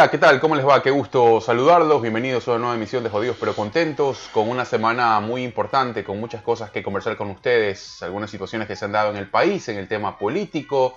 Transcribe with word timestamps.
Hola, 0.00 0.10
¿qué 0.10 0.16
tal? 0.16 0.40
¿Cómo 0.40 0.54
les 0.54 0.66
va? 0.66 0.82
Qué 0.82 0.90
gusto 0.90 1.42
saludarlos. 1.42 2.00
Bienvenidos 2.00 2.48
a 2.48 2.52
una 2.52 2.60
nueva 2.60 2.74
emisión 2.74 3.04
de 3.04 3.10
Jodidos 3.10 3.36
pero 3.38 3.54
Contentos, 3.54 4.30
con 4.32 4.48
una 4.48 4.64
semana 4.64 5.20
muy 5.20 5.44
importante, 5.44 6.04
con 6.04 6.18
muchas 6.18 6.40
cosas 6.40 6.70
que 6.70 6.82
conversar 6.82 7.18
con 7.18 7.28
ustedes, 7.28 8.02
algunas 8.02 8.30
situaciones 8.30 8.66
que 8.66 8.76
se 8.76 8.86
han 8.86 8.92
dado 8.92 9.10
en 9.10 9.18
el 9.18 9.28
país, 9.28 9.68
en 9.68 9.76
el 9.76 9.88
tema 9.88 10.18
político, 10.18 10.96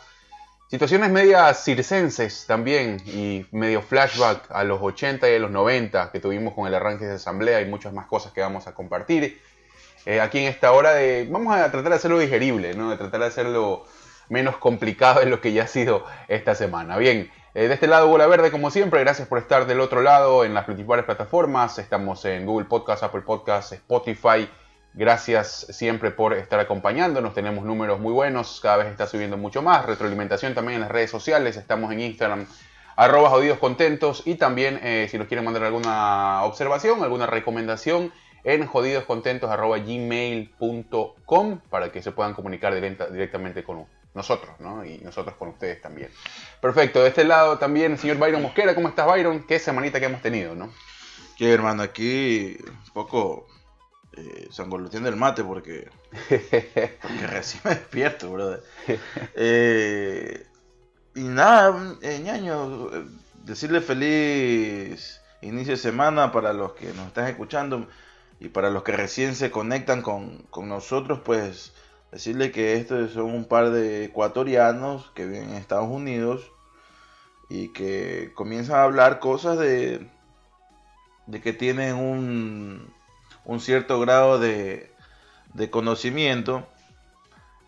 situaciones 0.70 1.10
medias 1.10 1.66
circenses 1.66 2.46
también 2.48 3.02
y 3.06 3.46
medio 3.52 3.82
flashback 3.82 4.50
a 4.50 4.64
los 4.64 4.82
80 4.82 5.30
y 5.30 5.36
a 5.36 5.40
los 5.40 5.52
90 5.52 6.10
que 6.10 6.22
tuvimos 6.22 6.54
con 6.54 6.66
el 6.66 6.74
arranque 6.74 7.04
de 7.04 7.16
asamblea 7.16 7.60
y 7.60 7.66
muchas 7.66 7.92
más 7.92 8.06
cosas 8.06 8.32
que 8.32 8.40
vamos 8.40 8.68
a 8.68 8.74
compartir. 8.74 9.42
Eh, 10.06 10.22
aquí 10.22 10.40
en 10.40 10.46
esta 10.46 10.72
hora 10.72 10.94
de... 10.94 11.28
Vamos 11.30 11.54
a 11.54 11.70
tratar 11.70 11.90
de 11.90 11.96
hacerlo 11.98 12.20
digerible, 12.20 12.74
¿no? 12.74 12.90
De 12.90 12.96
tratar 12.96 13.20
de 13.20 13.26
hacerlo 13.26 13.86
menos 14.30 14.56
complicado 14.56 15.20
de 15.20 15.26
lo 15.26 15.42
que 15.42 15.52
ya 15.52 15.64
ha 15.64 15.68
sido 15.68 16.06
esta 16.30 16.56
semana. 16.56 16.98
Bien, 16.98 17.30
eh, 17.56 17.68
de 17.68 17.76
este 17.76 17.86
lado, 17.86 18.08
Bola 18.08 18.26
Verde, 18.26 18.50
como 18.50 18.72
siempre, 18.72 19.02
gracias 19.02 19.28
por 19.28 19.38
estar 19.38 19.68
del 19.68 19.80
otro 19.80 20.02
lado 20.02 20.44
en 20.44 20.56
las 20.56 20.66
principales 20.66 21.06
plataformas. 21.06 21.78
Estamos 21.78 22.26
en 22.26 22.48
Google 22.48 22.66
Podcast, 22.66 23.04
Apple 23.04 23.22
Podcast, 23.22 23.74
Spotify. 23.74 24.50
Gracias 24.96 25.68
siempre 25.70 26.10
por 26.10 26.34
estar 26.34 26.60
acompañándonos. 26.60 27.36
Tenemos 27.36 27.64
números 27.64 28.00
muy 28.00 28.12
buenos, 28.12 28.60
cada 28.60 28.78
vez 28.78 28.88
está 28.88 29.06
subiendo 29.06 29.38
mucho 29.38 29.62
más. 29.62 29.86
Retroalimentación 29.86 30.56
también 30.56 30.78
en 30.78 30.82
las 30.82 30.90
redes 30.90 31.12
sociales. 31.12 31.56
Estamos 31.56 31.92
en 31.92 32.00
Instagram, 32.00 32.48
arroba 32.96 33.30
jodidos 33.30 33.60
contentos. 33.60 34.24
Y 34.26 34.34
también, 34.36 34.80
eh, 34.82 35.08
si 35.12 35.20
nos 35.20 35.28
quieren 35.28 35.46
mandar 35.46 35.64
alguna 35.64 36.42
observación, 36.46 37.04
alguna 37.04 37.28
recomendación, 37.28 38.12
en 38.44 38.66
jodidoscontentos.gmail.com 38.66 41.60
para 41.70 41.92
que 41.92 42.02
se 42.02 42.12
puedan 42.12 42.34
comunicar 42.34 42.74
directamente 42.74 43.64
con 43.64 43.86
nosotros, 44.14 44.60
¿no? 44.60 44.86
Y 44.86 45.00
nosotros 45.00 45.36
con 45.38 45.50
ustedes 45.50 45.82
también. 45.82 46.10
Perfecto, 46.62 47.02
de 47.02 47.10
este 47.10 47.24
lado 47.24 47.58
también, 47.58 47.98
señor 47.98 48.18
Byron 48.18 48.42
Mosquera, 48.42 48.76
¿cómo 48.76 48.90
estás, 48.90 49.08
Byron? 49.08 49.44
Qué 49.44 49.60
semanita 49.60 50.00
que 50.00 50.06
hemos 50.06 50.22
tenido, 50.22 50.56
¿no? 50.56 50.72
Que 51.38 51.52
hermano, 51.52 51.84
aquí 51.84 52.58
un 52.62 52.94
poco 52.94 53.48
eh, 54.16 54.48
sangolutiendo 54.52 55.10
el 55.10 55.16
mate 55.16 55.44
porque, 55.44 55.90
porque 56.30 57.28
recién 57.28 57.62
me 57.66 57.72
despierto, 57.72 58.32
brother. 58.32 58.64
Eh, 59.36 60.46
y 61.16 61.22
nada, 61.22 61.96
eh, 62.02 62.20
ñaño, 62.24 62.90
decirle 63.44 63.82
feliz 63.82 65.20
inicio 65.42 65.74
de 65.74 65.78
semana 65.78 66.32
para 66.32 66.54
los 66.54 66.74
que 66.74 66.94
nos 66.94 67.08
están 67.08 67.28
escuchando 67.28 67.88
y 68.40 68.50
para 68.50 68.70
los 68.70 68.84
que 68.84 68.92
recién 68.92 69.36
se 69.36 69.52
conectan 69.52 70.02
con, 70.02 70.44
con 70.50 70.70
nosotros, 70.70 71.22
pues 71.24 71.74
decirle 72.14 72.52
que 72.52 72.76
estos 72.76 73.12
son 73.12 73.26
un 73.26 73.46
par 73.46 73.72
de 73.72 74.06
ecuatorianos 74.06 75.12
que 75.16 75.26
viven 75.26 75.50
en 75.50 75.56
Estados 75.56 75.90
Unidos 75.90 76.52
y 77.50 77.70
que 77.70 78.32
comienzan 78.36 78.76
a 78.78 78.84
hablar 78.84 79.20
cosas 79.20 79.58
de, 79.58 80.08
de 81.26 81.42
que 81.42 81.54
tienen 81.54 81.96
un, 81.96 82.94
un 83.46 83.60
cierto 83.60 84.00
grado 84.00 84.38
de, 84.38 84.94
de 85.56 85.72
conocimiento 85.72 86.68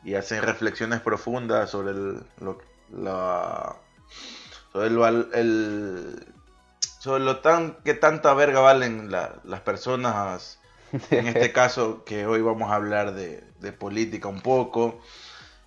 y 0.03 0.13
hacen 0.13 0.43
reflexiones 0.43 1.01
profundas 1.01 1.71
sobre 1.71 1.91
el, 1.91 2.23
lo, 2.39 2.59
la, 2.91 3.77
sobre 4.71 4.91
lo, 4.91 5.07
el, 5.07 6.33
sobre 6.99 7.23
lo 7.23 7.39
tan 7.39 7.77
que 7.83 7.95
tanta 7.95 8.35
verga 8.35 8.59
valen 8.59 9.09
la, 9.09 9.41
las 9.43 9.61
personas 9.61 10.59
en 11.09 11.25
este 11.25 11.51
caso 11.51 12.03
que 12.05 12.27
hoy 12.27 12.41
vamos 12.41 12.71
a 12.71 12.75
hablar 12.75 13.15
de, 13.15 13.43
de, 13.59 13.71
política 13.71 14.27
un 14.27 14.41
poco 14.41 14.99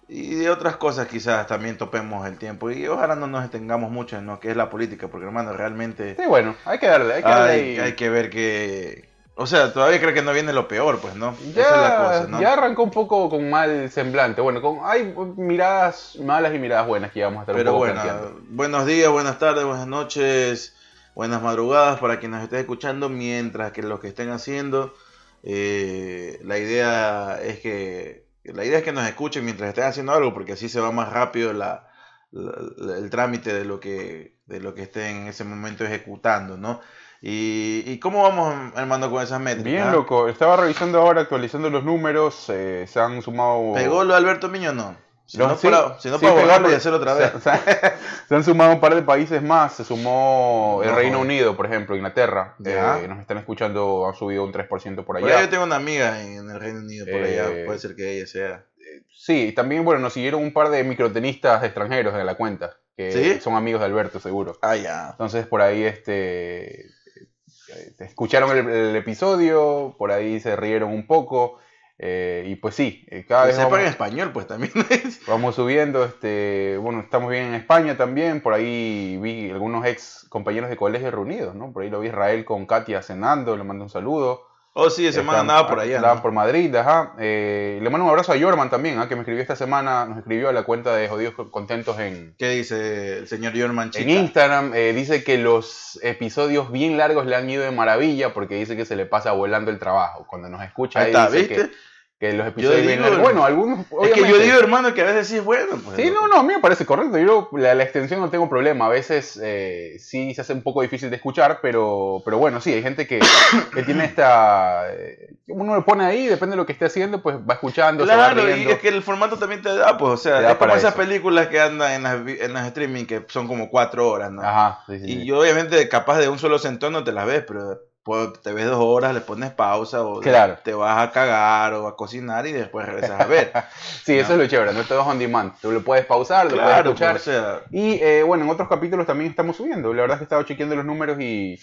y 0.09 0.35
de 0.35 0.49
otras 0.51 0.77
cosas 0.77 1.07
quizás 1.07 1.47
también 1.47 1.77
topemos 1.77 2.27
el 2.27 2.39
tiempo 2.39 2.71
y 2.71 2.87
ojalá 2.87 3.15
no 3.15 3.27
nos 3.27 3.43
detengamos 3.43 3.91
mucho 3.91 4.17
en 4.17 4.27
lo 4.27 4.41
que 4.41 4.51
es 4.51 4.57
la 4.57 4.71
política 4.71 5.09
porque 5.09 5.27
hermano 5.27 5.53
realmente 5.53 6.17
sí 6.17 6.23
bueno 6.27 6.55
hay 6.65 6.79
que 6.79 6.87
darle 6.87 7.15
hay 7.15 7.23
que, 7.23 7.29
darle 7.29 7.53
hay, 7.53 7.79
hay 7.79 7.93
que 7.93 8.09
ver 8.09 8.31
que 8.31 9.09
o 9.35 9.47
sea 9.47 9.73
todavía 9.73 10.01
creo 10.01 10.15
que 10.15 10.23
no 10.23 10.33
viene 10.33 10.55
lo 10.55 10.67
peor 10.67 10.99
pues 10.99 11.15
no 11.15 11.37
ya, 11.55 11.63
Esa 11.63 11.75
es 11.75 11.83
la 11.83 11.97
cosa, 11.97 12.27
¿no? 12.29 12.41
ya 12.41 12.55
arrancó 12.55 12.85
un 12.85 12.91
poco 12.91 13.29
con 13.29 13.51
mal 13.51 13.91
semblante 13.91 14.41
bueno 14.41 14.63
con 14.63 14.79
hay 14.83 15.15
miradas 15.37 16.17
malas 16.25 16.55
y 16.55 16.59
miradas 16.59 16.87
buenas 16.87 17.13
que 17.13 17.23
vamos 17.23 17.41
a 17.41 17.43
estar 17.43 17.55
pero 17.55 17.73
un 17.73 17.75
poco 17.75 17.87
bueno 17.87 18.03
planteando. 18.03 18.41
buenos 18.49 18.87
días 18.87 19.11
buenas 19.11 19.39
tardes 19.39 19.65
buenas 19.65 19.87
noches 19.87 20.75
buenas 21.15 21.43
madrugadas 21.43 21.99
para 21.99 22.19
quienes 22.19 22.37
nos 22.37 22.45
estén 22.45 22.61
escuchando 22.61 23.09
mientras 23.11 23.73
que 23.73 23.83
los 23.83 24.01
que 24.01 24.09
estén 24.09 24.31
haciendo 24.31 24.95
eh, 25.43 26.41
la 26.43 26.59
idea 26.59 27.41
es 27.43 27.61
que 27.61 28.27
la 28.45 28.65
idea 28.65 28.79
es 28.79 28.85
que 28.85 28.93
nos 28.93 29.07
escuchen 29.07 29.45
mientras 29.45 29.69
estén 29.69 29.85
haciendo 29.85 30.13
algo 30.13 30.33
porque 30.33 30.53
así 30.53 30.69
se 30.69 30.81
va 30.81 30.91
más 30.91 31.13
rápido 31.13 31.53
la, 31.53 31.89
la, 32.31 32.97
el 32.97 33.11
trámite 33.11 33.53
de 33.53 33.65
lo 33.65 33.81
que 33.81 34.39
de 34.47 34.61
lo 34.61 34.75
que 34.75 34.83
estén 34.83 35.17
en 35.17 35.27
ese 35.29 35.45
momento 35.45 35.85
ejecutando 35.85 36.57
no 36.57 36.81
y, 37.21 37.83
y 37.87 37.99
cómo 37.99 38.23
vamos 38.23 38.73
hermano 38.77 39.11
con 39.11 39.23
esas 39.23 39.41
métricas 39.41 39.73
bien 39.73 39.93
loco. 39.93 40.29
Estaba 40.29 40.57
revisando 40.57 41.01
ahora 41.01 41.23
actualizando 41.23 41.69
los 41.69 41.85
números 41.85 42.49
eh, 42.49 42.87
se 42.89 43.01
han 43.01 43.23
sumado 43.23 43.75
pegó 43.75 44.05
lo 44.05 44.13
de 44.13 44.19
Alberto 44.19 44.49
Miño 44.49 44.73
no 44.73 44.97
si 45.29 45.39
no, 45.39 45.57
sí, 45.57 45.69
para, 45.69 46.01
si 46.01 46.09
no 46.09 46.19
sí, 46.19 46.25
para 46.25 46.33
borrarlo 46.35 46.69
pegarlo. 46.69 46.71
y 46.71 46.75
hacerlo 46.75 46.99
otra 46.99 47.15
vez. 47.15 47.33
Se, 48.29 48.35
han 48.35 48.43
sumado 48.43 48.73
un 48.73 48.81
par 48.81 48.95
de 48.95 49.03
países 49.03 49.43
más. 49.43 49.75
Se 49.75 49.85
sumó 49.85 50.81
el 50.83 50.91
No, 50.91 50.97
Reino. 50.97 51.21
Unido, 51.21 51.57
por 51.57 51.67
ejemplo, 51.67 51.95
Inglaterra. 51.95 52.57
Eh, 52.65 53.07
nos 53.09 53.21
están 53.21 53.39
escuchando, 53.39 54.07
han 54.09 54.15
subido 54.15 54.43
un 54.45 54.53
3% 54.53 54.97
por 54.97 55.05
Por 55.05 55.17
allá. 55.19 55.43
yo 55.43 55.49
tengo 55.49 55.65
una 55.65 55.77
amiga 55.77 56.21
en 56.23 56.51
el 56.51 56.59
Reino 56.59 56.81
Unido, 56.81 57.05
por 57.07 57.15
Eh, 57.27 57.41
allá. 57.41 57.67
Puede 57.67 57.79
ser 57.79 57.95
que 57.95 58.17
ella 58.17 58.27
sea. 58.27 58.65
Sí, 59.13 59.53
también, 59.53 59.85
bueno, 59.85 60.01
nos 60.01 60.15
siguieron 60.15 60.43
un 60.43 60.53
par 60.53 60.71
de 60.71 60.83
microtenistas 60.83 61.63
extranjeros 61.63 62.15
en 62.15 62.25
la 62.25 62.35
cuenta. 62.37 62.77
Que 62.97 63.13
¿Sí? 63.13 63.41
son 63.41 63.55
amigos 63.55 63.81
de 63.81 63.87
Alberto, 63.87 64.19
seguro. 64.19 64.59
Ah, 64.63 64.77
ya. 64.77 65.11
Entonces, 65.13 65.47
por 65.47 65.61
ahí, 65.61 65.85
este. 65.85 66.87
eh, 66.87 67.95
Escucharon 67.99 68.51
el, 68.57 68.69
el 68.69 68.97
episodio, 68.97 69.95
por 69.99 70.11
ahí 70.11 70.41
se 70.41 70.57
rieron 70.57 70.91
un 70.91 71.07
poco. 71.07 71.59
Eh, 71.99 72.45
y 72.47 72.55
pues 72.57 72.75
sí, 72.77 73.05
eh, 73.11 73.25
cada 73.27 73.43
Que 73.43 73.47
vez 73.49 73.57
sepan 73.57 73.71
vamos- 73.73 73.85
en 73.87 73.91
español, 73.91 74.31
pues 74.33 74.47
también. 74.47 74.73
Vamos 75.27 75.57
subiendo, 75.57 76.05
este, 76.05 76.79
bueno, 76.81 77.01
estamos 77.01 77.31
bien 77.31 77.47
en 77.47 77.55
España 77.55 77.97
también, 77.97 78.41
por 78.41 78.55
ahí 78.55 79.19
vi 79.21 79.51
algunos 79.51 79.85
ex 79.85 80.27
compañeros 80.29 80.71
de 80.71 80.77
colegio 80.77 81.11
reunidos, 81.11 81.55
¿no? 81.55 81.73
Por 81.73 81.83
ahí 81.83 81.91
lo 81.91 82.01
vi 82.01 82.09
Israel 82.09 82.45
con 82.45 82.67
Katia 82.67 83.03
cenando, 83.03 83.57
le 83.57 83.65
mando 83.65 83.85
un 83.85 83.91
saludo. 83.91 84.47
oh, 84.75 84.91
sí, 84.91 85.07
esa 85.09 85.21
semana 85.21 85.41
andaba 85.41 85.69
por 85.69 85.81
allá. 85.81 85.97
Andaban 85.97 86.19
¿no? 86.19 86.23
por 86.23 86.31
Madrid, 86.33 86.73
ajá. 86.77 87.15
Eh, 87.19 87.81
le 87.83 87.91
mando 87.91 88.05
un 88.05 88.11
abrazo 88.11 88.33
a 88.33 88.39
Jorman 88.39 88.71
también, 88.71 88.99
¿ah? 89.01 89.09
que 89.09 89.17
me 89.17 89.23
escribió 89.23 89.43
esta 89.43 89.57
semana, 89.57 90.05
nos 90.07 90.19
escribió 90.19 90.49
a 90.51 90.53
la 90.53 90.63
cuenta 90.63 90.95
de 90.95 91.09
Jodidos 91.09 91.35
Contentos 91.51 91.99
en, 91.99 92.37
¿Qué 92.39 92.49
dice 92.51 93.19
el 93.19 93.27
señor 93.27 93.59
Jorman 93.61 93.91
Chica? 93.91 94.05
en 94.05 94.11
Instagram. 94.11 94.73
Eh, 94.75 94.93
dice 94.93 95.25
que 95.25 95.37
los 95.39 95.99
episodios 96.05 96.71
bien 96.71 96.97
largos 96.97 97.27
le 97.27 97.35
han 97.35 97.51
ido 97.51 97.65
de 97.65 97.73
maravilla 97.73 98.33
porque 98.33 98.55
dice 98.55 98.77
que 98.77 98.85
se 98.85 98.95
le 98.95 99.05
pasa 99.05 99.33
volando 99.33 99.73
el 99.73 99.81
trabajo. 99.81 100.27
Cuando 100.29 100.49
nos 100.49 100.63
escucha, 100.63 101.01
Ahí 101.01 101.07
ahí 101.07 101.11
está, 101.11 101.31
dice 101.31 101.39
¿viste? 101.49 101.55
que, 101.71 101.88
que 102.19 102.33
los 102.33 102.49
episodios 102.49 102.87
digo. 102.87 103.19
Bueno, 103.21 103.45
algunos. 103.45 103.87
Es 104.03 104.13
que 104.13 104.29
yo 104.29 104.39
digo, 104.39 104.59
hermano, 104.59 104.93
que 104.93 105.03
a 105.03 105.05
veces 105.05 105.29
sí 105.29 105.37
es 105.37 105.45
bueno. 105.45 105.79
Pues, 105.85 105.97
Sí, 105.97 106.11
no, 106.11 106.27
no, 106.27 106.41
a 106.41 106.43
mí 106.43 106.53
me 106.55 106.61
parece 106.61 106.85
correcto. 106.85 107.17
Yo 107.19 107.49
la, 107.53 107.75
la 107.77 107.85
extensión 107.85 108.21
no 108.21 108.29
tengo 108.29 108.49
problema. 108.49 108.87
A 108.87 108.89
veces 108.89 109.39
eh, 109.41 109.97
sí 110.01 110.35
se 110.35 110.41
hace 110.41 110.53
un 110.53 110.63
poco 110.63 110.83
difícil 110.83 111.11
de 111.11 111.17
escuchar, 111.17 111.61
pero, 111.63 112.21
pero 112.25 112.39
bueno, 112.39 112.61
sí, 112.61 112.73
hay 112.73 112.83
gente 112.83 113.07
que, 113.07 113.21
que 113.75 113.83
tiene 113.85 114.05
esta... 114.05 114.93
eh, 114.93 115.35
uno 115.47 115.75
lo 115.77 115.85
pone 115.85 116.05
ahí, 116.05 116.27
depende 116.27 116.55
de 116.55 116.57
lo 116.59 116.67
que 116.67 116.73
esté 116.73 116.87
haciendo, 116.87 117.23
pues 117.23 117.37
va 117.37 117.55
escuchando, 117.55 118.05
se 118.05 118.15
va 118.15 118.33
Claro, 118.33 118.55
y 118.57 118.65
es 118.69 118.79
que 118.81 118.89
el 118.89 119.03
formato 119.03 119.39
también 119.39 119.63
te 119.63 119.75
da, 119.75 119.97
pues, 119.97 120.13
o 120.13 120.17
sea, 120.17 120.51
es 120.51 120.57
como 120.57 120.75
esas 120.75 120.93
eso. 120.93 121.01
películas 121.03 121.47
que 121.47 121.61
andan 121.61 121.93
en 121.93 122.03
las, 122.03 122.17
en 122.41 122.53
las 122.53 122.67
streaming 122.67 123.07
que 123.07 123.25
son 123.29 123.47
como 123.49 123.71
cuatro 123.71 124.11
horas, 124.11 124.31
¿no? 124.31 124.43
Ajá, 124.43 124.81
sí, 124.89 124.99
sí, 124.99 125.05
Y 125.07 125.13
sí. 125.21 125.25
yo, 125.25 125.39
obviamente, 125.41 125.89
capaz 125.89 126.19
de 126.19 126.29
un 126.29 126.39
solo 126.39 126.59
sentón 126.59 126.93
no 126.93 127.03
te 127.05 127.13
las 127.13 127.27
ves, 127.27 127.45
pero 127.47 127.81
pues, 128.09 128.41
te 128.43 128.53
ves 128.53 128.65
dos 128.67 128.79
horas, 128.81 129.13
le 129.15 129.21
pones 129.21 129.51
pausa 129.53 130.03
o 130.03 130.21
Claro. 130.21 130.57
te 130.65 130.73
vas 130.73 130.99
a 131.07 131.13
cagar 131.13 131.75
o 131.75 131.87
a 131.87 131.95
cocinar 131.97 132.47
y 132.47 132.53
después 132.53 132.87
regresas 132.87 133.21
a 133.21 133.27
ver. 133.27 133.53
Sí, 134.03 134.19
eso 134.19 134.33
es 134.33 134.39
lo 134.39 134.47
chévere, 134.47 134.73
no 134.73 134.83
todo 134.85 135.03
es 135.03 135.07
on 135.07 135.19
demand. 135.19 135.53
Tú 135.61 135.71
lo 135.71 135.85
puedes 135.85 136.07
pausar, 136.07 136.47
lo 136.47 136.53
claro, 136.53 136.95
puedes 136.95 137.13
escuchar. 137.13 137.13
pues, 137.13 137.29
o 137.29 137.31
sea, 137.31 137.61
Y 137.71 138.03
eh, 138.03 138.23
bueno, 138.23 138.45
en 138.45 138.51
otros 138.51 138.69
capítulos 138.69 139.07
también 139.07 139.31
estamos 139.31 139.57
subiendo. 139.57 139.93
La 139.93 140.01
verdad 140.03 140.15
es 140.15 140.19
que 140.21 140.25
he 140.25 140.29
estado 140.29 140.43
chequeando 140.45 140.75
los 140.77 140.85
números 140.87 141.21
y 141.21 141.59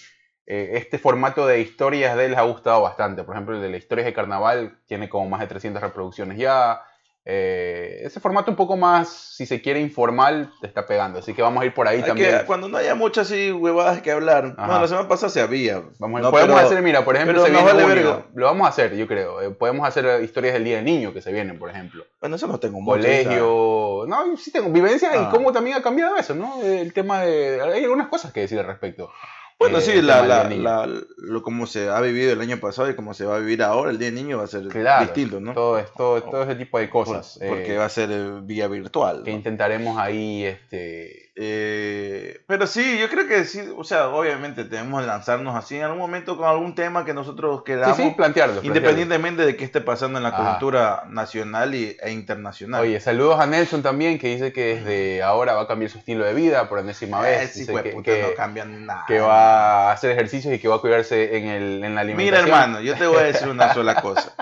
eh, 0.46 0.70
este 0.74 0.98
formato 0.98 1.46
de 1.46 1.60
historias 1.60 2.16
de 2.16 2.26
él 2.26 2.30
les 2.30 2.38
ha 2.38 2.44
gustado 2.44 2.80
bastante. 2.82 3.24
Por 3.24 3.34
ejemplo, 3.34 3.56
el 3.56 3.62
de 3.62 3.70
las 3.70 3.78
historias 3.80 4.06
de 4.06 4.14
carnaval 4.14 4.78
tiene 4.86 5.08
como 5.08 5.28
más 5.28 5.40
de 5.40 5.48
300 5.48 5.82
reproducciones 5.82 6.38
ya. 6.38 6.80
Eh, 7.28 8.02
ese 8.04 8.20
formato 8.20 8.52
un 8.52 8.56
poco 8.56 8.76
más, 8.76 9.08
si 9.08 9.46
se 9.46 9.60
quiere, 9.60 9.80
informal, 9.80 10.52
te 10.60 10.68
está 10.68 10.86
pegando. 10.86 11.18
Así 11.18 11.34
que 11.34 11.42
vamos 11.42 11.60
a 11.60 11.66
ir 11.66 11.74
por 11.74 11.88
ahí 11.88 11.96
hay 11.98 12.04
también. 12.04 12.38
que, 12.38 12.44
cuando 12.44 12.68
no 12.68 12.78
haya 12.78 12.94
muchas 12.94 13.26
así 13.26 13.50
huevadas 13.50 14.00
que 14.00 14.12
hablar. 14.12 14.54
Ajá. 14.56 14.66
Bueno, 14.66 14.82
la 14.82 14.86
semana 14.88 15.08
pasada 15.08 15.30
se 15.30 15.40
había. 15.40 15.82
Vamos 15.98 16.20
No, 16.22 16.30
podemos 16.30 16.54
pero- 16.54 16.66
hacer, 16.68 16.82
mira, 16.84 17.04
por 17.04 17.16
ejemplo, 17.16 17.44
se 17.44 17.50
nos 17.50 17.64
viene 17.64 17.82
vale 17.82 17.94
junio. 17.96 18.26
Lo 18.32 18.46
vamos 18.46 18.66
a 18.66 18.70
hacer, 18.70 18.94
yo 18.94 19.08
creo. 19.08 19.42
Eh, 19.42 19.50
podemos 19.50 19.88
hacer 19.88 20.22
historias 20.22 20.54
del 20.54 20.62
Día 20.62 20.76
del 20.76 20.84
Niño 20.84 21.12
que 21.12 21.20
se 21.20 21.32
vienen, 21.32 21.58
por 21.58 21.68
ejemplo. 21.68 22.04
Bueno, 22.20 22.36
eso 22.36 22.46
no 22.46 22.60
tengo 22.60 22.80
mucho. 22.80 22.96
Colegio. 22.96 24.04
No, 24.06 24.36
sí 24.36 24.52
tengo 24.52 24.70
vivencia 24.70 25.10
y 25.16 25.18
Ah. 25.18 25.28
cómo 25.32 25.52
también 25.52 25.76
ha 25.78 25.82
cambiado 25.82 26.16
eso, 26.16 26.32
¿no? 26.36 26.62
El 26.62 26.92
tema 26.92 27.22
de. 27.22 27.60
Hay 27.60 27.82
algunas 27.82 28.06
cosas 28.06 28.32
que 28.32 28.40
decir 28.42 28.58
al 28.60 28.66
respecto. 28.66 29.10
Bueno, 29.58 29.78
Eh, 29.78 29.80
sí, 29.80 29.90
el 29.92 30.06
la, 30.06 30.22
la, 30.26 30.86
lo 31.16 31.42
como 31.42 31.66
se 31.66 31.88
ha 31.88 32.00
vivido 32.02 32.32
el 32.32 32.40
año 32.42 32.58
pasado 32.58 32.90
y 32.90 32.94
como 32.94 33.14
se 33.14 33.24
va 33.24 33.36
a 33.36 33.38
vivir 33.38 33.62
ahora, 33.62 33.90
el 33.90 33.98
Día 33.98 34.08
del 34.10 34.14
Niño 34.16 34.38
va 34.38 34.44
a 34.44 34.48
ser 34.48 34.68
Claro, 34.68 35.04
distinto, 35.04 35.40
¿no? 35.40 35.54
Todo, 35.54 35.78
esto, 35.78 36.22
todo 36.22 36.42
ese 36.42 36.56
tipo 36.56 36.78
de 36.78 36.90
cosas. 36.90 37.38
Por- 37.38 37.48
porque 37.48 37.74
eh, 37.74 37.78
va 37.78 37.86
a 37.86 37.88
ser 37.88 38.10
eh, 38.12 38.40
vía 38.42 38.68
virtual. 38.68 39.22
que 39.24 39.30
¿no? 39.30 39.36
intentaremos 39.38 39.96
ahí 39.98 40.44
este, 40.44 41.25
Eh, 41.38 42.40
pero 42.46 42.66
sí, 42.66 42.98
yo 42.98 43.10
creo 43.10 43.28
que 43.28 43.44
sí, 43.44 43.60
o 43.76 43.84
sea, 43.84 44.08
obviamente 44.08 44.64
tenemos 44.64 45.02
que 45.02 45.06
lanzarnos 45.06 45.54
así 45.54 45.76
en 45.76 45.82
algún 45.82 45.98
momento 45.98 46.38
con 46.38 46.48
algún 46.48 46.74
tema 46.74 47.04
que 47.04 47.12
nosotros 47.12 47.62
queramos. 47.62 47.98
Sí, 47.98 48.04
sí, 48.04 48.14
plantearlo. 48.16 48.62
Independientemente 48.62 49.44
de 49.44 49.54
qué 49.54 49.64
esté 49.64 49.82
pasando 49.82 50.16
en 50.16 50.24
la 50.24 50.34
cultura 50.34 51.04
nacional 51.10 51.74
y, 51.74 51.94
e 52.00 52.10
internacional. 52.10 52.80
Oye, 52.80 53.00
saludos 53.00 53.38
a 53.38 53.46
Nelson 53.46 53.82
también, 53.82 54.18
que 54.18 54.28
dice 54.28 54.50
que 54.50 54.76
desde 54.76 55.22
ahora 55.22 55.52
va 55.52 55.62
a 55.62 55.66
cambiar 55.66 55.90
su 55.90 55.98
estilo 55.98 56.24
de 56.24 56.32
vida 56.32 56.70
por 56.70 56.78
enésima 56.78 57.20
vez. 57.20 57.54
Eh, 57.54 57.66
sí, 57.66 57.66
que, 57.66 57.90
puta, 57.90 58.12
no 58.12 58.34
cambian 58.34 58.86
nada. 58.86 59.04
Que 59.06 59.20
va 59.20 59.90
a 59.90 59.92
hacer 59.92 60.12
ejercicios 60.12 60.54
y 60.54 60.58
que 60.58 60.68
va 60.68 60.76
a 60.76 60.80
cuidarse 60.80 61.36
en, 61.36 61.48
el, 61.48 61.84
en 61.84 61.94
la 61.94 62.00
alimentación. 62.00 62.16
Mira, 62.16 62.38
hermano, 62.40 62.80
yo 62.80 62.96
te 62.96 63.06
voy 63.06 63.18
a 63.18 63.24
decir 63.24 63.48
una 63.48 63.74
sola 63.74 63.94
cosa. 64.00 64.32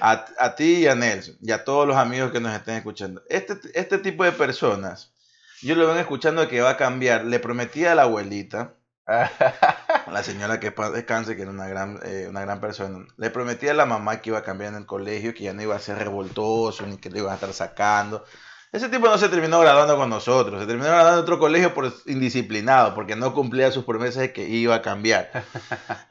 A, 0.00 0.24
a 0.38 0.56
ti 0.56 0.78
y 0.78 0.88
a 0.88 0.96
Nelson 0.96 1.36
y 1.40 1.52
a 1.52 1.62
todos 1.62 1.86
los 1.86 1.96
amigos 1.96 2.32
que 2.32 2.40
nos 2.40 2.52
estén 2.52 2.74
escuchando. 2.74 3.22
Este, 3.28 3.54
este 3.74 3.98
tipo 3.98 4.24
de 4.24 4.32
personas 4.32 5.13
yo 5.64 5.74
lo 5.74 5.86
ven 5.86 5.98
escuchando 5.98 6.48
que 6.48 6.60
va 6.60 6.70
a 6.70 6.76
cambiar. 6.76 7.24
Le 7.24 7.38
prometí 7.38 7.84
a 7.84 7.94
la 7.94 8.02
abuelita, 8.02 8.74
a 9.06 9.30
la 10.12 10.22
señora 10.22 10.60
que 10.60 10.70
descanse, 10.70 11.36
que 11.36 11.42
era 11.42 11.50
una 11.50 11.68
gran, 11.68 11.98
eh, 12.04 12.26
una 12.28 12.42
gran 12.42 12.60
persona, 12.60 13.06
le 13.16 13.30
prometí 13.30 13.68
a 13.68 13.74
la 13.74 13.86
mamá 13.86 14.20
que 14.20 14.30
iba 14.30 14.38
a 14.38 14.42
cambiar 14.42 14.72
en 14.72 14.78
el 14.78 14.86
colegio, 14.86 15.34
que 15.34 15.44
ya 15.44 15.52
no 15.52 15.62
iba 15.62 15.76
a 15.76 15.80
ser 15.80 15.98
revoltoso, 15.98 16.86
ni 16.86 16.98
que 16.98 17.10
le 17.10 17.20
iba 17.20 17.32
a 17.32 17.34
estar 17.34 17.52
sacando. 17.52 18.24
Ese 18.72 18.88
tipo 18.88 19.06
no 19.06 19.16
se 19.18 19.28
terminó 19.28 19.60
graduando 19.60 19.96
con 19.96 20.10
nosotros, 20.10 20.60
se 20.60 20.66
terminó 20.66 20.88
graduando 20.88 21.18
en 21.18 21.22
otro 21.22 21.38
colegio 21.38 21.74
por 21.74 21.92
indisciplinado, 22.06 22.94
porque 22.94 23.14
no 23.14 23.32
cumplía 23.32 23.70
sus 23.70 23.84
promesas 23.84 24.22
de 24.22 24.32
que 24.32 24.48
iba 24.48 24.74
a 24.74 24.82
cambiar. 24.82 25.30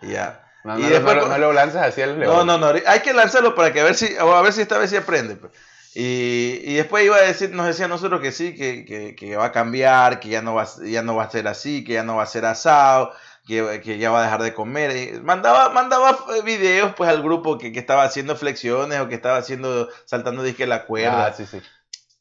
ya. 0.02 0.40
No, 0.64 0.80
y 0.80 0.84
después, 0.84 1.18
no, 1.18 1.38
lo 1.38 1.52
lanzas 1.52 1.88
así 1.88 2.02
al 2.02 2.18
No, 2.18 2.46
no, 2.46 2.58
no, 2.58 2.68
hay 2.68 3.02
que 3.02 3.14
lanzarlo 3.14 3.54
para 3.54 3.74
que 3.74 3.82
a 3.82 3.84
ver 3.84 3.96
si, 3.96 4.16
a 4.16 4.24
ver 4.24 4.54
si 4.54 4.62
esta 4.62 4.78
vez 4.78 4.92
sí 4.92 4.96
aprende. 4.96 5.36
Pues. 5.36 5.52
Y, 5.95 6.62
y, 6.63 6.74
después 6.75 7.06
iba 7.06 7.18
a 7.18 7.22
decir, 7.22 7.51
nos 7.51 7.68
decía 7.68 7.86
a 7.86 7.90
nosotros 7.90 8.19
que 8.19 8.31
sí, 8.31 8.56
que, 8.56 8.84
que, 8.84 9.16
que, 9.16 9.36
va 9.36 9.45
a 9.45 9.51
cambiar, 9.51 10.19
que 10.19 10.30
ya 10.30 10.42
no 10.42 10.56
va, 10.56 10.68
ya 10.84 11.04
no 11.04 11.16
va 11.16 11.25
a 11.25 11.30
ser 11.30 11.48
así, 11.48 11.84
que 11.84 11.94
ya 11.94 12.04
no 12.04 12.16
va 12.16 12.24
a 12.24 12.28
ser 12.28 12.45
asado, 12.45 13.13
que, 13.45 13.80
que 13.84 14.00
ya 14.00 14.10
va 14.10 14.22
a 14.22 14.24
dejar 14.24 14.42
de 14.42 14.54
comer. 14.56 14.95
Y 14.95 15.22
mandaba, 15.22 15.69
mandaba 15.69 16.18
videos 16.44 16.94
pues 16.95 17.10
al 17.10 17.22
grupo 17.22 17.60
que, 17.60 17.72
que, 17.72 17.80
estaba 17.80 18.04
haciendo 18.04 18.36
flexiones 18.36 19.00
o 19.01 19.07
que 19.07 19.16
estaba 19.16 19.38
haciendo, 19.38 19.88
saltando 20.06 20.42
disque 20.42 20.66
la 20.66 20.86
cuerda. 20.86 21.28
Ah, 21.28 21.34
sí, 21.34 21.45
sí. 21.45 21.62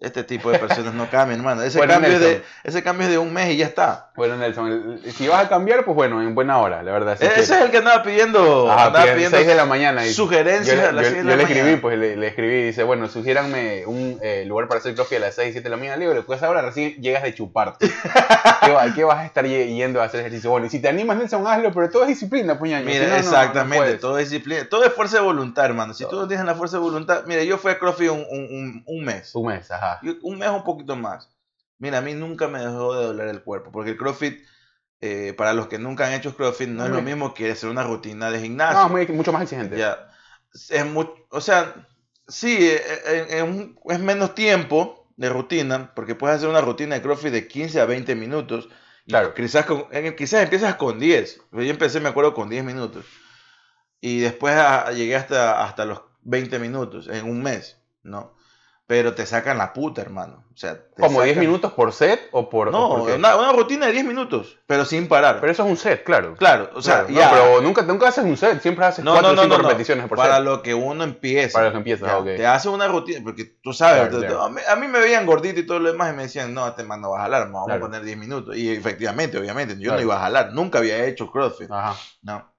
Este 0.03 0.25
tipo 0.25 0.51
de 0.51 0.59
personas 0.59 0.95
no 0.95 1.09
cambian, 1.09 1.39
hermano. 1.39 1.63
Ese, 1.63 1.79
cambio, 1.79 2.19
de, 2.19 2.43
ese 2.65 2.83
cambio 2.83 3.07
es 3.07 3.13
de 3.13 3.19
un 3.19 3.33
mes 3.33 3.51
y 3.51 3.59
ya 3.59 3.67
está. 3.67 4.11
Bueno, 4.17 4.37
Nelson, 4.37 5.01
si 5.17 5.29
vas 5.29 5.45
a 5.45 5.49
cambiar, 5.49 5.85
pues 5.85 5.95
bueno, 5.95 6.21
en 6.21 6.35
buena 6.35 6.59
hora, 6.59 6.83
la 6.83 6.91
verdad. 6.91 7.17
ese 7.21 7.41
es 7.41 7.51
el 7.51 7.71
que 7.71 7.79
andaba 7.79 8.03
pidiendo, 8.03 8.69
Ajá, 8.69 8.87
andaba 8.87 9.05
pidiendo 9.15 9.37
6 9.37 9.47
de 9.47 9.55
la 9.55 9.65
mañana. 9.65 10.05
Y 10.05 10.13
sugerencias 10.13 10.77
yo, 10.77 10.89
a 10.89 10.93
las 10.93 11.07
6 11.07 11.19
de 11.19 11.23
yo 11.23 11.29
la 11.31 11.37
le 11.37 11.43
mañana. 11.45 11.61
escribí, 11.61 11.81
pues 11.81 11.99
le, 11.99 12.17
le, 12.17 12.27
escribí, 12.27 12.63
dice, 12.65 12.83
bueno, 12.83 13.09
sugiéranme 13.09 13.87
un 13.87 14.19
eh, 14.23 14.45
lugar 14.45 14.67
para 14.67 14.81
hacer 14.81 14.97
coffee 14.97 15.19
a 15.19 15.21
las 15.21 15.37
6, 15.37 15.53
7 15.53 15.63
de 15.63 15.71
la 15.71 15.77
mañana. 15.77 15.97
Le 15.99 16.09
digo, 16.09 16.21
pues 16.25 16.43
ahora 16.43 16.63
recién 16.63 17.01
llegas 17.01 17.23
de 17.23 17.33
chuparte. 17.33 17.89
¿Qué, 18.65 18.93
¿Qué, 18.97 19.05
vas 19.05 19.19
a 19.19 19.27
estar 19.27 19.47
yendo 19.47 20.03
a 20.03 20.07
hacer 20.07 20.19
ejercicio? 20.19 20.51
Bueno, 20.51 20.67
y 20.67 20.71
si 20.71 20.81
te 20.81 20.89
animas, 20.89 21.17
Nelson, 21.17 21.47
hazlo, 21.47 21.71
pero 21.73 21.89
todo 21.91 22.03
es 22.03 22.09
disciplina, 22.09 22.59
puñaño. 22.59 22.87
Mira, 22.87 23.05
si 23.05 23.11
no, 23.11 23.17
exactamente, 23.19 23.93
no, 23.93 23.99
todo 24.01 24.19
es 24.19 24.31
disciplina. 24.31 24.69
Todo 24.69 24.85
es 24.85 24.93
fuerza 24.93 25.19
de 25.19 25.23
voluntad, 25.23 25.65
hermano. 25.65 25.95
Si 25.95 26.03
todo. 26.03 26.11
tú 26.11 26.21
no 26.23 26.27
tienes 26.27 26.45
la 26.45 26.57
fuerza 26.57 26.79
de 26.79 26.83
voluntad, 26.83 27.23
mira, 27.27 27.45
yo 27.45 27.57
fui 27.57 27.71
a 27.71 27.79
CrossFit 27.79 28.11
un, 28.11 28.27
un, 28.29 28.83
un 28.85 29.05
mes. 29.05 29.33
Un 29.37 29.47
mes, 29.47 29.71
ajá. 29.71 29.92
Un 30.23 30.39
mes 30.39 30.49
un 30.51 30.65
poquito 30.65 30.97
más. 30.97 31.31
Mira, 31.79 31.99
a 31.99 32.01
mí 32.03 32.15
nunca 32.15 32.49
me 32.49 32.61
dejó 32.61 32.95
de 32.95 33.07
doler 33.07 33.29
el 33.29 33.43
cuerpo, 33.43 33.73
porque 33.73 33.91
el 33.91 33.97
CrossFit, 33.97 34.41
eh, 35.01 35.35
para 35.37 35.53
los 35.53 35.67
que 35.67 35.79
nunca 35.79 36.07
han 36.07 36.13
hecho 36.13 36.37
CrossFit, 36.37 36.69
no 36.69 36.85
es 36.85 36.91
lo 36.91 37.03
mismo 37.03 37.35
que 37.35 37.51
hacer 37.51 37.69
una 37.69 37.83
rutina 37.83 38.31
de 38.31 38.41
gimnasio. 38.41 38.83
No, 38.83 38.89
muy, 38.89 39.07
mucho 39.09 39.33
más 39.33 39.43
exigente. 39.43 39.77
Ya. 39.77 40.11
Es 40.69 40.87
muy, 40.87 41.09
o 41.31 41.41
sea, 41.41 41.89
sí, 42.29 42.69
es, 42.69 42.83
es 43.85 44.01
menos 44.01 44.35
tiempo 44.35 45.03
de 45.17 45.29
rutina, 45.29 45.93
porque 45.95 46.15
puedes 46.15 46.37
hacer 46.37 46.49
una 46.49 46.61
rutina 46.61 46.95
de 46.95 47.03
CrossFit 47.03 47.33
de 47.33 47.49
15 47.49 47.81
a 47.81 47.87
20 47.87 48.15
minutos. 48.15 48.69
Claro. 49.07 49.35
Quizás, 49.35 49.67
con, 49.67 49.87
quizás 50.17 50.43
empiezas 50.43 50.77
con 50.77 50.99
10. 50.99 51.41
Yo 51.53 51.61
empecé, 51.63 52.01
me 52.01 52.09
acuerdo, 52.09 52.35
con 52.35 52.49
10 52.49 52.65
minutos. 52.65 53.05
Y 54.01 54.21
después 54.21 54.55
a, 54.57 54.91
llegué 54.93 55.17
hasta, 55.17 55.65
hasta 55.65 55.85
los 55.85 56.03
20 56.23 56.59
minutos 56.59 57.09
en 57.09 57.29
un 57.29 57.43
mes, 57.43 57.79
¿no? 58.03 58.35
Pero 58.87 59.15
te 59.15 59.25
sacan 59.25 59.59
la 59.59 59.73
puta, 59.73 60.03
hermano. 60.03 60.45
O 60.53 60.57
sea, 60.57 60.77
¿Como 60.97 61.21
sacan... 61.21 61.25
10 61.25 61.37
minutos 61.39 61.73
por 61.73 61.93
set 61.93 62.29
o 62.33 62.51
por.? 62.51 62.71
No, 62.71 62.91
o 62.91 62.99
por 62.99 63.13
una, 63.13 63.37
una, 63.37 63.53
rutina 63.53 63.87
de 63.87 63.93
10 63.93 64.05
minutos, 64.05 64.59
pero 64.67 64.85
sin 64.85 65.09
parar. 65.09 65.41
Pero 65.41 65.51
eso 65.51 65.65
es 65.65 65.71
un 65.71 65.77
set, 65.79 66.05
claro. 66.05 66.35
Claro, 66.37 66.71
o 66.75 66.83
sea, 66.83 67.07
claro, 67.07 67.15
ya. 67.15 67.25
No, 67.25 67.31
pero 67.33 67.63
nunca, 67.63 67.83
nunca 67.83 68.09
haces 68.09 68.25
un 68.25 68.37
set, 68.37 68.61
siempre 68.61 68.85
haces 68.85 69.05
4 69.05 69.31
o 69.31 69.37
5 69.43 69.57
repeticiones 69.59 70.07
por 70.09 70.19
Para 70.19 70.37
set. 70.37 70.45
lo 70.45 70.63
que 70.63 70.75
uno 70.75 71.05
empieza. 71.05 71.55
Para 71.55 71.67
lo 71.67 71.73
que 71.73 71.79
empieza, 71.79 72.07
ya, 72.07 72.19
ok. 72.19 72.25
Te 72.25 72.47
hace 72.47 72.69
una 72.69 72.87
rutina, 72.87 73.21
porque 73.25 73.45
tú 73.63 73.73
sabes, 73.73 74.09
Claro, 74.09 74.21
te- 74.21 74.27
claro. 74.27 74.43
A, 74.43 74.51
mí, 74.51 74.61
a 74.69 74.77
mí 74.77 74.89
me 74.89 75.01
veían 75.01 75.25
gordito 75.25 75.61
y 75.61 75.67
todo 75.67 75.79
lo 75.79 75.91
demás 75.91 76.13
y 76.13 76.17
me 76.17 76.23
decían, 76.25 76.53
no, 76.53 76.69
este 76.69 76.83
man 76.85 77.01
no 77.01 77.11
va 77.13 77.21
a 77.21 77.23
jalar, 77.23 77.51
vamos 77.51 77.71
a 77.71 77.79
poner 77.79 78.03
10 78.03 78.19
minutos. 78.19 78.57
Y 78.57 78.71
efectivamente, 78.71 79.39
obviamente, 79.39 79.77
yo 79.79 79.95
no 79.95 80.01
iba 80.01 80.17
a 80.17 80.21
jalar, 80.21 80.53
nunca 80.53 80.79
había 80.79 81.05
hecho 81.07 81.31
CrossFit. 81.31 81.71
Ajá. 81.71 81.97
No. 82.21 82.53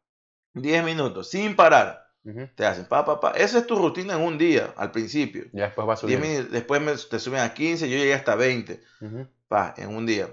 10 0.55 0.83
minutos, 0.83 1.29
sin 1.29 1.55
parar. 1.55 2.02
Ujú. 2.25 2.47
Te 2.55 2.65
hacen 2.65 2.85
pa, 2.85 3.03
pa, 3.05 3.19
pa. 3.19 3.31
Esa 3.31 3.59
es 3.59 3.67
tu 3.67 3.75
rutina 3.75 4.13
en 4.15 4.21
un 4.21 4.37
día, 4.37 4.73
al 4.77 4.91
principio. 4.91 5.45
Ya 5.51 5.65
después 5.65 5.87
va 5.87 5.93
10 5.93 6.19
subiendo. 6.19 6.51
después 6.51 6.81
me- 6.81 6.95
te 6.95 7.19
suben 7.19 7.41
a 7.41 7.53
15, 7.53 7.89
yo 7.89 7.97
llegué 7.97 8.13
hasta 8.13 8.35
20. 8.35 8.81
Ujú. 9.01 9.27
Pa, 9.47 9.73
en 9.77 9.95
un 9.95 10.05
día. 10.05 10.29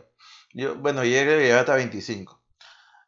Yo, 0.53 0.77
bueno, 0.77 1.05
llegué, 1.05 1.25
llegué 1.39 1.53
hasta 1.53 1.75
25 1.75 2.41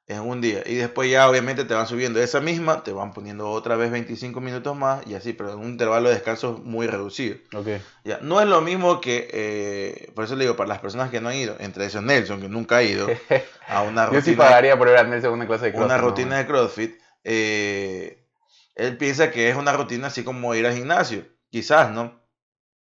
en 0.07 0.21
un 0.21 0.41
día. 0.41 0.63
Y 0.67 0.75
después 0.75 1.11
ya 1.11 1.29
obviamente 1.29 1.65
te 1.65 1.75
van 1.75 1.87
subiendo 1.87 2.21
esa 2.21 2.41
misma, 2.41 2.83
te 2.83 2.93
van 2.93 3.13
poniendo 3.13 3.49
otra 3.51 3.77
vez 3.77 3.91
25 3.91 4.41
minutos 4.41 4.77
más 4.77 5.07
y 5.07 5.15
así, 5.15 5.33
pero 5.33 5.53
en 5.53 5.59
un 5.61 5.69
intervalo 5.71 6.09
de 6.09 6.17
descanso 6.17 6.61
muy 6.65 6.87
reducido. 6.87 7.37
Ya, 8.05 8.19
no 8.21 8.41
es 8.41 8.49
lo 8.49 8.61
mismo 8.61 9.01
que, 9.01 9.29
eh, 9.33 10.13
por 10.15 10.25
eso 10.25 10.35
le 10.35 10.45
digo, 10.45 10.57
para 10.57 10.69
las 10.69 10.81
personas 10.81 11.11
que 11.11 11.21
no 11.21 11.29
han 11.29 11.37
ido, 11.37 11.57
entre 11.61 11.87
esos 11.87 12.03
Nelson, 12.03 12.41
que 12.41 12.49
nunca 12.49 12.79
ha 12.79 12.83
ido 12.83 13.07
a 13.69 13.83
una 13.83 14.07
Yo 14.07 14.21
sí 14.21 14.31
rutina, 14.31 14.37
pagaría 14.45 14.77
por 14.77 14.89
ver 14.89 14.99
a 14.99 15.05
Nelson 15.05 15.33
una 15.33 15.47
clase 15.47 15.71
de 15.71 15.79
una 15.79 15.87
CrossFit, 15.87 16.03
¿no? 16.03 16.09
rutina 16.09 16.39
de 16.39 16.47
CrossFit, 16.47 17.01
eh, 17.25 18.22
él 18.75 18.97
piensa 18.97 19.31
que 19.31 19.49
es 19.51 19.57
una 19.57 19.73
rutina 19.73 20.07
así 20.09 20.25
como 20.25 20.55
ir 20.55 20.67
al 20.67 20.75
gimnasio, 20.75 21.25
quizás, 21.51 21.91
¿no? 21.91 22.21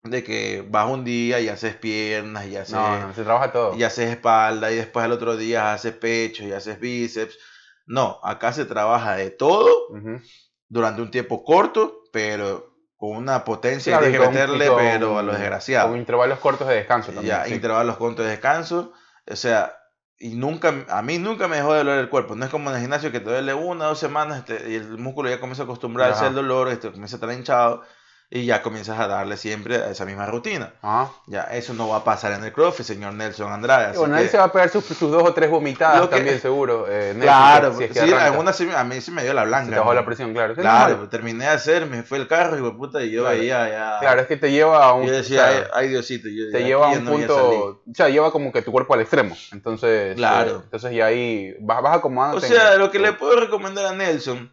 De 0.02 0.24
que 0.24 0.64
vas 0.68 0.88
un 0.88 1.04
día 1.04 1.40
y 1.40 1.48
haces 1.48 1.74
piernas 1.76 2.46
y 2.46 2.56
haces, 2.56 2.74
No, 2.74 3.00
no, 3.08 3.14
se 3.14 3.22
trabaja 3.22 3.52
todo. 3.52 3.74
y 3.76 3.82
haces 3.82 4.08
espalda 4.10 4.72
y 4.72 4.76
después 4.76 5.04
al 5.04 5.12
otro 5.12 5.36
día 5.36 5.72
haces 5.74 5.92
pecho 5.94 6.44
y 6.44 6.52
haces 6.52 6.80
bíceps. 6.80 7.36
No, 7.86 8.18
acá 8.22 8.52
se 8.52 8.64
trabaja 8.64 9.16
de 9.16 9.30
todo 9.30 9.88
Ujú. 9.90 10.20
durante 10.68 11.02
un 11.02 11.10
tiempo 11.10 11.44
corto, 11.44 12.02
pero 12.12 12.70
con 12.96 13.16
una 13.16 13.44
potencia 13.44 13.92
Claro, 13.92 14.06
hay 14.06 14.12
que 14.12 14.18
con- 14.18 14.28
meterle, 14.28 14.66
con- 14.68 14.76
pero 14.78 15.18
a 15.18 15.22
lo 15.22 15.32
desgraciado. 15.32 15.88
Con 15.88 15.98
intervalos 15.98 16.38
cortos 16.38 16.68
de 16.68 16.74
descanso 16.76 17.12
también. 17.12 17.36
Ya, 17.36 17.44
sí. 17.44 17.54
intervalos 17.54 17.96
cortos 17.96 18.24
de 18.24 18.30
descanso. 18.32 18.92
O 19.30 19.36
sea, 19.36 19.74
y 20.22 20.34
nunca, 20.34 20.84
a 20.90 21.00
mí 21.00 21.18
nunca 21.18 21.48
me 21.48 21.56
dejó 21.56 21.72
de 21.72 21.78
doler 21.78 21.98
el 21.98 22.10
cuerpo. 22.10 22.36
No 22.36 22.44
es 22.44 22.50
como 22.50 22.68
en 22.68 22.76
el 22.76 22.82
gimnasio 22.82 23.10
que 23.10 23.20
te 23.20 23.30
duele 23.30 23.54
una 23.54 23.86
o 23.86 23.88
dos 23.88 23.98
semanas 23.98 24.38
este, 24.38 24.70
y 24.70 24.74
el 24.74 24.98
músculo 24.98 25.30
ya 25.30 25.40
comienza 25.40 25.62
a 25.62 25.64
acostumbrarse 25.64 26.18
Ajá. 26.18 26.26
al 26.26 26.34
dolor, 26.34 26.68
este, 26.68 26.90
comienza 26.90 27.16
a 27.16 27.18
estar 27.18 27.32
hinchado 27.32 27.82
y 28.32 28.44
ya 28.46 28.62
comienzas 28.62 28.96
a 29.00 29.08
darle 29.08 29.36
siempre 29.36 29.74
a 29.74 29.90
esa 29.90 30.04
misma 30.04 30.24
rutina. 30.26 30.72
Ajá. 30.82 31.10
Ya, 31.26 31.42
eso 31.50 31.74
no 31.74 31.88
va 31.88 31.96
a 31.96 32.04
pasar 32.04 32.30
en 32.30 32.44
el 32.44 32.52
CrossFit, 32.52 32.86
señor 32.86 33.12
Nelson 33.14 33.50
Andrade. 33.50 33.86
Y 33.86 33.90
así 33.90 33.98
bueno, 33.98 34.14
que- 34.16 34.22
él 34.22 34.28
se 34.28 34.38
va 34.38 34.44
a 34.44 34.52
pegar 34.52 34.68
sus, 34.68 34.84
sus 34.84 35.10
dos 35.10 35.24
o 35.24 35.34
tres 35.34 35.50
vomitadas 35.50 36.02
que- 36.02 36.14
también, 36.16 36.40
seguro. 36.40 36.86
eh, 36.88 37.06
Nelson, 37.14 37.20
Claro, 37.22 37.74
si 37.76 37.82
es 37.84 37.88
que 37.90 37.94
sí, 38.00 38.70
a 38.72 38.84
mí 38.84 39.00
sí 39.00 39.10
me 39.10 39.24
dio 39.24 39.34
la 39.34 39.42
Se 39.42 39.48
blanca. 39.48 39.70
te 39.72 39.78
bajó 39.80 39.94
la 39.94 40.04
presión, 40.06 40.32
claro. 40.32 40.54
Claro, 40.54 41.08
terminé 41.08 41.44
de 41.46 41.50
hacer, 41.50 41.86
me 41.86 42.04
fue 42.04 42.18
el 42.18 42.28
carro 42.28 42.56
y 42.64 42.70
puta, 42.70 43.02
y 43.02 43.10
yo 43.10 43.22
Claro. 43.22 43.36
veía 43.36 43.68
ya. 43.68 43.96
Claro, 43.98 44.20
es 44.20 44.26
que 44.28 44.36
te 44.36 44.52
lleva 44.52 44.84
a 44.84 44.92
un. 44.94 45.06
yo 45.06 45.12
o 45.12 45.16
decía, 45.16 45.50
sea, 45.50 45.66
ay, 45.74 45.88
Diosito, 45.88 46.28
yo 46.28 46.52
te 46.52 46.62
lleva 46.62 46.86
a 46.86 46.90
un 46.90 47.04
no 47.04 47.10
punto. 47.10 47.82
O 47.90 47.94
sea, 47.94 48.08
lleva 48.10 48.30
como 48.30 48.52
que 48.52 48.62
tu 48.62 48.70
cuerpo 48.70 48.94
al 48.94 49.00
extremo. 49.00 49.36
Entonces. 49.50 50.14
Claro. 50.14 50.50
eh, 50.58 50.60
entonces 50.62 50.92
ya 50.92 51.06
ahí 51.06 51.56
vas, 51.58 51.82
vas 51.82 51.96
O 51.96 51.98
acomodándote. 51.98 52.46
sea, 52.46 52.76
lo 52.76 52.92
que 52.92 53.00
le 53.00 53.12
puedo 53.12 53.40
recomendar 53.40 53.86
a 53.86 53.92
Nelson 53.92 54.52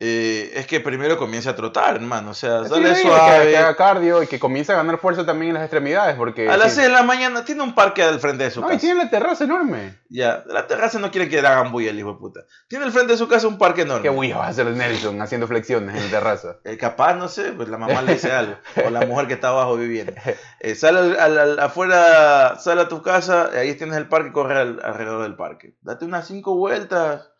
eh, 0.00 0.52
es 0.54 0.66
que 0.68 0.78
primero 0.78 1.16
comience 1.18 1.48
a 1.48 1.56
trotar, 1.56 1.96
hermano. 1.96 2.30
O 2.30 2.34
sea, 2.34 2.60
dale 2.62 2.94
sí, 2.94 3.02
suave. 3.02 3.46
Que, 3.46 3.50
que 3.50 3.56
haga 3.56 3.74
cardio 3.74 4.22
y 4.22 4.26
que 4.28 4.38
comience 4.38 4.72
a 4.72 4.76
ganar 4.76 4.98
fuerza 4.98 5.26
también 5.26 5.48
en 5.50 5.54
las 5.54 5.64
extremidades. 5.64 6.14
Porque. 6.16 6.48
a 6.48 6.56
las 6.56 6.70
sí. 6.70 6.76
6 6.76 6.86
de 6.88 6.92
la 6.94 7.02
mañana 7.02 7.44
tiene 7.44 7.62
un 7.64 7.74
parque 7.74 8.02
al 8.04 8.20
frente 8.20 8.44
de 8.44 8.50
su 8.52 8.60
No, 8.60 8.68
y 8.68 8.70
casa. 8.70 8.80
tiene 8.80 9.02
la 9.04 9.10
terraza 9.10 9.44
enorme. 9.44 9.98
Ya, 10.08 10.44
la 10.46 10.66
terraza 10.68 10.98
no 11.00 11.10
quiere 11.10 11.28
que 11.28 11.42
le 11.42 11.48
hagan 11.48 11.72
bulla 11.72 11.90
el 11.90 11.98
hijo 11.98 12.12
de 12.12 12.18
puta. 12.18 12.40
Tiene 12.68 12.84
al 12.84 12.92
frente 12.92 13.12
de 13.12 13.18
su 13.18 13.26
casa 13.28 13.48
un 13.48 13.58
parque 13.58 13.82
enorme. 13.82 14.02
Qué 14.02 14.08
bulla 14.08 14.38
va 14.38 14.46
a 14.46 14.48
hacer 14.50 14.66
Nelson 14.68 15.20
haciendo 15.20 15.46
flexiones 15.48 15.96
en 15.96 16.04
la 16.04 16.10
terraza. 16.10 16.56
Eh, 16.64 16.76
capaz, 16.78 17.14
no 17.14 17.26
sé, 17.28 17.52
pues 17.52 17.68
la 17.68 17.76
mamá 17.78 18.00
le 18.02 18.12
dice 18.14 18.30
algo. 18.30 18.54
o 18.86 18.90
la 18.90 19.04
mujer 19.04 19.26
que 19.26 19.34
está 19.34 19.48
abajo 19.48 19.76
viviendo. 19.76 20.12
Eh, 20.60 20.74
sale 20.76 21.18
al- 21.18 21.38
al- 21.38 21.58
afuera, 21.60 22.56
sale 22.60 22.82
a 22.82 22.88
tu 22.88 23.02
casa, 23.02 23.50
ahí 23.52 23.74
tienes 23.74 23.96
el 23.96 24.08
parque, 24.08 24.32
corre 24.32 24.58
al- 24.58 24.80
alrededor 24.82 25.22
del 25.22 25.34
parque. 25.36 25.74
Date 25.82 26.04
unas 26.04 26.26
cinco 26.26 26.54
vueltas. 26.56 27.30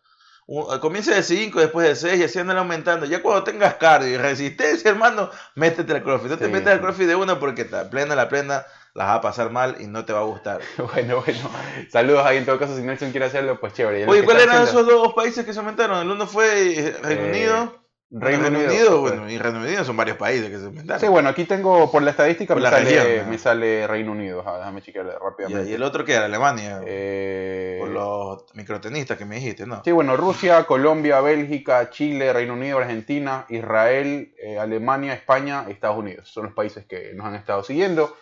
Eh, 0.51 0.79
Comienza 0.79 1.13
de 1.13 1.21
5, 1.21 1.59
después 1.59 1.87
de 1.87 1.95
6 1.95 2.19
y 2.19 2.23
así 2.23 2.39
andan 2.39 2.57
aumentando. 2.57 3.05
Ya 3.05 3.21
cuando 3.21 3.43
tengas 3.43 3.75
cardio 3.75 4.09
y 4.09 4.17
resistencia, 4.17 4.89
hermano, 4.91 5.29
métete 5.55 5.93
al 5.93 6.01
crossfit. 6.03 6.31
No 6.31 6.37
te 6.37 6.47
metas 6.47 6.73
al 6.73 6.81
crossfit 6.81 7.07
de 7.07 7.15
una 7.15 7.39
porque 7.39 7.65
la 7.69 7.89
plena, 7.89 8.15
la 8.15 8.27
plena, 8.29 8.65
las 8.95 9.07
va 9.07 9.13
a 9.15 9.21
pasar 9.21 9.51
mal 9.51 9.75
y 9.79 9.85
no 9.85 10.05
te 10.05 10.13
va 10.13 10.19
a 10.21 10.23
gustar. 10.23 10.59
Bueno, 10.93 11.21
bueno. 11.23 11.49
Saludos 11.91 12.25
ahí 12.25 12.37
en 12.37 12.45
todo 12.45 12.57
caso. 12.57 12.75
Si 12.75 12.81
Nelson 12.81 13.11
quiere 13.11 13.27
hacerlo, 13.27 13.59
pues 13.59 13.73
chévere. 13.73 14.07
Oye, 14.07 14.23
¿cuáles 14.23 14.43
eran 14.43 14.63
haciendo- 14.63 14.81
esos 14.81 15.03
dos 15.03 15.13
países 15.13 15.45
que 15.45 15.53
se 15.53 15.59
aumentaron? 15.59 15.99
El 16.01 16.09
uno 16.09 16.25
fue 16.25 16.79
eh, 16.79 16.97
Reino 17.03 17.21
Eh, 17.25 17.29
Unido. 17.29 17.75
Reino, 18.11 18.47
Unido, 18.47 19.01
bueno, 19.01 19.29
y 19.29 19.37
Reino 19.37 19.59
Unido 19.59 19.83
son 19.83 19.95
varios 19.95 20.17
países 20.17 20.49
que 20.49 20.57
se 20.57 20.65
inventaron. 20.65 20.99
Sí, 20.99 21.07
bueno, 21.07 21.29
aquí 21.29 21.45
tengo, 21.45 21.91
por 21.91 22.01
la 22.01 22.09
estadística, 22.09 22.55
Por 22.55 22.63
me, 22.63 22.69
la 22.69 22.71
sale, 22.71 23.03
región, 23.03 23.25
¿no? 23.25 23.31
me 23.31 23.37
sale 23.37 23.87
Reino 23.87 24.11
Unido. 24.13 24.39
Ajá, 24.41 24.57
déjame 24.57 24.81
chequear 24.81 25.05
y, 25.05 25.23
rápidamente. 25.23 25.69
y 25.69 25.73
el 25.75 25.83
otro 25.83 26.03
que 26.03 26.13
era 26.13 26.25
Alemania, 26.25 26.81
Eh, 26.85 27.77
por 27.79 27.89
los 27.89 28.45
microtenistas 28.55 29.15
que 29.15 29.25
me 29.25 29.35
dijiste, 29.35 29.67
¿no? 29.67 29.83
Sí, 29.83 29.91
bueno, 29.91 30.17
Rusia, 30.17 30.63
Colombia, 30.63 31.21
Bélgica, 31.21 31.91
Chile, 31.91 32.33
Reino 32.33 32.53
Unido, 32.53 32.79
Argentina, 32.79 33.45
Israel, 33.49 34.33
eh, 34.41 34.57
Alemania, 34.57 35.13
España, 35.13 35.65
Estados 35.69 35.97
Unidos. 35.97 36.27
Son 36.29 36.45
los 36.45 36.53
países 36.53 36.85
que 36.85 37.11
nos 37.13 37.27
han 37.27 37.35
estado 37.35 37.63
siguiendo. 37.63 38.15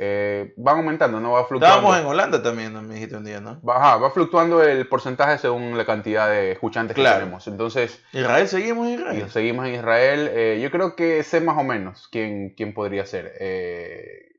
Eh, 0.00 0.54
van 0.56 0.76
aumentando, 0.76 1.18
no 1.18 1.32
va 1.32 1.44
fluctuando. 1.44 1.76
Estábamos 1.76 2.00
en 2.00 2.06
Holanda 2.06 2.40
también, 2.40 2.86
me 2.86 2.94
dijiste 2.94 3.16
un 3.16 3.24
día, 3.24 3.40
¿no? 3.40 3.60
Ajá, 3.68 3.96
va 3.96 4.12
fluctuando 4.12 4.62
el 4.62 4.86
porcentaje 4.86 5.38
según 5.38 5.76
la 5.76 5.84
cantidad 5.84 6.28
de 6.30 6.52
escuchantes 6.52 6.94
Claro. 6.94 7.16
que 7.16 7.20
tenemos. 7.24 7.48
Entonces, 7.48 8.00
Israel, 8.12 8.46
seguimos 8.46 8.86
en 8.86 8.94
Israel. 8.94 9.28
seguimos 9.30 9.66
en 9.66 9.74
Israel. 9.74 10.30
Eh, 10.32 10.60
yo 10.62 10.70
creo 10.70 10.94
que 10.94 11.24
sé 11.24 11.40
más 11.40 11.58
o 11.58 11.64
menos 11.64 12.06
quién, 12.12 12.54
quién 12.56 12.74
podría 12.74 13.06
ser. 13.06 13.32
Eh, 13.40 14.36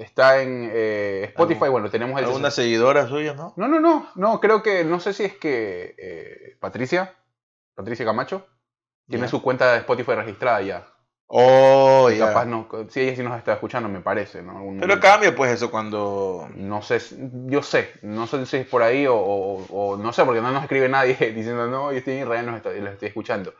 está 0.00 0.42
en 0.42 0.68
eh, 0.72 1.26
Spotify, 1.28 1.64
¿Algún- 1.66 1.72
bueno, 1.74 1.90
tenemos 1.90 2.18
el... 2.18 2.24
Alguna 2.26 2.50
seguidora 2.50 3.06
suya, 3.06 3.34
¿no? 3.34 3.54
No, 3.56 3.68
no, 3.68 3.78
no, 3.78 4.08
no, 4.16 4.40
creo 4.40 4.64
que, 4.64 4.82
no 4.84 4.98
sé 4.98 5.12
si 5.12 5.22
es 5.24 5.34
que 5.36 6.56
Patricia, 6.58 7.14
Patricia 7.76 8.04
Camacho, 8.04 8.48
tiene 9.08 9.28
su 9.28 9.42
cuenta 9.42 9.72
de 9.72 9.78
Spotify 9.78 10.14
registrada 10.16 10.60
ya. 10.62 10.86
Oh. 11.30 12.08
Capaz 12.18 12.46
no, 12.46 12.66
si 12.88 13.00
ella 13.02 13.14
sí 13.16 13.22
nos 13.22 13.36
está 13.36 13.52
escuchando, 13.52 13.88
me 13.88 14.00
parece, 14.00 14.42
¿no? 14.42 14.64
Un- 14.64 14.80
Pero 14.80 14.98
cambia 14.98 15.34
pues 15.36 15.52
eso 15.52 15.70
cuando... 15.70 16.48
no 16.54 16.80
sé, 16.82 17.00
yo 17.46 17.62
sé, 17.62 17.92
no 18.02 18.26
sé 18.26 18.46
si 18.46 18.56
es 18.56 18.66
por 18.66 18.82
ahí 18.82 19.06
o, 19.06 19.14
o- 19.14 19.66
o 19.70 19.96
no 19.98 20.12
sé, 20.14 20.24
porque 20.24 20.40
no 20.40 20.50
nos 20.50 20.62
escribe 20.62 20.88
nadie 20.88 21.14
diciendo, 21.34 21.66
no, 21.68 21.92
yo 21.92 21.98
estoy 21.98 22.14
en 22.14 22.20
Israel, 22.22 22.46
los 22.46 22.56
estoy, 22.56 22.80
los 22.80 22.92
estoy 22.94 23.08
escuchando. 23.08 23.52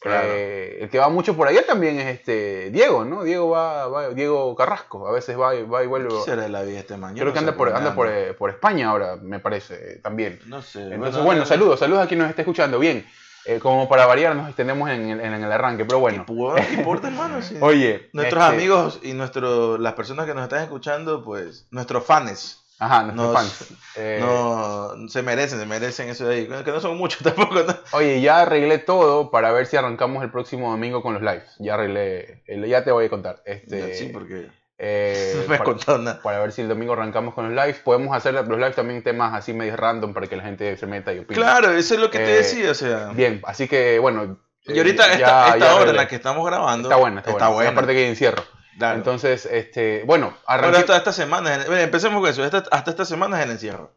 Claro. 0.00 0.26
Eh, 0.28 0.78
el 0.82 0.90
que 0.90 0.98
va 0.98 1.08
mucho 1.08 1.34
por 1.36 1.46
allá 1.48 1.64
también 1.64 1.98
es 1.98 2.06
este 2.08 2.70
Diego, 2.70 3.04
¿no? 3.06 3.22
Diego 3.22 3.48
va, 3.48 3.86
va- 3.88 4.08
Diego 4.10 4.54
Carrasco, 4.56 5.06
a 5.08 5.12
veces 5.12 5.38
va, 5.38 5.54
y- 5.54 5.62
va 5.62 5.82
y 5.84 5.86
vuelve. 5.86 6.08
¿Qué 6.10 6.20
será 6.24 6.42
de 6.42 6.48
la 6.50 6.62
vida 6.62 6.80
este 6.80 6.96
man? 6.96 7.14
Yo 7.14 7.20
Creo 7.20 7.28
no 7.28 7.32
que 7.32 7.38
anda 7.38 7.56
por, 7.56 7.68
anda 7.72 7.94
por, 7.94 8.08
eh, 8.08 8.34
por 8.34 8.50
España 8.50 8.90
ahora, 8.90 9.16
me 9.22 9.38
parece, 9.38 9.74
eh, 9.76 10.00
también. 10.02 10.40
No 10.46 10.60
sé. 10.62 10.92
Entonces, 10.92 11.22
bueno, 11.22 11.46
saludos, 11.46 11.78
saludos 11.78 12.02
a 12.04 12.08
quien 12.08 12.18
nos 12.20 12.28
esté 12.28 12.42
escuchando. 12.42 12.78
Bien, 12.80 13.06
eh, 13.46 13.58
como 13.60 13.88
para 13.88 14.06
variar, 14.06 14.34
nos 14.36 14.46
extendemos 14.48 14.88
en 14.90 15.08
el, 15.10 15.20
en 15.20 15.32
el 15.34 15.52
arranque, 15.52 15.84
pero 15.84 15.98
bueno. 16.00 16.24
¿qué 16.26 16.74
importa, 16.74 17.08
hermano? 17.08 17.40
Sí. 17.42 17.56
Oye, 17.60 18.08
Nuestros 18.12 18.42
este, 18.44 18.54
amigos 18.56 19.00
y 19.02 19.12
nuestro, 19.12 19.78
las 19.78 19.94
personas 19.94 20.26
que 20.26 20.34
nos 20.34 20.44
están 20.44 20.62
escuchando, 20.62 21.22
pues, 21.24 21.66
nuestros 21.70 22.04
fans, 22.04 22.60
Ajá, 22.78 23.02
nuestros 23.02 23.26
nos- 23.32 23.34
fans. 23.36 23.72
Eh, 23.96 24.18
no, 24.20 25.08
se 25.08 25.22
merecen, 25.22 25.58
se 25.60 25.66
merecen 25.66 26.08
eso 26.08 26.26
de 26.26 26.34
ahí. 26.34 26.46
Que 26.64 26.70
no 26.72 26.80
son 26.80 26.96
muchos 26.96 27.22
tampoco, 27.22 27.54
¿no? 27.62 27.74
Oye, 27.92 28.20
ya 28.20 28.40
arreglé 28.40 28.78
todo 28.78 29.30
para 29.30 29.52
ver 29.52 29.66
si 29.66 29.76
arrancamos 29.76 30.22
el 30.24 30.30
próximo 30.30 30.70
domingo 30.70 31.02
con 31.02 31.14
los 31.14 31.22
lives. 31.22 31.44
Ya 31.60 31.74
arreglé, 31.74 32.42
ya 32.68 32.82
te 32.82 32.90
voy 32.90 33.06
a 33.06 33.10
contar. 33.10 33.42
Este, 33.44 33.94
sí, 33.94 34.06
porque 34.12 34.48
eh, 34.78 35.46
para, 36.22 36.38
ver 36.40 36.52
si 36.52 36.62
el 36.62 36.68
domingo 36.68 36.92
arrancamos 36.94 37.34
con 37.34 37.44
los 37.54 37.64
lives. 37.64 37.80
Podemos 37.80 38.16
hacer 38.16 38.34
los 38.34 38.46
lives 38.48 38.74
también 38.76 39.02
temas 39.02 39.34
así 39.34 39.52
medio 39.52 39.76
random 39.76 40.12
para 40.14 40.26
que 40.26 40.36
la 40.36 40.42
gente 40.42 40.76
se 40.76 40.86
meta 40.86 41.12
y 41.12 41.20
opine. 41.20 41.40
Claro, 41.40 41.70
eso 41.70 41.94
es 41.94 42.00
lo 42.00 42.10
que 42.10 42.18
te 42.18 42.32
Eh, 42.32 42.36
decía, 42.38 42.70
o 42.70 42.74
sea. 42.74 43.06
Bien, 43.14 43.40
así 43.44 43.68
que 43.68 43.98
bueno. 43.98 44.38
Y 44.66 44.78
ahorita, 44.78 45.08
eh, 45.08 45.14
esta, 45.14 45.18
ya- 45.18 45.54
esta 45.54 45.74
hora 45.76 45.90
en 45.90 45.96
la 45.96 46.08
que 46.08 46.16
estamos 46.16 46.44
grabando, 46.46 46.88
Está 46.88 46.96
buena, 47.00 47.20
está, 47.20 47.30
está 47.32 47.44
buena. 47.48 47.54
buena. 47.56 47.70
Aparte 47.70 47.92
que 47.92 47.98
hay 47.98 48.06
encierro. 48.08 48.42
Claro. 48.78 48.96
Entonces, 48.96 49.46
este, 49.46 50.02
bueno, 50.04 50.34
arranqué. 50.46 50.78
hasta 50.78 50.96
esta 50.96 51.12
semana, 51.12 51.54
empecemos 51.80 52.20
con 52.20 52.28
eso. 52.30 52.44
Esta- 52.44 52.64
hasta 52.70 52.90
esta 52.90 53.04
semana 53.04 53.38
es 53.38 53.44
el 53.44 53.52
encierro. 53.52 53.92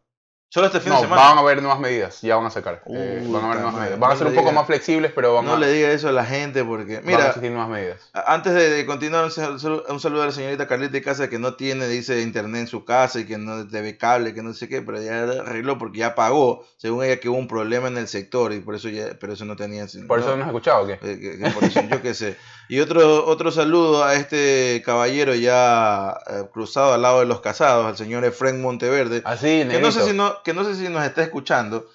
Solo 0.49 0.67
este 0.67 0.79
fin 0.79 0.89
no, 0.93 0.95
de 0.95 1.01
semana. 1.03 1.21
van 1.23 1.37
a 1.37 1.41
haber 1.41 1.61
nuevas 1.61 1.79
medidas, 1.81 2.21
ya 2.21 2.37
van 2.37 2.45
a 2.45 2.49
sacar. 2.49 2.81
Eh, 2.87 3.21
van 3.29 3.43
a 3.43 3.45
haber 3.47 3.55
nuevas 3.57 3.73
madre, 3.73 3.79
medidas. 3.81 3.99
Van 3.99 4.11
a 4.11 4.13
no 4.13 4.17
ser 4.17 4.27
un 4.27 4.35
poco 4.35 4.51
más 4.53 4.65
flexibles, 4.65 5.11
pero 5.13 5.33
van 5.33 5.45
no 5.45 5.55
a, 5.55 5.59
le 5.59 5.69
diga 5.73 5.91
eso 5.91 6.07
a 6.07 6.13
la 6.13 6.23
gente 6.23 6.63
porque, 6.63 6.95
van 6.95 7.03
a 7.03 7.07
mira, 7.07 7.27
existir 7.27 7.51
nuevas 7.51 7.69
medidas. 7.69 7.97
antes 8.13 8.53
de, 8.53 8.69
de 8.69 8.85
continuar, 8.85 9.25
un 9.25 9.31
sal- 9.31 9.83
un 9.89 9.99
saludo 9.99 10.23
a 10.23 10.27
la 10.27 10.31
señorita 10.31 10.65
Carlita 10.65 11.01
Casa 11.01 11.29
que 11.29 11.37
no 11.37 11.55
tiene, 11.55 11.87
dice, 11.89 12.21
internet 12.21 12.61
en 12.61 12.67
su 12.67 12.85
casa 12.85 13.19
y 13.19 13.25
que 13.25 13.37
no 13.37 13.67
TV 13.67 13.97
cable, 13.97 14.33
que 14.33 14.41
no 14.41 14.53
sé 14.53 14.69
qué, 14.69 14.81
pero 14.81 15.01
ya 15.01 15.23
arregló 15.23 15.77
porque 15.77 15.99
ya 15.99 16.15
pagó, 16.15 16.65
según 16.77 17.03
ella 17.03 17.19
que 17.19 17.27
hubo 17.27 17.37
un 17.37 17.49
problema 17.49 17.89
en 17.89 17.97
el 17.97 18.07
sector 18.07 18.53
y 18.53 18.61
por 18.61 18.73
eso 18.73 18.87
ya, 18.87 19.17
pero 19.19 19.33
eso 19.33 19.43
no 19.43 19.57
tenía 19.57 19.85
Por 20.07 20.19
no, 20.19 20.25
eso 20.25 20.37
no 20.37 20.43
has 20.43 20.47
escuchado, 20.47 20.83
¿o 20.83 20.87
qué? 20.87 20.93
eh, 20.93 21.19
que- 21.19 21.37
que 21.39 21.49
por 21.51 21.63
eso, 21.65 21.81
yo 21.81 22.01
qué 22.01 22.13
sé. 22.13 22.37
Y 22.69 22.79
otro, 22.81 23.25
otro 23.25 23.49
saludo 23.51 24.03
a 24.03 24.15
este 24.15 24.81
caballero 24.85 25.33
ya 25.35 26.17
eh, 26.29 26.43
cruzado 26.53 26.93
al 26.93 27.01
lado 27.01 27.19
de 27.21 27.25
los 27.25 27.39
casados, 27.41 27.85
al 27.85 27.95
señor 27.97 28.25
Efren 28.25 28.61
Monteverde, 28.61 29.21
Así, 29.25 29.65
que 29.69 29.79
no 29.79 29.91
sé 29.91 30.03
si 30.03 30.13
no, 30.13 30.36
que 30.43 30.53
no 30.53 30.63
sé 30.63 30.75
si 30.75 30.89
nos 30.89 31.03
está 31.05 31.23
escuchando, 31.23 31.87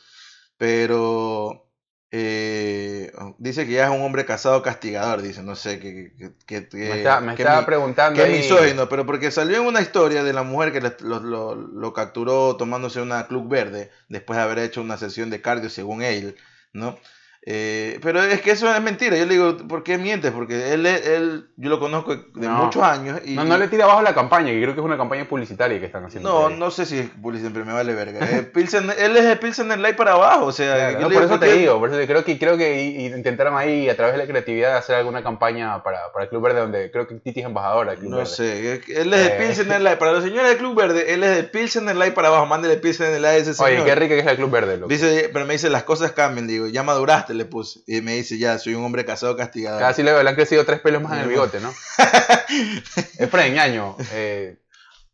pero 0.57 1.67
eh, 2.11 3.11
dice 3.39 3.67
que 3.67 3.73
ya 3.73 3.85
es 3.87 3.91
un 3.91 4.03
hombre 4.03 4.27
casado 4.27 4.63
castigador, 4.63 5.23
dice, 5.23 5.43
no 5.43 5.57
sé, 5.57 5.81
que, 5.81 6.13
que, 6.17 6.33
que- 6.47 6.69
que- 6.69 6.77
Me, 6.77 6.99
está- 6.99 7.21
me 7.21 7.35
que 7.35 7.43
estaba 7.43 7.61
mi- 7.61 7.67
preguntando. 7.67 8.17
que 8.21 8.27
ahí- 8.29 8.37
misógino, 8.39 8.89
pero 8.89 9.07
porque 9.07 9.31
salió 9.31 9.57
en 9.59 9.67
una 9.67 9.81
historia 9.81 10.23
de 10.23 10.33
la 10.35 10.43
mujer 10.43 10.73
que 10.73 10.81
le- 10.83 10.97
lo, 11.01 11.21
lo- 11.21 11.55
lo 11.55 11.93
capturó 11.95 12.57
tomándose 12.57 13.01
una 13.01 13.27
club 13.29 13.49
verde 13.49 13.91
después 14.09 14.37
de 14.37 14.43
haber 14.43 14.59
hecho 14.59 14.83
una 14.83 14.99
sesión 14.99 15.31
de 15.31 15.41
cardio 15.41 15.71
según 15.71 16.03
él, 16.03 16.37
¿no? 16.75 16.99
Eh, 17.45 17.99
pero 18.03 18.23
es 18.23 18.41
que 18.41 18.53
eso 18.53 18.73
es 18.73 18.81
mentira. 18.81 19.17
Yo 19.17 19.27
le 19.27 19.35
digo, 19.35 19.57
¿por 19.67 19.83
qué 19.83 19.99
mientes? 19.99 20.31
Porque 20.31 20.73
él, 20.75 20.87
él 20.87 21.49
yo 21.57 21.71
lo 21.71 21.81
conozco 21.81 22.15
de 22.15 22.23
No. 22.47 22.65
muchos 22.67 22.85
años 22.85 23.21
y 23.25 23.35
No, 23.35 23.43
no 23.45 23.59
le 23.59 23.67
tira 23.67 23.83
abajo 23.85 24.01
la 24.03 24.15
campaña, 24.15 24.53
que 24.53 24.63
creo 24.63 24.75
que 24.75 24.81
es 24.81 24.85
una 24.85 24.97
campaña 24.97 25.25
publicitaria 25.29 25.81
que 25.81 25.87
están 25.87 26.05
haciendo. 26.05 26.49
no, 26.49 26.57
no 26.57 26.71
sé 26.71 26.87
si 26.87 26.99
es 27.01 27.09
publicidad, 27.21 27.51
pero 27.53 27.65
me 27.65 27.73
vale 27.73 27.95
verga. 27.95 28.21
Eh, 28.31 28.53
Pilsen- 28.55 28.95
él 28.97 29.17
es 29.17 29.25
de 29.25 29.35
Pilsener 29.37 29.77
Light 29.81 29.97
para 29.97 30.13
abajo, 30.13 30.47
o 30.47 30.53
sea, 30.53 30.73
Claro, 30.75 30.93
yo 30.93 30.99
no, 30.99 31.03
por 31.03 31.11
digo, 31.11 31.21
eso 31.23 31.29
¿por 31.31 31.41
te 31.41 31.53
digo, 31.57 31.79
por 31.81 31.93
eso 31.93 32.07
creo 32.07 32.25
que 32.25 32.39
creo 32.39 32.57
que 32.57 32.81
intentaron 33.13 33.57
ahí 33.59 33.89
a 33.89 33.97
través 33.97 34.15
de 34.15 34.19
la 34.19 34.27
creatividad 34.29 34.77
hacer 34.77 34.95
alguna 34.95 35.25
campaña 35.25 35.83
para, 35.83 36.13
para 36.13 36.25
el 36.27 36.29
Club 36.31 36.43
Verde 36.45 36.61
donde 36.61 36.93
creo 36.93 37.09
que 37.09 37.17
Titi 37.17 37.41
es 37.41 37.47
embajadora 37.47 37.97
Club 37.97 38.11
No 38.11 38.17
Verde. 38.19 38.31
sé, 38.31 38.83
él 38.87 39.13
es 39.15 39.31
Eh. 39.31 39.37
Pilsener 39.41 39.81
Light. 39.81 39.99
Para 39.99 40.13
los 40.13 40.23
señores 40.23 40.49
del 40.49 40.59
Club 40.59 40.77
Verde, 40.77 41.13
él 41.13 41.25
es 41.25 41.35
de 41.37 41.43
Pilsener 41.43 41.97
Light 41.97 42.15
para 42.15 42.29
abajo. 42.29 42.47
Mándele 42.47 42.77
Pilsener 42.77 43.21
Light 43.21 43.35
a 43.35 43.37
ese 43.43 43.55
señor. 43.55 43.73
Oye, 43.73 43.85
qué 43.85 43.95
rica 43.97 44.15
que 44.15 44.21
es 44.21 44.27
el 44.29 44.37
Club 44.37 44.51
Verde, 44.53 44.77
loco. 44.77 44.89
Dice, 44.89 45.29
pero 45.33 45.45
me 45.45 45.55
dice, 45.55 45.69
las 45.71 45.83
cosas 45.83 46.13
cambian. 46.13 46.47
Digo, 46.47 46.69
ya 46.69 46.85
maduraste, 46.85 47.32
le 47.35 47.45
puse. 47.45 47.81
Y 47.87 48.01
me 48.01 48.15
dice, 48.15 48.39
ya, 48.39 48.59
soy 48.59 48.75
un 48.75 48.85
hombre 48.85 49.05
casado 49.05 49.37
castigado. 49.37 49.79
Casi 49.79 50.03
le, 50.03 50.23
le 50.23 50.29
han 50.29 50.35
crecido 50.35 50.65
tres 50.65 50.81
pelos 50.81 51.03
más 51.03 51.13
en 51.15 51.19
el 51.21 51.29
bigote, 51.29 51.61
¿no? 51.61 51.73
Efraín, 53.19 53.55
ñaño, 53.55 53.97
eh, 54.13 54.57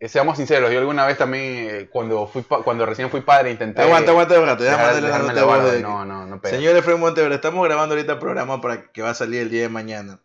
eh, 0.01 0.09
seamos 0.09 0.37
sinceros, 0.37 0.71
yo 0.73 0.79
alguna 0.79 1.07
vez 1.07 1.19
también, 1.19 1.45
eh, 1.45 1.89
cuando 1.91 2.27
fui 2.27 2.43
cuando 2.43 2.87
recién 2.87 3.11
fui 3.11 3.21
padre, 3.21 3.51
intenté... 3.51 3.83
Aguanta, 3.83 4.11
aguanta, 4.13 4.35
aguanta. 4.35 4.63
dejar- 4.65 4.95
Déjame 5.01 5.35
la 5.35 5.41
nota 5.41 5.73
de- 5.73 5.81
No, 5.83 6.05
no, 6.05 6.27
no 6.27 6.41
pega. 6.41 6.57
Señor 6.57 6.77
Efraín 6.77 7.01
Monteverde, 7.01 7.35
estamos 7.35 7.65
grabando 7.67 7.95
ahorita 7.95 8.13
el 8.13 8.19
programa 8.19 8.61
para 8.61 8.91
que 8.93 9.03
va 9.03 9.11
a 9.11 9.15
salir 9.15 9.43
el 9.43 9.51
día 9.51 9.63
de 9.63 9.69
mañana. 9.69 10.21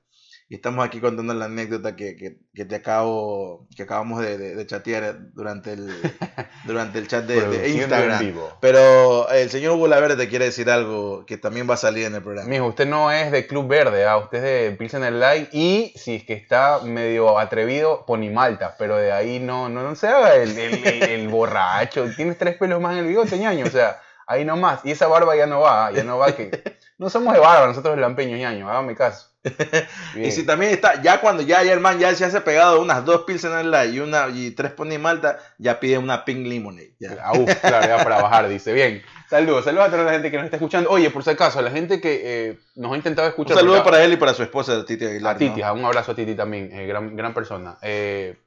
Y 0.54 0.58
estamos 0.58 0.86
aquí 0.86 1.00
contando 1.00 1.34
la 1.34 1.46
anécdota 1.46 1.96
que, 1.96 2.16
que, 2.16 2.38
que 2.54 2.64
te 2.66 2.76
acabo, 2.76 3.68
que 3.76 3.82
acabamos 3.82 4.22
de, 4.22 4.38
de- 4.38 4.54
de 4.56 4.68
chatear 4.68 5.34
durante 5.34 5.74
el, 5.74 5.90
durante 6.66 7.00
el 7.00 7.08
chat 7.08 7.26
de, 7.26 7.70
Instagram. 7.70 8.20
vivo. 8.20 8.52
Pero 8.62 9.28
el 9.30 9.50
señor 9.50 9.72
Hugo 9.74 9.88
Laverde 9.88 10.16
te 10.16 10.30
quiere 10.30 10.46
decir 10.46 10.70
algo 10.70 11.26
que 11.26 11.40
también 11.40 11.68
va 11.68 11.74
a 11.74 11.78
salir 11.78 12.06
en 12.06 12.14
el 12.14 12.22
programa. 12.22 12.48
Mijo, 12.48 12.68
usted 12.68 12.86
no 12.86 13.12
es 13.12 13.32
de 13.32 13.48
Club 13.48 13.68
Verde, 13.68 14.06
¿ah? 14.06 14.18
usted 14.18 14.44
es 14.46 14.72
de 14.72 14.78
Pilsener 14.78 15.12
Light 15.14 15.50
y 15.54 15.92
si 15.96 16.18
es 16.18 16.24
que 16.24 16.34
está 16.34 16.82
medio 16.84 17.40
atrevido, 17.40 18.06
Ponimalta, 18.06 18.76
pero 18.78 18.98
de 18.98 19.12
ahí 19.12 19.40
no, 19.40 19.70
no, 19.70 19.82
no 19.82 19.96
se 19.96 20.08
haga 20.08 20.36
el, 20.36 20.56
el- 20.56 20.86
el- 20.86 21.04
el 21.04 21.28
borracho. 21.30 22.06
Tienes 22.16 22.38
tres 22.38 22.58
pelos 22.58 22.80
más 22.80 22.94
en 22.94 23.00
el 23.00 23.08
bigote, 23.08 23.40
ñaño, 23.40 23.66
o 23.66 23.72
sea, 23.72 24.00
ahí 24.28 24.46
nomás. 24.46 24.82
Y 24.84 24.92
esa 24.92 25.08
barba 25.08 25.36
ya 25.36 25.48
no 25.48 25.62
va, 25.62 25.88
¿ah? 25.88 25.92
ya 25.92 26.04
no 26.04 26.20
va 26.20 26.36
que... 26.36 26.52
No 27.00 27.10
somos 27.10 27.34
de 27.34 27.40
barba, 27.40 27.66
nosotros 27.66 27.98
lampeños, 27.98 28.38
ñaño, 28.40 28.70
hágame 28.70 28.94
caso. 28.96 29.33
Y 30.16 30.32
si 30.32 30.46
también 30.46 30.72
está, 30.72 31.02
ya 31.02 31.20
cuando 31.20 31.44
ya, 31.44 31.64
ya 31.64 31.74
el 31.74 31.80
man 31.80 32.00
ya 32.00 32.14
se 32.16 32.26
hace 32.26 32.42
pegado 32.42 32.82
unas 32.82 33.04
dos 33.04 33.26
Light 33.66 33.94
y 33.94 34.00
una 34.00 34.28
y 34.34 34.52
tres 34.52 34.72
Pony 34.72 34.98
Malta, 35.00 35.40
ya 35.58 35.80
pide 35.80 35.98
una 35.98 36.24
Pink 36.26 36.48
Lemonade. 36.48 36.94
ya. 37.00 37.18
Ah, 37.22 37.34
uf, 37.34 37.54
claro, 37.62 37.88
ya 37.88 38.04
para 38.04 38.22
bajar, 38.22 38.48
dice. 38.48 38.72
Bien, 38.74 39.02
saludos, 39.30 39.66
saludos 39.66 39.88
a 39.88 39.92
toda 39.92 40.04
la 40.04 40.12
gente 40.14 40.32
que 40.32 40.38
nos 40.38 40.46
está 40.46 40.58
escuchando. 40.58 40.90
Oye, 40.90 41.10
por 41.10 41.24
si 41.24 41.32
acaso, 41.32 41.60
a 41.60 41.62
la 41.62 41.72
gente 41.72 42.00
que 42.00 42.22
eh, 42.24 42.60
nos 42.76 42.94
ha 42.94 42.96
intentado 42.96 43.28
Un 43.28 43.32
escuchar... 43.32 43.58
saludo 43.58 43.76
porque- 43.78 43.92
para 43.92 44.04
él 44.04 44.14
y 44.14 44.18
para 44.18 44.34
su 44.34 44.44
esposa 44.44 44.86
Titi 44.86 45.06
Aguilar. 45.06 45.36
A 45.36 45.38
Titi, 45.40 45.62
¿no? 45.62 45.74
un 45.74 45.86
abrazo 45.86 46.14
a 46.14 46.16
Titi 46.16 46.36
también, 46.36 46.70
eh, 46.72 46.88
gran, 46.88 47.16
gran 47.16 47.34
persona. 47.34 47.78
Eh, 47.82 48.38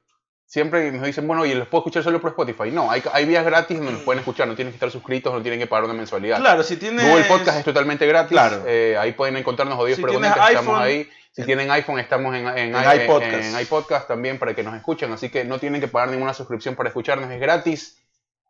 siempre 0.47 0.91
nos 0.91 1.05
dicen, 1.05 1.27
bueno, 1.27 1.43
oye, 1.43 1.53
¿los 1.55 1.67
puedo 1.67 1.81
escuchar 1.81 2.01
solo 2.03 2.19
por 2.19 2.31
Spotify? 2.31 2.71
No, 2.71 2.89
hay, 2.89 3.03
hay 3.13 3.25
vías 3.25 3.45
gratis 3.45 3.77
donde 3.77 3.91
nos 3.93 4.01
pueden 4.01 4.19
escuchar, 4.19 4.47
no 4.47 4.55
tienen 4.55 4.71
que 4.71 4.77
estar 4.77 4.89
suscritos, 4.89 5.31
no 5.33 5.41
tienen 5.41 5.59
que 5.59 5.67
pagar 5.67 5.83
una 5.85 5.93
mensualidad. 5.93 6.39
Claro, 6.39 6.63
si 6.63 6.77
tienes. 6.77 7.05
Google 7.07 7.25
Podcast 7.25 7.59
es 7.59 7.65
totalmente 7.65 8.07
gratis, 8.07 8.31
Claro. 8.31 8.63
eh, 8.65 8.97
ahí 8.97 9.11
pueden 9.11 9.37
encontrarnos 9.37 9.77
jodidos 9.77 9.97
Si 9.97 10.03
tienes 10.03 10.19
Conectas, 10.31 10.49
estamos 10.49 10.81
iPhone, 10.81 10.87
ahí. 10.87 11.09
Si 11.33 11.43
tienen 11.43 11.69
iPhone, 11.69 11.99
estamos 11.99 12.35
en, 12.35 12.47
en, 12.47 12.75
en 12.75 13.01
iPodcast. 13.03 13.33
en 13.55 13.59
iPodcast 13.61 14.07
también 14.07 14.39
para 14.39 14.55
que 14.55 14.63
nos 14.63 14.73
escuchen, 14.75 15.11
así 15.11 15.29
que 15.29 15.43
no 15.45 15.59
tienen 15.59 15.79
que 15.81 15.87
pagar 15.87 16.09
ninguna 16.09 16.33
suscripción 16.33 16.75
para 16.75 16.89
escucharnos, 16.89 17.29
es 17.29 17.39
gratis. 17.39 18.01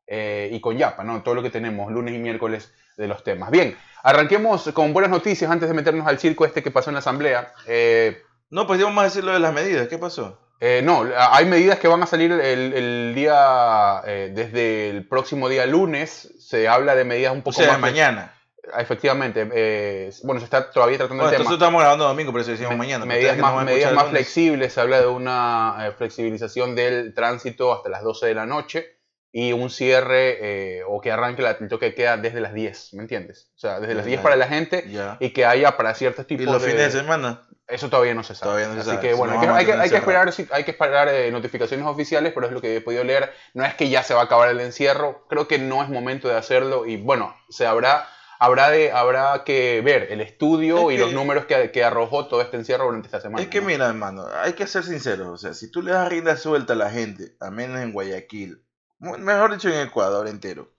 eh, 0.10 0.50
y 0.54 0.62
con 0.62 0.78
Yapa, 0.78 1.04
¿no? 1.04 1.22
Todo 1.22 1.36
lo 1.36 1.44
que 1.44 1.50
tenemos, 1.50 1.92
lunes 1.92 2.16
y 2.16 2.18
miércoles 2.18 2.72
de 2.96 3.08
los 3.10 3.24
temas. 3.26 3.52
Bien, 3.52 3.78
arranquemos 4.04 4.70
con 4.74 4.94
buenas 4.94 5.12
noticias 5.12 5.52
antes 5.52 5.68
de 5.68 5.76
meternos 5.76 6.08
al 6.08 6.18
circo 6.18 6.46
este 6.46 6.64
que 6.64 6.72
pasó 6.72 6.90
en 6.92 6.94
la 6.94 7.00
asamblea. 7.00 7.54
Eh, 7.66 8.22
No, 8.50 8.66
pues 8.68 8.80
ya 8.80 8.86
vamos 8.86 9.02
a 9.02 9.06
decir 9.06 9.26
lo 9.26 9.34
de 9.34 9.40
las 9.40 9.54
medidas. 9.54 9.90
¿Qué 9.90 9.98
pasó? 9.98 10.40
Eh, 10.60 10.82
no, 10.84 11.06
hay 11.16 11.46
medidas 11.46 11.80
que 11.80 11.88
van 11.88 12.02
a 12.04 12.08
salir 12.08 12.32
el, 12.32 12.74
el 12.74 13.14
día, 13.16 14.02
eh, 14.06 14.32
desde 14.34 14.90
el 14.90 15.08
próximo 15.08 15.50
día 15.50 15.66
lunes. 15.66 16.34
Se 16.40 16.68
habla 16.68 16.96
de 16.96 17.04
medidas 17.04 17.34
un 17.34 17.40
O 17.40 17.44
poco 17.44 17.58
sea, 17.58 17.74
más. 17.74 17.80
mañana. 17.82 18.34
efectivamente, 18.78 19.48
eh, 19.54 20.12
bueno, 20.24 20.40
se 20.42 20.46
está 20.46 20.70
todavía 20.72 20.98
tratando 20.98 21.24
Bueno, 21.24 21.38
el 21.38 21.44
tema. 21.44 21.54
estamos 21.56 21.80
grabando 21.82 22.06
domingo, 22.06 22.32
por 22.32 22.42
eso 22.42 22.52
decimos 22.52 22.72
Me- 22.72 22.78
mañana. 22.78 23.06
pero 23.06 23.16
medidas 23.16 23.38
no 23.38 23.44
más, 23.44 23.62
a 23.62 23.64
medidas 23.66 23.94
más 23.94 24.08
flexibles, 24.10 24.74
se 24.74 24.82
habla 24.82 25.00
de 25.00 25.08
una 25.08 25.78
eh, 25.88 25.92
flexibilización 25.98 26.76
del 26.76 27.14
tránsito 27.14 27.72
hasta 27.74 27.90
las 27.90 28.04
12 28.04 28.26
de 28.28 28.34
la 28.36 28.46
noche 28.46 28.98
y 29.32 29.54
un 29.54 29.70
cierre 29.70 30.38
eh, 30.80 30.82
o 30.88 31.00
que 31.00 31.12
arranque 31.12 31.42
la, 31.44 31.52
el 31.52 31.68
toque 31.70 31.88
de 31.88 31.96
queda 31.96 32.18
desde 32.18 32.42
las 32.42 32.54
10, 32.54 32.94
¿me 32.96 33.04
entiendes? 33.04 33.52
O 33.56 33.60
sea, 33.60 33.80
desde 33.80 33.94
las 33.94 34.04
Ya, 34.06 34.08
10 34.10 34.20
ya. 34.20 34.24
para 34.24 34.36
la 34.36 34.48
gente 34.48 34.86
Ya. 34.90 35.18
y 35.20 35.30
que 35.30 35.46
haya 35.46 35.78
para 35.78 35.94
ciertos 35.94 36.26
¿Y 36.26 36.28
tipos 36.38 36.46
los 36.54 36.62
de... 36.62 36.72
fines 36.72 36.94
de 36.94 37.00
semana? 37.00 37.47
Eso 37.68 37.90
todavía 37.90 38.14
no 38.14 38.24
se 38.24 38.34
sabe. 38.34 38.50
Todavía 38.52 38.68
no 38.70 38.74
se 38.76 38.80
Así 38.82 38.90
sabe, 38.92 39.02
que 39.02 39.14
bueno, 39.14 39.34
no 39.34 39.40
hay 39.42 39.46
que, 39.46 39.52
a 39.52 39.56
hay 39.58 39.66
que- 39.66 39.74
hay 39.84 39.90
que 39.90 39.96
esperar, 39.98 40.34
hay 40.52 40.64
que 40.64 40.72
esperar 40.72 41.10
eh, 41.10 41.32
notificaciones 41.32 41.86
oficiales, 41.86 42.32
pero 42.34 42.48
es 42.48 42.54
lo 42.54 42.62
que 42.62 42.78
he 42.78 42.82
podido 42.82 43.04
leer. 43.04 43.34
No 43.54 43.66
es 43.66 43.74
que 43.76 43.90
ya 43.90 44.04
se 44.04 44.14
va 44.14 44.22
a 44.22 44.24
acabar 44.24 44.50
el 44.50 44.60
encierro, 44.62 45.26
creo 45.28 45.48
que 45.50 45.60
no 45.60 45.84
es 45.84 45.90
momento 45.90 46.30
de 46.30 46.36
hacerlo 46.38 46.86
y 46.86 46.96
bueno, 46.96 47.36
se 47.50 47.66
habrá, 47.68 48.08
habrá, 48.40 48.70
de, 48.70 48.94
habrá 48.94 49.44
que 49.44 49.82
ver 49.84 50.08
el 50.12 50.22
estudio 50.22 50.90
Es 50.90 50.96
y 50.96 50.98
que- 50.98 51.04
los 51.04 51.14
números 51.14 51.46
que, 51.46 51.72
que 51.72 51.84
arrojó 51.84 52.28
todo 52.28 52.42
este 52.42 52.56
encierro 52.56 52.86
durante 52.86 53.08
esta 53.08 53.20
semana. 53.20 53.44
Es 53.44 53.50
que 53.50 53.60
¿no? 53.60 53.68
mira, 53.68 53.88
hermano, 53.88 54.26
hay 54.42 54.54
que 54.54 54.66
ser 54.66 54.84
sinceros. 54.86 55.28
O 55.28 55.38
sea, 55.38 55.54
si 55.54 55.70
tú 55.70 55.82
le 55.82 55.92
das 55.92 56.08
rienda 56.08 56.38
suelta 56.38 56.72
a 56.72 56.78
la 56.78 56.90
gente, 56.90 57.36
al 57.42 57.52
menos 57.52 57.82
en 57.82 57.92
Guayaquil, 57.92 58.64
mejor 59.00 59.52
dicho 59.52 59.68
en 59.68 59.86
Ecuador 59.88 60.30
entero, 60.30 60.72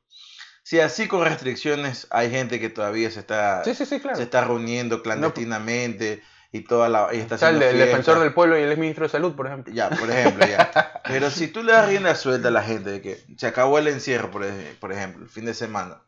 si 0.62 0.80
así 0.80 1.06
con 1.06 1.22
restricciones 1.24 2.06
hay 2.10 2.30
gente 2.30 2.58
que 2.60 2.70
todavía 2.70 3.10
se 3.10 3.20
está, 3.20 3.62
Sí, 3.64 3.74
sí, 3.74 3.84
sí, 3.84 4.00
claro. 4.00 4.16
se 4.16 4.22
está 4.22 4.42
reuniendo 4.44 5.02
clandestinamente 5.02 6.22
y 6.50 6.60
toda 6.60 6.88
la 6.88 7.08
y 7.12 7.18
está 7.18 7.34
el, 7.34 7.42
haciendo 7.56 7.66
el 7.66 7.78
defensor 7.78 8.20
del 8.20 8.32
pueblo 8.32 8.58
y 8.58 8.62
el 8.62 8.76
ministro 8.78 9.04
de 9.04 9.10
salud, 9.10 9.34
por 9.36 9.46
ejemplo. 9.46 9.72
Ya, 9.74 9.90
por 9.90 10.10
ejemplo, 10.10 10.46
ya. 10.46 10.70
Pero 11.04 11.30
si 11.30 11.48
tú 11.48 11.62
le 11.62 11.72
das 11.72 11.86
rienda 11.88 12.14
suelta 12.14 12.48
a 12.48 12.50
la 12.50 12.62
gente 12.62 12.90
de 12.90 13.02
que 13.02 13.22
se 13.36 13.46
acabó 13.46 13.78
el 13.78 13.88
encierro, 13.88 14.30
por, 14.30 14.44
ej- 14.44 14.78
por 14.80 14.92
ejemplo, 14.92 15.24
el 15.24 15.30
fin 15.30 15.44
de 15.44 15.54
semana. 15.54 16.02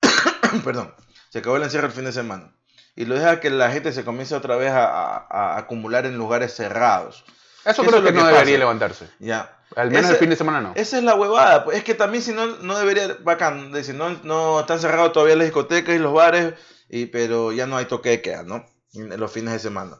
Perdón, 0.64 0.94
se 1.30 1.38
acabó 1.40 1.56
el 1.56 1.62
encierro 1.64 1.86
el 1.86 1.92
fin 1.92 2.04
de 2.04 2.12
semana. 2.12 2.54
Y 2.96 3.06
lo 3.06 3.16
deja 3.16 3.40
que 3.40 3.50
la 3.50 3.70
gente 3.72 3.92
se 3.92 4.04
comience 4.04 4.34
otra 4.34 4.56
vez 4.56 4.70
a, 4.70 4.86
a- 4.86 5.26
a 5.28 5.58
acumular 5.58 6.06
en 6.06 6.16
lugares 6.16 6.54
cerrados. 6.54 7.24
Eso 7.64 7.82
Eso 7.82 7.90
creo 7.90 7.98
es 8.00 8.04
que 8.06 8.12
no 8.12 8.26
debería 8.26 8.58
levantarse. 8.58 9.08
Ya. 9.18 9.58
Al 9.74 9.88
menos 9.90 10.04
Ese- 10.04 10.12
el 10.12 10.18
fin 10.18 10.30
de 10.30 10.36
semana 10.36 10.60
no. 10.60 10.72
Esa 10.76 10.98
es 10.98 11.02
la 11.04 11.14
huevada. 11.14 11.64
pues, 11.64 11.78
Es 11.78 11.84
que 11.84 11.94
también 11.94 12.22
si 12.22 12.32
no, 12.32 12.46
no 12.46 12.78
debería, 12.78 13.16
bacán, 13.22 13.72
decir, 13.72 13.94
no, 13.96 14.10
no 14.22 14.60
están 14.60 14.78
cerrados 14.78 15.12
todavía 15.12 15.34
las 15.36 15.46
discotecas 15.46 15.94
y 15.94 15.98
los 15.98 16.12
bares, 16.12 16.54
y, 16.88 17.06
pero 17.06 17.50
ya 17.52 17.66
no 17.66 17.76
hay 17.76 17.86
toque 17.86 18.10
de 18.10 18.22
queda, 18.22 18.42
¿no? 18.44 18.64
Los 18.94 19.32
fines 19.32 19.52
de 19.54 19.58
semana. 19.58 19.98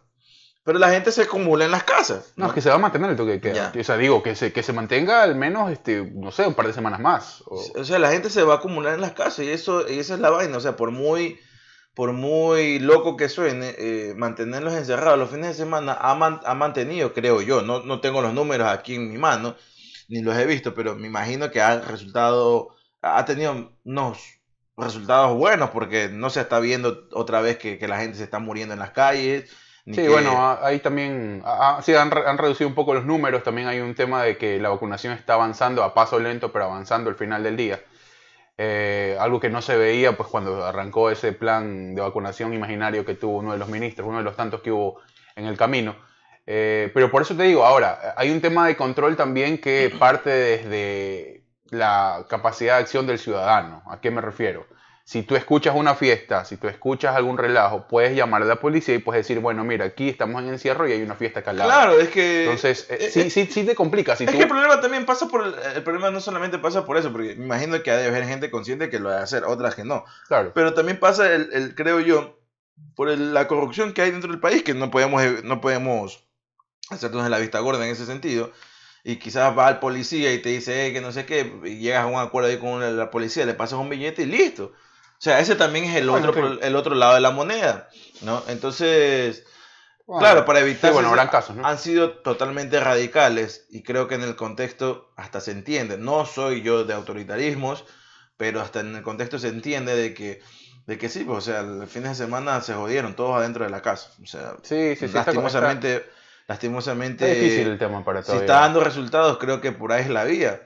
Pero 0.65 0.79
la 0.79 0.89
gente 0.91 1.13
se 1.13 1.23
acumula 1.23 1.67
en 1.67 1.71
las 1.71 1.85
casas. 1.85 2.33
No, 2.37 2.47
es 2.47 2.53
que 2.55 2.63
se 2.63 2.71
va 2.71 2.77
a 2.77 2.79
mantener 2.79 3.11
el 3.11 3.17
toque 3.17 3.33
de 3.33 3.41
queda. 3.41 3.73
Ya. 3.75 3.81
O 3.81 3.85
sea, 3.85 3.99
digo, 3.99 4.23
que 4.23 4.35
se, 4.35 4.51
que 4.53 4.63
se 4.63 4.73
mantenga 4.73 5.23
al 5.23 5.35
menos, 5.37 5.71
este, 5.71 6.11
no 6.15 6.31
sé, 6.31 6.47
un 6.47 6.55
par 6.55 6.67
de 6.67 6.73
semanas 6.73 7.01
más. 7.01 7.43
O- 7.47 7.63
O 7.81 7.85
sea, 7.85 7.99
la 7.99 8.11
gente 8.11 8.31
se 8.31 8.43
va 8.45 8.55
a 8.55 8.57
acumular 8.57 8.95
en 8.95 9.03
las 9.03 9.13
casas 9.13 9.41
y 9.45 9.51
eso 9.51 9.87
y 9.87 9.99
esa 9.99 10.15
es 10.15 10.21
la 10.21 10.31
vaina. 10.31 10.57
O 10.57 10.61
sea, 10.61 10.75
por 10.75 10.91
muy, 10.91 11.39
por 11.95 12.15
muy 12.15 12.79
loco 12.79 13.17
que 13.19 13.29
suene, 13.29 13.75
eh, 13.77 14.15
mantenerlos 14.17 14.73
encerrados 14.73 15.19
los 15.19 15.29
fines 15.31 15.49
de 15.49 15.55
semana 15.55 15.99
ha, 16.01 16.15
man- 16.15 16.41
ha 16.47 16.55
mantenido, 16.55 17.13
creo 17.13 17.43
yo. 17.43 17.61
No, 17.61 17.83
no 17.83 18.01
tengo 18.01 18.23
los 18.23 18.33
números 18.33 18.69
aquí 18.69 18.95
en 18.95 19.11
mi 19.13 19.19
mano, 19.19 19.57
ni 20.09 20.23
los 20.23 20.35
he 20.37 20.47
visto, 20.47 20.73
pero 20.75 20.97
me 20.97 21.09
imagino 21.09 21.51
que 21.51 21.61
ha 21.61 21.79
resultado, 21.83 22.69
ha 23.03 23.23
tenido 23.27 23.71
unos 23.85 24.34
resultados 24.76 25.35
buenos 25.37 25.71
porque 25.71 26.09
no 26.11 26.31
se 26.31 26.40
está 26.40 26.59
viendo 26.61 26.99
otra 27.12 27.40
vez 27.40 27.57
que, 27.57 27.78
que 27.78 27.88
la 27.88 27.99
gente 27.99 28.16
se 28.19 28.25
está 28.25 28.38
muriendo 28.38 28.75
en 28.75 28.81
las 28.81 28.90
calles. 28.90 29.45
ni 29.87 29.97
Sí, 29.97 30.02
que- 30.02 30.09
bueno, 30.09 30.59
ahí 30.62 30.81
también, 30.81 31.43
sí, 31.83 31.95
han, 31.95 32.11
han 32.26 32.38
reducido 32.38 32.69
un 32.69 32.75
poco 32.75 32.95
los 32.95 33.04
números, 33.04 33.43
también 33.43 33.69
hay 33.69 33.81
un 33.81 33.95
tema 33.95 34.23
de 34.23 34.37
que 34.37 34.59
la 34.59 34.71
vacunación 34.71 35.12
está 35.12 35.35
avanzando 35.35 35.83
a 35.85 35.95
paso 35.95 36.19
lento, 36.19 36.50
pero 36.50 36.64
avanzando 36.66 37.11
al 37.11 37.16
final 37.16 37.43
del 37.43 37.57
día. 37.57 37.81
Eh, 38.57 39.16
algo 39.19 39.41
que 39.41 39.50
no 39.50 39.60
se 39.63 39.76
veía 39.76 40.13
pues 40.13 40.28
cuando 40.28 40.65
arrancó 40.65 41.10
ese 41.10 41.32
plan 41.32 41.95
de 41.95 42.00
vacunación 42.02 42.52
imaginario 42.54 43.04
que 43.04 43.15
tuvo 43.17 43.39
uno 43.39 43.52
de 43.52 43.58
los 43.58 43.69
ministros, 43.69 44.06
uno 44.08 44.19
de 44.19 44.25
los 44.25 44.37
tantos 44.37 44.60
que 44.63 44.71
hubo 44.71 45.00
en 45.37 45.47
el 45.47 45.56
camino. 45.56 45.97
Eh, 46.47 46.91
pero 46.95 47.10
por 47.10 47.23
eso 47.23 47.37
te 47.37 47.45
digo, 47.45 47.65
ahora, 47.65 48.15
hay 48.17 48.30
un 48.30 48.41
tema 48.41 48.67
de 48.67 48.76
control 48.76 49.17
también 49.17 49.58
que 49.58 49.91
parte 49.99 50.30
desde 50.30 51.44
la 51.75 52.26
capacidad 52.28 52.76
de 52.76 52.82
acción 52.82 53.06
del 53.06 53.19
ciudadano. 53.19 53.82
¿A 53.91 54.00
qué 54.00 54.10
me 54.10 54.21
refiero? 54.21 54.67
Si 55.06 55.23
tú 55.23 55.37
escuchas 55.37 55.75
una 55.76 55.95
fiesta, 55.95 56.47
si 56.47 56.56
tú 56.56 56.67
escuchas 56.67 57.15
algún 57.15 57.37
relajo, 57.37 57.87
puedes 57.89 58.17
llamar 58.17 58.41
a 58.41 58.47
la 58.47 58.56
policía 58.56 58.95
y 58.95 58.99
puedes 59.00 59.26
decir, 59.26 59.39
bueno, 59.39 59.63
mira, 59.63 59.84
aquí 59.84 60.08
estamos 60.08 60.43
en 60.43 60.49
encierro 60.49 60.89
y 60.89 60.93
hay 60.93 61.02
una 61.02 61.15
fiesta 61.15 61.41
acá 61.41 61.50
al 61.50 61.58
lado. 61.58 61.71
Claro, 61.71 62.00
es 62.00 62.08
que... 62.08 62.45
Entonces, 62.45 62.87
eh, 62.89 62.97
eh, 63.00 63.10
sí, 63.10 63.21
eh, 63.21 63.30
sí, 63.30 63.47
sí 63.50 63.65
te 63.65 63.75
complica. 63.75 64.17
Si 64.17 64.25
es 64.25 64.30
tú... 64.30 64.39
que 64.39 64.45
el 64.45 64.49
problema 64.49 64.80
también 64.80 65.04
pasa 65.04 65.28
por 65.28 65.45
el, 65.47 65.54
el 65.76 65.82
problema 65.82 66.10
no 66.10 66.21
solamente 66.23 66.58
pasa 66.58 66.87
por 66.87 66.97
eso, 66.97 67.13
porque 67.13 67.34
me 67.37 67.45
imagino 67.45 67.82
que 67.82 67.91
ha 67.91 67.99
de 67.99 68.06
haber 68.06 68.25
gente 68.25 68.50
consciente 68.50 68.89
que 68.89 68.99
lo 68.99 69.10
va 69.10 69.19
a 69.19 69.23
hacer, 69.25 69.45
otras 69.45 69.75
que 69.75 69.84
no. 69.84 70.06
Claro. 70.26 70.52
Pero 70.54 70.73
también 70.73 70.99
pasa 70.99 71.30
el, 71.34 71.50
el 71.52 71.75
creo 71.75 72.00
yo, 72.00 72.39
por 72.97 73.10
el- 73.10 73.34
la 73.34 73.47
corrupción 73.47 73.93
que 73.93 74.00
hay 74.00 74.10
dentro 74.10 74.30
del 74.30 74.41
país, 74.41 74.63
que 74.63 74.73
no 74.73 74.91
podemos, 74.91 75.23
no 75.45 75.60
podemos 75.60 76.25
hacernos 76.89 77.25
de 77.25 77.28
la 77.30 77.39
vista 77.39 77.58
gorda 77.58 77.84
en 77.84 77.93
ese 77.93 78.06
sentido. 78.06 78.52
Y 79.06 79.17
quizás 79.17 79.56
va 79.56 79.67
al 79.69 79.80
policía 79.80 80.32
y 80.32 80.38
te 80.40 80.49
dice 80.49 80.86
"Eh, 80.86 80.93
que 80.95 81.00
no 81.02 81.12
sé 81.12 81.26
qué, 81.26 81.60
y 81.64 81.76
llegas 81.78 82.04
a 82.04 82.06
un 82.06 82.19
acuerdo 82.19 82.49
ahí 82.49 82.56
con 82.58 82.97
la, 82.97 83.10
policía, 83.10 83.45
le 83.45 83.52
pasas 83.54 83.78
un 83.78 83.90
billete 83.90 84.23
y 84.23 84.26
listo. 84.26 84.73
O 84.75 85.21
sea, 85.25 85.40
ese 85.40 85.54
también 85.56 85.84
es 85.84 85.97
el, 85.97 86.08
Bueno, 86.08 86.30
otro, 86.30 86.60
el 86.60 86.75
otro 86.76 86.95
lado 86.95 87.14
de 87.14 87.21
la 87.21 87.30
moneda, 87.30 87.88
¿no? 88.23 88.43
Entonces, 88.49 89.45
Bueno, 90.06 90.21
claro, 90.21 90.45
para 90.47 90.60
evitar... 90.60 90.90
sí, 90.90 90.95
bueno, 90.95 91.10
habrán 91.10 91.28
casos, 91.28 91.54
¿no? 91.54 91.67
Han 91.67 91.78
sido 91.78 92.12
totalmente 92.19 92.80
radicales 92.80 93.67
y 93.71 93.82
creo 93.82 94.08
que 94.08 94.17
en 94.17 94.23
el 94.23 94.36
contexto 94.36 95.12
hasta 95.17 95.40
se 95.40 95.52
entiende. 95.52 95.97
No 95.99 96.26
soy 96.26 96.62
yo 96.62 96.84
de 96.84 96.95
autoritarismos, 96.95 97.84
pero 98.36 98.60
hasta 98.60 98.80
en 98.80 98.97
el 98.97 99.02
contexto 99.02 99.38
se 99.38 99.49
entiende 99.49 99.95
de 99.97 100.12
que, 100.14 100.40
de 100.86 100.99
que 100.99 101.08
sí, 101.08 101.25
pues, 101.25 101.38
o 101.38 101.40
sea, 101.43 101.60
el 101.60 101.86
fin 101.88 102.02
de 102.04 102.14
semana 102.14 102.60
se 102.62 102.75
jodieron 102.75 103.14
todos 103.17 103.36
adentro 103.36 103.64
de 103.64 103.71
la 103.71 103.80
casa. 103.82 104.10
O 104.23 104.26
sea, 104.26 104.56
Sí, 104.62 104.97
sí, 104.97 105.08
sí. 105.08 105.14
lastimosamente, 105.14 106.04
lastimosamente, 106.49 107.30
está 107.30 107.41
difícil 107.41 107.69
el 107.69 107.78
tema 107.78 108.04
para 108.04 108.23
si 108.23 108.33
está 108.33 108.61
dando 108.61 108.80
resultados, 108.80 109.39
creo 109.39 109.61
que 109.61 109.73
por 109.73 109.93
ahí 109.93 110.02
es 110.02 110.11
la 110.11 110.25
vía. 110.25 110.63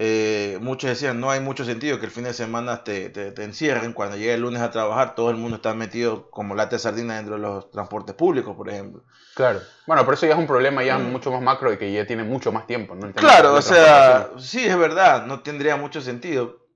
Eh, 0.00 0.58
muchos 0.60 0.90
decían, 0.90 1.18
no 1.18 1.28
hay 1.28 1.40
mucho 1.40 1.64
sentido 1.64 1.98
que 1.98 2.06
el 2.06 2.12
fin 2.12 2.22
de 2.22 2.32
semana 2.32 2.84
te, 2.84 3.10
te, 3.10 3.32
te 3.32 3.42
encierren. 3.42 3.92
Cuando 3.92 4.16
llega 4.16 4.32
el 4.32 4.42
lunes 4.42 4.62
a 4.62 4.70
trabajar, 4.70 5.16
todo 5.16 5.30
el 5.30 5.36
mundo 5.36 5.56
está 5.56 5.74
metido 5.74 6.30
como 6.30 6.54
lata 6.54 6.76
de 6.76 6.78
sardina 6.78 7.16
dentro 7.16 7.34
de 7.34 7.40
los 7.40 7.72
transportes 7.72 8.14
públicos, 8.14 8.54
por 8.54 8.68
ejemplo. 8.68 9.02
Claro. 9.34 9.60
Bueno, 9.88 10.04
pero 10.04 10.14
eso 10.14 10.26
ya 10.26 10.34
es 10.34 10.38
un 10.38 10.46
problema 10.46 10.84
ya 10.84 10.98
mucho 10.98 11.32
más 11.32 11.42
macro 11.42 11.72
y 11.72 11.78
que 11.78 11.92
ya 11.92 12.06
tiene 12.06 12.22
mucho 12.22 12.52
más 12.52 12.68
tiempo, 12.68 12.94
¿no? 12.94 13.08
El 13.08 13.14
Claro, 13.14 13.54
o 13.54 13.62
sea, 13.62 14.30
sí, 14.38 14.64
es 14.64 14.78
verdad, 14.78 15.26
no 15.26 15.40
tendría 15.40 15.74
mucho 15.74 16.00
sentido 16.00 16.67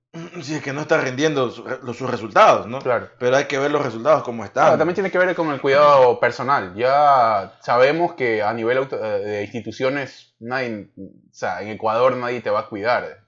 si 0.43 0.55
es 0.55 0.63
que 0.63 0.73
no 0.73 0.83
está 0.83 0.99
rindiendo 1.01 1.51
su- 1.51 1.65
los- 1.83 1.97
sus 1.97 2.11
resultados, 2.11 2.67
¿no? 2.67 2.81
Claro. 2.81 3.09
Pero 3.19 3.37
hay 3.37 3.45
que 3.47 3.59
ver 3.59 3.71
los 3.71 3.83
resultados 3.83 4.23
como 4.23 4.45
están. 4.45 4.65
Claro, 4.65 4.79
también 4.79 4.95
tiene 4.95 5.11
que 5.11 5.19
ver 5.19 5.35
con 5.35 5.51
el 5.51 5.61
cuidado 5.61 6.21
personal. 6.21 6.75
Ya 6.75 7.55
sabemos 7.61 8.15
que 8.15 8.43
a 8.43 8.53
nivel 8.53 8.79
auto- 8.79 9.03
eh, 9.03 9.21
de 9.21 9.45
instituciones, 9.45 10.35
nadie, 10.39 10.91
o 10.99 11.03
sea, 11.33 11.63
en 11.63 11.69
Ecuador 11.69 12.17
nadie 12.17 12.41
te 12.43 12.51
va 12.51 12.61
a 12.61 12.67
cuidar. 12.69 13.22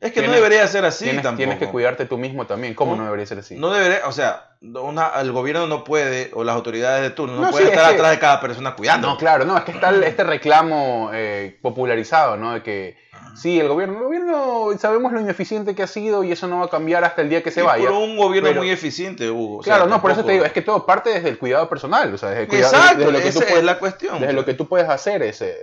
Es 0.00 0.12
que 0.12 0.22
no 0.24 0.32
debería 0.32 0.66
ser 0.68 0.84
así 0.84 1.04
tienes, 1.06 1.22
tampoco. 1.24 1.38
tienes 1.38 1.58
que 1.58 1.66
cuidarte 1.68 2.06
tú 2.06 2.16
mismo 2.18 2.46
también. 2.46 2.74
¿Cómo 2.74 2.92
No, 2.92 2.98
no, 2.98 3.04
debería 3.06 3.26
ser 3.26 3.38
así? 3.40 3.56
No 3.56 3.72
debería, 3.72 4.06
o 4.06 4.12
sea, 4.12 4.50
una, 4.60 5.08
el 5.20 5.32
gobierno 5.32 5.66
no 5.66 5.82
puede, 5.82 6.30
o 6.34 6.44
las 6.44 6.54
autoridades 6.54 7.02
de 7.02 7.10
turno, 7.10 7.34
no, 7.34 7.42
No, 7.42 7.50
pueden 7.50 7.66
sí, 7.66 7.72
es 7.72 7.76
estar 7.78 7.90
que- 7.90 7.96
atrás 7.96 8.10
de 8.12 8.18
cada 8.20 8.40
persona 8.40 8.76
cuidando. 8.76 9.08
No, 9.08 9.16
claro, 9.18 9.44
no, 9.44 9.58
es 9.58 9.64
que 9.64 9.72
está 9.72 9.88
el- 9.88 10.04
este 10.04 10.22
reclamo 10.22 11.10
eh, 11.12 11.58
popularizado, 11.62 12.36
¿no? 12.36 12.54
De 12.54 12.62
que 12.62 12.96
sí, 13.34 13.58
el 13.58 13.66
gobierno, 13.66 13.98
el 13.98 14.04
gobierno 14.04 14.70
sabemos 14.78 15.12
lo 15.12 15.20
ineficiente 15.20 15.74
que 15.74 15.82
ha 15.82 15.86
sido 15.88 16.22
y 16.22 16.30
eso 16.30 16.46
no 16.46 16.60
va 16.60 16.66
a 16.66 16.70
cambiar 16.70 17.02
hasta 17.02 17.22
el 17.22 17.28
día 17.28 17.42
que 17.42 17.50
se 17.50 17.60
Y 17.60 17.64
vaya. 17.64 17.88
por 17.88 17.92
un 17.98 18.16
gobierno 18.16 18.50
pero- 18.50 18.60
muy 18.60 18.70
eficiente, 18.70 19.28
Hugo. 19.28 19.58
o 19.58 19.62
sea, 19.64 19.74
Claro, 19.74 19.90
no, 19.90 20.00
por 20.00 20.12
eso 20.12 20.24
te 20.24 20.30
digo, 20.32 20.44
es 20.44 20.52
que 20.52 20.62
todo 20.62 20.86
parte 20.86 21.10
desde 21.10 21.28
el 21.28 21.38
cuidado 21.38 21.68
personal, 21.68 22.14
o 22.14 22.18
sea, 22.18 22.28
desde, 22.30 22.42
el 22.42 22.48
cuidado, 22.48 22.72
Exacto, 22.76 22.98
desde 23.00 23.12
lo 23.12 23.18
que 23.18 23.24
tú 23.24 23.28
esa 23.30 23.40
puedes, 23.40 23.56
es 23.58 23.64
la 23.64 23.78
cuestión. 23.80 24.20
desde 24.20 24.32
lo 24.32 24.44
que 24.44 24.54
tú 24.54 24.68
puedes 24.68 24.88
hacer 24.88 25.22
ese 25.24 25.56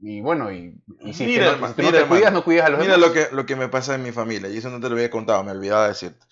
y, 0.00 0.18
y 0.18 0.20
bueno, 0.20 0.52
y, 0.52 0.74
y 1.00 1.12
si, 1.14 1.26
Mira, 1.26 1.52
te- 1.52 1.60
no 1.60 1.74
mira, 1.76 2.02
te 2.02 2.06
cuidas, 2.08 2.32
no 2.32 2.44
cuidas 2.44 2.66
a 2.66 2.70
los 2.70 2.80
Mira 2.80 2.96
demás. 2.96 3.00
lo 3.08 3.12
que, 3.12 3.28
lo 3.32 3.46
que 3.46 3.56
me 3.56 3.68
pasa 3.68 3.94
en 3.94 4.02
mi 4.02 4.12
familia, 4.12 4.48
y 4.48 4.58
eso 4.58 4.70
no 4.70 4.80
te 4.80 4.88
lo 4.88 4.94
había 4.94 5.10
contado, 5.10 5.42
me 5.44 5.52
olvidaba 5.52 5.88
decirte. 5.88 6.24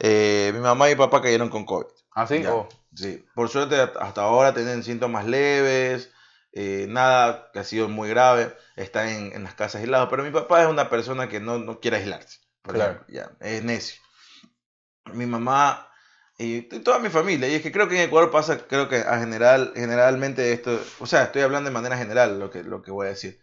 Eh, 0.00 0.50
mi 0.54 0.60
mamá 0.60 0.90
y 0.90 0.96
papá 0.96 1.22
cayeron 1.22 1.48
con 1.50 1.64
COVID. 1.64 1.86
¿Ah, 2.14 2.26
sí? 2.26 2.42
Oh, 2.48 2.68
sí. 2.94 3.24
Por 3.34 3.48
suerte 3.48 3.76
hasta 3.80 4.22
ahora 4.22 4.54
tienen 4.54 4.82
síntomas 4.82 5.26
leves, 5.26 6.10
eh, 6.52 6.86
nada 6.88 7.50
que 7.52 7.60
ha 7.60 7.64
sido 7.64 7.88
muy 7.88 8.08
grave, 8.08 8.54
está 8.76 9.10
en, 9.10 9.32
en 9.32 9.44
las 9.44 9.54
casas 9.54 9.80
aislados, 9.82 10.08
pero 10.10 10.22
mi 10.24 10.30
papá 10.30 10.62
es 10.62 10.68
una 10.68 10.90
persona 10.90 11.28
que 11.28 11.40
no, 11.40 11.58
no 11.58 11.80
quiere 11.80 11.98
aislarse. 11.98 12.40
Claro. 12.66 13.04
ya, 13.08 13.30
es 13.40 13.62
necio. 13.62 14.00
Mi 15.14 15.26
mamá 15.26 15.88
y 16.38 16.62
toda 16.62 16.98
mi 16.98 17.08
familia, 17.10 17.48
y 17.48 17.54
es 17.54 17.62
que 17.62 17.70
creo 17.72 17.88
que 17.88 17.96
en 17.96 18.08
Ecuador 18.08 18.30
pasa, 18.30 18.58
creo 18.66 18.88
que 18.88 18.96
a 18.98 19.18
general, 19.18 19.72
generalmente 19.76 20.52
esto, 20.52 20.80
o 20.98 21.06
sea, 21.06 21.24
estoy 21.24 21.42
hablando 21.42 21.70
de 21.70 21.74
manera 21.74 21.96
general 21.96 22.38
lo 22.40 22.50
que, 22.50 22.62
lo 22.64 22.82
que 22.82 22.90
voy 22.90 23.06
a 23.06 23.10
decir. 23.10 23.40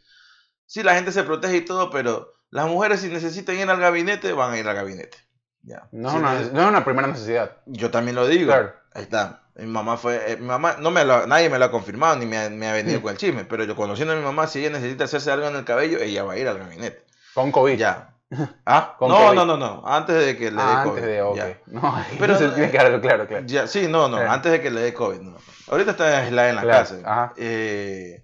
Sí, 0.66 0.84
la 0.84 0.96
gente 0.96 1.12
se 1.12 1.24
protege 1.24 1.58
y 1.58 1.62
todo, 1.66 1.90
pero 1.90 2.34
las 2.50 2.68
mujeres 2.68 3.02
si 3.02 3.08
necesitan 3.10 3.58
ir 3.58 3.70
al 3.70 3.80
gabinete, 3.80 4.34
van 4.34 4.54
a 4.54 4.58
ir 4.60 4.68
al 4.68 4.76
gabinete. 4.76 5.18
Ya. 5.64 5.88
no, 5.92 6.08
es 6.10 6.14
Si 6.14 6.20
una, 6.20 6.34
no 6.54 6.62
es 6.64 6.68
una 6.68 6.84
primera 6.84 7.08
necesidad. 7.08 7.58
yo 7.66 7.92
también 7.92 8.16
lo 8.16 8.28
digo. 8.28 8.48
Claro. 8.48 8.74
Ahí 8.94 9.04
está. 9.04 9.44
Mi 9.56 9.68
mamá 9.68 9.98
fue, 9.98 10.32
eh, 10.32 10.38
mi 10.38 10.48
mamá, 10.48 10.78
no 10.80 10.92
me 10.92 11.06
lo, 11.06 11.28
nadie 11.28 11.50
me 11.50 11.60
lo 11.60 11.66
ha 11.66 11.72
confirmado 11.72 12.16
ni 12.16 12.26
me 12.26 12.38
ha, 12.38 12.50
me 12.50 12.68
ha 12.68 12.74
venido 12.74 13.00
Mm. 13.00 13.04
con 13.04 13.12
el 13.12 13.18
chisme, 13.18 13.46
pero 13.46 13.64
yo 13.66 13.76
conociendo 13.76 14.14
a 14.14 14.18
mi 14.18 14.24
mamá, 14.24 14.48
si 14.48 14.60
ella 14.60 14.70
necesita 14.72 15.04
hacerse 15.04 15.30
algo 15.32 15.48
en 15.48 15.56
el 15.56 15.66
cabello, 15.66 16.00
ella 16.00 16.24
va 16.24 16.34
a 16.34 16.38
ir 16.38 16.48
al 16.48 16.58
gabinete. 16.58 17.06
Con 17.34 17.52
COVID. 17.52 17.78
Ya. 17.78 18.16
¿Ah? 18.66 18.96
No, 19.02 19.34
no, 19.34 19.46
no, 19.46 19.58
no, 19.58 19.84
antes 19.86 20.26
de 20.26 20.38
que 20.38 20.52
le 20.52 20.58
dé 20.58 20.64
Ah, 20.64 20.82
COVID. 20.86 20.98
antes 20.98 21.06
de, 21.06 21.22
ok. 21.22 21.36
ya. 21.38 21.58
No, 21.68 22.06
Pero- 22.20 22.38
tiene 22.38 22.54
que 22.56 22.72
quedarlo 22.72 23.02
claro, 23.02 23.28
claro. 23.28 23.46
Ya, 23.46 23.68
sí, 23.68 23.88
no, 23.88 24.08
no, 24.08 24.22
Eh. 24.22 24.26
antes 24.28 24.52
de 24.52 24.62
que 24.62 24.72
le 24.72 24.82
dé 24.82 24.94
COVID. 24.94 25.20
No. 25.20 25.38
Ahorita 25.70 25.92
está 25.92 26.20
aislada 26.20 26.50
en 26.50 26.56
la 26.56 26.62
Claro, 26.62 26.80
casa. 26.80 26.96
ajá. 27.06 27.34
Eh, 27.38 28.24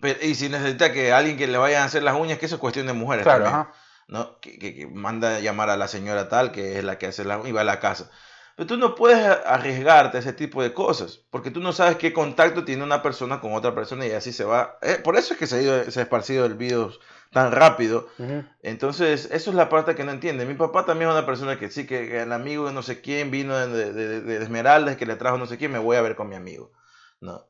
pero- 0.00 0.18
y 0.24 0.34
si 0.34 0.48
necesita 0.48 0.92
que 0.92 1.12
alguien 1.12 1.36
que 1.36 1.46
le 1.46 1.58
vaya 1.58 1.82
a 1.82 1.86
hacer 1.86 2.02
las 2.02 2.14
uñas, 2.16 2.38
que 2.38 2.46
eso 2.46 2.56
es 2.56 2.60
cuestión 2.60 2.86
de 2.86 2.92
mujeres. 2.92 3.24
Claro, 3.24 3.44
también. 3.44 3.60
ajá. 3.62 3.72
¿no? 4.08 4.38
Que, 4.40 4.58
que- 4.58 4.74
que 4.74 4.86
manda 4.88 5.36
a 5.36 5.40
llamar 5.40 5.70
a 5.70 5.76
la 5.76 5.88
señora 5.88 6.28
tal, 6.28 6.52
que 6.52 6.76
es 6.78 6.84
la 6.84 6.98
que 6.98 7.06
hace 7.06 7.24
la 7.24 7.40
y 7.46 7.52
va 7.52 7.62
a 7.62 7.64
la 7.64 7.80
casa. 7.80 8.10
Pero 8.56 8.66
tú 8.66 8.76
no 8.76 8.94
puedes 8.94 9.24
arriesgarte 9.46 10.18
a 10.18 10.20
ese 10.20 10.34
tipo 10.34 10.62
de 10.62 10.74
cosas, 10.74 11.20
porque 11.30 11.50
tú 11.50 11.60
no 11.60 11.72
sabes 11.72 11.96
qué 11.96 12.12
contacto 12.12 12.64
tiene 12.64 12.82
una 12.84 13.00
persona 13.00 13.40
con 13.40 13.54
otra 13.54 13.74
persona 13.74 14.04
y 14.06 14.10
así 14.12 14.32
se 14.32 14.44
va. 14.44 14.76
Eh, 14.82 15.00
por 15.02 15.16
eso 15.16 15.32
es 15.32 15.38
que 15.38 15.46
se 15.46 15.56
ha, 15.56 15.62
ido- 15.62 15.90
se 15.90 16.00
ha 16.00 16.02
esparcido 16.02 16.44
el 16.44 16.54
virus 16.54 17.00
tan 17.32 17.50
rápido. 17.52 18.08
Ujú. 18.18 18.44
Entonces, 18.62 19.28
eso 19.32 19.50
es 19.50 19.56
la 19.56 19.68
parte 19.68 19.94
que 19.94 20.04
no 20.04 20.12
entiende. 20.12 20.44
Mi 20.46 20.54
papá 20.54 20.84
también 20.84 21.10
es 21.10 21.16
una 21.16 21.26
persona 21.26 21.58
que 21.58 21.70
sí, 21.70 21.86
que, 21.86 22.08
que 22.08 22.22
el 22.22 22.32
amigo 22.32 22.66
de 22.66 22.72
no 22.72 22.82
sé 22.82 23.00
quién 23.00 23.30
vino 23.30 23.56
de, 23.56 23.92
de, 23.92 23.92
de- 23.92 24.20
de 24.20 24.42
Esmeraldas, 24.42 24.96
que 24.96 25.06
le 25.06 25.16
trajo 25.16 25.38
no 25.38 25.46
sé 25.46 25.56
quién, 25.58 25.72
me 25.72 25.78
voy 25.78 25.96
a 25.96 26.02
ver 26.02 26.14
con 26.14 26.28
mi 26.28 26.36
amigo. 26.36 26.72
No. 27.20 27.46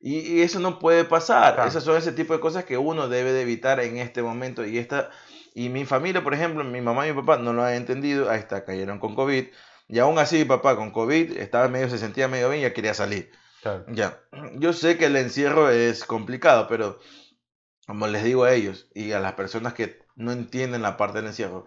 Y, 0.00 0.18
y 0.20 0.42
eso 0.42 0.60
no 0.60 0.78
puede 0.78 1.04
pasar. 1.04 1.54
Claro. 1.54 1.68
Esas 1.68 1.82
son 1.84 1.96
ese 1.96 2.12
tipo 2.12 2.32
de 2.34 2.40
cosas 2.40 2.64
que 2.64 2.78
uno 2.78 3.08
debe 3.08 3.32
de 3.32 3.42
evitar 3.42 3.80
en 3.80 3.96
este 3.96 4.22
momento. 4.22 4.64
Y, 4.64 4.78
esta, 4.78 5.10
y 5.54 5.68
mi 5.68 5.84
familia, 5.84 6.22
por 6.22 6.34
ejemplo, 6.34 6.62
mi 6.62 6.80
mamá 6.80 7.06
y 7.06 7.12
mi 7.12 7.20
papá 7.20 7.38
no 7.38 7.52
lo 7.52 7.64
han 7.64 7.74
entendido. 7.74 8.30
Ahí 8.30 8.38
está, 8.38 8.64
cayeron 8.64 8.98
con 8.98 9.14
COVID. 9.14 9.46
Y 9.88 9.98
aún 9.98 10.18
así, 10.18 10.38
mi 10.38 10.44
papá 10.44 10.76
con 10.76 10.92
COVID 10.92 11.38
estaba 11.38 11.68
medio, 11.68 11.88
se 11.88 11.98
sentía 11.98 12.28
medio 12.28 12.48
bien 12.48 12.60
y 12.60 12.62
ya 12.62 12.72
quería 12.72 12.94
salir. 12.94 13.30
Claro. 13.62 13.84
Ya, 13.88 14.18
yo 14.56 14.74
sé 14.74 14.98
que 14.98 15.06
el 15.06 15.16
encierro 15.16 15.70
es 15.70 16.04
complicado, 16.04 16.66
pero 16.68 16.98
como 17.86 18.06
les 18.06 18.24
digo 18.24 18.44
a 18.44 18.52
ellos 18.52 18.86
y 18.94 19.12
a 19.12 19.20
las 19.20 19.34
personas 19.34 19.74
que 19.74 20.02
no 20.16 20.32
entienden 20.32 20.82
la 20.82 20.96
parte 20.96 21.18
del 21.18 21.26
encierro, 21.28 21.66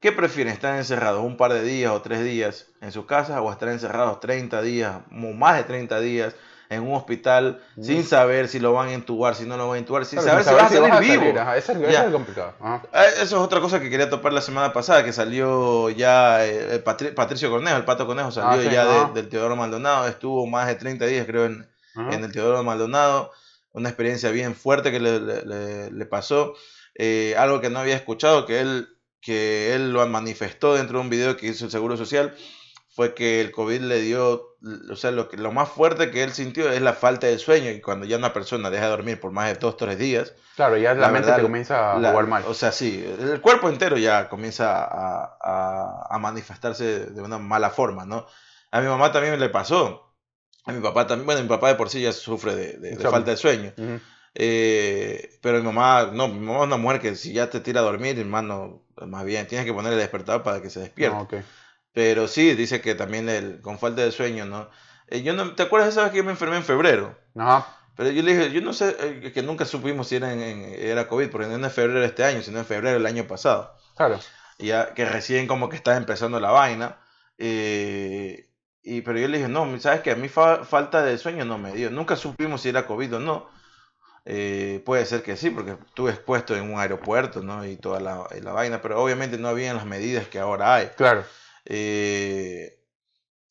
¿qué 0.00 0.12
prefieren? 0.12 0.52
¿Estar 0.52 0.76
encerrados 0.76 1.24
un 1.24 1.36
par 1.36 1.52
de 1.52 1.62
días 1.62 1.92
o 1.92 2.02
tres 2.02 2.22
días 2.24 2.66
en 2.80 2.92
su 2.92 3.06
casa 3.06 3.40
o 3.42 3.50
estar 3.52 3.68
encerrados 3.68 4.20
30 4.20 4.62
días 4.62 4.98
o 5.10 5.32
más 5.32 5.56
de 5.56 5.64
30 5.64 6.00
días 6.00 6.34
en 6.68 6.82
un 6.82 6.94
hospital 6.94 7.60
Mm. 7.76 7.82
sin 7.84 8.04
saber 8.04 8.48
si 8.48 8.58
lo 8.58 8.72
van 8.72 8.88
a 8.88 8.92
entubar, 8.92 9.34
si 9.36 9.44
no 9.44 9.56
lo 9.56 9.68
van 9.68 9.76
a 9.76 9.78
entubar, 9.78 10.04
sin 10.04 10.18
Claro, 10.20 10.42
saber 10.42 10.68
si 10.68 10.76
vas 10.78 10.92
a 10.92 11.02
salir 11.02 11.20
vivo? 11.20 11.40
ajá, 11.40 11.56
Eso 11.56 11.72
es, 11.72 11.78
eso 11.78 12.02
es 12.06 12.12
complicado. 12.12 12.54
Ajá. 12.60 12.82
Ah, 12.92 13.04
Eso 13.06 13.22
es 13.22 13.32
otra 13.34 13.60
cosa 13.60 13.80
que 13.80 13.88
quería 13.88 14.10
topar 14.10 14.32
la 14.32 14.40
semana 14.40 14.72
pasada, 14.72 15.04
que 15.04 15.12
salió 15.12 15.90
ya 15.90 16.44
eh, 16.44 16.74
el 16.74 16.84
Patri- 16.84 17.14
Patricio 17.14 17.50
Cornejo, 17.50 17.76
el 17.76 17.84
Pato 17.84 18.06
Conejo 18.06 18.32
salió 18.32 18.50
Ah, 18.58 18.62
sí, 18.64 18.70
ya 18.70 18.84
de- 18.84 19.14
del 19.14 19.28
Teodoro 19.28 19.54
Maldonado, 19.56 20.08
estuvo 20.08 20.44
más 20.46 20.66
de 20.66 20.74
30 20.74 21.06
días 21.06 21.24
creo 21.26 21.44
en, 21.46 21.66
en 21.94 22.24
el 22.24 22.32
Teodoro 22.32 22.62
Maldonado, 22.64 23.30
una 23.76 23.88
experiencia 23.90 24.30
bien 24.30 24.54
fuerte 24.54 24.90
que 24.90 25.00
le, 25.00 25.20
le- 25.20 25.42
le- 25.44 25.90
le 25.90 26.06
pasó, 26.06 26.54
eh, 26.94 27.34
algo 27.38 27.60
que 27.60 27.70
no 27.70 27.78
había 27.78 27.94
escuchado, 27.96 28.46
que 28.46 28.60
él, 28.60 28.88
que 29.20 29.74
él 29.74 29.92
lo 29.92 30.06
manifestó 30.06 30.74
dentro 30.74 30.98
de 30.98 31.04
un 31.04 31.10
video 31.10 31.36
que 31.36 31.46
hizo 31.48 31.64
el 31.66 31.70
Seguro 31.70 31.96
Social, 31.96 32.34
fue 32.88 33.12
que 33.14 33.42
el 33.42 33.52
COVID 33.52 33.80
le 33.82 34.00
dio, 34.00 34.56
o 34.90 34.96
sea, 34.96 35.10
lo, 35.10 35.28
que, 35.28 35.36
lo 35.36 35.52
más 35.52 35.68
fuerte 35.68 36.10
que 36.10 36.22
él 36.22 36.32
sintió 36.32 36.70
es 36.72 36.80
la 36.80 36.94
falta 36.94 37.26
de 37.26 37.38
sueño, 37.38 37.70
y 37.70 37.82
cuando 37.82 38.06
ya 38.06 38.16
una 38.16 38.32
persona 38.32 38.70
deja 38.70 38.84
de 38.84 38.90
dormir 38.90 39.20
por 39.20 39.32
más 39.32 39.48
de 39.52 39.58
dos, 39.58 39.76
tres 39.76 39.98
días, 39.98 40.32
Claro, 40.56 40.78
ya 40.78 40.94
la, 40.94 41.00
la 41.02 41.08
mente 41.10 41.26
verdad, 41.26 41.36
te 41.36 41.42
comienza 41.42 41.92
a 41.96 41.98
la- 42.00 42.10
jugar 42.12 42.26
mal. 42.28 42.44
O 42.46 42.54
sea, 42.54 42.72
sí, 42.72 43.04
el 43.20 43.42
cuerpo 43.42 43.68
entero 43.68 43.98
ya 43.98 44.30
comienza 44.30 44.82
a, 44.84 45.36
a- 45.42 46.06
a 46.08 46.18
manifestarse 46.18 47.06
de 47.10 47.20
una 47.20 47.36
mala 47.38 47.68
forma, 47.68 48.06
¿no? 48.06 48.26
A 48.70 48.80
mi 48.80 48.86
mamá 48.86 49.12
también 49.12 49.38
le 49.38 49.50
pasó. 49.50 50.05
A 50.66 50.72
mi 50.72 50.80
papá 50.80 51.06
también, 51.06 51.26
bueno, 51.26 51.42
mi 51.42 51.48
papá 51.48 51.68
de 51.68 51.74
por 51.76 51.88
sí 51.88 52.00
ya 52.02 52.12
sufre 52.12 52.54
de, 52.54 52.72
de- 52.78 52.90
de 52.96 52.96
falta 53.10 53.30
de 53.30 53.36
sueño. 53.36 53.72
Ujú. 53.78 54.00
Eh, 54.34 55.38
pero 55.40 55.58
mi 55.58 55.64
mamá, 55.64 56.10
no, 56.12 56.28
mi 56.28 56.40
mamá 56.40 56.58
es 56.60 56.66
una 56.66 56.76
mujer 56.76 57.00
que 57.00 57.16
si 57.16 57.32
ya 57.32 57.48
te 57.48 57.60
tira 57.60 57.80
a 57.80 57.84
dormir, 57.84 58.18
hermano, 58.18 58.82
más 59.06 59.24
bien 59.24 59.46
tienes 59.46 59.64
que 59.66 59.72
ponerle 59.72 59.96
despertador 59.98 60.42
para 60.42 60.60
que 60.60 60.68
se 60.68 60.80
despierte. 60.80 61.16
No, 61.16 61.22
ok. 61.22 61.34
Pero 61.92 62.28
sí, 62.28 62.54
dice 62.54 62.80
que 62.82 62.94
también 62.94 63.28
el- 63.28 63.60
con 63.62 63.78
falta 63.78 64.02
de 64.02 64.12
sueño, 64.12 64.44
¿no? 64.44 64.68
Eh, 65.08 65.22
yo 65.22 65.32
no, 65.32 65.54
¿te 65.54 65.62
acuerdas 65.62 65.86
de 65.88 65.92
esa 65.92 66.02
vez 66.02 66.10
que 66.12 66.18
yo 66.18 66.24
me 66.24 66.32
enfermé 66.32 66.56
en 66.56 66.64
febrero? 66.64 67.16
Ajá. 67.36 67.66
Pero 67.96 68.10
yo 68.10 68.22
le 68.22 68.36
dije, 68.36 68.52
yo 68.52 68.60
no 68.60 68.74
sé, 68.74 68.94
eh, 69.00 69.32
que 69.32 69.42
nunca 69.42 69.64
supimos 69.64 70.08
si 70.08 70.16
era, 70.16 70.32
en, 70.32 70.40
en- 70.42 70.64
era 70.74 71.08
COVID, 71.08 71.30
porque 71.30 71.46
no 71.46 71.66
es 71.66 71.72
febrero 71.72 72.04
este 72.04 72.24
año, 72.24 72.42
sino 72.42 72.58
en 72.58 72.66
febrero 72.66 72.94
del 72.98 73.06
año 73.06 73.26
pasado. 73.26 73.74
Claro. 73.96 74.20
Ya 74.58 74.92
que 74.92 75.04
recién 75.06 75.46
como 75.46 75.68
que 75.70 75.76
estaba 75.76 75.96
empezando 75.96 76.38
la 76.40 76.50
vaina. 76.50 76.98
eh, 77.38 78.45
y, 78.86 79.02
pero 79.02 79.18
yo 79.18 79.28
le 79.28 79.38
dije, 79.38 79.48
no, 79.50 79.78
sabes 79.80 80.00
que 80.02 80.12
a 80.12 80.16
mí 80.16 80.28
fa- 80.28 80.64
falta 80.64 81.02
de 81.04 81.18
sueño 81.18 81.44
no 81.44 81.58
me 81.58 81.72
dio. 81.74 81.90
Nunca 81.90 82.16
supimos 82.16 82.62
si 82.62 82.70
era 82.70 82.86
COVID 82.86 83.16
o 83.16 83.20
no. 83.20 83.48
Eh, 84.24 84.82
puede 84.86 85.06
ser 85.06 85.22
que 85.22 85.36
sí, 85.36 85.50
porque 85.50 85.72
estuve 85.72 86.10
expuesto 86.12 86.56
en 86.56 86.72
un 86.72 86.80
aeropuerto, 86.80 87.42
¿no? 87.42 87.64
Y 87.66 87.76
toda 87.76 88.00
la, 88.00 88.26
y 88.36 88.40
la 88.42 88.52
vaina, 88.52 88.82
pero 88.82 89.02
obviamente 89.02 89.38
no 89.38 89.48
habían 89.48 89.76
las 89.76 89.86
medidas 89.86 90.28
que 90.28 90.38
ahora 90.40 90.76
hay. 90.76 90.90
Claro. 90.96 91.24
Eh, 91.66 92.78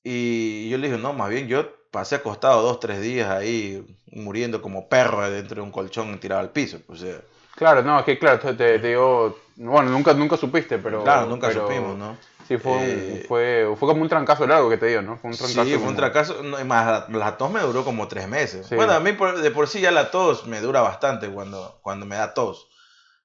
y 0.04 0.70
yo 0.70 0.78
le 0.78 0.88
dije, 0.90 1.00
no, 1.00 1.14
más 1.14 1.30
bien 1.30 1.48
yo 1.48 1.72
pasé 1.92 2.16
acostado 2.16 2.62
dos, 2.64 2.80
tres 2.80 3.02
días 3.02 3.30
ahí 3.30 3.86
muriendo 4.08 4.62
como 4.62 4.90
perro 4.90 5.30
dentro 5.30 5.58
de 5.58 5.62
un 5.64 5.72
colchón 5.72 6.20
tirado 6.20 6.42
al 6.42 6.52
piso. 6.52 6.80
O 6.88 6.96
sea, 6.96 7.22
Claro, 7.56 7.84
no, 7.84 8.00
es 8.00 8.06
que 8.06 8.20
claro, 8.20 8.40
te, 8.40 8.54
te 8.54 8.80
digo, 8.80 9.38
bueno, 9.56 9.90
nunca, 9.90 10.14
nunca 10.14 10.36
supiste, 10.36 10.78
pero... 10.78 11.04
claro, 11.04 11.26
nunca 11.28 11.48
pero 11.48 11.62
supimos, 11.62 11.98
¿no? 11.98 12.18
Sí, 12.48 12.58
fue, 12.58 12.74
un- 12.74 12.80
Eh, 12.84 13.26
fue, 13.28 13.68
fue 13.78 13.88
como 13.90 14.02
un 14.04 14.10
trancazo 14.10 14.46
largo 14.46 14.70
que 14.70 14.78
te 14.78 14.86
digo, 14.86 15.02
¿no? 15.02 15.18
Fue 15.18 15.32
un 15.32 15.38
trancazo. 15.38 15.64
Sí, 15.64 15.70
fue 15.72 15.78
un 15.80 15.84
como- 15.86 15.98
fracaso. 15.98 16.44
no, 16.44 16.60
y 16.60 16.64
más 16.64 17.08
la, 17.10 17.18
la 17.18 17.38
tos 17.38 17.50
me 17.52 17.60
duró 17.62 17.84
como 17.84 18.08
tres 18.08 18.28
meses. 18.28 18.68
Sí. 18.68 18.76
Bueno, 18.76 18.94
a 18.94 19.00
mí 19.00 19.14
por- 19.14 19.42
de 19.42 19.52
por 19.52 19.68
sí 19.68 19.82
ya 19.82 19.92
la 19.92 20.12
tos 20.12 20.46
me 20.46 20.62
dura 20.62 20.82
bastante 20.82 21.28
cuando, 21.30 21.80
cuando 21.82 22.06
me 22.06 22.16
da 22.16 22.34
tos. 22.34 22.68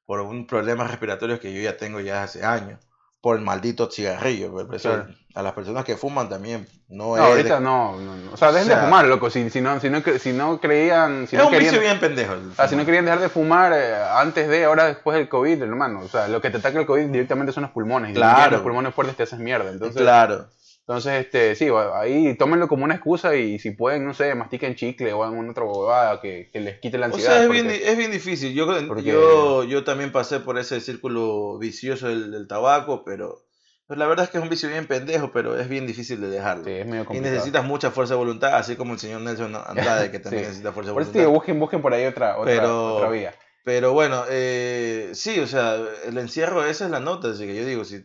Por 0.06 0.20
un 0.20 0.46
problema 0.46 0.85
respiratorio 0.88 1.38
que 1.38 1.52
yo 1.52 1.61
ya 1.61 1.76
tengo 1.76 2.00
ya 2.00 2.22
hace 2.22 2.44
años. 2.44 2.80
Por 3.20 3.37
el 3.37 3.42
maldito 3.42 3.90
cigarrillo. 3.90 4.61
eso 4.74 4.88
Claro. 4.90 5.06
A 5.35 5.42
las 5.42 5.52
personas 5.52 5.85
que 5.85 5.96
fuman 5.96 6.28
también 6.28 6.66
no, 6.88 7.16
No, 7.16 7.16
es. 7.16 7.22
ahorita 7.22 7.54
de- 7.56 7.61
no, 7.61 7.96
no, 8.00 8.16
no. 8.16 8.33
O 8.33 8.37
sea, 8.37 8.50
dejen 8.50 8.64
O 8.68 8.72
sea- 8.72 8.80
de 8.80 8.85
fumar, 8.87 9.04
loco. 9.06 9.30
Si, 9.30 9.48
si, 9.48 9.61
no, 9.61 9.78
si, 9.78 9.88
no, 9.88 10.02
si 10.18 10.33
no 10.33 10.59
creían... 10.61 11.28
Si 11.28 11.37
es 11.37 11.40
no 11.42 11.46
un 11.48 11.52
querían, 11.52 11.70
vicio 11.74 11.80
bien 11.87 12.00
pendejo. 12.00 12.33
o 12.33 12.54
sea, 12.56 12.66
si 12.66 12.74
no 12.74 12.85
querían 12.85 13.04
dejar 13.04 13.20
de 13.20 13.28
fumar 13.28 13.72
eh, 13.72 13.94
antes 14.16 14.48
de, 14.48 14.64
ahora 14.64 14.87
después 14.87 15.16
del 15.16 15.28
COVID, 15.28 15.62
hermano. 15.62 16.00
O 16.00 16.09
sea, 16.09 16.26
lo 16.26 16.40
que 16.40 16.50
te 16.50 16.56
ataca 16.59 16.80
el 16.80 16.87
COVID 16.87 17.06
directamente 17.06 17.52
son 17.52 17.62
los 17.62 17.70
pulmones. 17.70 18.12
Claro. 18.14 18.50
los 18.52 18.62
pulmones 18.62 18.92
fuertes 18.92 19.16
te 19.16 19.22
haces 19.22 19.38
mierda. 19.38 19.70
Entonces, 19.70 20.02
claro. 20.02 20.46
Entonces, 20.90 21.24
este, 21.24 21.55
sí, 21.55 21.68
ahí 21.94 22.35
tómenlo 22.37 22.66
como 22.66 22.83
una 22.83 22.94
excusa 22.96 23.37
y 23.37 23.61
si 23.61 23.70
pueden, 23.70 24.05
no 24.05 24.12
sé, 24.12 24.35
mastiquen 24.35 24.74
chicle 24.74 25.12
o 25.12 25.22
alguna 25.22 25.53
otra 25.53 25.62
bobada 25.62 26.20
que, 26.20 26.50
que 26.53 26.59
les 26.59 26.81
quite 26.81 26.98
la 26.98 27.07
O 27.07 27.11
ansiedad. 27.11 27.31
sea, 27.31 27.40
es 27.42 27.46
porque- 27.46 27.62
bien, 27.62 27.81
es 27.85 27.96
bien 27.96 28.11
difícil. 28.11 28.53
Yo, 28.55 28.66
porque- 28.88 29.05
yo, 29.05 29.62
yo 29.62 29.85
también 29.85 30.11
pasé 30.11 30.40
por 30.40 30.59
ese 30.59 30.81
círculo 30.81 31.59
vicioso 31.59 32.09
del, 32.09 32.33
del 32.33 32.48
tabaco, 32.48 33.05
pero 33.05 33.40
pues 33.87 34.00
la 34.00 34.09
verdad 34.09 34.24
es 34.24 34.31
que 34.33 34.38
es 34.38 34.42
un 34.42 34.50
vicio 34.50 34.68
bien 34.68 34.88
pendejo, 34.88 35.31
pero 35.33 35.61
es 35.61 35.68
bien 35.68 35.87
difícil 35.87 36.20
de 36.20 36.29
dejarlo. 36.29 36.64
Sí, 36.64 36.72
es 36.72 36.87
medio 36.87 37.07
Y 37.12 37.20
necesitas 37.20 37.64
mucha 37.64 37.92
fuerza 37.92 38.14
de 38.14 38.18
voluntad, 38.18 38.57
así 38.57 38.74
como 38.74 38.94
el 38.94 38.98
señor 38.98 39.20
Nelson 39.20 39.55
Andrade, 39.55 40.11
que 40.11 40.18
también 40.18 40.42
Sí. 40.42 40.48
necesita 40.48 40.72
fuerza 40.72 40.90
de 40.90 40.94
Por 40.94 41.03
eso 41.03 41.11
voluntad. 41.11 41.12
te 41.12 41.18
digo, 41.20 41.31
busquen, 41.31 41.61
busquen 41.61 41.83
por 41.83 41.94
ahí 41.94 42.05
otra, 42.07 42.37
otra, 42.37 42.53
Pero- 42.53 42.96
otra 42.96 43.11
vía. 43.11 43.33
Pero 43.62 43.92
bueno, 43.92 44.24
eh, 44.29 45.11
sí, 45.12 45.38
o 45.38 45.46
sea, 45.46 45.76
el 46.07 46.18
encierro, 46.18 46.64
esa 46.64 46.87
es 46.87 46.90
la 46.90 46.98
nota. 46.98 47.29
Así 47.29 47.46
que 47.46 47.55
yo 47.55 47.64
digo, 47.64 47.85
si, 47.85 48.05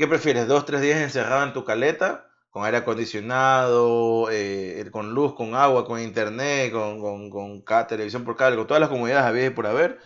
¿qué 0.00 0.08
prefieres? 0.08 0.48
¿Dos, 0.48 0.64
tres 0.64 0.80
días 0.80 0.98
encerrado 1.00 1.44
en 1.44 1.52
tu 1.52 1.64
caleta? 1.64 2.26
Con 2.50 2.64
aire 2.64 2.78
acondicionado, 2.78 4.28
eh, 4.32 4.88
con 4.90 5.14
luz, 5.14 5.34
con 5.34 5.54
agua, 5.54 5.84
con 5.84 6.00
internet, 6.00 6.72
con, 6.72 7.00
con, 7.00 7.30
con 7.30 7.62
televisión 7.86 8.24
por 8.24 8.34
cable, 8.36 8.56
con 8.56 8.66
todas 8.66 8.80
las 8.80 8.88
comodidades 8.88 9.26
habidas 9.26 9.48
y 9.48 9.54
por 9.54 9.66
haber. 9.66 9.98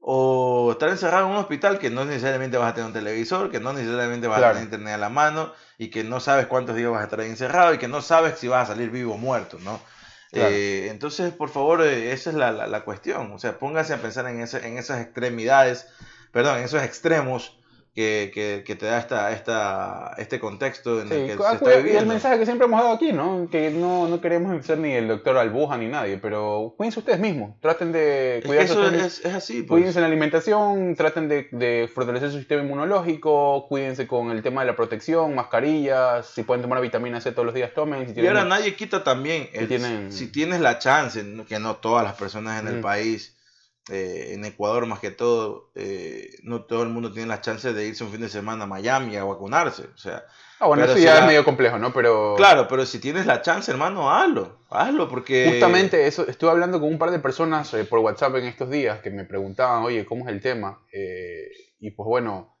O 0.00 0.70
estar 0.72 0.88
encerrado 0.88 1.26
en 1.26 1.32
un 1.32 1.38
hospital 1.38 1.78
que 1.78 1.90
no 1.90 2.04
necesariamente 2.04 2.56
vas 2.58 2.70
a 2.70 2.74
tener 2.74 2.88
un 2.88 2.92
televisor, 2.92 3.50
que 3.50 3.60
no 3.60 3.72
necesariamente 3.72 4.26
vas 4.26 4.38
a 4.38 4.40
Claro. 4.40 4.54
tener 4.54 4.64
internet 4.64 4.94
a 4.94 4.98
la 4.98 5.08
mano 5.10 5.52
y 5.78 5.90
que 5.90 6.02
no 6.04 6.18
sabes 6.20 6.46
cuántos 6.48 6.74
días 6.76 6.90
vas 6.90 7.02
a 7.02 7.04
estar 7.04 7.20
ahí 7.20 7.28
encerrado 7.30 7.74
y 7.74 7.78
que 7.78 7.88
no 7.88 8.02
sabes 8.02 8.38
si 8.38 8.48
vas 8.48 8.64
a 8.68 8.72
salir 8.74 8.90
vivo 8.90 9.14
o 9.14 9.18
muerto, 9.18 9.58
¿no? 9.60 9.80
Claro. 10.32 10.54
Eh, 10.54 10.88
entonces, 10.90 11.32
por 11.34 11.50
favor, 11.50 11.82
eh, 11.82 12.12
esa 12.12 12.30
es 12.30 12.36
la, 12.36 12.50
la- 12.52 12.66
la 12.66 12.84
cuestión. 12.84 13.32
O 13.32 13.38
sea, 13.38 13.58
póngase 13.58 13.94
a 13.94 13.98
pensar 14.02 14.26
en, 14.26 14.40
ese- 14.40 14.66
en 14.66 14.78
esas 14.78 15.00
extremidades, 15.00 15.86
perdón, 16.32 16.58
en 16.58 16.64
esos 16.64 16.82
extremos 16.82 17.56
que, 17.94 18.30
que- 18.32 18.62
que 18.64 18.74
te 18.74 18.86
da 18.86 18.98
esta, 18.98 19.32
esta, 19.32 20.14
este 20.16 20.40
contexto 20.40 21.02
en 21.02 21.08
Sí, 21.08 21.14
el 21.14 21.20
que 21.26 21.36
se 21.42 21.54
está 21.54 21.80
y 21.88 21.96
el 21.96 22.06
mensaje 22.06 22.38
que 22.38 22.46
siempre 22.46 22.66
hemos 22.66 22.80
dado 22.80 22.94
aquí, 22.94 23.12
¿no? 23.12 23.48
Que 23.50 23.70
no, 23.70 24.08
no 24.08 24.18
queremos 24.22 24.64
ser 24.64 24.78
ni 24.78 24.92
el 24.92 25.08
doctor 25.08 25.36
Albuja 25.36 25.76
ni 25.76 25.88
nadie, 25.88 26.16
pero 26.16 26.72
cuídense 26.78 27.00
ustedes 27.00 27.20
mismos. 27.20 27.54
Traten 27.60 27.92
de 27.92 28.38
Es 28.38 28.42
que 28.42 28.48
cuidarse 28.48 28.72
eso 28.72 28.88
es, 28.88 29.24
es 29.24 29.34
así, 29.34 29.62
pues. 29.62 29.78
Cuídense 29.80 29.98
en 29.98 30.02
la 30.04 30.06
alimentación, 30.08 30.94
traten 30.96 31.28
de, 31.28 31.48
de 31.52 31.90
fortalecer 31.92 32.30
su 32.30 32.38
sistema 32.38 32.62
inmunológico, 32.62 33.66
cuídense 33.68 34.06
con 34.06 34.30
el 34.30 34.42
tema 34.42 34.62
de 34.62 34.68
la 34.68 34.76
protección, 34.76 35.34
mascarillas, 35.34 36.26
si 36.26 36.44
pueden 36.44 36.62
tomar 36.62 36.80
vitamina 36.80 37.20
C 37.20 37.32
todos 37.32 37.44
los 37.44 37.54
días, 37.54 37.72
tomen. 37.74 38.06
Si 38.06 38.12
Y 38.12 38.14
tienen- 38.14 38.36
ahora 38.36 38.48
nadie 38.48 38.74
quita 38.74 39.04
también, 39.04 39.50
el- 39.52 39.68
tienen- 39.68 40.10
si 40.12 40.28
tienes 40.28 40.60
la 40.60 40.78
chance, 40.78 41.22
que 41.46 41.58
no 41.58 41.76
todas 41.76 42.04
las 42.04 42.14
personas 42.14 42.60
en 42.62 42.68
el 42.68 42.80
país 42.80 43.36
eh, 43.90 44.34
en 44.34 44.44
Ecuador 44.44 44.86
más 44.86 45.00
que 45.00 45.10
todo, 45.10 45.70
eh, 45.74 46.30
no 46.44 46.64
todo 46.64 46.84
el 46.84 46.88
mundo 46.88 47.10
tiene 47.10 47.26
la 47.26 47.40
chance 47.40 47.72
de 47.72 47.86
irse 47.86 48.04
un 48.04 48.12
fin 48.12 48.20
de 48.20 48.28
semana 48.28 48.64
a 48.64 48.66
Miami 48.68 49.16
a 49.16 49.24
vacunarse. 49.24 49.86
O 49.92 49.98
sea, 49.98 50.24
ah, 50.60 50.66
bueno, 50.68 50.84
eso 50.84 50.98
ya 50.98 51.18
es 51.18 51.26
medio 51.26 51.44
complejo, 51.44 51.78
¿no? 51.78 51.92
Pero... 51.92 52.34
Claro, 52.36 52.68
pero 52.68 52.86
si 52.86 53.00
tienes 53.00 53.26
la 53.26 53.42
chance, 53.42 53.70
hermano, 53.70 54.08
hazlo. 54.12 54.60
Hazlo 54.70 55.08
porque... 55.08 55.48
Justamente 55.50 56.06
eso, 56.06 56.28
estuve 56.28 56.50
hablando 56.50 56.78
con 56.78 56.90
un 56.90 56.98
par 56.98 57.10
de 57.10 57.18
personas 57.18 57.74
eh, 57.74 57.84
por 57.84 57.98
WhatsApp 57.98 58.36
en 58.36 58.44
estos 58.44 58.70
días 58.70 59.00
que 59.00 59.10
me 59.10 59.24
preguntaban, 59.24 59.82
oye, 59.82 60.04
¿cómo 60.06 60.28
es 60.28 60.32
el 60.32 60.40
tema? 60.40 60.80
y 61.80 61.90
pues 61.90 62.06
bueno, 62.06 62.51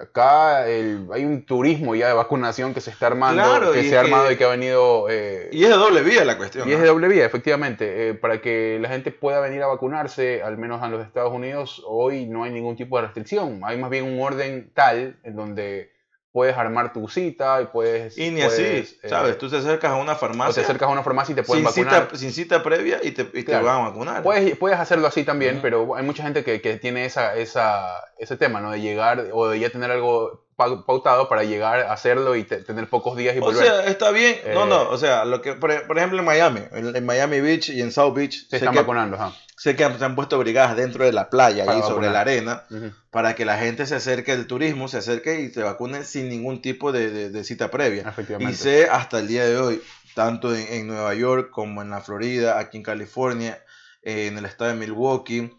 acá 0.00 0.62
hay 0.64 1.24
un 1.24 1.44
turismo 1.44 1.94
ya 1.94 2.08
de 2.08 2.14
vacunación 2.14 2.74
que 2.74 2.80
se 2.80 2.90
está 2.90 3.08
armando, 3.08 3.72
que 3.72 3.84
se 3.84 3.96
ha 3.96 4.00
armado 4.00 4.30
y 4.30 4.36
que 4.36 4.44
ha 4.44 4.48
venido... 4.48 5.06
Eh, 5.10 5.48
y 5.52 5.64
es 5.64 5.70
de 5.70 5.76
doble 5.76 6.02
vía 6.02 6.24
la 6.24 6.36
cuestión. 6.36 6.68
Y 6.68 6.72
es 6.72 6.80
de 6.80 6.86
doble 6.86 7.08
vía, 7.08 7.26
efectivamente. 7.26 8.08
Eh, 8.08 8.14
para 8.14 8.40
que 8.40 8.78
la 8.80 8.88
gente 8.88 9.10
pueda 9.10 9.40
venir 9.40 9.62
a 9.62 9.66
vacunarse, 9.66 10.42
al 10.42 10.58
menos 10.58 10.82
en 10.84 10.92
los 10.92 11.04
Estados 11.04 11.32
Unidos, 11.32 11.82
hoy 11.86 12.26
no 12.26 12.44
hay 12.44 12.52
ningún 12.52 12.76
tipo 12.76 12.96
de 12.96 13.02
restricción. 13.02 13.60
Hay 13.64 13.78
más 13.78 13.90
bien 13.90 14.04
un 14.04 14.20
orden 14.20 14.70
tal 14.74 15.18
en 15.22 15.36
donde 15.36 15.90
puedes 16.32 16.56
armar 16.56 16.92
tu 16.92 17.08
cita 17.08 17.60
y 17.62 17.66
puedes... 17.66 18.16
Y 18.18 18.30
ni 18.30 18.42
así, 18.42 18.84
¿sabes? 19.04 19.38
Tú 19.38 19.48
te 19.48 19.56
acercas 19.56 19.92
a 19.92 19.96
una 19.96 20.14
farmacia... 20.14 20.50
O 20.50 20.54
te 20.54 20.60
acercas 20.60 20.88
a 20.88 20.92
una 20.92 21.02
farmacia 21.02 21.32
y 21.32 21.36
te 21.36 21.42
pueden 21.42 21.66
sin 21.68 21.84
vacunar. 21.84 22.06
Cita, 22.06 22.16
sin 22.18 22.32
cita 22.32 22.62
previa 22.62 23.00
y 23.02 23.12
te, 23.12 23.24
van 23.54 23.66
a 23.66 23.88
vacunar. 23.88 24.22
Puedes, 24.22 24.56
puedes 24.56 24.78
hacerlo 24.78 25.06
así 25.06 25.24
también, 25.24 25.60
pero 25.62 25.96
hay 25.96 26.04
mucha 26.04 26.22
gente 26.22 26.44
que, 26.44 26.60
que 26.60 26.76
tiene 26.76 27.04
esa, 27.04 27.34
esa, 27.36 28.04
ese 28.18 28.36
tema, 28.36 28.60
¿no? 28.60 28.70
De 28.70 28.80
llegar 28.80 29.28
o 29.32 29.48
de 29.48 29.58
ya 29.58 29.70
tener 29.70 29.90
algo 29.90 30.47
pautado 30.58 31.28
para 31.28 31.44
llegar 31.44 31.80
a 31.80 31.92
hacerlo 31.92 32.34
y 32.34 32.42
tener 32.42 32.90
pocos 32.90 33.16
días 33.16 33.36
y 33.36 33.38
volver. 33.38 33.62
O 33.62 33.64
sea, 33.64 33.84
está 33.86 34.10
bien. 34.10 34.36
no, 34.52 34.66
no, 34.66 34.82
eh, 34.82 34.88
o 34.90 34.98
sea, 34.98 35.24
lo 35.24 35.40
que, 35.40 35.52
por, 35.52 35.70
ejemplo 35.70 36.18
en 36.18 36.24
Miami, 36.24 36.60
en, 36.72 37.06
Miami 37.06 37.40
Beach 37.40 37.68
y 37.68 37.80
en 37.80 37.92
South 37.92 38.12
Beach. 38.12 38.48
Se 38.48 38.56
están 38.56 38.74
vacunando. 38.74 39.16
Sé 39.56 39.76
que 39.76 39.88
se 39.88 40.04
han 40.04 40.16
puesto 40.16 40.36
brigadas 40.38 40.76
dentro 40.76 41.04
de 41.04 41.12
la 41.12 41.30
playa, 41.30 41.64
ahí 41.68 41.80
sobre 41.82 42.10
la 42.10 42.20
arena, 42.22 42.64
para 43.10 43.36
que 43.36 43.44
la 43.44 43.56
gente 43.58 43.86
se 43.86 43.94
acerque 43.94 44.36
del 44.36 44.48
turismo, 44.48 44.88
se 44.88 44.98
acerque 44.98 45.40
y 45.40 45.50
se 45.50 45.62
vacune 45.62 46.04
sin 46.04 46.28
ningún 46.28 46.60
tipo 46.60 46.90
de, 46.90 47.44
cita 47.44 47.70
previa. 47.70 48.12
Y 48.40 48.52
sé 48.54 48.88
hasta 48.90 49.20
el 49.20 49.28
día 49.28 49.44
de 49.44 49.58
hoy, 49.58 49.82
tanto 50.14 50.54
en, 50.54 50.88
Nueva 50.88 51.14
York 51.14 51.50
como 51.50 51.82
en 51.82 51.90
la 51.90 52.00
Florida, 52.00 52.58
aquí 52.58 52.78
en 52.78 52.82
California, 52.82 53.62
eh, 54.02 54.26
en 54.26 54.38
el 54.38 54.44
estado 54.44 54.72
de 54.72 54.76
Milwaukee, 54.76 55.56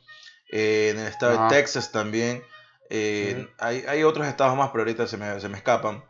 eh, 0.52 0.90
en 0.92 1.00
el 1.00 1.08
estado 1.08 1.44
de 1.44 1.56
Texas 1.56 1.92
también, 1.92 2.44
eh, 2.90 3.48
hay, 3.60 3.84
hay, 3.88 4.04
otros 4.04 4.28
estados 4.28 4.58
más, 4.58 4.70
pero 4.72 4.82
ahorita 4.82 5.06
se 5.08 5.18
me, 5.18 5.40
se 5.40 5.48
me 5.48 5.58
escapan. 5.58 6.04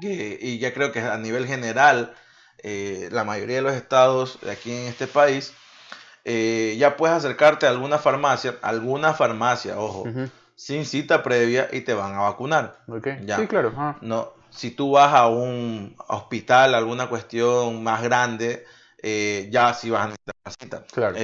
y 0.00 0.58
ya 0.58 0.74
creo 0.74 0.90
que 0.90 1.00
a 1.00 1.16
nivel 1.16 1.46
general, 1.46 2.14
eh, 2.58 3.08
la 3.12 3.24
mayoría 3.24 3.56
de 3.56 3.62
los 3.62 3.74
estados 3.74 4.40
de 4.42 4.50
aquí 4.50 4.72
en 4.72 4.88
este 4.88 5.06
país, 5.06 5.54
eh, 6.24 6.74
ya 6.78 6.96
puedes 6.96 7.16
acercarte 7.16 7.66
a 7.66 7.70
alguna 7.70 7.98
farmacia, 7.98 8.56
alguna 8.62 9.14
farmacia, 9.14 9.78
ojo, 9.78 10.04
sin 10.56 10.84
cita 10.84 11.22
previa 11.22 11.68
y 11.72 11.82
te 11.82 11.94
van 11.94 12.14
a 12.14 12.20
vacunar. 12.20 12.78
Ya. 13.24 13.38
Sí, 13.38 13.46
claro. 13.46 13.72
No, 14.00 14.32
si 14.50 14.72
tú 14.72 14.92
vas 14.92 15.14
a 15.14 15.28
un 15.28 15.94
hospital, 16.08 16.74
alguna 16.74 17.08
cuestión 17.08 17.84
más 17.84 18.02
grande, 18.02 18.66
ya 19.50 19.72
sí 19.74 19.88
vas 19.88 20.02
a 20.02 20.06
necesitar 20.06 20.34
una 20.44 20.52
cita. 20.52 20.84
Claro. 20.92 21.16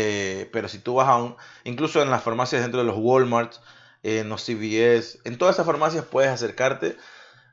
pero 0.52 0.68
si 0.68 0.78
tú 0.78 0.94
vas 0.94 1.08
a 1.08 1.16
un, 1.16 1.36
incluso 1.64 2.00
en 2.00 2.10
las 2.10 2.22
farmacias 2.22 2.62
dentro 2.62 2.78
de 2.78 2.86
los 2.86 2.96
Walmart, 2.96 3.54
en 4.02 4.28
los 4.28 4.44
CVS, 4.44 5.20
en 5.24 5.38
todas 5.38 5.56
esas 5.56 5.66
farmacias 5.66 6.04
puedes 6.04 6.30
acercarte. 6.30 6.96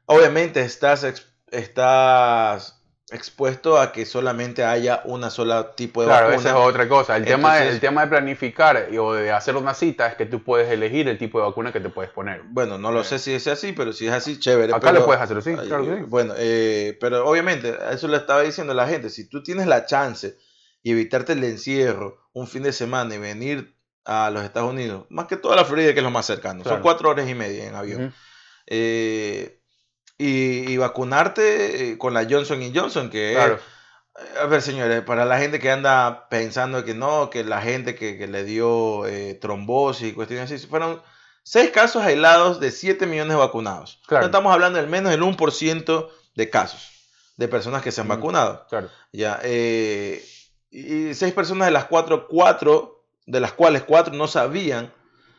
Obviamente 0.05 0.61
estás, 0.61 1.03
estás 1.51 2.75
expuesto 3.11 3.79
a 3.79 3.91
que 3.91 4.05
solamente 4.05 4.63
haya 4.63 5.01
una 5.05 5.29
sola 5.29 5.75
tipo 5.75 6.01
de 6.01 6.07
claro, 6.07 6.31
esa 6.31 6.49
es 6.49 6.55
otra 6.55 6.87
cosa. 6.87 7.17
El, 7.17 7.25
tema 7.25 7.57
de, 7.57 7.69
el 7.69 7.79
tema 7.79 8.01
de 8.01 8.07
planificar 8.07 8.87
o 8.99 9.13
de 9.13 9.31
hacer 9.31 9.55
una 9.55 9.73
cita 9.75 10.07
es 10.07 10.15
que 10.15 10.25
tú 10.25 10.43
puedes 10.43 10.71
elegir 10.71 11.07
el 11.07 11.17
tipo 11.17 11.39
de 11.39 11.45
vacuna 11.45 11.71
que 11.71 11.79
te 11.79 11.89
puedes 11.89 12.11
poner. 12.11 12.41
Bueno, 12.45 12.77
no 12.77 12.91
lo 12.91 13.03
sé 13.03 13.19
si 13.19 13.33
es 13.33 13.47
así, 13.47 13.73
pero 13.73 13.93
si 13.93 14.07
es 14.07 14.13
así, 14.13 14.39
chévere. 14.39 14.73
Acá 14.73 14.91
lo 14.91 15.05
puedes 15.05 15.21
hacer 15.21 15.37
así, 15.37 15.53
claro 15.53 15.85
sí. 15.85 16.03
Bueno, 16.07 16.33
eh, 16.37 16.97
pero 16.99 17.27
obviamente, 17.27 17.77
eso 17.91 18.07
le 18.07 18.17
estaba 18.17 18.41
diciendo 18.41 18.73
a 18.73 18.75
la 18.75 18.87
gente, 18.87 19.09
si 19.09 19.29
tú 19.29 19.43
tienes 19.43 19.67
la 19.67 19.85
chance 19.85 20.37
y 20.81 20.91
evitarte 20.91 21.33
el 21.33 21.43
encierro 21.43 22.17
un 22.33 22.47
fin 22.47 22.63
de 22.63 22.73
semana 22.73 23.13
y 23.15 23.19
venir 23.19 23.74
a 24.05 24.29
los 24.29 24.43
Estados 24.43 24.71
Unidos, 24.71 25.05
más 25.09 25.25
que 25.25 25.35
toda 25.35 25.55
la 25.55 25.65
Florida, 25.65 25.93
que 25.93 25.99
es 25.99 26.03
lo 26.03 26.11
más 26.11 26.25
cercano. 26.25 26.63
Son 26.63 26.81
cuatro 26.81 27.09
horas 27.09 27.27
y 27.27 27.33
media 27.33 27.65
en 27.65 27.75
avión. 27.75 28.13
Eh, 28.67 29.61
y, 30.17 30.77
vacunarte 30.77 31.91
eh, 31.91 31.97
con 31.97 32.13
la 32.13 32.25
Johnson 32.29 32.61
Johnson, 32.73 33.09
que 33.09 33.33
es, 33.33 33.39
eh, 33.39 33.59
a 34.41 34.45
ver, 34.45 34.61
señores, 34.61 35.01
para 35.01 35.25
la 35.25 35.39
gente 35.39 35.59
que 35.59 35.71
anda 35.71 36.29
pensando 36.29 36.85
que 36.85 36.93
no, 36.93 37.29
que 37.29 37.43
la 37.43 37.61
gente 37.61 37.95
que, 37.95 38.27
le 38.27 38.43
dio 38.43 39.03
trombosis 39.41 40.09
y 40.09 40.13
cuestiones 40.13 40.51
así, 40.51 40.65
fueron 40.67 41.01
seis 41.43 41.71
casos 41.71 42.03
aislados 42.03 42.59
de 42.59 42.71
7 42.71 43.07
millones 43.07 43.33
de 43.33 43.39
vacunados. 43.39 44.01
No 44.09 44.21
estamos 44.21 44.53
hablando 44.53 44.79
del 44.79 44.87
menos 44.87 45.11
del 45.11 45.21
1% 45.21 46.09
de 46.35 46.49
casos 46.49 46.91
de 47.37 47.47
personas 47.49 47.81
que 47.81 47.91
se 47.91 47.99
han 47.99 48.07
vacunado. 48.07 48.65
Claro. 48.69 48.89
Ya, 49.11 49.41
y 49.43 51.13
seis 51.13 51.33
personas 51.33 51.67
de 51.67 51.71
las 51.71 51.85
cuatro, 51.85 52.27
cuatro 52.27 52.94
de 53.25 53.39
las 53.39 53.53
cuales 53.53 53.83
cuatro 53.83 54.13
no 54.13 54.27
sabían 54.27 54.91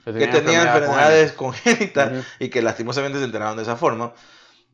que, 0.04 0.26
tenían 0.28 0.66
enfermedades 0.68 1.32
congénitas 1.32 2.26
y 2.38 2.48
que 2.48 2.62
lastimosamente 2.62 3.18
se 3.18 3.24
enteraron 3.24 3.56
de 3.56 3.64
esa 3.64 3.76
forma. 3.76 4.12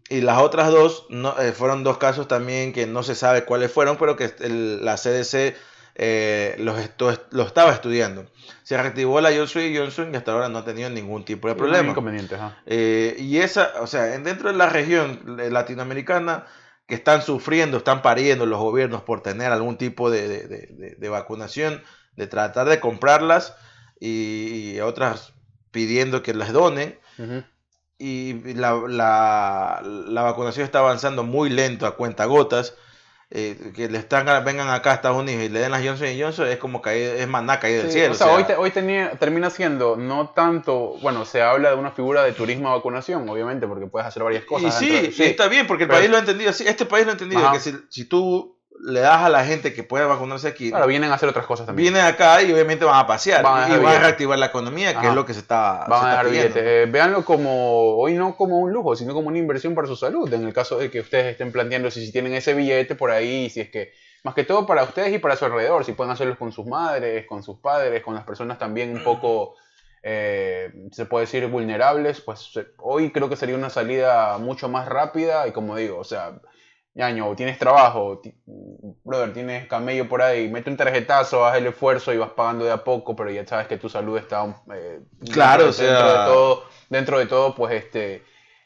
Y 0.09 0.21
las 0.21 0.39
otras 0.39 0.71
dos 0.71 1.07
no, 1.09 1.39
eh, 1.41 1.53
fueron 1.53 1.85
dos 1.85 1.97
casos 1.97 2.29
también 2.29 2.73
que 2.73 2.87
no 2.87 3.03
se 3.03 3.15
sabe 3.15 3.45
cuáles 3.45 3.73
fueron, 3.73 3.97
pero 3.97 4.17
que 4.17 4.35
la 4.39 4.97
CDC 4.97 5.57
eh, 5.95 6.57
los, 6.59 6.77
lo 7.31 7.43
estaba 7.45 7.73
estudiando. 7.73 8.27
Se 8.63 8.77
reactivó 8.77 9.21
la 9.21 9.31
Johnson 9.35 9.63
Johnson 9.75 10.13
y 10.13 10.17
hasta 10.17 10.33
ahora 10.33 10.49
no 10.49 10.59
ha 10.59 10.65
tenido 10.65 10.91
ningún 10.91 11.25
tipo 11.25 11.49
de 11.49 11.55
problema. 11.55 11.95
Eh, 12.67 13.17
y 13.19 13.39
esa, 13.39 13.73
o 13.81 13.87
sea, 13.87 14.03
dentro 14.19 14.51
de 14.51 14.57
la 14.57 14.69
región 14.69 15.39
latinoamericana 15.51 16.47
que 16.87 16.95
están 16.95 17.23
sufriendo, 17.23 17.79
están 17.79 18.03
pariendo 18.03 18.45
los 18.45 18.59
gobiernos 18.59 19.03
por 19.03 19.23
tener 19.23 19.51
algún 19.51 19.79
tipo 19.79 20.11
de, 20.11 20.97
de 20.99 21.09
vacunación, 21.09 21.83
de 22.17 22.27
tratar 22.27 22.69
de 22.69 22.81
comprarlas 22.81 23.55
y, 24.01 24.81
otras 24.81 25.33
pidiendo 25.71 26.23
que 26.23 26.35
las 26.35 26.53
donen. 26.53 26.99
Y 27.99 28.55
la, 28.55 28.75
la, 28.89 30.23
vacunación 30.23 30.65
está 30.65 30.81
avanzando 30.81 31.23
muy 31.23 31.51
lento 31.51 31.87
a 31.87 31.97
cuenta 31.97 32.25
gotas. 32.25 32.75
Eh, 33.35 33.73
que 33.75 33.89
le 33.89 33.97
están 33.97 34.27
vengan 34.45 34.69
acá 34.69 34.91
a 34.91 34.95
Estados 34.95 35.17
Unidos 35.17 35.45
y 35.45 35.49
le 35.49 35.61
den 35.61 35.71
las 35.71 35.83
Johnson 35.83 36.09
Johnson 36.21 36.49
es 36.49 36.59
como 36.59 36.83
caer, 36.83 37.17
es 37.17 37.27
maná 37.27 37.59
caída 37.59 37.83
del 37.83 37.91
cielo. 37.91 38.13
O 38.13 38.15
sea, 38.15 38.31
hoy, 38.31 38.45
hoy 38.59 38.71
tenía, 38.73 39.13
termina 39.13 39.49
siendo 39.49 39.97
no 39.97 40.29
tanto, 40.35 40.99
bueno, 41.01 41.25
se 41.25 41.41
habla 41.41 41.71
de 41.71 41.77
una 41.77 41.93
figura 41.93 42.25
de 42.25 42.33
turismo 42.33 42.69
de 42.69 42.75
vacunación, 42.75 43.27
obviamente, 43.27 43.67
porque 43.67 43.87
puedes 43.87 44.07
hacer 44.07 44.23
varias 44.23 44.45
cosas. 44.45 44.83
Y 44.83 45.13
sí, 45.13 45.23
está 45.25 45.49
bien, 45.49 45.67
porque 45.67 45.85
el 45.85 45.89
país 45.89 46.11
lo 46.11 46.19
ha 46.19 46.21
entendido 46.21 46.51
Este 46.51 46.85
país 46.85 47.07
lo 47.07 47.13
ha 47.13 47.15
entendido, 47.15 47.53
que 47.53 47.61
si, 47.61 47.75
si, 47.89 48.05
tú 48.05 48.59
le 48.81 49.01
das 49.01 49.23
a 49.23 49.29
la 49.29 49.45
gente 49.45 49.73
que 49.73 49.83
puede 49.83 50.05
vacunarse 50.05 50.49
aquí. 50.49 50.71
Claro, 50.71 50.87
vienen 50.87 51.11
a 51.11 51.15
hacer 51.15 51.29
otras 51.29 51.47
cosas 51.47 51.67
también. 51.67 51.93
Vienen 51.93 52.09
acá 52.09 52.43
y 52.43 52.53
obviamente 52.53 52.85
van 52.85 52.99
a 52.99 53.07
pasear. 53.07 53.41
y 53.41 53.45
van 53.45 53.97
a 53.97 53.99
reactivar 53.99 54.39
la 54.39 54.47
economía, 54.47 54.99
que 54.99 55.09
es 55.09 55.15
lo 55.15 55.25
que 55.25 55.35
se 55.35 55.41
está. 55.41 55.85
Van 55.89 56.07
a 56.07 56.15
dar 56.15 56.29
billetes. 56.29 56.57
Eh, 56.57 56.87
véanlo 56.91 57.25
como, 57.25 57.97
hoy 57.97 58.15
no 58.15 58.37
como 58.37 58.59
un 58.59 58.73
lujo, 58.73 58.97
sino 58.97 59.15
como 59.15 59.29
una 59.29 59.39
inversión 59.39 59.75
para 59.75 59.87
su 59.87 59.97
salud. 59.97 60.33
En 60.33 60.45
el 60.45 60.53
caso 60.53 60.79
de 60.79 60.91
que 60.91 61.01
ustedes 61.01 61.27
estén 61.27 61.53
planteando 61.53 61.91
si, 61.91 62.05
si 62.05 62.13
tienen 62.13 62.35
ese 62.35 62.55
billete 62.55 62.95
por 62.95 63.11
ahí, 63.11 63.51
si 63.51 63.61
es 63.61 63.71
que. 63.71 63.93
Más 64.25 64.37
que 64.37 64.45
todo 64.45 64.67
para 64.67 64.85
ustedes 64.85 65.13
y 65.13 65.19
para 65.19 65.35
su 65.35 65.45
alrededor, 65.45 65.85
si 65.85 65.93
pueden 65.93 66.13
hacerlo 66.13 66.39
con 66.39 66.53
sus 66.53 66.65
madres, 66.65 67.27
con 67.27 67.43
sus 67.43 67.59
padres, 67.59 68.05
con 68.05 68.15
las 68.15 68.25
personas 68.25 68.59
también 68.59 68.95
un 68.95 69.03
poco. 69.03 69.57
Eh, 70.05 70.73
se 70.91 71.07
puede 71.07 71.27
decir 71.27 71.47
vulnerables, 71.47 72.21
pues 72.21 72.53
hoy 72.79 73.13
creo 73.13 73.29
que 73.29 73.37
sería 73.37 73.55
una 73.55 73.71
salida 73.71 74.37
mucho 74.39 74.69
más 74.69 74.89
rápida 74.89 75.47
y 75.47 75.53
como 75.53 75.77
digo, 75.77 75.99
o 75.99 76.05
sea, 76.05 76.41
ñaño, 76.95 77.35
tienes 77.37 77.59
trabajo, 77.59 78.21
brother, 79.05 79.33
tienes 79.33 79.67
camello 79.67 80.09
por 80.09 80.23
ahí, 80.23 80.49
mete 80.49 80.71
un 80.71 80.77
tarjetazo, 80.77 81.47
haz 81.47 81.57
el 81.57 81.67
esfuerzo 81.67 82.13
y 82.13 82.19
vas 82.19 82.31
pagando 82.31 82.65
de 82.65 82.73
a 82.73 82.85
poco, 82.85 83.17
pero 83.17 83.31
ya 83.31 83.47
sabes 83.47 83.67
que 83.67 83.79
tu 83.79 83.89
salud 83.89 84.19
está 84.19 84.45
eh, 84.75 85.01
claro, 85.33 85.65
dentro, 85.65 85.85
o 85.85 85.89
sea... 85.89 86.09
de 86.09 86.31
todo, 86.31 86.65
dentro 86.91 87.19
de 87.19 87.27
todo, 87.27 87.55
pues 87.55 87.75
este 87.75 88.23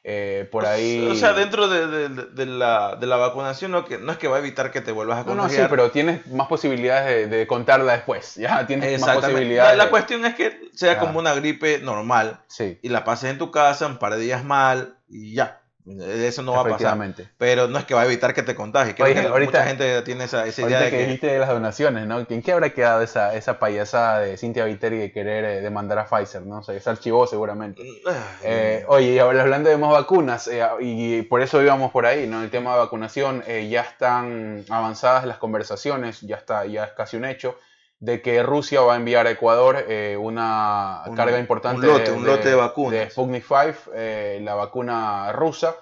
eh, 0.08 0.48
por 0.52 0.64
ahí. 0.64 1.04
O 1.10 1.16
sea, 1.16 1.32
dentro 1.32 1.66
de, 1.66 2.46
la, 2.46 3.16
vacunación 3.16 3.72
no, 3.72 3.84
que, 3.84 3.98
no 3.98 4.12
es 4.12 4.18
que 4.18 4.28
va 4.28 4.36
a 4.36 4.38
evitar 4.38 4.70
que 4.70 4.80
te 4.80 4.92
vuelvas 4.92 5.18
a 5.18 5.24
contagiar. 5.24 5.50
No, 5.50 5.56
no, 5.58 5.64
sí, 5.64 5.68
pero 5.68 5.90
tienes 5.90 6.28
más 6.28 6.46
posibilidades 6.46 7.28
de, 7.28 7.44
contarla 7.48 7.94
después. 7.94 8.36
Ya 8.36 8.64
tienes 8.68 9.00
más 9.00 9.16
posibilidades. 9.16 9.76
La, 9.76 9.90
cuestión 9.90 10.24
es 10.24 10.36
que 10.36 10.70
sea 10.74 11.00
como 11.00 11.18
una 11.18 11.34
gripe 11.34 11.80
normal 11.80 12.40
sí. 12.46 12.78
y 12.82 12.88
la 12.88 13.02
pases 13.02 13.32
en 13.32 13.38
tu 13.38 13.50
casa 13.50 13.88
un 13.88 13.98
par 13.98 14.14
de 14.14 14.20
días 14.20 14.44
mal 14.44 14.96
y 15.08 15.34
ya. 15.34 15.60
Eso 15.87 16.42
no 16.42 16.53
va 16.53 16.62
a 16.62 16.68
pasar. 16.68 16.99
Pero 17.38 17.68
no 17.68 17.79
es 17.79 17.85
que 17.85 17.94
va 17.94 18.03
a 18.03 18.07
evitar 18.07 18.35
que 18.35 18.42
te 18.42 18.57
contagies. 18.57 18.99
ahorita, 18.99 19.38
mucha 19.38 19.64
gente 19.64 20.03
tiene 20.03 20.25
esa, 20.25 20.46
idea 20.49 20.81
de 20.81 20.90
que, 20.90 20.99
dijiste 20.99 21.29
de 21.29 21.38
las 21.38 21.49
donaciones, 21.49 22.07
¿no? 22.07 22.27
¿En 22.29 22.42
qué 22.42 22.53
habrá 22.53 22.70
quedado 22.70 23.03
esa, 23.03 23.37
esa 23.37 23.61
payasada 23.61 24.18
de 24.20 24.37
Cintia 24.37 24.64
Viteri 24.64 24.99
de 24.99 25.12
querer 25.12 25.44
eh, 25.44 25.61
demandar 25.61 26.01
a 26.01 26.07
Pfizer, 26.07 26.42
¿no? 26.42 26.59
O 26.59 26.62
sea, 26.64 26.79
se 26.81 26.90
archivó 26.90 27.27
seguramente. 27.27 27.83
Eh, 28.42 28.85
oye, 28.88 29.20
hablando 29.20 29.70
de 29.70 29.77
más 29.77 29.92
vacunas, 29.92 30.49
eh, 30.49 30.66
y 30.81 31.22
por 31.22 31.40
eso 31.40 31.62
íbamos 31.62 31.92
por 31.92 32.05
ahí, 32.05 32.27
¿no? 32.27 32.42
El 32.42 32.51
tema 32.51 32.72
de 32.72 32.79
vacunación, 32.79 33.44
ya 33.46 33.83
están 33.83 34.64
avanzadas 34.68 35.25
las 35.25 35.38
conversaciones, 35.38 36.20
ya, 36.22 36.37
está, 36.37 36.66
ya 36.66 36.85
es 36.85 36.92
casi 36.92 37.16
un 37.16 37.25
hecho. 37.25 37.57
De 37.98 38.20
que 38.22 38.42
Rusia 38.42 38.80
va 38.82 38.94
a 38.94 38.96
enviar 38.96 39.26
a 39.26 39.30
Ecuador 39.30 39.85
eh, 39.88 40.16
una 40.18 41.02
carga 41.14 41.38
importante 41.38 41.87
un 41.87 41.92
lote, 41.92 42.12
un 42.12 42.26
lote 42.26 42.50
de 42.50 42.54
vacunas. 42.54 42.92
de 42.92 43.11
Sputnik 43.11 43.44
5, 43.44 43.92
eh, 43.94 44.40
la 44.42 44.54
vacuna 44.54 45.32
rusa 45.32 45.76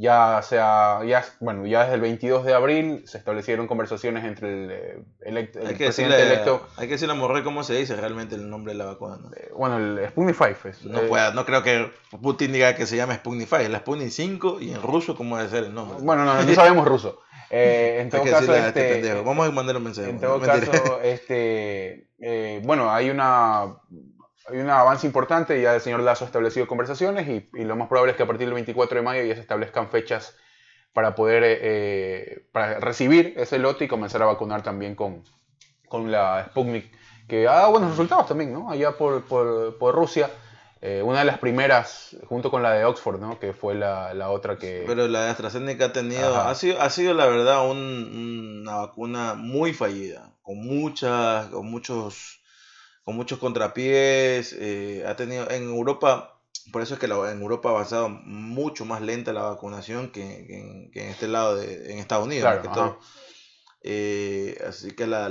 ya 0.00 0.40
sea, 0.42 1.00
ya, 1.04 1.24
bueno, 1.40 1.66
ya 1.66 1.82
desde 1.82 1.96
el 1.96 2.00
22 2.00 2.44
de 2.44 2.54
abril 2.54 3.02
se 3.04 3.18
establecieron 3.18 3.66
conversaciones 3.66 4.24
entre 4.24 4.64
el, 4.64 4.70
eh, 4.70 5.02
el, 5.22 5.48
presidente 5.76 6.22
electo. 6.22 6.64
Hay 6.76 6.86
que 6.86 6.92
decirle 6.92 7.14
a 7.14 7.16
Morrey 7.16 7.42
cómo 7.42 7.64
se 7.64 7.74
dice 7.74 7.96
realmente 7.96 8.36
el 8.36 8.48
nombre 8.48 8.74
de 8.74 8.78
la 8.78 8.84
vacuna. 8.84 9.18
Eh, 9.36 9.50
bueno, 9.56 9.76
el 9.78 10.08
Sputnik 10.10 10.36
5 10.36 10.68
es. 10.68 10.84
No, 10.84 11.00
pueda, 11.00 11.32
no 11.32 11.44
creo 11.44 11.64
que 11.64 11.90
Putin 12.22 12.52
diga 12.52 12.76
que 12.76 12.86
se 12.86 12.96
llame 12.96 13.16
Sputnik 13.16 13.48
5, 13.48 13.56
es 13.56 13.70
la 13.70 13.78
Sputnik 13.80 14.10
5 14.10 14.58
y 14.60 14.70
en 14.70 14.80
ruso, 14.80 15.16
¿cómo 15.16 15.36
debe 15.36 15.50
ser 15.50 15.64
el 15.64 15.74
nombre? 15.74 15.98
Bueno, 16.00 16.24
no, 16.24 16.40
no 16.40 16.54
sabemos 16.54 16.86
ruso. 16.86 17.20
Eh, 17.50 17.98
en 18.00 18.10
todo 18.10 18.24
caso, 18.24 18.54
este, 18.54 18.98
este 18.98 19.14
Vamos 19.22 19.48
a 19.48 19.50
mandar 19.50 19.76
un 19.76 19.84
mensaje. 19.84 20.10
En 20.10 20.20
todo 20.20 20.40
caso, 20.40 21.00
este, 21.02 22.08
bueno, 22.62 22.90
hay 22.90 23.10
una 23.10 23.76
hay 24.50 24.58
un 24.58 24.70
avance 24.70 25.06
importante, 25.06 25.60
ya 25.60 25.74
el 25.74 25.80
señor 25.80 26.00
Lazo 26.00 26.24
ha 26.24 26.26
establecido 26.26 26.66
conversaciones 26.66 27.28
y, 27.28 27.64
lo 27.64 27.76
más 27.76 27.88
probable 27.88 28.12
es 28.12 28.16
que 28.16 28.22
a 28.22 28.26
partir 28.26 28.46
del 28.46 28.54
24 28.54 28.98
de 28.98 29.02
mayo 29.02 29.22
ya 29.22 29.34
se 29.34 29.40
establezcan 29.40 29.88
fechas 29.88 30.36
para 30.92 31.14
poder 31.14 31.42
eh, 31.44 32.46
para 32.52 32.80
recibir 32.80 33.34
ese 33.36 33.58
lote 33.58 33.84
y 33.84 33.88
comenzar 33.88 34.22
a 34.22 34.26
vacunar 34.26 34.62
también 34.62 34.94
con, 34.94 35.22
con 35.88 36.10
la 36.10 36.46
Sputnik, 36.46 36.90
que 37.28 37.46
ha 37.46 37.52
dado 37.52 37.72
buenos 37.72 37.90
resultados 37.90 38.26
también, 38.26 38.52
¿no? 38.52 38.70
Allá 38.70 38.92
por, 38.92 39.24
por, 39.24 39.94
Rusia. 39.94 40.30
Eh, 40.80 41.02
una 41.02 41.20
de 41.20 41.24
las 41.24 41.38
primeras, 41.38 42.16
junto 42.26 42.50
con 42.50 42.62
la 42.62 42.72
de 42.72 42.84
Oxford, 42.84 43.20
¿no? 43.20 43.40
que 43.40 43.52
fue 43.52 43.74
la, 43.74 44.14
la 44.14 44.30
otra 44.30 44.58
que... 44.58 44.84
Pero 44.86 45.08
la 45.08 45.24
de 45.24 45.30
AstraZeneca 45.30 45.86
ha 45.86 45.92
tenido, 45.92 46.36
ha 46.36 46.54
sido, 46.54 46.80
ha 46.80 46.88
sido 46.90 47.14
la 47.14 47.26
verdad 47.26 47.68
una 47.68 48.76
vacuna 48.76 49.34
muy 49.34 49.72
fallida, 49.72 50.32
con, 50.42 50.58
muchas, 50.58 51.48
con 51.48 51.68
muchos 51.68 52.38
con 53.08 53.16
muchos 53.16 53.38
contrapiés. 53.38 54.52
Eh, 54.52 55.02
ha 55.08 55.16
tenido 55.16 55.50
en 55.50 55.62
Europa, 55.62 56.38
por 56.70 56.82
eso 56.82 56.92
es 56.92 57.00
que 57.00 57.06
en 57.06 57.40
Europa 57.40 57.70
ha 57.70 57.72
avanzado 57.72 58.10
mucho 58.10 58.84
más 58.84 59.00
lenta 59.00 59.32
la 59.32 59.44
vacunación 59.44 60.10
que, 60.12 60.90
en, 60.92 61.08
este 61.08 61.26
lado 61.26 61.56
de 61.56 61.90
en 61.90 62.00
Estados 62.00 62.26
Unidos. 62.26 62.46
Eh, 63.82 64.62
así 64.68 64.90
que 64.90 65.06
la, 65.06 65.30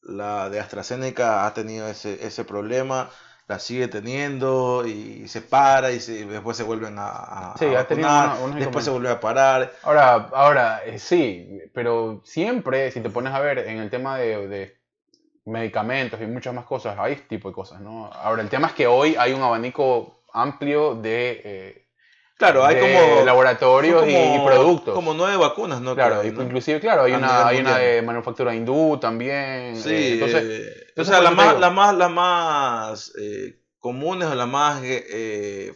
la, 0.00 0.48
de 0.48 0.58
AstraZeneca 0.58 1.44
ha 1.44 1.52
tenido 1.52 1.86
ese, 1.86 2.26
ese 2.26 2.46
problema 2.46 3.10
la 3.48 3.58
sigue 3.60 3.86
teniendo 3.88 4.84
y 4.86 5.28
se 5.28 5.40
para 5.40 5.92
y 5.92 5.98
después 5.98 6.56
se 6.56 6.64
vuelven 6.64 6.96
a, 6.98 7.54
sí, 7.58 7.66
vacunar, 7.66 8.36
después 8.54 8.84
se 8.84 8.90
vuelve 8.90 9.10
a 9.10 9.20
parar. 9.20 9.72
Ahora, 9.82 10.28
ahora 10.32 10.82
eh, 10.84 10.98
sí, 10.98 11.60
pero 11.72 12.22
siempre, 12.24 12.90
si 12.90 13.00
te 13.00 13.10
pones 13.10 13.32
a 13.32 13.40
ver 13.40 13.58
en 13.58 13.78
el 13.78 13.90
tema 13.90 14.18
de, 14.18 14.76
medicamentos 15.44 16.20
y 16.20 16.26
muchas 16.26 16.52
más 16.52 16.64
cosas, 16.64 16.98
hay 16.98 17.12
este 17.12 17.28
tipo 17.28 17.48
de 17.48 17.54
cosas, 17.54 17.80
¿no? 17.80 18.10
Ahora, 18.12 18.42
el 18.42 18.48
tema 18.48 18.66
es 18.66 18.72
que 18.72 18.88
hoy 18.88 19.14
hay 19.16 19.32
un 19.32 19.42
abanico 19.42 20.22
amplio 20.32 20.96
de, 20.96 21.40
eh, 21.44 21.85
claro, 22.36 22.64
hay 22.64 22.76
como 22.80 23.24
laboratorios 23.24 24.06
y, 24.08 24.38
productos. 24.44 24.94
Como 24.94 25.14
nueve 25.14 25.36
vacunas, 25.36 25.80
¿no? 25.80 25.94
Claro, 25.94 26.24
inclusive, 26.24 26.80
claro, 26.80 27.04
hay 27.04 27.12
una, 27.12 27.46
hay 27.46 27.58
una 27.58 27.78
de 27.78 28.02
manufactura 28.02 28.54
hindú 28.54 28.98
también. 28.98 29.76
Sí, 29.76 29.90
eh, 29.90 30.12
entonces, 30.14 30.44
eh, 30.44 31.00
o 31.00 31.04
sea, 31.04 31.20
las 31.20 31.34
más, 31.34 31.58
la 31.58 31.70
más, 31.70 31.94
la 31.94 32.08
más 32.08 33.12
comunes 33.78 34.28
o 34.28 34.34
las 34.34 34.48
más 34.48 34.82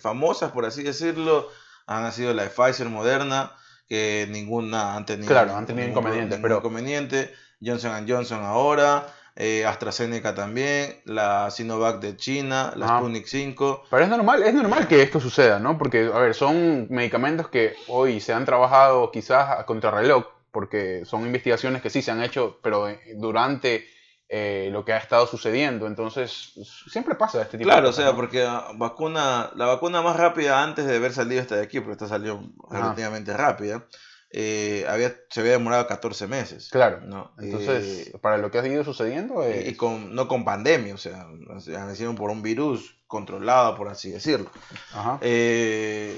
famosas, 0.00 0.52
por 0.52 0.64
así 0.66 0.82
decirlo, 0.82 1.48
han 1.86 2.10
sido 2.12 2.32
la 2.34 2.44
de 2.44 2.50
Pfizer, 2.50 2.88
Moderna, 2.88 3.52
que 3.88 4.26
ninguna 4.30 4.96
han 4.96 5.04
tenido, 5.04 5.28
claro, 5.28 5.56
han 5.56 5.66
tenido 5.66 5.88
inconvenientes, 5.88 6.38
pero 6.40 6.58
inconveniente. 6.58 7.34
Johnson 7.62 8.06
Johnson 8.08 8.42
ahora, 8.42 9.06
eh, 9.42 9.64
AstraZeneca 9.64 10.34
también, 10.34 11.00
la 11.06 11.50
Sinovac 11.50 11.98
de 11.98 12.14
China, 12.14 12.74
la 12.76 12.98
Sputnik 12.98 13.24
5. 13.24 13.84
Pero 13.88 14.04
es 14.04 14.10
normal, 14.10 14.42
es 14.42 14.52
normal 14.52 14.86
que 14.86 15.00
esto 15.00 15.18
suceda, 15.18 15.58
¿no? 15.58 15.78
Porque, 15.78 16.10
a 16.12 16.18
ver, 16.18 16.34
son 16.34 16.88
medicamentos 16.90 17.48
que 17.48 17.74
hoy 17.88 18.20
se 18.20 18.34
han 18.34 18.44
trabajado 18.44 19.10
quizás 19.10 19.58
a 19.58 19.64
contrarreloj, 19.64 20.26
porque 20.52 21.06
son 21.06 21.24
investigaciones 21.24 21.80
que 21.80 21.88
sí 21.88 22.02
se 22.02 22.10
han 22.10 22.22
hecho, 22.22 22.58
pero 22.62 22.90
eh, 22.90 23.00
durante 23.16 23.86
eh, 24.28 24.68
lo 24.70 24.84
que 24.84 24.92
ha 24.92 24.98
estado 24.98 25.26
sucediendo. 25.26 25.86
Entonces, 25.86 26.52
siempre 26.90 27.14
pasa 27.14 27.40
este 27.40 27.56
tipo 27.56 27.66
claro, 27.66 27.80
de 27.80 27.88
cosas. 27.88 28.04
Claro, 28.04 28.18
o 28.18 28.26
sea, 28.28 28.44
porque 28.44 28.76
vacuna, 28.76 29.52
la 29.56 29.64
vacuna 29.64 30.02
más 30.02 30.16
rápida 30.16 30.62
antes 30.62 30.84
de 30.84 30.96
haber 30.96 31.14
salido 31.14 31.40
esta 31.40 31.56
de 31.56 31.62
aquí, 31.62 31.80
porque 31.80 31.92
esta 31.92 32.08
salió 32.08 32.42
relativamente 32.68 33.34
rápida, 33.34 33.86
eh, 34.32 34.84
había, 34.88 35.16
se 35.28 35.40
había 35.40 35.52
demorado 35.52 35.86
14 35.86 36.26
meses. 36.28 36.68
Claro. 36.70 37.00
¿no? 37.00 37.32
Entonces, 37.38 38.08
eh, 38.08 38.18
para 38.20 38.38
lo 38.38 38.50
que 38.50 38.58
ha 38.58 38.66
ido 38.66 38.84
sucediendo. 38.84 39.44
Y 39.48 39.74
con, 39.74 40.14
no 40.14 40.28
con 40.28 40.44
pandemia, 40.44 40.94
o 40.94 40.98
sea, 40.98 41.26
han 41.26 41.96
sido 41.96 42.14
por 42.14 42.30
un 42.30 42.42
virus 42.42 42.96
controlado, 43.06 43.76
por 43.76 43.88
así 43.88 44.10
decirlo. 44.10 44.48
Eh, 45.20 46.16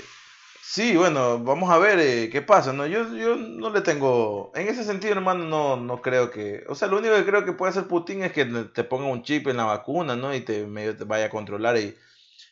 sí, 0.62 0.94
bueno, 0.94 1.38
vamos 1.38 1.70
a 1.70 1.78
ver 1.78 2.28
qué 2.30 2.42
pasa. 2.42 2.74
¿no? 2.74 2.86
Yo, 2.86 3.08
yo 3.14 3.36
no 3.36 3.70
le 3.70 3.80
tengo. 3.80 4.52
En 4.54 4.68
ese 4.68 4.84
sentido, 4.84 5.14
hermano, 5.14 5.44
no, 5.44 5.76
no 5.78 6.02
creo 6.02 6.30
que. 6.30 6.64
O 6.68 6.74
sea, 6.74 6.88
lo 6.88 6.98
único 6.98 7.14
que 7.14 7.24
creo 7.24 7.46
que 7.46 7.52
puede 7.54 7.70
hacer 7.70 7.88
Putin 7.88 8.24
es 8.24 8.32
que 8.32 8.44
te 8.44 8.84
ponga 8.84 9.06
un 9.06 9.22
chip 9.22 9.48
en 9.48 9.56
la 9.56 9.64
vacuna, 9.64 10.16
¿no? 10.16 10.34
Y 10.34 10.42
te, 10.42 10.66
medio 10.66 10.94
te 10.94 11.04
vaya 11.04 11.26
a 11.26 11.30
controlar 11.30 11.78
y, 11.78 11.96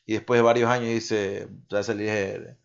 y 0.06 0.14
después 0.14 0.38
de 0.38 0.42
varios 0.42 0.70
años 0.70 0.88
dice, 0.88 1.48
ya 1.68 1.82
se 1.82 1.92
elige 1.92 2.56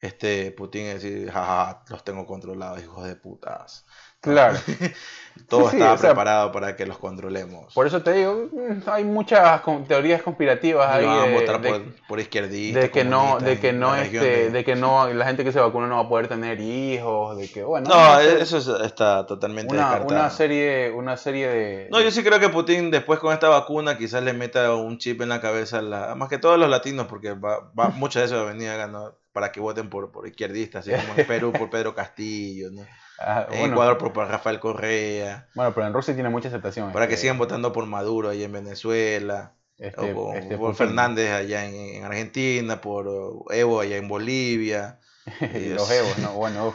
este 0.00 0.50
Putin 0.52 0.84
decir, 0.84 1.30
jaja, 1.30 1.82
los 1.88 2.02
tengo 2.04 2.26
controlados, 2.26 2.80
hijos 2.82 3.04
de 3.04 3.16
putas. 3.16 3.84
Claro. 4.20 4.58
Todo 5.48 5.70
estaba 5.70 5.96
preparado 5.96 6.52
para 6.52 6.76
que 6.76 6.84
los 6.84 6.98
controlemos. 6.98 7.72
Por 7.72 7.86
eso 7.86 8.02
te 8.02 8.12
digo, 8.12 8.48
hay 8.86 9.04
muchas 9.04 9.62
teorías 9.88 10.22
conspirativas 10.22 10.90
ahí. 10.90 11.06
Van 11.06 11.30
a 11.30 11.32
votar 11.32 11.62
por, 11.62 11.82
por 12.06 12.20
izquierdistas. 12.20 12.82
De 12.82 12.90
que 12.90 13.04
no, 13.04 13.38
de 13.38 13.58
que 13.58 13.72
no, 13.72 13.96
este, 13.96 14.50
de... 14.50 14.64
que 14.64 14.76
no, 14.76 15.10
la 15.12 15.24
gente 15.24 15.42
que 15.42 15.52
se 15.52 15.60
vacuna 15.60 15.86
no 15.86 15.96
va 15.96 16.02
a 16.02 16.08
poder 16.08 16.28
tener 16.28 16.60
hijos, 16.60 17.38
de 17.38 17.50
que 17.50 17.62
bueno. 17.62 17.88
No, 17.88 18.20
eso 18.20 18.84
está 18.84 19.24
totalmente 19.26 19.72
una, 19.72 19.84
descartado. 19.84 20.20
Una 20.20 20.30
serie, 20.30 20.90
una 20.90 21.16
serie 21.16 21.48
de. 21.48 21.88
No, 21.90 22.00
yo 22.02 22.10
sí 22.10 22.22
creo 22.22 22.38
que 22.38 22.50
Putin 22.50 22.90
después 22.90 23.18
con 23.20 23.32
esta 23.32 23.48
vacuna 23.48 23.96
quizás 23.96 24.22
le 24.22 24.34
meta 24.34 24.74
un 24.74 24.98
chip 24.98 25.22
en 25.22 25.30
la 25.30 25.40
cabeza, 25.40 25.80
la, 25.80 26.14
más 26.14 26.28
que 26.28 26.38
todos 26.38 26.58
los 26.58 26.68
latinos, 26.68 27.06
porque 27.06 27.32
va, 27.32 27.70
va 27.78 27.88
muchas 27.88 28.28
de 28.28 28.36
eso 28.36 28.44
venía 28.44 28.76
ganando 28.76 29.19
para 29.32 29.52
que 29.52 29.60
voten 29.60 29.90
por, 29.90 30.10
por 30.10 30.26
izquierdistas, 30.26 30.86
así 30.86 31.06
como 31.06 31.18
en 31.18 31.26
Perú 31.26 31.52
por 31.52 31.70
Pedro 31.70 31.94
Castillo, 31.94 32.70
¿no? 32.70 32.86
Ah, 33.18 33.46
en 33.50 33.72
Ecuador 33.72 33.98
por, 33.98 34.16
Rafael 34.16 34.58
Correa. 34.60 35.48
Bueno, 35.54 35.72
pero 35.74 35.86
en 35.86 35.92
Rusia 35.92 36.14
tiene 36.14 36.30
mucha 36.30 36.48
aceptación. 36.48 36.90
Para 36.92 37.06
que 37.06 37.14
este 37.14 37.22
sigan 37.22 37.38
votando 37.38 37.72
por 37.72 37.86
Maduro 37.86 38.30
allá 38.30 38.46
en 38.46 38.52
Venezuela. 38.52 39.54
Este, 39.76 40.12
o 40.12 40.34
este, 40.34 40.58
por, 40.58 40.74
Fernández 40.74 41.30
allá 41.30 41.64
en, 41.64 42.04
Argentina, 42.04 42.80
por 42.80 43.44
Evo 43.50 43.80
allá 43.80 43.96
en 43.96 44.08
Bolivia. 44.08 45.00
Los 45.40 45.90
Evos, 45.90 46.18
no, 46.18 46.32
bueno, 46.34 46.74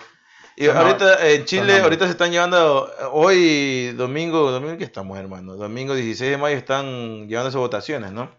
y 0.57 0.67
ahorita 0.67 1.27
en 1.29 1.43
Chile, 1.45 1.79
ahorita 1.81 2.05
se 2.05 2.11
están 2.11 2.31
llevando, 2.31 2.89
hoy 3.11 3.91
domingo, 3.91 4.51
domingo 4.51 4.77
que 4.77 4.85
estamos 4.85 5.17
hermano, 5.17 5.55
domingo 5.55 5.93
16 5.93 6.31
de 6.31 6.37
mayo 6.37 6.55
están 6.55 7.27
llevándose 7.27 7.57
votaciones, 7.57 8.13
¿no? 8.13 8.33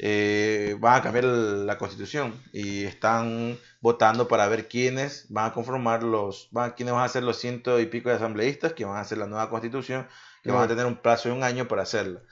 Eh, 0.00 0.76
van 0.80 0.98
a 0.98 1.02
cambiar 1.02 1.24
la 1.24 1.78
constitución 1.78 2.34
y 2.52 2.82
están 2.84 3.56
votando 3.80 4.26
para 4.26 4.48
ver 4.48 4.66
quiénes 4.66 5.26
van 5.28 5.50
a 5.50 5.52
conformar 5.52 6.02
los, 6.02 6.48
van, 6.50 6.72
quiénes 6.72 6.92
van 6.92 7.04
a 7.04 7.08
ser 7.08 7.22
los 7.22 7.38
ciento 7.38 7.78
y 7.78 7.86
pico 7.86 8.08
de 8.08 8.16
asambleístas 8.16 8.72
que 8.72 8.84
van 8.84 8.96
a 8.96 9.00
hacer 9.00 9.18
la 9.18 9.28
nueva 9.28 9.48
constitución, 9.48 10.08
que 10.42 10.50
van 10.50 10.64
a 10.64 10.68
tener 10.68 10.86
un 10.86 10.96
plazo 10.96 11.28
de 11.28 11.36
un 11.36 11.44
año 11.44 11.68
para 11.68 11.82
hacerla. 11.82 12.22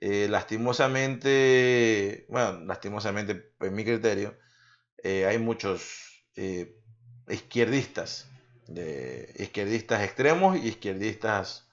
Eh, 0.00 0.28
lastimosamente, 0.30 2.26
bueno, 2.28 2.60
lastimosamente, 2.64 3.50
en 3.58 3.74
mi 3.74 3.84
criterio, 3.84 4.38
eh, 5.02 5.26
hay 5.26 5.38
muchos 5.38 6.04
izquierdistas 7.28 8.28
de 8.68 9.34
izquierdistas 9.38 10.02
extremos 10.02 10.56
y 10.56 10.68
izquierdistas 10.68 11.66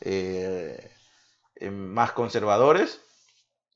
eh, 0.00 0.90
eh, 1.56 1.70
más 1.70 2.12
conservadores 2.12 3.00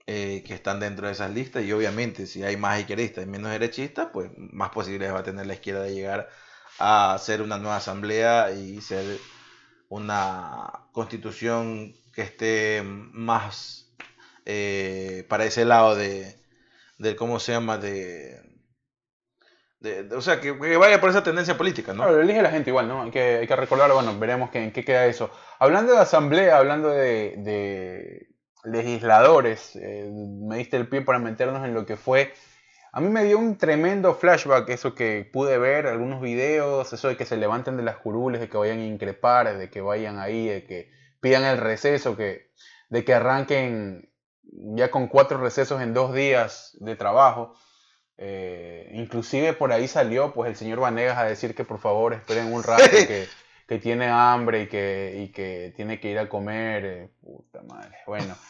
eh, 0.07 0.45
que 0.47 0.55
están 0.55 0.79
dentro 0.79 1.07
de 1.07 1.15
esas 1.15 1.33
listas 1.33 1.65
y 1.65 1.73
obviamente 1.73 2.27
si 2.27 2.45
hay 2.45 2.57
más 2.57 2.79
izquierdistas 2.79 3.25
y 3.25 3.29
menos 3.29 3.51
derechistas, 3.51 4.09
pues 4.13 4.31
más 4.37 4.71
posibilidades 4.71 5.15
va 5.15 5.21
a 5.21 5.25
tener 5.25 5.47
la 5.47 5.55
izquierda 5.55 5.83
de 5.83 5.95
llegar 5.95 6.29
a 6.79 7.15
hacer 7.15 7.43
una 7.43 7.59
nueva 7.59 7.77
asamblea 7.77 8.53
y 8.53 8.81
ser 8.83 9.19
una 9.89 10.89
constitución 10.93 11.95
que 12.13 12.23
esté 12.23 12.83
más 12.85 13.87
para 15.29 15.45
ese 15.45 15.65
lado 15.65 15.95
de, 15.95 16.39
de, 16.99 17.17
¿cómo 17.17 17.39
se 17.39 17.53
llama? 17.53 17.79
De, 17.79 18.48
o 20.15 20.21
sea, 20.21 20.41
que, 20.41 20.53
vaya 20.53 21.01
por 21.01 21.11
esa 21.11 21.23
tendencia 21.23 21.57
política, 21.57 21.95
¿no? 21.95 22.11
lo 22.11 22.21
elige 22.21 22.43
la 22.43 22.51
gente 22.51 22.71
igual, 22.71 22.89
¿no? 22.89 23.03
Hay 23.03 23.11
que, 23.11 23.39
hay 23.39 23.47
que 23.47 23.57
recordar, 23.57 23.93
bueno, 23.93 24.19
veremos 24.19 24.51
que, 24.51 24.63
en 24.63 24.73
qué 24.73 24.85
queda 24.85 25.07
eso. 25.07 25.31
Hablando 25.59 25.93
de 25.93 26.01
asamblea, 26.01 26.59
hablando 26.59 26.91
de, 26.91 28.29
legisladores, 28.65 29.77
eh, 29.77 30.11
me 30.13 30.57
diste 30.57 30.77
el 30.77 30.89
pie 30.89 31.03
para 31.03 31.19
meternos 31.19 31.65
en 31.65 31.75
lo 31.75 31.87
que 31.87 31.97
fue. 31.97 32.35
A 32.93 33.01
mí 33.01 33.09
me 33.09 33.25
dio 33.25 33.39
un 33.39 33.57
tremendo 33.57 34.15
flashback 34.15 34.69
eso 34.71 34.95
que 34.95 35.29
pude 35.33 35.59
ver, 35.59 35.87
algunos 35.87 36.21
videos, 36.21 36.93
eso 36.93 37.09
de 37.09 37.17
que 37.17 37.25
se 37.25 37.37
levanten 37.37 37.77
de 37.77 37.83
las 37.85 37.99
curules, 37.99 38.41
de 38.41 38.49
que 38.49 38.57
vayan 38.57 38.79
a 38.81 38.87
increpar, 38.87 39.57
de 39.57 39.71
que 39.71 39.81
vayan 39.81 40.19
ahí, 40.19 40.49
de 40.49 40.65
que 40.65 40.91
pidan 41.21 41.45
el 41.45 41.59
receso, 41.59 42.17
que 42.17 42.49
de 42.89 43.05
que 43.05 43.15
arranquen 43.15 44.11
ya 44.43 44.91
con 44.91 45.09
cuatro 45.09 45.39
recesos 45.39 45.81
en 45.81 45.95
dos 45.95 46.15
días 46.15 46.77
de 46.81 46.97
trabajo. 46.97 47.55
Eh, 48.21 48.91
inclusive 48.95 49.53
por 49.53 49.71
ahí 49.73 49.87
salió 49.87 50.35
pues 50.35 50.51
el 50.51 50.57
señor 50.57 50.81
Vanegas 50.81 51.19
a 51.19 51.25
decir 51.25 51.55
que 51.55 51.65
por 51.65 51.79
favor 51.79 52.13
esperen 52.13 52.53
un 52.53 52.65
rato 52.65 52.83
que, 52.91 53.29
que, 53.69 53.79
tiene 53.79 54.09
hambre 54.09 54.63
y 54.63 54.67
que, 54.67 55.23
y 55.23 55.29
que 55.29 55.73
tiene 55.77 56.01
que 56.01 56.11
ir 56.11 56.19
a 56.19 56.29
comer. 56.29 56.85
Eh, 56.85 57.11
puta 57.21 57.63
madre. 57.63 57.97
Bueno. 58.07 58.37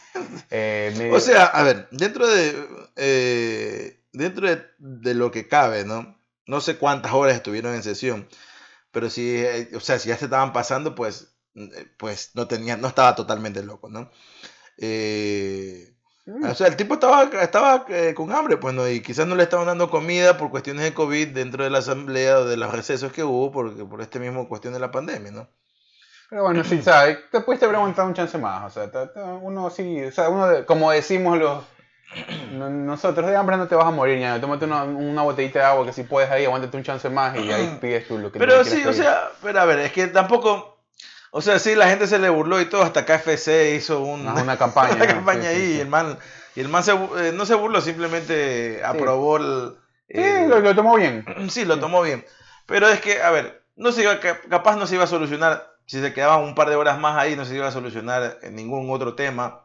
Eh, 0.50 1.12
o 1.14 1.20
sea, 1.20 1.44
a 1.44 1.62
ver, 1.62 1.86
dentro 1.92 2.26
de, 2.26 3.94
dentro 4.12 4.48
de, 4.48 4.64
de, 4.78 5.14
lo 5.14 5.30
que 5.30 5.46
cabe, 5.46 5.84
¿no? 5.84 6.18
No 6.44 6.60
sé 6.60 6.76
cuántas 6.76 7.12
horas 7.12 7.36
estuvieron 7.36 7.72
en 7.74 7.84
sesión, 7.84 8.28
pero 8.90 9.10
si, 9.10 9.44
o 9.76 9.80
sea, 9.80 10.00
si 10.00 10.08
ya 10.08 10.16
se 10.16 10.24
estaban 10.24 10.52
pasando, 10.52 10.96
pues, 10.96 11.36
pues 11.98 12.32
no, 12.34 12.48
tenía, 12.48 12.76
no 12.76 12.88
estaba 12.88 13.14
totalmente 13.14 13.62
loco, 13.62 13.88
¿no? 13.88 14.10
Eh. 14.78 15.97
O 16.50 16.54
sea, 16.54 16.66
el 16.66 16.76
tipo 16.76 16.94
estaba, 16.94 17.24
estaba 17.24 17.86
eh, 17.88 18.12
con 18.14 18.32
hambre, 18.32 18.56
pues, 18.58 18.74
¿no? 18.74 18.88
Y 18.88 19.00
quizás 19.00 19.26
no 19.26 19.34
le 19.34 19.44
estaban 19.44 19.66
dando 19.66 19.88
comida 19.88 20.36
por 20.36 20.50
cuestiones 20.50 20.84
de 20.84 20.92
COVID 20.92 21.28
dentro 21.28 21.64
de 21.64 21.70
la 21.70 21.78
asamblea 21.78 22.40
o 22.40 22.44
de 22.44 22.56
los 22.56 22.70
recesos 22.70 23.12
que 23.12 23.24
hubo 23.24 23.50
porque, 23.50 23.84
por 23.84 24.00
este 24.02 24.18
mismo 24.18 24.48
cuestión 24.48 24.74
de 24.74 24.80
la 24.80 24.90
pandemia, 24.90 25.32
¿no? 25.32 25.48
Pero 26.28 26.42
bueno, 26.42 26.62
sí, 26.64 26.82
¿sabes? 26.82 27.18
Te 27.30 27.40
puedes 27.40 27.62
preguntar 27.64 28.04
un 28.04 28.12
chance 28.12 28.36
más. 28.36 28.64
O 28.66 28.70
sea, 28.70 28.90
uno 29.40 29.70
sí, 29.70 30.02
o 30.02 30.12
sea, 30.12 30.28
uno, 30.28 30.66
como 30.66 30.90
decimos 30.90 31.38
los 31.38 31.64
nosotros 32.52 33.28
de 33.28 33.36
hambre 33.36 33.56
no 33.56 33.68
te 33.68 33.74
vas 33.74 33.86
a 33.86 33.90
morir, 33.90 34.18
ya. 34.18 34.40
Tómate 34.40 34.64
una, 34.64 34.84
una, 34.84 35.22
botellita 35.22 35.58
de 35.58 35.64
agua 35.66 35.86
que 35.86 35.92
si 35.92 36.04
puedes 36.04 36.30
ahí, 36.30 36.44
aguántate 36.44 36.76
un 36.76 36.82
chance 36.82 37.08
más 37.10 37.36
y 37.36 37.50
ahí 37.50 37.78
pides 37.80 38.08
tú 38.08 38.18
lo 38.18 38.32
que 38.32 38.38
Pero 38.38 38.64
sí, 38.64 38.84
o 38.84 38.92
sea, 38.92 39.30
pero 39.42 39.60
a 39.60 39.64
ver, 39.66 39.80
es 39.80 39.92
que 39.92 40.06
tampoco 40.06 40.77
o 41.30 41.42
sea, 41.42 41.58
sí, 41.58 41.74
la 41.74 41.88
gente 41.88 42.06
se 42.06 42.18
le 42.18 42.28
burló 42.28 42.60
y 42.60 42.66
todo, 42.66 42.82
hasta 42.82 43.04
KFC 43.04 43.76
hizo 43.76 44.00
una 44.00 44.56
campaña. 44.56 44.94
una 44.96 45.06
campaña 45.06 45.50
ahí 45.50 45.76
y 45.76 45.80
el 45.80 45.88
man, 45.88 46.18
y 46.54 46.60
el 46.60 46.68
man 46.68 46.82
eh, 47.18 47.32
no 47.34 47.46
se 47.46 47.54
burló, 47.54 47.80
simplemente 47.80 48.82
aprobó 48.84 49.36
el... 49.36 49.76
Sí, 50.08 50.22
lo, 50.46 50.74
tomó 50.74 50.96
bien. 50.96 51.24
Sí, 51.50 51.64
lo 51.64 51.78
tomó 51.78 52.02
bien. 52.02 52.24
Pero 52.66 52.88
es 52.88 53.00
que, 53.00 53.20
a 53.22 53.30
ver, 53.30 53.62
no 53.76 53.92
se 53.92 54.02
iba, 54.02 54.18
capaz 54.20 54.76
no 54.76 54.86
se 54.86 54.94
iba 54.94 55.04
a 55.04 55.08
solucionar, 55.08 55.70
si 55.86 56.00
se 56.00 56.12
quedaban 56.12 56.42
un 56.42 56.54
par 56.54 56.70
de 56.70 56.76
horas 56.76 56.98
más 56.98 57.16
ahí, 57.16 57.36
no 57.36 57.44
se 57.44 57.54
iba 57.54 57.68
a 57.68 57.72
solucionar 57.72 58.38
ningún 58.50 58.90
otro 58.90 59.14
tema 59.14 59.64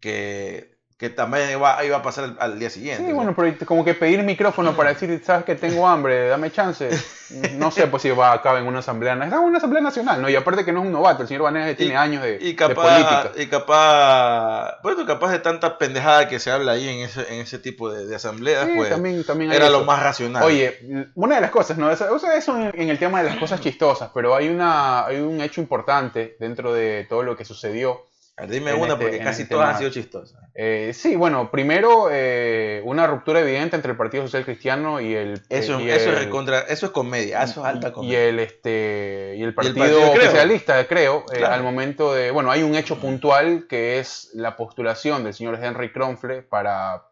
que 0.00 0.75
que 0.98 1.10
también 1.10 1.50
iba, 1.50 1.84
iba 1.84 1.98
a 1.98 2.02
pasar 2.02 2.36
al, 2.38 2.58
día 2.58 2.70
siguiente. 2.70 3.04
Sí, 3.06 3.12
bueno, 3.12 3.34
pero 3.36 3.54
como 3.66 3.84
que 3.84 3.92
pedir 3.92 4.22
micrófono 4.22 4.74
para 4.74 4.94
decir, 4.94 5.22
sabes 5.22 5.44
que 5.44 5.54
tengo 5.54 5.86
hambre, 5.86 6.28
dame 6.28 6.50
chance. 6.50 6.88
No 7.54 7.72
sé 7.72 7.88
pues 7.88 8.04
si 8.04 8.10
va 8.10 8.30
a 8.30 8.34
acabar 8.34 8.62
en 8.62 8.68
una 8.68 8.78
asamblea, 8.78 9.14
es 9.14 9.32
una 9.32 9.58
asamblea 9.58 9.82
nacional, 9.82 10.22
¿no? 10.22 10.28
Y 10.28 10.36
aparte 10.36 10.64
que 10.64 10.72
no 10.72 10.78
es 10.78 10.86
un 10.86 10.92
novato, 10.92 11.22
el 11.22 11.28
señor 11.28 11.42
Vanegas 11.42 11.76
tiene 11.76 11.96
años 11.96 12.22
de, 12.22 12.38
y 12.40 12.54
política. 12.54 13.32
Y 13.34 13.48
capaz, 13.48 14.80
bueno, 14.80 15.04
capaz 15.06 15.32
de 15.32 15.40
tanta 15.40 15.76
pendejada 15.76 16.28
que 16.28 16.38
se 16.38 16.52
habla 16.52 16.70
ahí 16.70 16.88
en 16.88 17.00
ese, 17.00 17.22
en 17.34 17.40
ese 17.40 17.58
tipo 17.58 17.90
de, 17.90 18.06
de 18.06 18.14
asambleas, 18.14 18.68
pues 18.76 18.90
también, 18.90 19.24
también 19.24 19.50
era 19.50 19.68
lo 19.70 19.84
más 19.84 20.00
racional. 20.04 20.44
Oye, 20.44 20.78
una 21.16 21.34
de 21.34 21.40
las 21.40 21.50
cosas, 21.50 21.76
¿no? 21.78 21.88
O 21.88 22.18
sea, 22.20 22.36
eso 22.36 22.56
en, 22.56 22.88
el 22.90 22.98
tema 23.00 23.24
de 23.24 23.30
las 23.30 23.38
cosas 23.38 23.60
chistosas, 23.60 24.10
pero 24.14 24.36
hay, 24.36 24.48
una, 24.48 25.06
hay 25.06 25.18
un 25.18 25.40
hecho 25.40 25.60
importante 25.60 26.36
dentro 26.38 26.72
de 26.72 27.06
todo 27.08 27.24
lo 27.24 27.36
que 27.36 27.44
sucedió 27.44 28.05
dime 28.44 28.74
una 28.74 28.92
este, 28.92 29.04
porque 29.04 29.18
casi 29.18 29.42
este 29.42 29.54
todas 29.54 29.70
han 29.70 29.78
sido 29.78 29.90
chistosas. 29.90 30.38
Eh, 30.54 30.92
sí, 30.94 31.16
bueno, 31.16 31.50
primero 31.50 32.08
eh, 32.10 32.82
una 32.84 33.06
ruptura 33.06 33.40
evidente 33.40 33.76
entre 33.76 33.92
el 33.92 33.96
Partido 33.96 34.24
Social 34.24 34.44
Cristiano 34.44 35.00
y 35.00 35.14
el... 35.14 35.42
Eso, 35.48 35.78
eso, 35.78 36.10
es, 36.10 36.18
recontra, 36.18 36.60
eso 36.60 36.86
es 36.86 36.92
comedia, 36.92 37.42
eso 37.42 37.60
es 37.60 37.66
alta 37.66 37.92
comedia. 37.92 38.24
Y 38.24 38.28
el, 38.28 38.38
este, 38.40 39.34
y 39.38 39.42
el 39.42 39.54
Partido, 39.54 40.14
Socialista, 40.14 40.86
creo, 40.86 41.24
eh, 41.34 41.44
al 41.44 41.62
momento 41.62 42.14
de... 42.14 42.30
Bueno, 42.30 42.50
hay 42.50 42.62
un 42.62 42.74
hecho 42.74 42.98
puntual 42.98 43.66
que 43.68 43.98
es 43.98 44.30
la 44.34 44.56
postulación 44.56 45.24
del 45.24 45.32
señor 45.32 45.58
Henry 45.62 45.90
Kronfle 45.90 46.42
para 46.42 47.04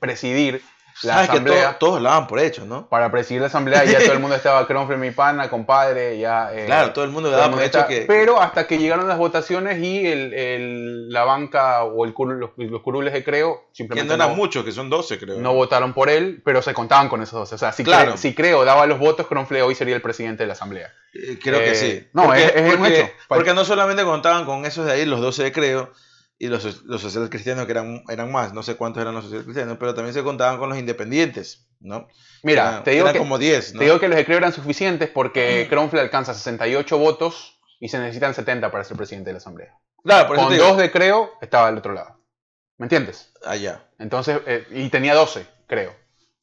presidir 0.00 0.62
la 1.02 1.20
asamblea. 1.20 1.70
Que 1.70 1.76
todos 1.78 2.00
lo 2.00 2.08
daban 2.08 2.26
por 2.26 2.38
hecho, 2.40 2.64
¿no? 2.64 2.88
Para 2.88 3.10
presidir 3.10 3.40
la 3.40 3.46
asamblea 3.48 3.84
ya 3.84 3.98
todo 4.00 4.12
el 4.12 4.20
mundo 4.20 4.36
estaba 4.36 4.66
Cronfrey, 4.66 4.98
mi 4.98 5.10
pana, 5.10 5.48
compadre, 5.48 6.18
ya... 6.18 6.50
Eh, 6.52 6.66
claro, 6.66 6.92
todo 6.92 7.04
el 7.04 7.10
mundo 7.10 7.30
daba 7.30 7.50
por 7.50 7.62
hecho 7.62 7.86
que... 7.86 8.04
Pero 8.06 8.40
hasta 8.40 8.66
que 8.66 8.78
llegaron 8.78 9.08
las 9.08 9.18
votaciones 9.18 9.78
y 9.82 10.06
el, 10.06 10.34
el, 10.34 11.08
la 11.10 11.24
banca 11.24 11.84
o 11.84 12.04
el, 12.04 12.14
los, 12.16 12.50
los, 12.56 12.82
curules 12.82 13.12
de 13.12 13.24
Creo 13.24 13.68
simplemente... 13.72 14.12
Que 14.12 14.18
no 14.18 14.24
eran 14.24 14.36
muchos, 14.36 14.64
que 14.64 14.72
son 14.72 14.90
12 14.90 15.18
creo. 15.18 15.38
No 15.38 15.54
votaron 15.54 15.92
por 15.92 16.08
él, 16.08 16.42
pero 16.44 16.62
se 16.62 16.74
contaban 16.74 17.08
con 17.08 17.22
esos 17.22 17.38
12. 17.38 17.54
O 17.54 17.58
sea, 17.58 17.72
si, 17.72 17.84
claro. 17.84 18.16
si 18.16 18.34
Creo 18.34 18.64
daba 18.64 18.86
los 18.86 18.98
votos, 18.98 19.26
Cronfrey 19.26 19.62
hoy 19.62 19.74
sería 19.74 19.94
el 19.94 20.02
presidente 20.02 20.42
de 20.42 20.48
la 20.48 20.52
asamblea. 20.54 20.92
Eh, 21.14 21.38
creo 21.42 21.60
que 21.60 21.74
sí. 21.74 22.08
No, 22.12 22.24
porque, 22.24 22.44
es, 22.44 22.52
es 22.54 22.62
porque, 22.62 22.76
un 22.76 22.86
hecho. 22.86 23.10
Porque 23.28 23.54
no 23.54 23.64
solamente 23.64 24.04
contaban 24.04 24.44
con 24.44 24.64
esos 24.64 24.86
de 24.86 24.92
ahí, 24.92 25.06
los 25.06 25.20
12 25.20 25.44
de 25.44 25.52
Creo, 25.52 25.92
y 26.38 26.46
los, 26.46 26.84
los 26.84 27.00
sociales 27.02 27.30
cristianos 27.30 27.66
que 27.66 27.72
eran, 27.72 28.04
eran 28.08 28.30
más, 28.30 28.52
no 28.52 28.62
sé 28.62 28.76
cuántos 28.76 29.00
eran 29.00 29.14
los 29.14 29.24
sociales 29.24 29.44
cristianos, 29.44 29.76
pero 29.80 29.94
también 29.94 30.14
se 30.14 30.22
contaban 30.22 30.58
con 30.58 30.68
los 30.68 30.78
independientes, 30.78 31.66
¿no? 31.80 32.08
Mira, 32.44 32.82
te, 32.84 32.92
digo 32.92 33.10
que, 33.12 33.18
como 33.18 33.38
10, 33.38 33.72
te 33.72 33.84
digo 33.84 33.98
que 33.98 34.08
los 34.08 34.22
Creo 34.24 34.38
eran 34.38 34.52
suficientes 34.52 35.08
porque 35.08 35.66
Kronfle 35.68 36.00
alcanza 36.00 36.34
68 36.34 36.96
votos 36.96 37.58
y 37.80 37.88
se 37.88 37.98
necesitan 37.98 38.34
70 38.34 38.70
para 38.70 38.84
ser 38.84 38.96
presidente 38.96 39.30
de 39.30 39.34
la 39.34 39.38
Asamblea. 39.38 39.74
Claro, 40.04 40.28
por 40.28 40.36
Con 40.36 40.56
dos 40.56 40.76
de 40.76 40.90
Creo 40.92 41.32
estaba 41.40 41.68
al 41.68 41.78
otro 41.78 41.92
lado. 41.92 42.20
¿Me 42.76 42.84
entiendes? 42.84 43.32
Allá. 43.44 43.82
Ah, 43.82 43.94
Entonces, 43.98 44.40
eh, 44.46 44.64
y 44.70 44.88
tenía 44.88 45.14
12, 45.14 45.44
creo. 45.66 45.96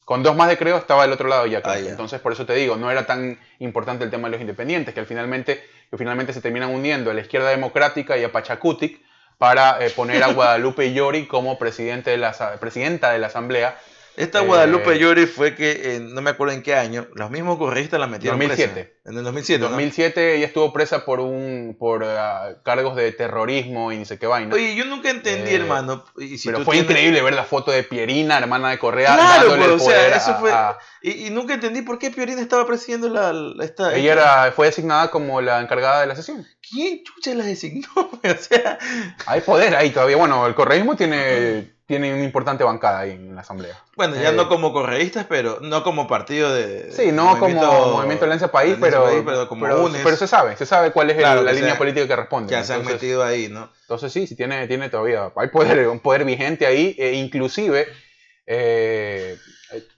Con 0.03 0.21
dos 0.21 0.35
más 0.35 0.49
de 0.49 0.57
Creo 0.57 0.77
estaba 0.77 1.03
al 1.03 1.11
otro 1.13 1.29
lado 1.29 1.47
ya. 1.47 1.61
Ah, 1.63 1.79
Entonces, 1.79 2.19
por 2.19 2.33
eso 2.33 2.45
te 2.45 2.53
digo, 2.53 2.75
no 2.75 2.91
era 2.91 3.05
tan 3.05 3.39
importante 3.59 4.03
el 4.03 4.11
tema 4.11 4.27
de 4.27 4.33
los 4.33 4.41
independientes, 4.41 4.93
que 4.93 4.99
al 4.99 5.05
finalmente, 5.05 5.63
que 5.89 5.97
finalmente 5.97 6.33
se 6.33 6.41
terminan 6.41 6.73
uniendo 6.73 7.09
a 7.09 7.13
la 7.13 7.21
izquierda 7.21 7.49
democrática 7.49 8.17
y 8.17 8.23
a 8.25 8.31
Pachacutic 8.31 9.01
para 9.37 9.83
eh, 9.85 9.89
poner 9.89 10.23
a 10.23 10.31
Guadalupe 10.33 10.93
Llori 10.93 11.27
como 11.27 11.57
presidente 11.59 12.11
de 12.11 12.17
la, 12.17 12.33
presidenta 12.59 13.11
de 13.11 13.19
la 13.19 13.27
Asamblea. 13.27 13.77
Esta 14.17 14.39
Guadalupe 14.41 14.93
eh, 14.93 14.99
Llori 14.99 15.25
fue 15.25 15.55
que, 15.55 15.99
no 16.01 16.21
me 16.21 16.31
acuerdo 16.31 16.53
en 16.53 16.63
qué 16.63 16.75
año, 16.75 17.07
los 17.13 17.29
mismos 17.29 17.57
correístas 17.57 17.99
la 17.99 18.07
metieron 18.07 18.39
2007. 18.39 18.73
presa. 18.73 18.89
En 19.05 19.17
el 19.17 19.23
2007. 19.23 19.63
En 19.63 19.71
2007 19.71 20.35
ella 20.35 20.45
estuvo 20.47 20.71
presa 20.71 21.05
por 21.05 21.19
un 21.19 21.75
por 21.77 22.03
uh, 22.03 22.63
cargos 22.63 22.95
de 22.95 23.11
terrorismo 23.11 23.91
y 23.91 23.97
ni 23.97 24.05
sé 24.05 24.17
qué 24.17 24.27
vaina. 24.27 24.55
Oye, 24.55 24.75
yo 24.75 24.85
nunca 24.85 25.09
entendí, 25.09 25.51
eh, 25.51 25.55
hermano. 25.55 26.05
Y 26.17 26.37
si 26.37 26.47
pero 26.47 26.63
fue 26.63 26.75
tienes... 26.75 26.91
increíble 26.91 27.21
ver 27.21 27.33
la 27.33 27.43
foto 27.43 27.71
de 27.71 27.83
Pierina, 27.83 28.37
hermana 28.37 28.69
de 28.69 28.79
Correa, 28.79 29.15
claro, 29.15 29.49
dándole 29.49 29.63
pues, 29.63 29.81
el 29.81 29.85
poder 29.85 29.99
o 29.99 30.09
sea, 30.09 30.17
eso 30.17 30.39
fue... 30.39 30.51
a... 30.51 30.77
y, 31.01 31.27
y, 31.27 31.29
nunca 31.29 31.55
entendí 31.55 31.81
por 31.81 31.99
qué 31.99 32.09
Pierina 32.09 32.41
estaba 32.41 32.65
presidiendo 32.65 33.09
la, 33.09 33.33
la 33.33 33.65
esta. 33.65 33.93
Ella 33.95 34.13
era, 34.13 34.51
fue 34.53 34.67
designada 34.67 35.11
como 35.11 35.41
la 35.41 35.61
encargada 35.61 36.01
de 36.01 36.07
la 36.07 36.15
sesión. 36.15 36.45
¿Quién 36.67 37.03
chucha 37.03 37.35
la 37.35 37.43
designó? 37.43 37.87
o 37.95 38.37
sea, 38.39 38.79
hay 39.25 39.41
poder 39.41 39.75
ahí 39.75 39.89
todavía. 39.89 40.15
Bueno, 40.15 40.47
el 40.47 40.55
correísmo 40.55 40.95
tiene 40.95 41.74
tiene 41.85 42.13
una 42.13 42.23
importante 42.23 42.63
bancada 42.63 42.99
ahí 42.99 43.11
en 43.11 43.35
la 43.35 43.41
asamblea. 43.41 43.79
Bueno, 43.95 44.15
ya 44.15 44.31
no 44.31 44.43
eh, 44.43 44.47
como 44.47 44.73
correístas, 44.73 45.27
pero 45.29 45.59
no 45.61 45.83
como 45.83 46.07
partido 46.07 46.53
de. 46.53 46.91
Sí, 46.91 47.11
no 47.11 47.37
como 47.39 47.61
Movimiento 47.91 48.25
Alianza 48.25 48.51
País, 48.51 48.75
pero, 48.81 49.05
pero, 49.23 49.47
como 49.47 49.65
pero, 49.65 49.91
pero, 50.03 50.15
se 50.15 50.27
sabe, 50.27 50.57
se 50.57 50.65
sabe 50.65 50.91
cuál 50.91 51.11
es 51.11 51.17
la 51.17 51.51
línea 51.51 51.77
política 51.77 52.07
que 52.07 52.15
responde. 52.15 52.51
Ya 52.51 52.63
se 52.63 52.73
han 52.73 52.85
metido 52.85 53.23
ahí, 53.23 53.49
¿no? 53.49 53.69
Entonces 53.81 54.11
sí, 54.11 54.25
sí 54.25 54.35
tiene, 54.35 54.67
tiene 54.67 54.89
todavía, 54.89 55.31
hay 55.35 55.47
poder, 55.49 55.87
un 55.87 55.99
poder 55.99 56.25
vigente 56.25 56.65
ahí, 56.65 56.95
e 56.97 57.13
inclusive, 57.13 57.87
eh, 58.47 59.37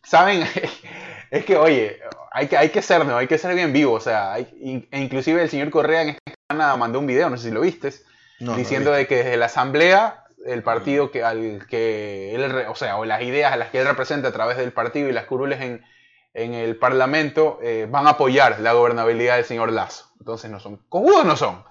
¿saben? 0.03 0.45
es 1.31 1.45
que, 1.45 1.55
oye, 1.55 2.01
hay 2.33 2.47
que, 2.47 2.57
hay 2.57 2.69
que 2.69 2.81
ser, 2.81 3.05
¿no? 3.05 3.17
Hay 3.17 3.27
que 3.27 3.37
ser 3.37 3.55
bien 3.55 3.71
vivo, 3.71 3.93
o 3.93 4.01
sea, 4.01 4.33
hay, 4.33 4.87
e 4.91 4.99
inclusive 4.99 5.41
el 5.41 5.49
señor 5.49 5.69
Correa 5.69 6.01
en 6.01 6.09
esta 6.09 6.33
semana 6.51 6.75
mandó 6.75 6.99
un 6.99 7.07
video, 7.07 7.29
no 7.29 7.37
sé 7.37 7.47
si 7.47 7.53
lo 7.53 7.61
viste, 7.61 7.93
diciendo 8.39 8.91
de 8.91 9.07
que 9.07 9.17
desde 9.17 9.37
la 9.37 9.45
asamblea 9.45 10.26
el 10.47 10.63
partido 10.63 11.11
que, 11.11 11.23
al 11.23 11.67
que 11.67 12.33
él, 12.33 12.65
o 12.67 12.75
sea, 12.75 12.97
o 12.97 13.05
las 13.05 13.21
ideas 13.21 13.53
a 13.53 13.57
las 13.57 13.69
que 13.69 13.79
él 13.79 13.87
representa 13.87 14.29
a 14.29 14.31
través 14.31 14.57
del 14.57 14.71
partido 14.71 15.09
y 15.09 15.11
las 15.11 15.25
curules 15.25 15.61
en, 15.61 15.85
en 16.33 16.53
el 16.53 16.77
Parlamento 16.77 17.59
eh, 17.61 17.87
van 17.89 18.07
a 18.07 18.11
apoyar 18.11 18.59
la 18.59 18.73
gobernabilidad 18.73 19.35
del 19.35 19.45
señor 19.45 19.71
Lazo. 19.71 20.11
Entonces 20.19 20.49
no 20.49 20.59
son, 20.59 20.77
cojudos 20.89 21.25
no 21.25 21.35
son. 21.35 21.63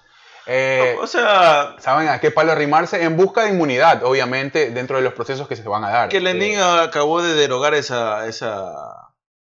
Eh, 0.47 0.97
o 1.01 1.07
sea, 1.07 1.74
¿saben 1.79 2.09
a 2.09 2.20
qué 2.20 2.31
palo 2.31 2.53
arrimarse? 2.53 3.03
En 3.03 3.16
busca 3.16 3.43
de 3.43 3.51
inmunidad, 3.51 4.05
obviamente, 4.05 4.70
dentro 4.70 4.97
de 4.97 5.03
los 5.03 5.12
procesos 5.12 5.49
que 5.49 5.57
se 5.57 5.68
van 5.68 5.83
a 5.83 5.91
dar. 5.91 6.09
Que 6.09 6.20
Lenin 6.20 6.59
eh, 6.59 6.81
acabó 6.83 7.20
de 7.20 7.35
derogar 7.35 7.74
esa, 7.74 8.29
esa 8.29 9.07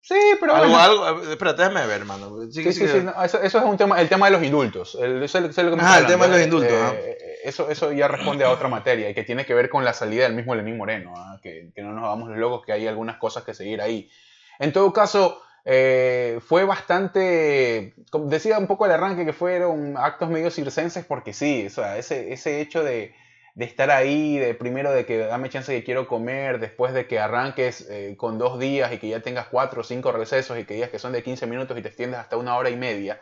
Sí, 0.08 0.14
pero 0.40 0.54
algo, 0.54 0.74
algo, 0.74 1.30
espérate, 1.30 1.60
déjame 1.60 1.86
ver, 1.86 2.00
hermano. 2.00 2.50
Sí, 2.50 2.64
sí, 2.72 2.72
sí, 2.72 2.84
eso, 3.24 3.42
es 3.42 3.54
un 3.54 3.76
tema, 3.76 4.00
el 4.00 4.08
tema 4.08 4.24
de 4.24 4.32
los 4.32 4.42
indultos. 4.42 4.96
El, 4.98 5.22
eso, 5.22 5.38
eso 5.38 5.76
ah, 5.80 5.98
el 5.98 6.06
tema 6.06 6.26
de 6.26 6.32
los 6.32 6.40
indultos. 6.40 6.72
Eh, 6.72 7.18
eso, 7.44 7.70
eso 7.70 7.92
ya 7.92 8.08
responde 8.08 8.44
a 8.44 8.50
otra 8.50 8.68
materia 8.68 9.10
y 9.10 9.14
que 9.14 9.24
tiene 9.24 9.44
que 9.44 9.54
ver 9.54 9.68
con 9.68 9.84
la 9.84 9.92
salida 9.92 10.24
del 10.24 10.34
mismo 10.34 10.54
Lenín 10.54 10.76
Moreno, 10.76 11.14
¿ah? 11.16 11.38
que, 11.42 11.70
que, 11.74 11.82
no 11.82 11.92
nos 11.92 12.04
hagamos 12.04 12.28
los 12.28 12.38
locos, 12.38 12.64
que 12.64 12.72
hay 12.72 12.86
algunas 12.86 13.16
cosas 13.16 13.44
que 13.44 13.54
seguir 13.54 13.80
ahí. 13.80 14.10
En 14.58 14.72
todo 14.72 14.92
caso, 14.92 15.40
eh, 15.64 16.40
fue 16.46 16.64
bastante, 16.64 17.94
decía 18.24 18.58
un 18.58 18.66
poco 18.66 18.86
al 18.86 18.92
arranque 18.92 19.24
que 19.24 19.32
fueron 19.32 19.96
actos 19.98 20.30
medio 20.30 20.50
circenses 20.50 21.04
porque 21.04 21.32
sí, 21.32 21.66
o 21.66 21.70
sea, 21.70 21.98
ese, 21.98 22.32
ese 22.32 22.60
hecho 22.60 22.82
de, 22.82 23.14
de 23.54 23.64
estar 23.64 23.90
ahí, 23.90 24.38
de 24.38 24.54
primero 24.54 24.92
de 24.92 25.04
que 25.04 25.18
dame 25.18 25.50
chance 25.50 25.74
que 25.74 25.84
quiero 25.84 26.06
comer, 26.06 26.58
después 26.58 26.94
de 26.94 27.06
que 27.06 27.18
arranques 27.18 27.86
eh, 27.90 28.14
con 28.16 28.38
dos 28.38 28.58
días 28.58 28.92
y 28.92 28.98
que 28.98 29.08
ya 29.08 29.20
tengas 29.20 29.48
cuatro 29.48 29.80
o 29.80 29.84
cinco 29.84 30.12
recesos 30.12 30.58
y 30.58 30.64
que 30.64 30.74
digas 30.74 30.90
que 30.90 30.98
son 30.98 31.12
de 31.12 31.22
15 31.22 31.46
minutos 31.46 31.76
y 31.76 31.82
te 31.82 31.88
extiendes 31.88 32.20
hasta 32.20 32.36
una 32.36 32.56
hora 32.56 32.70
y 32.70 32.76
media. 32.76 33.20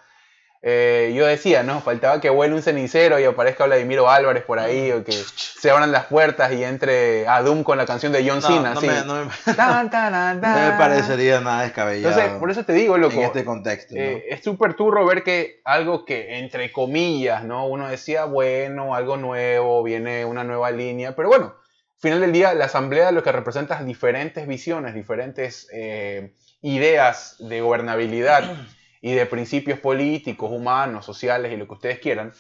Eh, 0.69 1.13
yo 1.15 1.25
decía, 1.27 1.63
no, 1.63 1.81
faltaba 1.81 2.21
que 2.21 2.29
vuele 2.29 2.53
un 2.53 2.61
cenicero 2.61 3.21
y 3.21 3.25
aparezca 3.25 3.67
Vladimiro 3.67 4.11
Álvarez 4.11 4.43
por 4.43 4.59
ahí, 4.59 4.91
o 4.91 5.05
que 5.05 5.13
se 5.13 5.71
abran 5.71 5.93
las 5.93 6.07
puertas 6.07 6.51
y 6.51 6.65
entre 6.65 7.29
a 7.29 7.41
Doom 7.41 7.63
con 7.63 7.79
la 7.79 7.87
canción 7.87 8.11
de 8.11 8.29
John 8.29 8.43
Cena. 8.43 8.75
No, 8.75 8.81
me, 8.81 9.05
no, 9.05 9.27
me, 9.27 9.31
parecería 10.77 11.41
nada 11.41 11.63
descabellado. 11.63 12.13
Entonces, 12.13 12.41
por 12.41 12.51
eso 12.51 12.65
te 12.65 12.73
digo, 12.73 12.99
loco. 12.99 13.15
En 13.15 13.21
este 13.21 13.45
contexto. 13.45 13.95
Eh, 13.95 14.25
es 14.29 14.43
súper 14.43 14.75
turro 14.75 15.07
ver 15.07 15.23
que 15.23 15.61
algo 15.65 16.05
que, 16.05 16.41
entre 16.41 16.73
comillas, 16.73 17.45
¿no? 17.45 17.69
Uno 17.69 17.87
decía, 17.87 18.25
bueno, 18.25 18.97
algo 18.97 19.17
nuevo, 19.17 19.85
viene 19.85 20.25
una 20.25 20.43
nueva 20.43 20.73
línea, 20.73 21.15
pero 21.15 21.29
bueno, 21.29 21.55
al 21.55 22.01
final 22.01 22.21
del 22.21 22.33
día, 22.33 22.55
la 22.55 22.65
asamblea 22.65 23.13
lo 23.13 23.23
que 23.23 23.31
representa 23.31 23.79
es 23.79 23.87
diferentes 23.87 24.49
visiones, 24.49 24.95
diferentes 24.95 25.69
eh, 25.73 26.35
ideas 26.61 27.37
de 27.39 27.61
gobernabilidad 27.61 28.67
y 29.07 29.15
de 29.15 29.25
principios 29.25 29.79
políticos, 29.79 30.51
humanos, 30.51 31.07
sociales 31.07 31.53
y 31.53 31.57
lo 31.57 31.69
que 31.69 31.75
ustedes 31.75 32.01
quieran, 32.01 32.33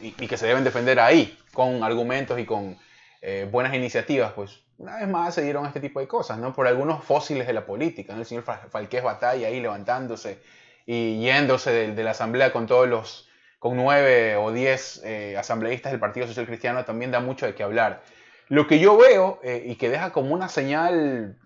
y, 0.00 0.10
que 0.10 0.36
se 0.36 0.44
deben 0.44 0.64
defender 0.64 0.98
ahí, 0.98 1.38
con 1.52 1.84
argumentos 1.84 2.36
y 2.40 2.44
con 2.44 2.76
eh, 3.22 3.48
buenas 3.48 3.72
iniciativas, 3.74 4.32
pues 4.32 4.64
una 4.76 4.96
vez 4.96 5.06
más 5.06 5.36
se 5.36 5.42
dieron 5.42 5.66
este 5.66 5.78
tipo 5.78 6.00
de 6.00 6.08
cosas, 6.08 6.36
¿no? 6.38 6.52
Por 6.52 6.66
algunos 6.66 7.04
fósiles 7.04 7.46
de 7.46 7.52
la 7.52 7.64
política, 7.64 8.12
¿no? 8.12 8.18
El 8.18 8.26
señor 8.26 8.42
Falqués 8.42 9.04
Batalla 9.04 9.46
ahí 9.46 9.60
levantándose 9.60 10.42
y 10.84 11.20
yéndose 11.20 11.70
de, 11.70 12.02
la 12.02 12.10
asamblea 12.10 12.50
con 12.50 12.66
todos 12.66 12.88
los, 12.88 13.28
con 13.60 13.76
nueve 13.76 14.34
o 14.34 14.50
diez 14.50 15.00
eh, 15.04 15.36
asambleístas 15.38 15.92
del 15.92 16.00
Partido 16.00 16.26
Social 16.26 16.46
Cristiano, 16.46 16.84
también 16.84 17.12
da 17.12 17.20
mucho 17.20 17.46
de 17.46 17.54
qué 17.54 17.62
hablar. 17.62 18.02
Lo 18.48 18.66
que 18.66 18.80
yo 18.80 18.96
veo 18.96 19.38
eh, 19.44 19.62
y 19.64 19.76
que 19.76 19.90
deja 19.90 20.10
como 20.10 20.34
una 20.34 20.48
señal 20.48 21.38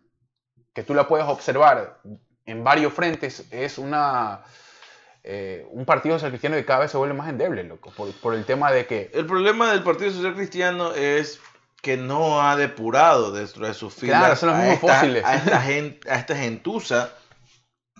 que 0.72 0.84
tú 0.84 0.94
la 0.94 1.06
puedes 1.06 1.26
observar 1.26 2.00
en 2.48 2.64
varios 2.64 2.92
frentes 2.92 3.44
es 3.50 3.78
una, 3.78 4.40
eh, 5.22 5.66
un 5.70 5.84
Partido 5.84 6.16
Social 6.16 6.30
Cristiano 6.30 6.56
que 6.56 6.64
cada 6.64 6.80
vez 6.80 6.90
se 6.90 6.96
vuelve 6.96 7.14
más 7.14 7.28
endeble, 7.28 7.62
loco, 7.62 7.92
por, 7.92 8.34
el 8.34 8.44
tema 8.44 8.72
de 8.72 8.86
que... 8.86 9.10
El 9.12 9.26
problema 9.26 9.70
del 9.70 9.82
Partido 9.82 10.10
Social 10.10 10.34
Cristiano 10.34 10.94
es 10.94 11.40
que 11.82 11.98
no 11.98 12.42
ha 12.42 12.56
depurado 12.56 13.32
dentro 13.32 13.66
de 13.66 13.74
sus 13.74 13.94
filas 13.94 14.20
claro, 14.20 14.36
son 14.36 14.48
los 14.48 14.58
mismos 14.58 14.70
a, 14.70 14.74
esta, 14.74 14.94
fósiles. 15.00 15.24
a, 15.24 15.34
esta 15.34 15.60
gente, 15.60 16.10
a 16.10 16.16
esta 16.16 16.36
gentuza 16.36 17.12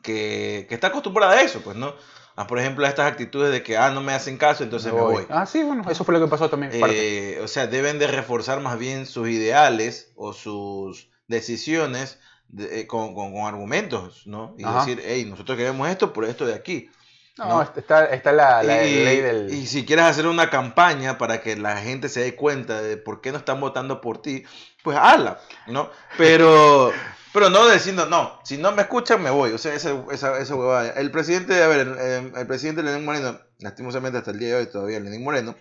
que, 0.03 0.67
que, 0.69 0.75
está 0.75 0.89
acostumbrada 0.89 1.35
a 1.35 1.43
eso, 1.43 1.61
pues, 1.61 1.77
¿no? 1.77 1.95
A, 2.35 2.47
por 2.47 2.59
ejemplo, 2.59 2.87
a 2.87 2.89
estas 2.89 3.11
actitudes 3.11 3.53
de 3.53 3.63
que, 3.63 3.77
ah, 3.77 3.91
no 3.91 4.01
me 4.01 4.15
hacen 4.15 4.39
caso, 4.39 4.65
entonces 4.65 4.93
me 4.93 5.01
voy. 5.01 5.27
Ah, 5.29 5.45
sí, 5.45 5.63
bueno, 5.63 5.85
eso 5.91 6.05
fue 6.05 6.15
lo 6.15 6.21
que 6.21 6.31
pasó 6.31 6.49
también. 6.49 6.73
Eh, 6.73 7.41
o 7.43 7.49
sea, 7.49 7.67
deben 7.67 7.99
de 7.99 8.07
reforzar 8.07 8.61
más 8.61 8.79
bien 8.79 9.07
sus 9.07 9.29
ideales 9.29 10.13
o 10.15 10.33
sus 10.33 11.11
decisiones 11.27 12.19
eh, 12.57 12.87
con, 12.87 13.15
con, 13.15 13.37
argumentos, 13.47 14.27
¿no? 14.27 14.55
Y 14.57 14.65
decir, 14.65 15.03
hey, 15.05 15.27
nosotros 15.29 15.59
queremos 15.59 15.89
esto 15.89 16.13
por 16.13 16.25
esto 16.25 16.47
de 16.47 16.55
aquí. 16.55 16.91
No, 17.37 17.63
está, 17.63 18.07
está 18.07 18.33
la, 18.33 18.63
ley 18.63 19.21
del... 19.21 19.53
Y 19.53 19.67
si 19.67 19.85
quieres 19.85 20.07
hacer 20.07 20.27
una 20.27 20.51
campaña 20.51 21.19
para 21.19 21.41
que 21.41 21.57
la 21.57 21.77
gente 21.77 22.09
se 22.09 22.21
dé 22.21 22.35
cuenta 22.35 22.83
de 22.83 22.97
por 22.97 23.21
qué 23.21 23.31
no 23.31 23.39
están 23.39 23.61
votando 23.61 24.01
por 24.01 24.21
ti, 24.21 24.45
pues 24.83 24.99
hazla, 25.01 25.39
¿no? 25.69 25.91
Pero, 26.17 26.91
pero 27.33 27.49
no 27.49 27.69
diciendo, 27.69 28.07
no, 28.07 28.41
si 28.43 28.59
no 28.59 28.73
me 28.73 28.83
escuchan 28.83 29.23
me 29.23 29.31
voy. 29.31 29.53
O 29.53 29.59
sea, 29.59 29.73
esa, 29.75 30.05
esa, 30.11 30.39
esa 30.41 30.55
huevada. 30.57 30.91
El 30.95 31.13
presidente, 31.13 31.63
a 31.63 31.69
ver, 31.69 31.87
el, 31.87 32.33
el, 32.35 32.47
presidente 32.49 32.83
Lenín 32.83 33.05
Moreno, 33.05 33.39
lastimosamente 33.61 34.19
hasta 34.19 34.33
el 34.33 34.39
día 34.41 34.49
de 34.49 34.55
hoy 34.57 34.67
todavía 34.67 34.99
Lenín 34.99 35.23
Moreno, 35.23 35.55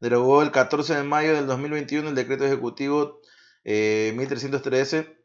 derogó 0.00 0.42
el 0.42 0.50
14 0.50 0.96
de 0.96 1.02
mayo 1.02 1.34
del 1.34 1.46
2021 1.46 2.10
el 2.10 2.14
decreto 2.14 2.44
ejecutivo 2.44 3.22
eh, 3.64 4.12
1313 4.16 5.16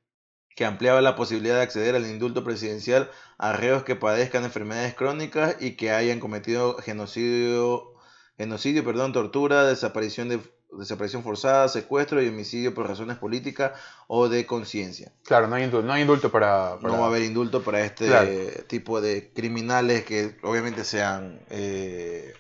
que 0.56 0.66
ampliaba 0.66 1.02
la 1.02 1.16
posibilidad 1.16 1.56
de 1.56 1.62
acceder 1.62 1.96
al 1.96 2.08
indulto 2.08 2.44
presidencial 2.44 3.10
a 3.38 3.54
reos 3.54 3.84
que 3.84 3.96
padezcan 3.96 4.44
enfermedades 4.44 4.94
crónicas 4.94 5.56
y 5.60 5.72
que 5.76 5.92
hayan 5.92 6.20
cometido 6.20 6.78
genocidio, 6.78 7.94
genocidio 8.38 8.84
perdón, 8.84 9.14
tortura, 9.14 9.64
desaparición, 9.64 10.30
de, 10.30 10.40
desaparición 10.72 11.24
forzada, 11.24 11.68
secuestro 11.68 12.22
y 12.22 12.28
homicidio 12.28 12.74
por 12.74 12.88
razones 12.88 13.18
políticas 13.18 13.80
o 14.08 14.30
de 14.30 14.46
conciencia. 14.46 15.12
Claro, 15.24 15.48
no 15.48 15.56
hay, 15.56 15.64
indulto, 15.64 15.88
no 15.88 15.94
hay 15.94 16.02
indulto 16.02 16.32
para, 16.32 16.78
No 16.82 17.00
va 17.00 17.06
a 17.06 17.08
haber 17.08 17.24
indulto 17.24 17.62
para 17.64 17.84
este 17.84 18.64
tipo 18.68 19.02
de 19.02 19.32
criminales 19.34 20.04
que 20.06 20.38
obviamente 20.44 20.84
sean, 20.84 21.42
eh, 21.50 22.34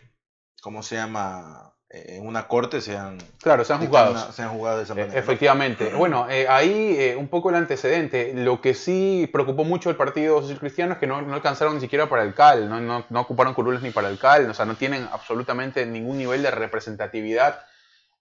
¿cómo 0.62 0.84
se 0.84 0.95
llama? 0.95 1.70
En 1.94 2.26
una 2.26 2.48
corte 2.48 2.80
sean, 2.80 3.18
claro, 3.42 3.66
sean 3.66 3.80
juzgados. 3.80 4.34
Sean 4.34 4.50
juzgados 4.52 4.80
de 4.80 4.84
esa 4.86 4.96
manera. 4.96 5.20
Efectivamente. 5.20 5.94
Bueno, 5.94 6.26
eh, 6.30 6.48
ahí 6.48 6.96
eh, 6.98 7.16
un 7.18 7.28
poco 7.28 7.50
el 7.50 7.56
antecedente. 7.56 8.34
Lo 8.34 8.62
que 8.62 8.74
sí 8.74 9.30
preocupó 9.32 9.66
mucho 9.66 9.89
el 9.89 9.98
Partido 9.98 10.42
Social 10.42 10.60
Cristiano 10.60 10.94
es 10.94 11.00
que 11.00 11.08
no, 11.08 11.22
no 11.22 11.34
alcanzaron 11.34 11.76
ni 11.76 11.82
siquiera 11.82 12.08
para 12.08 12.24
el 12.24 12.34
CAL, 12.34 12.70
no, 12.70 12.80
no, 12.80 13.06
no, 13.10 13.20
ocuparon 13.20 13.54
curules 13.54 13.82
ni 13.82 13.92
para 13.92 14.08
el 14.08 14.18
CAL, 14.18 14.50
o 14.50 14.54
sea, 14.54 14.66
no 14.66 14.76
tienen 14.76 15.08
absolutamente 15.12 15.86
ningún 15.86 16.18
nivel 16.18 16.44
de 16.44 16.52
representatividad 16.52 17.66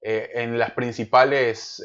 eh, 0.02 0.30
en 0.34 0.58
las 0.58 0.72
principales 0.72 1.82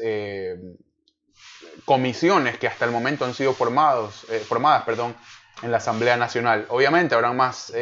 comisiones 1.84 2.58
que 2.58 2.66
hasta 2.66 2.84
el 2.84 2.90
momento 2.90 3.24
han 3.24 3.34
sido 3.34 3.52
formados, 3.52 4.26
formadas 4.48 4.82
perdón, 4.84 5.14
en 5.62 5.70
la 5.70 5.76
Asamblea 5.76 6.16
Nacional. 6.16 6.66
Obviamente 6.68 7.14
habrán 7.14 7.36
más 7.36 7.72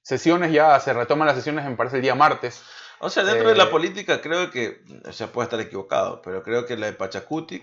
sesiones, 0.00 0.52
ya 0.52 0.80
se 0.80 0.92
retoman 0.94 1.26
las 1.26 1.36
sesiones, 1.36 1.66
me 1.66 1.76
parece, 1.76 1.96
el 1.96 2.02
día 2.02 2.14
martes 2.14 2.62
o 3.04 3.10
sea, 3.10 3.22
dentro 3.22 3.50
de 3.50 3.54
la 3.54 3.64
eh, 3.64 3.68
política 3.68 4.22
creo 4.22 4.50
que, 4.50 4.82
o 5.04 5.12
sea, 5.12 5.26
puede 5.26 5.44
estar 5.44 5.60
equivocado, 5.60 6.22
pero 6.22 6.42
creo 6.42 6.64
que 6.64 6.74
la 6.76 6.86
de 6.86 6.94
Pachacuti 6.94 7.62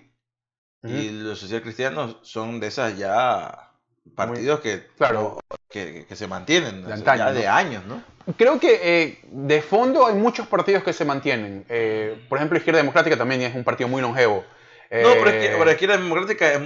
y 0.84 1.10
los 1.10 1.40
social 1.40 1.62
cristianos 1.62 2.18
son 2.22 2.60
de 2.60 2.68
esas 2.68 2.98
ya 2.98 3.72
partidos 4.16 4.60
que, 4.60 4.88
claro. 4.98 5.40
que, 5.70 6.06
se 6.14 6.28
mantienen 6.28 6.84
de 6.84 7.04
ya 7.04 7.32
de 7.32 7.48
años, 7.48 7.84
¿no? 7.86 8.04
Creo 8.38 8.60
que 8.60 8.80
eh, 8.84 9.20
de 9.32 9.62
fondo 9.64 10.06
hay 10.06 10.14
muchos 10.14 10.48
partidos 10.48 10.84
que 10.84 10.94
se 10.94 11.06
mantienen. 11.06 11.66
Eh, 11.70 12.24
por 12.30 12.38
ejemplo, 12.38 12.58
Izquierda 12.58 12.80
Democrática 12.80 13.18
también 13.18 13.42
es 13.42 13.56
un 13.56 13.64
partido 13.64 13.88
muy 13.88 14.02
longevo. 14.02 14.46
No, 14.92 15.10
pero, 15.24 15.30
es 15.30 15.56
que, 15.56 15.72
Izquierda 15.72 15.98
Democrática 15.98 16.60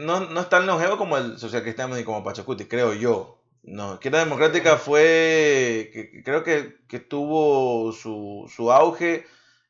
no, 0.00 0.20
no 0.20 0.40
es 0.40 0.48
tan 0.48 0.66
longevo 0.66 0.96
como 0.96 1.16
el 1.16 1.38
social 1.38 1.62
cristiano 1.62 1.94
ni 1.94 2.02
como 2.02 2.24
Pachacuti, 2.24 2.64
creo 2.64 2.92
yo. 2.92 3.35
No, 3.66 3.94
Izquierda 3.94 4.20
Democrática 4.20 4.76
fue, 4.76 5.90
que, 5.92 6.22
creo 6.22 6.44
que, 6.44 6.76
que 6.86 7.00
tuvo 7.00 7.92
su, 7.92 8.50
su 8.54 8.70
auge 8.70 9.26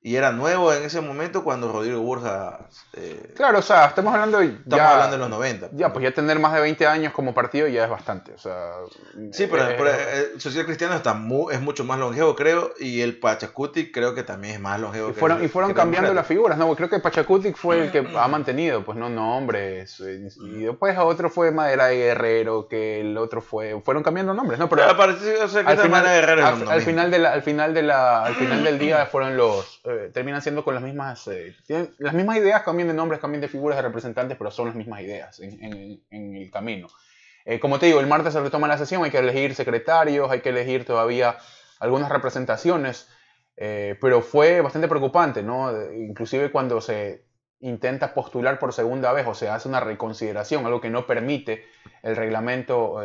y 0.07 0.15
era 0.15 0.31
nuevo 0.31 0.73
en 0.73 0.85
ese 0.85 1.01
momento 1.01 1.43
cuando 1.43 1.73
Rodrigo 1.73 2.01
Burja... 2.01 2.69
Eh, 2.93 3.33
claro, 3.35 3.59
o 3.59 3.63
sea, 3.63 3.87
estamos 3.87 4.15
hablando 4.15 4.41
Estamos 4.41 4.65
ya, 4.69 4.93
hablando 4.93 5.17
de 5.17 5.19
los 5.19 5.31
90. 5.31 5.71
Ya, 5.73 5.93
pues 5.93 6.05
ya 6.05 6.13
tener 6.13 6.39
más 6.39 6.55
de 6.55 6.61
20 6.61 6.87
años 6.87 7.13
como 7.13 7.35
partido 7.35 7.67
ya 7.67 7.83
es 7.83 7.91
bastante, 7.91 8.33
o 8.33 8.39
sea... 8.39 8.71
Sí, 9.33 9.49
pero, 9.51 9.69
eh, 9.69 9.77
eh, 9.77 10.29
el 10.35 10.41
Social 10.41 10.65
Cristiano 10.65 10.95
está 10.95 11.21
es 11.51 11.61
mucho 11.61 11.83
más 11.83 11.99
longevo, 11.99 12.37
creo, 12.37 12.73
y 12.79 13.01
el 13.01 13.19
Pachacuti 13.19 13.91
creo 13.91 14.15
que 14.15 14.23
también 14.23 14.55
es 14.55 14.61
más 14.61 14.79
longevo. 14.79 15.11
Y 15.11 15.13
fueron, 15.13 15.43
y 15.43 15.49
fueron 15.49 15.75
cambiando 15.75 16.15
las 16.15 16.27
figuras, 16.27 16.57
¿no? 16.57 16.73
Creo 16.77 16.89
que 16.89 17.01
Pachacuti 17.01 17.53
fue 17.55 17.87
el 17.87 17.91
que 17.91 18.07
ha 18.17 18.29
mantenido, 18.29 18.85
pues, 18.85 18.97
no 18.97 19.09
nombres, 19.09 20.01
y 20.01 20.63
después 20.63 20.97
a 20.97 21.05
otro 21.05 21.31
fue 21.31 21.51
Madera 21.51 21.87
de 21.87 21.97
Guerrero, 21.97 22.69
que 22.69 23.01
el 23.01 23.19
otro 23.19 23.41
fue... 23.41 23.81
Fueron 23.85 24.05
cambiando 24.05 24.35
nombres, 24.35 24.61
¿no? 24.61 24.69
Pero, 24.69 24.85
al, 24.85 24.95
final, 25.17 26.97
al, 26.97 27.11
de 27.11 27.27
al 27.27 27.43
final 27.43 27.75
de 27.75 27.83
la, 27.83 28.25
al 28.25 28.35
final 28.37 28.63
del 28.63 28.79
día 28.79 29.07
fueron 29.11 29.37
los 29.37 29.81
eh, 29.85 29.96
terminan 30.13 30.43
siendo 30.43 30.65
con 30.65 30.75
las 30.75 30.83
mismas, 30.83 31.29
eh, 31.29 31.55
las 31.99 32.15
mismas 32.15 32.37
ideas, 32.39 32.63
cambian 32.63 32.89
de 32.89 32.95
nombres, 32.95 33.21
cambian 33.21 33.41
de 33.41 33.49
figuras 33.49 33.77
de 33.77 33.83
representantes, 33.83 34.37
pero 34.37 34.51
son 34.51 34.67
las 34.67 34.75
mismas 34.75 35.01
ideas 35.01 35.41
en, 35.41 36.01
el 36.11 36.51
camino. 36.51 36.89
Eh, 37.45 37.61
como 37.61 37.79
te 37.79 37.87
digo, 37.87 38.01
el 38.01 38.07
martes 38.07 38.33
se 38.33 38.41
retoma 38.41 38.69
la 38.69 38.79
sesión, 38.79 39.05
hay 39.05 39.11
que 39.11 39.19
elegir 39.19 39.55
secretarios, 39.55 40.31
hay 40.31 40.41
que 40.41 40.49
elegir 40.49 40.85
todavía 40.85 41.37
algunas 41.79 42.11
representaciones, 42.11 43.09
pero 43.57 44.21
fue 44.21 44.61
bastante 44.61 44.89
preocupante, 44.89 45.43
¿no? 45.43 45.73
Inclusive 45.93 46.51
cuando 46.51 46.81
se 46.81 47.27
intenta 47.61 48.13
postular 48.13 48.59
por 48.59 48.73
segunda 48.73 49.13
vez 49.13 49.27
o 49.27 49.35
se 49.35 49.49
hace 49.49 49.69
una 49.69 49.81
reconsideración, 49.81 50.67
algo 50.67 50.81
que 50.81 50.91
no 50.91 51.07
permite 51.07 51.65
el 52.03 52.17
reglamento 52.17 52.97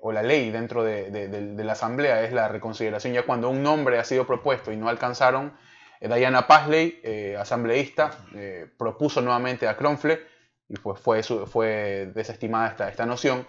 o 0.00 0.12
la 0.12 0.22
ley 0.22 0.50
dentro 0.50 0.84
de, 0.84 1.54
la 1.56 1.72
asamblea, 1.72 2.22
es 2.22 2.32
la 2.32 2.48
reconsideración 2.48 3.14
ya 3.14 3.24
cuando 3.24 3.50
un 3.50 3.62
nombre 3.62 3.98
ha 3.98 4.04
sido 4.04 4.26
propuesto 4.26 4.72
y 4.72 4.76
no 4.76 4.88
alcanzaron 4.88 5.46
eh, 5.46 5.63
Diana 6.08 6.46
Pasley, 6.46 7.00
eh, 7.02 7.36
asambleísta, 7.38 8.10
eh, 8.34 8.66
propuso 8.76 9.22
nuevamente 9.22 9.66
a 9.66 9.76
Kronfle 9.76 10.20
y 10.68 10.76
pues 10.76 11.00
fue, 11.00 11.22
fue 11.22 12.10
desestimada 12.14 12.68
esta, 12.68 12.88
esta 12.88 13.06
noción 13.06 13.46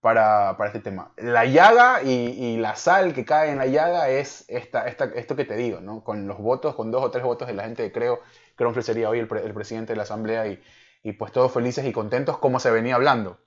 para, 0.00 0.56
para, 0.56 0.68
este 0.68 0.80
tema. 0.80 1.12
La 1.16 1.44
llaga 1.46 2.02
y, 2.02 2.56
la 2.58 2.76
sal 2.76 3.12
que 3.12 3.24
cae 3.24 3.50
en 3.50 3.58
la 3.58 3.66
llaga 3.66 4.08
es 4.08 4.44
esta, 4.48 4.86
esto 4.86 5.34
que 5.34 5.44
te 5.44 5.56
digo, 5.56 5.80
¿no? 5.80 6.04
con 6.04 6.28
los 6.28 6.38
votos, 6.38 6.76
con 6.76 6.92
dos 6.92 7.02
o 7.02 7.10
tres 7.10 7.24
votos 7.24 7.48
de 7.48 7.54
la 7.54 7.64
gente 7.64 7.82
que 7.82 7.92
creo, 7.92 8.20
Kronfle 8.54 8.82
sería 8.82 9.10
hoy 9.10 9.18
el, 9.18 9.26
presidente 9.26 9.92
de 9.92 9.96
la 9.96 10.04
asamblea 10.04 10.46
y, 10.46 10.62
y, 11.02 11.12
pues 11.12 11.32
todos 11.32 11.52
felices 11.52 11.84
y 11.86 11.92
contentos 11.92 12.38
como 12.38 12.60
se 12.60 12.70
venía 12.70 12.94
hablando. 12.94 13.40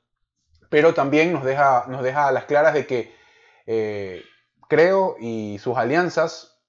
Pero 0.70 0.94
también 0.94 1.32
nos 1.32 1.46
deja, 1.46 1.86
nos 1.88 2.04
deja 2.04 2.28
a 2.28 2.32
las 2.32 2.44
claras 2.44 2.74
de 2.74 2.86
que 2.86 3.14
creo 4.68 5.16
y 5.20 5.60
sus 5.60 5.78
alianzas 5.78 6.60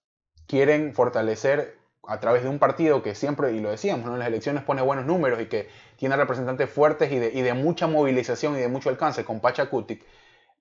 quieren 0.46 0.94
fortalecer 0.94 1.79
a 2.06 2.20
través 2.20 2.42
de 2.42 2.48
un 2.48 2.58
partido 2.58 3.02
que 3.02 3.14
siempre, 3.14 3.52
y 3.52 3.60
lo 3.60 3.70
decíamos, 3.70 4.06
en 4.08 4.18
las 4.18 4.28
elecciones 4.28 4.62
pone 4.62 4.82
buenos 4.82 5.06
números 5.06 5.40
y 5.40 5.46
que 5.46 5.68
tiene 5.96 6.16
representantes 6.16 6.68
fuertes 6.70 7.12
y 7.12 7.18
de, 7.18 7.54
mucha 7.54 7.86
movilización 7.86 8.56
y 8.56 8.60
de 8.60 8.68
mucho 8.68 8.88
alcance 8.88 9.24
con 9.24 9.40
Pachacutic, 9.40 10.04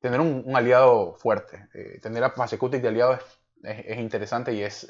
tener 0.02 0.20
un, 0.20 0.44
aliado 0.56 1.16
fuerte. 1.16 1.68
Eh, 1.74 2.00
tener 2.02 2.24
a 2.24 2.34
Pachacutic 2.34 2.82
de 2.82 2.88
aliado 2.88 3.20
es, 3.64 3.98
interesante 3.98 4.54
y 4.54 4.62
es 4.62 4.88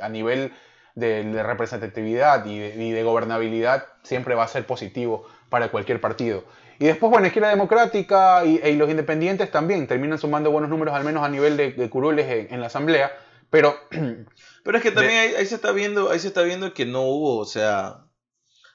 a 0.00 0.08
nivel 0.08 0.52
de, 0.94 1.42
representatividad 1.42 2.44
y 2.46 2.58
de, 2.92 3.02
gobernabilidad 3.02 3.86
siempre 4.02 4.34
va 4.34 4.44
a 4.44 4.48
ser 4.48 4.66
positivo 4.66 5.26
para 5.48 5.68
cualquier 5.68 6.00
partido. 6.00 6.44
Y 6.78 6.86
después, 6.86 7.10
bueno, 7.10 7.26
Izquierda 7.26 7.50
Democrática 7.50 8.44
y, 8.44 8.74
los 8.76 8.90
independientes 8.90 9.50
también 9.50 9.86
terminan 9.86 10.18
sumando 10.18 10.50
buenos 10.50 10.70
números, 10.70 10.94
al 10.94 11.04
menos 11.04 11.24
a 11.24 11.28
nivel 11.28 11.56
de, 11.56 11.90
curules 11.90 12.48
en, 12.50 12.60
la 12.60 12.66
Asamblea, 12.66 13.12
pero... 13.54 13.78
Pero 14.64 14.78
es 14.78 14.82
que 14.82 14.92
también 14.92 15.36
ahí, 15.36 15.46
se 15.46 15.56
está 15.56 15.72
viendo, 15.72 16.10
ahí 16.10 16.18
se 16.18 16.28
está 16.28 16.40
viendo 16.40 16.72
que 16.72 16.86
no 16.86 17.02
hubo, 17.02 17.36
o 17.36 17.44
sea, 17.44 18.06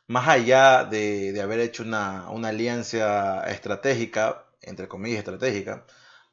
más 0.05 0.27
allá 0.27 0.83
de, 0.85 1.37
haber 1.41 1.59
hecho 1.59 1.81
una, 1.81 2.27
alianza 2.27 3.43
estratégica, 3.49 4.45
entre 4.61 4.87
comillas 4.87 5.17
estratégica, 5.17 5.87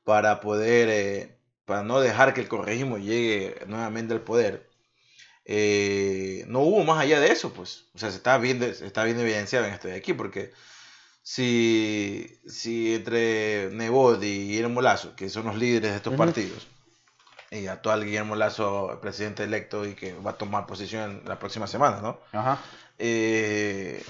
para 0.05 0.40
poder, 0.40 0.90
eh, 0.90 1.38
para 1.64 1.82
no 1.82 2.01
dejar 2.01 2.34
que 2.34 2.42
el 2.42 2.49
correísmo 2.49 2.99
llegue 2.99 3.64
nuevamente 3.66 4.12
al 4.12 4.20
poder, 4.20 4.68
eh, 5.47 6.44
no 6.49 6.61
hubo 6.61 6.84
más 6.84 7.01
allá 7.01 7.18
de 7.18 7.32
eso, 7.32 7.55
pues. 7.55 7.86
O 7.94 7.99
sea, 7.99 8.11
se 8.11 8.18
está 8.18 8.36
viendo, 8.36 8.72
se 8.74 8.86
está 8.86 9.05
viendo 9.05 9.22
evidenciado 9.22 9.64
en 9.64 9.72
esto 9.72 9.88
de 9.88 9.97
aquí, 9.97 10.12
porque 10.12 10.53
si, 11.22 12.38
si 12.47 12.94
entre 12.94 13.70
Nebot 13.70 14.22
y 14.22 14.49
Guillermo 14.49 14.82
Lazo, 14.82 15.16
que 15.16 15.30
son 15.30 15.47
los 15.47 15.57
líderes 15.57 15.92
de 15.92 15.97
estos 15.97 16.14
partidos, 16.14 16.68
y 17.51 17.66
actual 17.66 18.05
Guillermo 18.05 18.36
Lazo, 18.36 18.99
presidente 19.01 19.44
electo 19.44 19.86
y 19.86 19.94
que 19.94 20.14
va 20.14 20.32
a 20.32 20.38
tomar 20.38 20.66
posición 20.66 21.22
la 21.26 21.38
próxima 21.38 21.66
semana, 21.66 22.01
¿no? 22.01 22.20
Ajá. 22.32 22.59
Eh, 22.99 24.05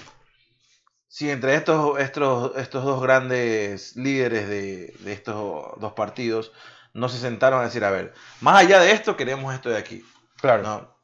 si 1.07 1.29
entre 1.29 1.55
estos, 1.55 1.99
estos, 1.99 2.55
estos 2.57 2.83
dos 2.83 3.01
grandes 3.01 3.95
líderes 3.95 4.47
de, 4.47 4.93
de, 4.99 5.13
estos 5.13 5.79
dos 5.79 5.93
partidos 5.93 6.51
no 6.93 7.09
se 7.09 7.17
sentaron 7.17 7.61
a 7.61 7.65
decir, 7.65 7.83
a 7.83 7.91
ver, 7.91 8.13
más 8.41 8.59
allá 8.59 8.79
de 8.79 8.91
esto, 8.91 9.15
queremos 9.15 9.53
esto 9.53 9.69
de 9.69 9.77
aquí. 9.77 10.05
Claro. 10.39 10.63
¿no? 10.63 10.97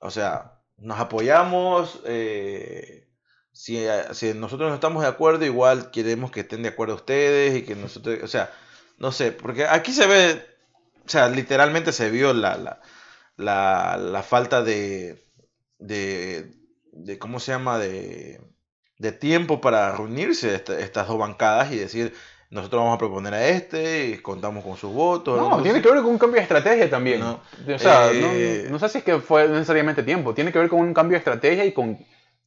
O 0.00 0.10
sea, 0.10 0.56
nos 0.78 0.98
apoyamos. 0.98 2.00
Eh, 2.04 3.08
si, 3.52 3.86
si, 4.12 4.34
nosotros 4.34 4.68
no 4.68 4.74
estamos 4.74 5.02
de 5.02 5.08
acuerdo, 5.08 5.44
igual 5.44 5.90
queremos 5.90 6.30
que 6.30 6.40
estén 6.40 6.62
de 6.62 6.68
acuerdo 6.68 6.94
ustedes 6.94 7.56
y 7.56 7.62
que 7.62 7.74
nosotros, 7.74 8.18
o 8.22 8.28
sea, 8.28 8.52
no 8.98 9.12
sé, 9.12 9.32
porque 9.32 9.66
aquí 9.66 9.92
se 9.92 10.06
ve, 10.06 10.46
o 11.06 11.08
sea, 11.08 11.28
literalmente 11.28 11.92
se 11.92 12.10
vio 12.10 12.32
la, 12.32 12.56
la, 12.56 12.80
la, 13.36 13.96
la 13.96 14.22
falta 14.22 14.62
de, 14.62 15.24
de, 15.78 16.50
de, 16.92 17.18
¿cómo 17.18 17.38
se 17.38 17.52
llama? 17.52 17.78
De, 17.78 18.40
de 18.98 19.12
tiempo 19.12 19.60
para 19.60 19.92
reunirse 19.92 20.54
estas 20.54 21.06
dos 21.06 21.18
bancadas 21.18 21.70
y 21.70 21.76
decir, 21.76 22.14
nosotros 22.50 22.80
vamos 22.80 22.96
a 22.96 22.98
proponer 22.98 23.34
a 23.34 23.48
este 23.48 24.06
y 24.06 24.18
contamos 24.18 24.64
con 24.64 24.76
sus 24.76 24.92
votos. 24.92 25.38
No, 25.38 25.62
tiene 25.62 25.82
que 25.82 25.90
ver 25.90 25.98
con 25.98 26.10
un 26.10 26.18
cambio 26.18 26.36
de 26.36 26.42
estrategia 26.42 26.88
también. 26.88 27.20
No, 27.20 27.40
o 27.74 27.78
sea, 27.78 28.10
eh, 28.12 28.66
no, 28.70 28.78
sé 28.78 28.88
si 28.88 28.98
es 28.98 29.04
que 29.04 29.18
fue 29.18 29.48
necesariamente 29.48 30.02
tiempo, 30.02 30.34
tiene 30.34 30.52
que 30.52 30.58
ver 30.58 30.68
con 30.68 30.80
un 30.80 30.94
cambio 30.94 31.14
de 31.14 31.18
estrategia 31.18 31.64
y 31.64 31.72
con 31.72 31.98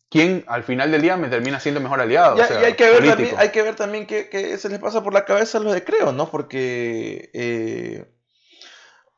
quién 0.09 0.43
al 0.47 0.63
final 0.63 0.91
del 0.91 1.01
día 1.01 1.17
me 1.17 1.27
termina 1.27 1.59
siendo 1.59 1.79
mejor 1.81 2.01
aliado. 2.01 2.37
Y, 2.37 2.41
hay, 2.41 2.73
que 2.73 2.89
ver 2.89 3.05
también, 3.05 3.35
hay 3.37 3.49
que 3.49 3.61
ver 3.61 3.75
también 3.75 4.07
qué, 4.07 4.57
se 4.57 4.69
les 4.69 4.79
pasa 4.79 5.03
por 5.03 5.13
la 5.13 5.25
cabeza 5.25 5.59
a 5.59 5.61
los 5.61 5.73
de 5.73 5.83
Creo, 5.83 6.11
¿no? 6.11 6.29
Porque... 6.29 7.29
Eh, 7.33 8.15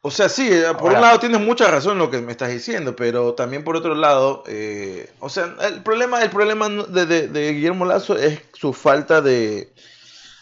o 0.01 0.11
sea, 0.11 0.29
sí, 0.29 0.49
eh, 0.51 0.65
por 0.79 0.93
un 0.93 1.01
lado 1.01 1.19
tienes 1.19 1.39
mucha 1.39 1.69
razón 1.69 1.93
en 1.93 1.99
lo 1.99 2.11
que 2.11 2.21
me 2.21 2.31
estás 2.31 2.49
diciendo, 2.49 2.95
pero 2.95 3.33
también 3.33 3.63
por 3.63 3.75
otro 3.75 3.95
lado, 3.95 4.43
o 5.19 5.29
sea, 5.29 5.55
el 5.61 5.83
problema, 5.83 6.23
el 6.23 6.29
problema 6.29 6.67
de 6.69 7.53
Guillermo 7.53 7.85
Lazo 7.85 8.17
es 8.17 8.41
su 8.53 8.73
falta 8.73 9.21
de, 9.21 9.71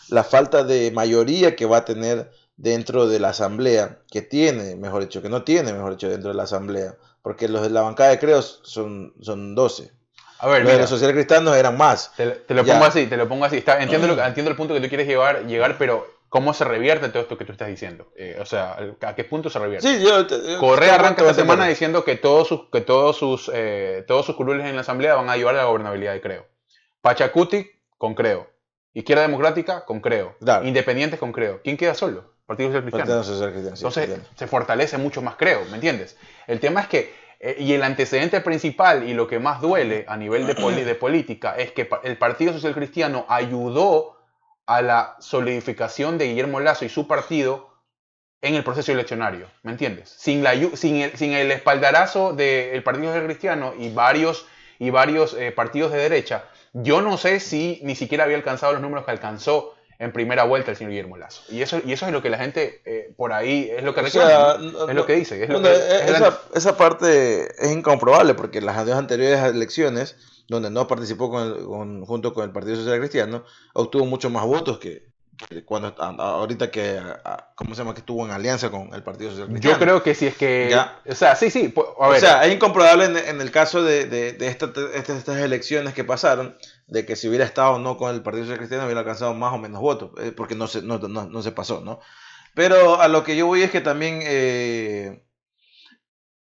la 0.10 0.24
falta 0.24 0.64
de 0.64 0.92
mayoría 0.92 1.56
que 1.56 1.66
va 1.66 1.78
a 1.78 1.86
tener 1.86 2.32
dentro 2.58 3.08
de 3.08 3.20
la 3.20 3.30
asamblea, 3.30 4.00
que 4.12 4.22
tiene, 4.22 4.76
mejor 4.76 5.04
dicho, 5.04 5.22
que 5.22 5.30
no 5.30 5.44
tiene, 5.44 5.72
mejor 5.72 5.92
dicho, 5.92 6.10
dentro 6.10 6.32
de 6.32 6.36
la 6.36 6.44
asamblea, 6.44 6.96
porque 7.22 7.48
los 7.48 7.62
de 7.62 7.70
la 7.70 7.82
bancada 7.82 8.10
de 8.10 8.20
Creos 8.20 8.60
son, 8.64 9.14
son 9.22 9.56
12. 9.56 9.92
A 10.40 10.48
ver, 10.48 10.64
los, 10.64 10.78
los 10.78 10.90
sociales 10.90 11.16
cristianos 11.16 11.56
eran 11.56 11.78
más. 11.78 12.12
Te, 12.16 12.26
lo 12.54 12.66
pongo 12.66 12.86
así, 12.86 13.08
te 13.08 13.18
lo 13.18 13.28
pongo 13.28 13.46
así. 13.46 13.58
Está, 13.58 13.82
entiendo, 13.82 14.08
lo, 14.16 14.24
entiendo 14.24 14.52
el 14.52 14.58
punto 14.58 14.74
que 14.74 14.82
tú 14.82 14.88
quieres 14.88 15.08
llevar, 15.08 15.46
llegar, 15.46 15.78
pero 15.78 16.19
¿cómo 16.30 16.54
se 16.54 16.64
revierte 16.64 17.10
todo 17.10 17.24
esto 17.24 17.38
que 17.38 17.46
tú 17.46 17.52
estás 17.52 17.68
diciendo? 17.68 18.12
Eh, 18.16 18.38
o 18.40 18.46
sea, 18.46 18.78
¿a 19.02 19.16
qué 19.16 19.24
punto 19.24 19.50
se 19.50 19.60
revierte? 19.60 19.88
Sí, 19.88 20.04
yo, 20.04 20.26
Correa 20.60 20.96
arranca 20.96 21.24
esta 21.24 21.34
semana 21.34 21.68
diciendo 21.68 22.04
que 22.04 22.16
todos 22.16 22.48
sus, 22.48 22.70
que 22.72 22.82
todos 22.82 23.18
sus, 23.18 23.52
eh, 23.54 24.06
todos 24.08 24.26
sus 24.26 24.36
curules 24.36 24.66
en 24.66 24.76
la 24.76 24.82
asamblea 24.82 25.16
van 25.16 25.30
a 25.30 25.34
ayudar 25.34 25.56
a 25.56 25.60
la 25.60 25.66
gobernabilidad 25.66 26.14
de 26.14 26.22
Creo. 26.22 26.48
Pachacuti 27.02 27.70
con 27.98 28.16
Creo. 28.16 28.48
Izquierda 28.94 29.24
Democrática 29.24 29.86
con 29.86 30.00
Creo. 30.00 30.36
Independientes 30.64 31.20
con 31.20 31.32
Creo. 31.32 31.62
¿Quién 31.64 31.78
queda 31.78 31.94
solo? 31.94 32.34
Partido 32.46 32.70
Social 32.70 32.84
Cristiano. 33.52 33.72
Entonces 33.76 34.20
se 34.36 34.48
fortalece 34.48 34.98
mucho 34.98 35.22
más 35.22 35.36
Creo, 35.36 35.66
¿me 35.66 35.76
entiendes? 35.76 36.18
El 36.48 36.60
tema 36.60 36.82
es 36.82 36.88
que, 36.88 37.14
eh, 37.40 37.56
y 37.60 37.74
el 37.74 37.84
antecedente 37.84 38.42
principal 38.42 39.08
y 39.08 39.14
lo 39.14 39.28
que 39.28 39.40
más 39.40 39.62
duele 39.62 40.04
a 40.08 40.18
nivel 40.18 40.48
de, 40.48 40.56
de 40.56 40.96
política 40.96 41.56
es 41.58 41.72
que 41.72 41.88
el 42.04 42.18
Partido 42.18 42.54
Social 42.54 42.74
Cristiano 42.74 43.26
ayudó 43.30 44.19
a 44.70 44.84
la 44.84 45.16
solidificación 45.20 46.20
de 46.20 46.28
Guillermo 46.28 46.60
Lazo 46.60 46.86
y 46.86 46.90
su 46.90 47.08
partido 47.08 47.70
en 48.40 48.54
el 48.54 48.64
proceso 48.64 48.92
eleccionario, 48.92 49.48
¿me 49.64 49.72
entiendes? 49.72 50.14
Sin, 50.16 50.44
la, 50.44 50.54
sin, 50.76 50.98
el, 50.98 51.18
sin 51.18 51.34
el 51.34 51.52
espaldarazo 51.52 52.34
del 52.34 52.84
Partido 52.84 53.08
Social 53.08 53.26
Cristiano 53.26 53.74
y 53.78 53.90
varios, 53.90 54.46
y 54.78 54.92
varios 54.92 55.34
eh, 55.34 55.52
partidos 55.52 55.92
de 55.92 55.98
derecha, 55.98 56.46
yo 56.74 57.02
no 57.02 57.18
sé 57.18 57.40
si 57.40 57.82
ni 57.84 57.96
siquiera 57.96 58.26
había 58.26 58.38
alcanzado 58.38 58.74
los 58.74 58.82
números 58.84 59.06
que 59.06 59.12
alcanzó 59.12 59.74
en 59.98 60.14
primera 60.14 60.44
vuelta 60.44 60.70
el 60.70 60.78
señor 60.78 60.92
Guillermo 60.92 61.18
Lazo. 61.18 61.42
Y 61.50 61.64
eso, 61.64 61.82
y 61.84 61.92
eso 61.92 62.06
es 62.06 62.14
lo 62.14 62.22
que 62.22 62.30
la 62.30 62.38
gente 62.38 62.84
eh, 62.86 63.12
por 63.18 63.34
ahí 63.34 63.72
es 63.76 63.84
lo 63.84 63.96
que 63.96 64.04
reclama, 64.04 64.56
es 64.88 64.96
lo 64.96 65.06
que 65.08 65.16
dice. 65.16 65.50
esa, 66.54 66.78
parte 66.78 67.48
es 67.58 67.72
incomprobable 67.72 68.36
porque 68.36 68.62
las 68.62 68.86
dos 68.86 68.96
anteriores 68.96 69.44
elecciones, 69.44 70.16
donde 70.50 70.70
no 70.70 70.88
participó 70.88 71.30
con 71.30 72.06
junto 72.06 72.34
con 72.34 72.44
el 72.44 72.52
Partido 72.52 72.76
Social 72.76 73.00
Cristiano, 73.00 73.44
obtuvo 73.74 74.06
muchos 74.06 74.32
más 74.32 74.46
votos 74.46 74.80
que, 74.80 75.10
cuando 75.64 75.96
ahorita 75.98 76.70
que 76.70 77.00
cómo 77.56 77.74
se 77.74 77.82
llama 77.82 77.94
que 77.94 78.02
estuvo 78.02 78.26
en 78.26 78.32
alianza 78.32 78.70
con 78.70 78.94
el 78.94 79.04
Partido 79.04 79.32
Social 79.32 79.60
Yo 79.60 79.80
creo 79.80 80.04
que 80.04 80.14
si 80.14 80.28
es 80.28 80.36
que 80.36 80.76
o 81.08 81.16
sea, 81.16 81.36
sí, 81.36 81.50
sí, 81.50 81.74
O 81.76 82.16
sea, 82.16 82.46
es 82.46 82.54
incomprobable 82.54 83.06
en, 83.06 83.40
el 83.40 83.52
caso 83.52 83.82
de, 83.82 84.06
de, 84.06 84.34
de 84.34 84.48
estas 84.48 85.38
elecciones 85.38 85.94
que 85.94 86.04
pasaron 86.04 86.58
de 86.88 87.06
que 87.06 87.16
si 87.16 87.30
hubiera 87.30 87.46
estado 87.46 87.76
o 87.76 87.80
no 87.80 87.98
con 87.98 88.14
el 88.14 88.22
Partido 88.22 88.46
Social 88.46 88.58
Cristiano 88.58 88.86
hubiera 88.86 89.02
alcanzado 89.02 89.34
más 89.34 89.54
o 89.54 89.58
menos 89.58 89.80
votos, 89.80 90.12
eh, 90.20 90.34
porque 90.36 90.56
no 90.56 90.68
se, 90.68 90.82
no, 90.82 90.98
no, 90.98 91.42
se 91.42 91.52
pasó, 91.52 91.82
¿no? 91.82 92.00
Pero 92.56 93.00
a 93.00 93.08
lo 93.08 93.24
que 93.24 93.38
yo 93.38 93.46
voy 93.46 93.62
es 93.62 93.72
que 93.72 93.80
también 93.80 94.20
eh, 94.24 95.24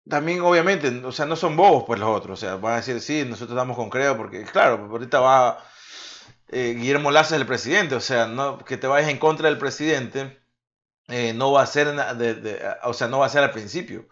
también 0.09 0.41
obviamente, 0.41 0.89
o 1.05 1.11
sea, 1.11 1.25
no 1.25 1.35
son 1.35 1.55
bobos 1.55 1.83
pues 1.85 1.99
los 1.99 2.09
otros, 2.09 2.39
o 2.39 2.41
sea, 2.41 2.55
van 2.55 2.73
a 2.73 2.77
decir, 2.77 3.01
sí, 3.01 3.25
nosotros 3.25 3.51
estamos 3.57 3.75
con 3.75 3.89
Creo, 3.89 4.17
porque 4.17 4.43
claro, 4.43 4.87
ahorita 4.91 5.19
va 5.19 5.59
eh, 6.49 6.75
Guillermo 6.77 7.11
Lazo 7.11 7.35
es 7.35 7.41
el 7.41 7.47
presidente, 7.47 7.95
o 7.95 7.99
sea, 7.99 8.27
no, 8.27 8.59
que 8.59 8.77
te 8.77 8.87
vayas 8.87 9.09
en 9.09 9.17
contra 9.19 9.49
del 9.49 9.57
presidente 9.57 10.39
eh, 11.09 11.33
no 11.33 11.51
va 11.51 11.63
a 11.63 11.65
ser, 11.67 11.95
o 12.83 12.93
sea, 12.93 13.07
no 13.07 13.19
va 13.19 13.25
a 13.27 13.29
ser 13.29 13.43
al 13.43 13.51
principio, 13.51 14.07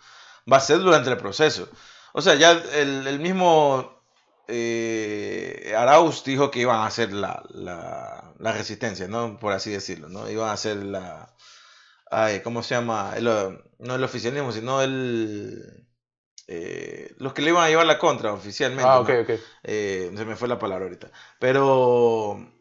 va 0.52 0.58
a 0.58 0.62
ser 0.62 0.80
durante 0.80 1.10
el 1.10 1.18
proceso. 1.18 1.70
O 2.14 2.22
sea, 2.22 2.36
ya 2.36 2.52
el, 2.52 3.20
mismo 3.20 4.02
eh, 4.48 5.74
Arauz 5.78 6.24
dijo 6.24 6.52
que 6.52 6.62
iban 6.62 6.78
a 6.78 6.88
hacer 6.88 7.12
la, 7.14 7.44
la, 7.50 8.52
resistencia, 8.54 9.08
¿no? 9.08 9.38
Por 9.40 9.54
así 9.54 9.72
decirlo, 9.72 10.10
¿no? 10.10 10.30
Iban 10.30 10.50
a 10.50 10.54
hacer 10.54 10.78
la... 10.78 11.34
¿Cómo 12.44 12.64
se 12.64 12.76
llama? 12.76 13.14
no 13.80 13.96
el 13.96 14.04
oficialismo, 14.04 14.52
sino 14.54 14.82
el 14.82 15.85
eh, 16.48 17.16
los 17.18 17.34
que 17.34 17.42
le 17.42 17.50
iban 17.50 17.64
a 17.64 17.70
llevar 17.70 17.86
la 17.86 17.98
contra 17.98 18.34
oficialmente. 18.34 18.88
Ah, 18.88 19.00
ok, 19.00 19.10
ok. 19.24 19.30
Eh, 19.64 20.12
se 20.16 20.26
me 20.26 20.36
fue 20.36 20.48
la 20.48 20.60
palabra 20.60 20.86
ahorita. 20.86 21.10
Pero. 21.40 22.52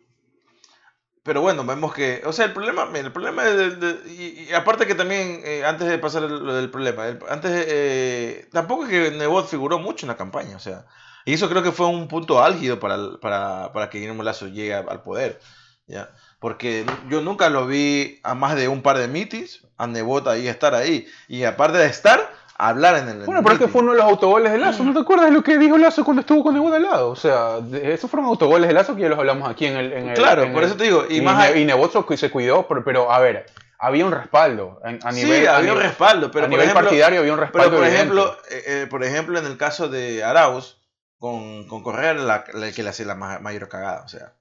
Pero 1.22 1.40
bueno, 1.40 1.64
vemos 1.64 1.92
que. 1.92 2.22
O 2.24 2.32
sea, 2.32 2.46
el 2.46 2.52
problema. 2.52 2.88
El 2.94 3.12
problema 3.12 3.46
es. 3.46 3.74
y, 4.06 4.52
aparte 4.54 4.86
que 4.86 4.94
también. 4.94 5.42
Eh, 5.44 5.64
antes 5.64 5.88
de 5.88 5.98
pasar 5.98 6.22
lo 6.22 6.54
del 6.54 6.70
problema. 6.70 7.04
antes. 7.28 8.50
tampoco 8.50 8.84
es 8.84 8.90
que 8.90 9.10
Nebot 9.10 9.48
figuró 9.48 9.78
mucho 9.78 10.06
en 10.06 10.08
la 10.08 10.16
campaña. 10.16 10.56
O 10.56 10.60
sea. 10.60 10.86
Y 11.26 11.34
eso 11.34 11.48
creo 11.48 11.62
que 11.62 11.72
fue 11.72 11.86
un 11.86 12.06
punto 12.06 12.42
álgido 12.42 12.78
para, 12.78 13.18
para, 13.18 13.72
para 13.72 13.88
que 13.88 13.98
Guillermo 13.98 14.22
Lazo 14.22 14.46
llegue 14.46 14.74
al 14.74 15.02
poder. 15.02 15.40
¿ya? 15.86 16.10
Porque 16.38 16.84
yo 17.08 17.22
nunca 17.22 17.48
lo 17.48 17.66
vi 17.66 18.20
a 18.22 18.34
más 18.34 18.56
de 18.56 18.68
un 18.68 18.82
par 18.82 18.98
de 18.98 19.08
mitis. 19.08 19.66
A 19.76 19.86
Nebot 19.86 20.26
ahí 20.28 20.48
estar 20.48 20.74
ahí. 20.74 21.06
Y 21.28 21.44
aparte 21.44 21.78
de 21.78 21.86
estar 21.86 22.30
hablar 22.56 22.96
en 22.96 23.08
el. 23.08 23.24
Bueno, 23.24 23.42
pero 23.42 23.54
es 23.54 23.60
que 23.60 23.68
fue 23.68 23.82
uno 23.82 23.92
de 23.92 23.98
los 23.98 24.06
autogoles 24.06 24.52
de 24.52 24.58
Lazo. 24.58 24.84
¿No 24.84 24.92
te 24.92 25.00
acuerdas 25.00 25.26
de 25.26 25.32
lo 25.32 25.42
que 25.42 25.58
dijo 25.58 25.76
Lazo 25.76 26.04
cuando 26.04 26.20
estuvo 26.20 26.42
con 26.42 26.54
Nebot 26.54 26.74
al 26.74 26.82
lado? 26.82 27.10
O 27.10 27.16
sea, 27.16 27.58
esos 27.82 28.10
fueron 28.10 28.28
autogoles 28.28 28.68
de 28.68 28.74
Lazo 28.74 28.94
que 28.94 29.02
ya 29.02 29.08
los 29.08 29.18
hablamos 29.18 29.48
aquí 29.48 29.66
en 29.66 29.76
el. 29.76 30.14
claro, 30.14 30.52
por 30.52 30.64
eso 30.64 30.76
te 30.76 30.84
digo. 30.84 31.04
Y, 31.08 31.20
más 31.20 31.54
y 31.56 31.64
Nebot 31.64 32.16
se 32.16 32.30
cuidó, 32.30 32.66
pero, 32.84 33.10
a 33.10 33.18
ver. 33.18 33.46
Había 33.76 34.06
un 34.06 34.12
respaldo 34.12 34.80
a 34.82 35.12
nivel. 35.12 35.40
Sí, 35.40 35.46
había 35.46 35.74
un 35.74 35.80
respaldo, 35.80 36.30
pero 36.30 36.46
a 36.46 36.48
nivel 36.48 36.72
partidario 36.72 37.20
había 37.20 37.34
un 37.34 37.40
respaldo. 37.40 37.70
Pero 37.70 37.82
por 37.82 37.86
ejemplo, 37.86 38.36
eh, 38.48 38.62
eh, 38.66 38.86
por 38.88 39.04
ejemplo, 39.04 39.38
en 39.38 39.44
el 39.44 39.58
caso 39.58 39.88
de 39.88 40.24
Arauz, 40.24 40.78
con, 41.18 41.68
con 41.68 41.82
Correa, 41.82 42.14
la, 42.14 42.44
el 42.54 42.72
que 42.72 42.82
le 42.82 42.88
hacía 42.88 43.04
la 43.04 43.14
mayor 43.14 43.68
cagada, 43.68 44.02
o 44.04 44.08
sea. 44.08 44.32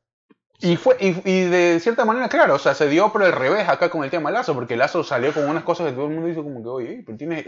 Y, 0.63 0.77
fue, 0.77 0.95
y, 0.97 1.41
de 1.41 1.77
cierta 1.81 2.05
manera, 2.05 2.29
claro, 2.29 2.55
o 2.55 2.59
sea, 2.59 2.73
se 2.73 2.87
dio 2.87 3.11
por 3.11 3.21
el 3.21 3.33
revés 3.33 3.67
acá 3.67 3.89
con 3.89 4.05
el 4.05 4.09
tema 4.09 4.31
Lazo, 4.31 4.55
porque 4.55 4.77
Lazo 4.77 5.03
salió 5.03 5.33
con 5.33 5.49
unas 5.49 5.63
cosas 5.63 5.87
que 5.87 5.91
todo 5.91 6.05
el 6.05 6.11
mundo 6.11 6.29
dice 6.29 6.41
como 6.41 6.63
que, 6.63 6.69
oye, 6.69 7.03
pero 7.05 7.17
tiene, 7.17 7.45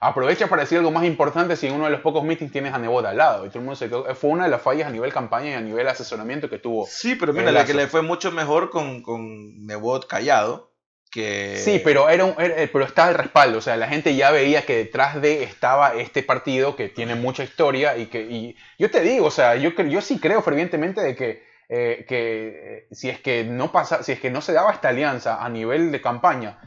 aprovecha 0.00 0.48
para 0.48 0.62
decir 0.62 0.78
algo 0.78 0.90
más 0.90 1.04
importante 1.04 1.54
si 1.54 1.68
en 1.68 1.74
uno 1.74 1.84
de 1.84 1.92
los 1.92 2.00
pocos 2.00 2.24
meetings 2.24 2.50
tienes 2.50 2.74
a 2.74 2.78
Nebot 2.78 3.06
al 3.06 3.18
lado. 3.18 3.46
Y 3.46 3.50
todo 3.50 3.60
el 3.60 3.66
mundo 3.66 3.76
se 3.76 3.88
fue 3.88 4.30
una 4.30 4.44
de 4.46 4.50
las 4.50 4.60
fallas 4.60 4.88
a 4.88 4.90
nivel 4.90 5.12
campaña 5.12 5.50
y 5.50 5.54
a 5.54 5.60
nivel 5.60 5.86
asesoramiento 5.86 6.50
que 6.50 6.58
tuvo. 6.58 6.88
Sí, 6.88 7.14
pero 7.14 7.32
mira, 7.32 7.52
la 7.52 7.64
que 7.64 7.72
le 7.72 7.86
fue 7.86 8.02
mucho 8.02 8.32
mejor 8.32 8.70
con, 8.70 9.00
con 9.02 9.64
Nebot 9.64 10.08
callado. 10.08 10.72
Que... 11.12 11.56
Sí, 11.56 11.80
pero, 11.84 12.08
era, 12.08 12.24
un, 12.24 12.34
pero 12.36 12.84
estaba 12.84 13.10
el 13.10 13.16
respaldo, 13.16 13.58
o 13.58 13.60
sea, 13.60 13.76
la 13.76 13.88
gente 13.88 14.14
ya 14.14 14.30
veía 14.30 14.64
que 14.64 14.76
detrás 14.76 15.20
de 15.20 15.42
estaba 15.42 15.94
este 15.94 16.22
partido 16.22 16.76
que 16.76 16.88
tiene 16.88 17.16
mucha 17.16 17.42
historia 17.42 17.96
y 17.96 18.06
que 18.06 18.22
y 18.22 18.56
yo 18.78 18.92
te 18.92 19.00
digo, 19.00 19.26
o 19.26 19.30
sea, 19.32 19.56
yo, 19.56 19.70
yo 19.70 20.00
sí 20.02 20.20
creo 20.20 20.40
fervientemente 20.40 21.00
de 21.00 21.16
que 21.16 21.49
eh, 21.70 22.04
que 22.08 22.88
eh, 22.88 22.88
si 22.90 23.08
es 23.08 23.20
que 23.20 23.44
no 23.44 23.70
pasa, 23.70 24.02
si 24.02 24.12
es 24.12 24.20
que 24.20 24.30
no 24.30 24.40
se 24.40 24.52
daba 24.52 24.72
esta 24.72 24.88
alianza 24.88 25.42
a 25.42 25.48
nivel 25.48 25.92
de 25.92 26.02
campaña, 26.02 26.58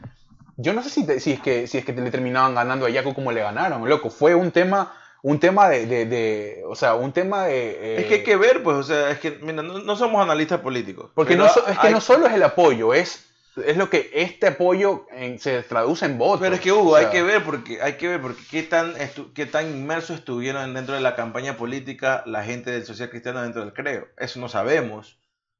yo 0.56 0.72
no 0.72 0.82
sé 0.82 0.88
si, 0.88 1.20
si 1.20 1.32
es 1.32 1.40
que 1.40 1.66
si 1.66 1.78
es 1.78 1.84
que 1.84 1.92
le 1.92 2.10
terminaban 2.10 2.54
ganando 2.54 2.86
a 2.86 2.90
Yaco 2.90 3.14
como 3.14 3.30
le 3.30 3.42
ganaron, 3.42 3.88
loco, 3.88 4.08
fue 4.08 4.34
un 4.34 4.50
tema 4.50 4.94
un 5.24 5.40
tema 5.40 5.70
de, 5.70 5.86
de, 5.86 6.62
o 6.68 6.74
sea, 6.74 6.96
un 6.96 7.10
tema 7.10 7.44
de... 7.44 7.70
Eh, 7.70 8.00
es 8.00 8.06
que 8.06 8.14
hay 8.16 8.22
que 8.22 8.36
ver, 8.36 8.62
pues, 8.62 8.76
o 8.76 8.82
sea, 8.82 9.10
es 9.10 9.18
que, 9.20 9.30
mira, 9.40 9.62
no, 9.62 9.96
somos 9.96 10.22
analistas 10.22 10.60
políticos. 10.60 11.12
Porque 11.14 11.34
no, 11.34 11.46
es 11.46 11.78
que 11.80 11.88
no 11.88 12.02
solo 12.02 12.26
es 12.26 12.34
el 12.34 12.42
apoyo, 12.42 12.92
es 12.92 13.24
es 13.56 13.76
lo 13.76 13.90
que 13.90 14.10
este 14.12 14.48
apoyo 14.48 15.06
se 15.38 15.62
traduce 15.62 16.06
en 16.06 16.18
votos. 16.18 16.40
Pero 16.40 16.54
es 16.56 16.60
que 16.60 16.72
Hugo, 16.72 16.96
hay 16.96 17.06
que 17.06 17.22
ver 17.22 17.44
porque 17.44 17.80
hay 17.80 17.94
que 17.94 18.08
ver 18.08 18.20
porque 18.20 18.42
qué 18.50 18.62
tan 18.62 18.94
qué 19.34 19.46
tan 19.46 19.70
inmersos 19.70 20.18
estuvieron 20.18 20.74
dentro 20.74 20.94
de 20.94 21.00
la 21.00 21.14
campaña 21.14 21.56
política 21.56 22.22
la 22.26 22.44
gente 22.44 22.70
del 22.70 22.84
social 22.84 23.10
cristiano 23.10 23.42
dentro 23.42 23.62
del 23.62 23.72
creo. 23.72 24.08
Eso 24.16 24.40
no 24.40 24.48
sabemos, 24.48 25.18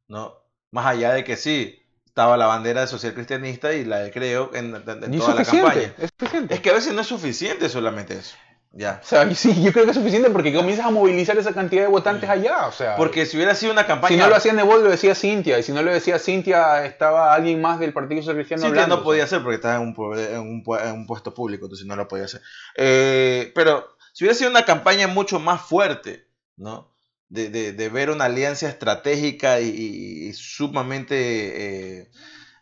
¿no? 0.08 0.34
Más 0.70 0.86
allá 0.86 1.12
de 1.12 1.24
que 1.24 1.36
sí 1.36 1.84
estaba 2.06 2.36
la 2.36 2.46
bandera 2.46 2.86
social 2.86 3.14
cristianista 3.14 3.74
y 3.74 3.84
la 3.84 3.98
del 3.98 4.12
creo 4.12 4.50
en, 4.54 4.72
toda 4.72 5.34
la 5.34 5.44
campaña. 5.44 5.94
Es. 5.98 6.12
Es 6.48 6.60
que 6.60 6.70
a 6.70 6.74
veces 6.74 6.92
no 6.92 7.00
es 7.00 7.06
suficiente 7.06 7.68
solamente 7.68 8.14
eso. 8.14 8.36
Ya. 8.76 9.00
O 9.02 9.06
sea, 9.06 9.32
sí, 9.34 9.62
yo 9.62 9.72
creo 9.72 9.84
que 9.84 9.92
es 9.92 9.96
suficiente 9.96 10.30
porque 10.30 10.52
comienzas 10.52 10.86
a 10.86 10.90
movilizar 10.90 11.38
esa 11.38 11.52
cantidad 11.52 11.82
de 11.82 11.88
votantes 11.88 12.28
allá. 12.28 12.66
O 12.66 12.72
sea, 12.72 12.96
porque 12.96 13.24
si 13.26 13.36
hubiera 13.36 13.54
sido 13.54 13.72
una 13.72 13.86
campaña. 13.86 14.16
Si 14.16 14.20
no 14.20 14.28
lo 14.28 14.36
hacía 14.36 14.52
Nebol, 14.52 14.82
lo 14.82 14.90
decía 14.90 15.14
Cintia. 15.14 15.58
Y 15.58 15.62
si 15.62 15.72
no 15.72 15.82
lo 15.82 15.92
decía 15.92 16.18
Cintia, 16.18 16.84
estaba 16.84 17.32
alguien 17.32 17.60
más 17.60 17.78
del 17.78 17.92
Partido 17.92 18.20
Social 18.22 18.36
Cristiano. 18.36 18.64
Cintia 18.64 18.86
no 18.86 19.02
podía 19.02 19.24
hacer 19.24 19.42
porque 19.42 19.56
estaba 19.56 19.76
en 19.76 19.82
un, 19.82 20.18
en, 20.18 20.40
un, 20.40 20.64
en 20.82 20.92
un, 20.92 21.06
puesto 21.06 21.32
público, 21.32 21.66
entonces 21.66 21.86
no 21.86 21.96
lo 21.96 22.08
podía 22.08 22.24
hacer. 22.24 22.42
Eh, 22.76 23.52
pero 23.54 23.96
si 24.12 24.24
hubiera 24.24 24.36
sido 24.36 24.50
una 24.50 24.64
campaña 24.64 25.06
mucho 25.06 25.38
más 25.38 25.62
fuerte, 25.62 26.28
¿no? 26.56 26.92
De, 27.28 27.48
de, 27.48 27.72
de 27.72 27.88
ver 27.88 28.10
una 28.10 28.26
alianza 28.26 28.68
estratégica 28.68 29.60
y, 29.60 30.32
sumamente. 30.34 32.00
Eh, 32.00 32.10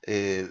eh, 0.04 0.48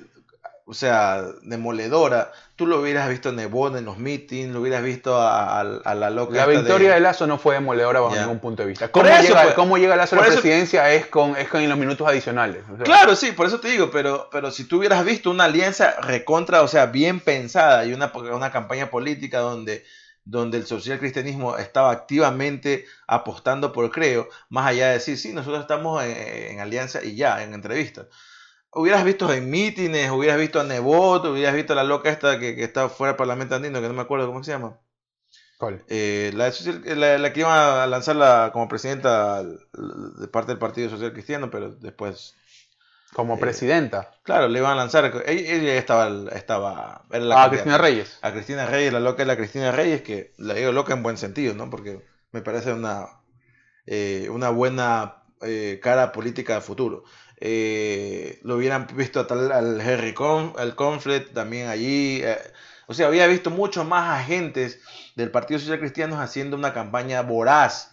o 0.71 0.73
sea, 0.73 1.25
demoledora. 1.41 2.31
Tú 2.55 2.65
lo 2.65 2.79
hubieras 2.79 3.09
visto 3.09 3.27
en 3.27 3.35
Nebon 3.35 3.75
en 3.75 3.83
los 3.83 3.97
meetings, 3.97 4.53
lo 4.53 4.61
hubieras 4.61 4.81
visto 4.81 5.17
a, 5.19 5.63
la 5.63 6.09
loca. 6.09 6.33
La 6.33 6.45
victoria 6.45 6.93
de... 6.93 7.01
Lazo 7.01 7.27
no 7.27 7.37
fue 7.37 7.55
demoledora 7.55 7.99
bajo 7.99 8.15
ningún 8.15 8.39
punto 8.39 8.63
de 8.63 8.69
vista. 8.69 8.87
¿Cómo, 8.87 9.05
llega, 9.05 9.43
pues, 9.43 9.53
¿cómo 9.53 9.77
llega 9.77 9.97
Lazo 9.97 10.15
a 10.15 10.19
la 10.19 10.27
presidencia? 10.27 10.89
Es 10.93 11.07
con, 11.07 11.35
es 11.35 11.49
con 11.49 11.67
los 11.67 11.77
minutos 11.77 12.07
adicionales. 12.07 12.63
claro, 12.85 13.17
sí, 13.17 13.33
por 13.33 13.47
eso 13.47 13.59
te 13.59 13.67
digo, 13.67 13.91
pero, 13.91 14.29
pero 14.31 14.49
si 14.49 14.63
tú 14.63 14.77
hubieras 14.77 15.03
visto 15.03 15.29
una 15.29 15.43
alianza 15.43 15.99
recontra, 15.99 16.61
o 16.61 16.69
sea, 16.69 16.85
bien 16.85 17.19
pensada 17.19 17.85
y 17.85 17.93
una, 17.93 18.09
una 18.33 18.49
campaña 18.49 18.89
política 18.89 19.39
donde 19.39 19.83
donde 20.23 20.59
el 20.59 20.67
social 20.67 20.99
cristianismo 20.99 21.57
estaba 21.57 21.89
activamente 21.89 22.85
apostando 23.07 23.73
por 23.73 23.89
creo, 23.89 24.29
más 24.49 24.67
allá 24.67 24.87
de 24.87 24.93
decir, 24.93 25.17
sí, 25.17 25.33
nosotros 25.33 25.61
estamos 25.61 26.03
en, 26.03 26.11
en 26.51 26.59
alianza 26.59 27.03
y 27.03 27.15
ya, 27.15 27.43
en 27.43 27.55
entrevistas 27.55 28.05
hubieras 28.73 29.03
visto 29.03 29.31
en 29.33 29.49
mítines, 29.49 30.09
hubieras 30.11 30.37
visto 30.37 30.59
a 30.59 30.63
Nebot, 30.63 31.25
hubieras 31.25 31.55
visto 31.55 31.73
a 31.73 31.75
la 31.75 31.83
loca 31.83 32.09
esta 32.09 32.39
que, 32.39 32.55
que 32.55 32.63
está 32.63 32.89
fuera 32.89 33.13
del 33.13 33.17
Parlamento 33.17 33.55
andino, 33.55 33.81
que 33.81 33.87
no 33.87 33.93
me 33.93 34.01
acuerdo 34.01 34.27
cómo 34.27 34.43
se 34.43 34.51
llama. 34.51 34.79
¿Cuál? 35.57 35.83
Eh, 35.89 36.31
la, 36.33 36.51
la, 37.19 37.33
que 37.33 37.41
iba 37.41 37.83
a 37.83 37.87
lanzarla 37.87 38.49
como 38.51 38.67
presidenta 38.67 39.43
de 39.43 40.27
parte 40.27 40.51
del 40.51 40.57
Partido 40.57 40.89
Social 40.89 41.13
Cristiano, 41.13 41.51
pero 41.51 41.69
después... 41.69 42.35
Como 43.13 43.35
eh, 43.35 43.37
presidenta. 43.37 44.11
Claro, 44.23 44.47
le 44.47 44.57
iban 44.57 44.71
a 44.71 44.75
lanzar. 44.75 45.21
Ella, 45.27 45.75
estaba. 45.75 46.09
estaba 46.31 47.03
era 47.11 47.25
la 47.25 47.43
a 47.43 47.49
Cristina 47.49 47.77
Reyes. 47.77 48.17
A 48.21 48.31
Cristina 48.31 48.65
Reyes, 48.65 48.93
la 48.93 49.01
loca 49.01 49.21
es 49.21 49.27
la 49.27 49.35
Cristina 49.35 49.71
Reyes, 49.71 50.01
que 50.01 50.33
la 50.37 50.53
digo 50.53 50.71
loca 50.71 50.93
en 50.93 51.03
buen 51.03 51.17
sentido, 51.17 51.53
¿no? 51.53 51.69
Porque 51.69 52.07
me 52.31 52.41
parece 52.41 52.71
una, 52.71 53.05
eh, 53.85 54.29
una 54.31 54.49
buena 54.49 55.17
cara 55.81 56.11
política 56.11 56.55
de 56.55 56.61
futuro. 56.61 57.03
Eh, 57.43 58.39
lo 58.43 58.55
hubieran 58.55 58.87
visto 58.93 59.25
tal, 59.25 59.51
al 59.51 59.81
Harry 59.81 60.13
Con, 60.13 60.53
al 60.57 60.75
Conflict 60.75 61.33
también 61.33 61.69
allí. 61.69 62.21
Eh, 62.23 62.37
o 62.85 62.93
sea, 62.93 63.07
había 63.07 63.25
visto 63.25 63.49
muchos 63.49 63.85
más 63.85 64.19
agentes 64.19 64.79
del 65.15 65.31
Partido 65.31 65.59
Social 65.59 65.79
Cristiano 65.79 66.21
haciendo 66.21 66.55
una 66.55 66.71
campaña 66.71 67.23
voraz 67.23 67.91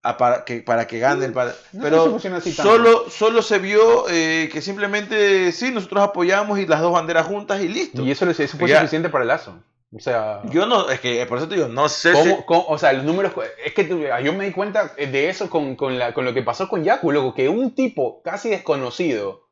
para, 0.00 0.44
que, 0.44 0.62
para 0.62 0.86
que 0.86 0.98
gane 0.98 1.26
el 1.26 1.34
Pero 1.80 2.18
solo, 2.18 3.10
solo 3.10 3.42
se 3.42 3.58
vio 3.58 4.06
eh, 4.08 4.48
que 4.50 4.62
simplemente 4.62 5.52
sí, 5.52 5.70
nosotros 5.70 6.02
apoyamos 6.02 6.58
y 6.58 6.66
las 6.66 6.80
dos 6.80 6.92
banderas 6.92 7.26
juntas 7.26 7.62
y 7.62 7.68
listo. 7.68 8.02
Y 8.02 8.10
eso, 8.10 8.28
eso 8.28 8.58
fue 8.58 8.74
suficiente 8.74 9.10
para 9.10 9.24
el 9.24 9.28
lazo. 9.28 9.62
O 9.96 10.00
sea, 10.00 10.42
yo 10.50 10.66
no, 10.66 10.90
es 10.90 10.98
que 10.98 11.24
por 11.26 11.38
eso 11.38 11.48
te 11.48 11.54
digo, 11.54 11.68
no 11.68 11.88
sé. 11.88 12.12
Cómo, 12.46 12.66
o 12.66 12.78
sea, 12.78 12.92
los 12.92 13.04
números, 13.04 13.32
es 13.64 13.74
que 13.74 13.86
yo 13.86 14.32
me 14.32 14.46
di 14.46 14.52
cuenta 14.52 14.92
de 14.96 15.28
eso 15.28 15.48
con, 15.48 15.76
con, 15.76 15.98
la, 15.98 16.12
con 16.12 16.24
lo 16.24 16.34
que 16.34 16.42
pasó 16.42 16.68
con 16.68 16.82
Yaku, 16.82 17.12
luego 17.12 17.32
que 17.32 17.48
un 17.48 17.76
tipo 17.76 18.20
casi 18.22 18.50
desconocido 18.50 19.44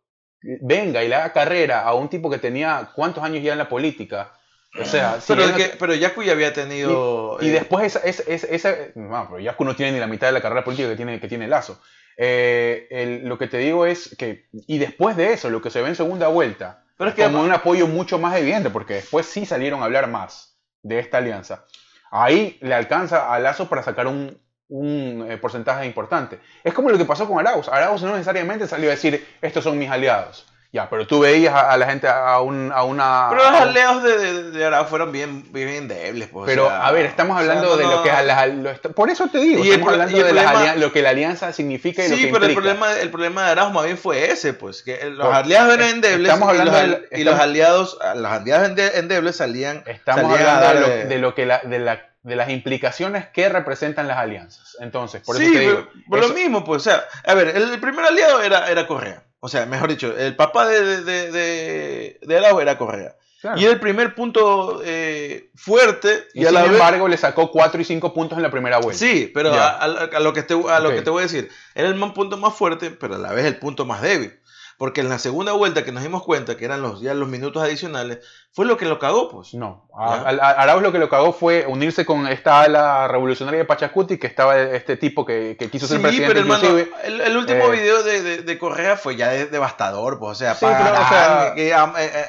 venga 0.42 1.04
y 1.04 1.08
le 1.08 1.14
haga 1.14 1.32
carrera 1.32 1.82
a 1.82 1.94
un 1.94 2.08
tipo 2.08 2.28
que 2.28 2.38
tenía 2.38 2.90
cuántos 2.96 3.22
años 3.22 3.44
ya 3.44 3.52
en 3.52 3.58
la 3.58 3.68
política. 3.68 4.32
O 4.80 4.84
sea, 4.84 5.18
pero, 5.28 5.44
pero 5.78 5.94
Yaku 5.94 6.22
ya 6.22 6.32
había 6.32 6.52
tenido. 6.52 7.38
Y, 7.40 7.48
eh, 7.48 7.52
después 7.52 7.84
esa, 7.86 8.00
esa, 8.00 8.46
esa, 8.48 8.74
no, 8.96 9.28
pero 9.28 9.38
Yaku 9.38 9.64
no 9.64 9.76
tiene 9.76 9.92
ni 9.92 10.00
la 10.00 10.06
mitad 10.06 10.26
de 10.26 10.32
la 10.32 10.40
carrera 10.40 10.64
política 10.64 10.88
que 10.88 10.96
tiene, 10.96 11.20
que 11.20 11.28
tiene 11.28 11.46
Lazo. 11.46 11.80
Eh, 12.16 13.20
lo 13.22 13.38
que 13.38 13.46
te 13.46 13.58
digo 13.58 13.86
es 13.86 14.16
que, 14.18 14.46
y 14.52 14.78
después 14.78 15.16
de 15.16 15.34
eso, 15.34 15.50
lo 15.50 15.62
que 15.62 15.70
se 15.70 15.82
ve 15.82 15.88
en 15.88 15.96
segunda 15.96 16.28
vuelta, 16.28 16.81
pero 17.02 17.10
es 17.10 17.16
que 17.16 17.24
como 17.24 17.42
un 17.42 17.50
apoyo 17.50 17.88
mucho 17.88 18.16
más 18.18 18.36
evidente, 18.36 18.70
porque 18.70 18.94
después 18.94 19.26
sí 19.26 19.44
salieron 19.44 19.82
a 19.82 19.86
hablar 19.86 20.08
más 20.08 20.56
de 20.82 21.00
esta 21.00 21.18
alianza. 21.18 21.64
Ahí 22.12 22.58
le 22.60 22.74
alcanza 22.74 23.32
a 23.32 23.40
Lazo 23.40 23.68
para 23.68 23.82
sacar 23.82 24.06
un, 24.06 24.40
un 24.68 25.26
eh, 25.28 25.36
porcentaje 25.36 25.84
importante. 25.84 26.38
Es 26.62 26.72
como 26.72 26.90
lo 26.90 26.98
que 26.98 27.04
pasó 27.04 27.26
con 27.26 27.40
Arauz. 27.40 27.68
Arauz 27.68 28.02
no 28.02 28.12
necesariamente 28.12 28.68
salió 28.68 28.88
a 28.88 28.92
decir, 28.92 29.26
estos 29.40 29.64
son 29.64 29.78
mis 29.78 29.90
aliados. 29.90 30.46
Ya, 30.72 30.88
pero 30.88 31.06
tú 31.06 31.20
veías 31.20 31.54
a, 31.54 31.76
la 31.76 31.86
gente 31.86 32.08
a, 32.08 32.40
un, 32.40 32.72
a 32.72 32.82
una... 32.84 33.26
Pero 33.28 33.42
los 33.42 33.60
aliados 33.60 34.02
de, 34.02 34.52
de, 34.52 34.64
Arau 34.64 34.86
fueron 34.86 35.12
bien, 35.12 35.52
bien 35.52 35.86
débiles. 35.86 36.30
Pues, 36.30 36.46
pero, 36.46 36.70
a 36.70 36.90
ver, 36.92 37.04
estamos 37.04 37.36
hablando 37.36 37.76
de 37.76 37.84
lo 37.84 38.02
que... 38.02 38.88
por 38.88 39.10
eso 39.10 39.28
te 39.28 39.36
digo, 39.36 39.62
estamos 39.62 39.92
hablando 39.92 40.16
de 40.16 40.76
lo 40.78 40.90
que 40.90 41.02
la 41.02 41.10
alianza 41.10 41.52
significa 41.52 42.02
y 42.06 42.08
lo 42.08 42.16
que 42.16 42.28
pero 42.32 42.46
el 42.46 42.54
problema, 42.54 42.90
el 42.98 43.10
problema 43.10 43.44
de 43.44 43.50
Arau 43.50 43.70
más 43.70 43.84
bien 43.84 43.98
fue 43.98 44.30
ese, 44.30 44.54
pues, 44.54 44.82
que 44.82 45.10
los 45.10 45.26
aliados 45.26 45.74
eran 45.74 45.90
endebles 45.90 46.32
estamos 46.32 46.48
hablando 46.48 46.82
y, 46.82 46.86
los, 46.86 47.00
y 47.20 47.24
los 47.24 47.38
aliados, 47.38 47.98
los 48.16 48.32
aliados 48.32 48.70
endebles 48.94 49.36
salían, 49.36 49.84
estamos 49.84 50.32
hablando 50.32 50.88
de, 50.88 51.18
lo, 51.18 51.34
que 51.34 51.44
la, 51.44 51.58
de 51.58 51.80
la 51.80 52.08
de 52.22 52.36
las 52.36 52.48
implicaciones 52.48 53.26
que 53.26 53.48
representan 53.48 54.06
las 54.06 54.16
alianzas. 54.16 54.76
Entonces, 54.80 55.22
por 55.22 55.36
eso 55.36 55.52
te 55.52 55.58
digo, 55.58 55.88
por 56.08 56.20
lo 56.20 56.28
mismo, 56.28 56.64
pues, 56.64 56.86
o 56.86 56.90
sea, 56.90 57.04
a 57.26 57.34
ver, 57.34 57.48
el 57.48 57.80
primer 57.80 58.06
aliado 58.06 58.40
era, 58.40 58.70
era 58.70 58.86
Correa. 58.86 59.24
O 59.44 59.48
sea, 59.48 59.66
mejor 59.66 59.90
dicho, 59.90 60.16
el 60.16 60.36
papá 60.36 60.68
de, 60.68 61.02
de, 61.02 61.32
de, 61.32 62.18
de 62.22 62.38
Arau 62.38 62.60
era 62.60 62.78
Correa. 62.78 63.16
Y 63.56 63.64
el 63.64 63.80
primer 63.80 64.14
punto 64.14 64.82
eh, 64.84 65.50
fuerte. 65.56 66.28
Y, 66.32 66.44
sin 66.44 66.56
embargo, 66.56 67.08
le 67.08 67.16
sacó 67.16 67.50
4 67.50 67.80
y 67.80 67.84
5 67.84 68.14
puntos 68.14 68.38
en 68.38 68.42
la 68.42 68.52
primera 68.52 68.78
vuelta. 68.78 68.98
Sí, 68.98 69.30
pero 69.34 69.52
a, 69.52 69.88
lo, 70.20 70.32
que 70.32 70.44
te, 70.44 70.54
a 70.54 70.78
lo 70.78 70.90
que 70.90 71.02
te 71.02 71.10
voy 71.10 71.20
a 71.20 71.26
decir, 71.26 71.50
era 71.74 71.88
el 71.88 71.98
punto 72.12 72.36
más 72.36 72.54
fuerte, 72.54 72.90
pero 72.92 73.16
a 73.16 73.18
la 73.18 73.32
vez 73.32 73.44
el 73.44 73.56
punto 73.56 73.84
más 73.84 74.00
débil. 74.00 74.38
Porque 74.78 75.00
en 75.00 75.08
la 75.08 75.18
segunda 75.18 75.52
vuelta 75.52 75.84
que 75.84 75.90
nos 75.90 76.04
dimos 76.04 76.22
cuenta 76.22 76.56
que 76.56 76.64
eran 76.64 76.82
los, 76.82 77.00
ya 77.00 77.14
los 77.14 77.28
minutos 77.28 77.62
adicionales, 77.62 78.20
fue 78.54 78.66
lo 78.66 78.76
que 78.76 78.84
lo 78.84 78.98
cagó, 78.98 79.30
pues. 79.30 79.54
No, 79.54 79.88
Arauz 79.94 80.82
lo 80.82 80.92
que 80.92 80.98
lo 80.98 81.08
cagó 81.08 81.32
fue 81.32 81.64
unirse 81.66 82.04
con 82.04 82.26
esta 82.26 82.60
ala 82.60 83.08
revolucionaria 83.08 83.60
de 83.60 83.64
Pachacuti, 83.64 84.18
que 84.18 84.26
estaba 84.26 84.60
este 84.60 84.98
tipo 84.98 85.24
que, 85.24 85.56
quiso 85.70 85.86
ser 85.86 86.00
sí, 86.10 86.22
Pero 86.26 86.40
hermano, 86.40 86.68
el, 87.02 87.36
último 87.36 87.72
eh, 87.72 87.80
video 87.80 88.02
de, 88.02 88.58
Correa 88.58 88.96
fue 88.98 89.16
ya 89.16 89.30
devastador, 89.30 90.18
pues, 90.18 90.32
o 90.32 90.34
sea, 90.34 90.54
para, 90.54 91.54
eh, 91.56 91.72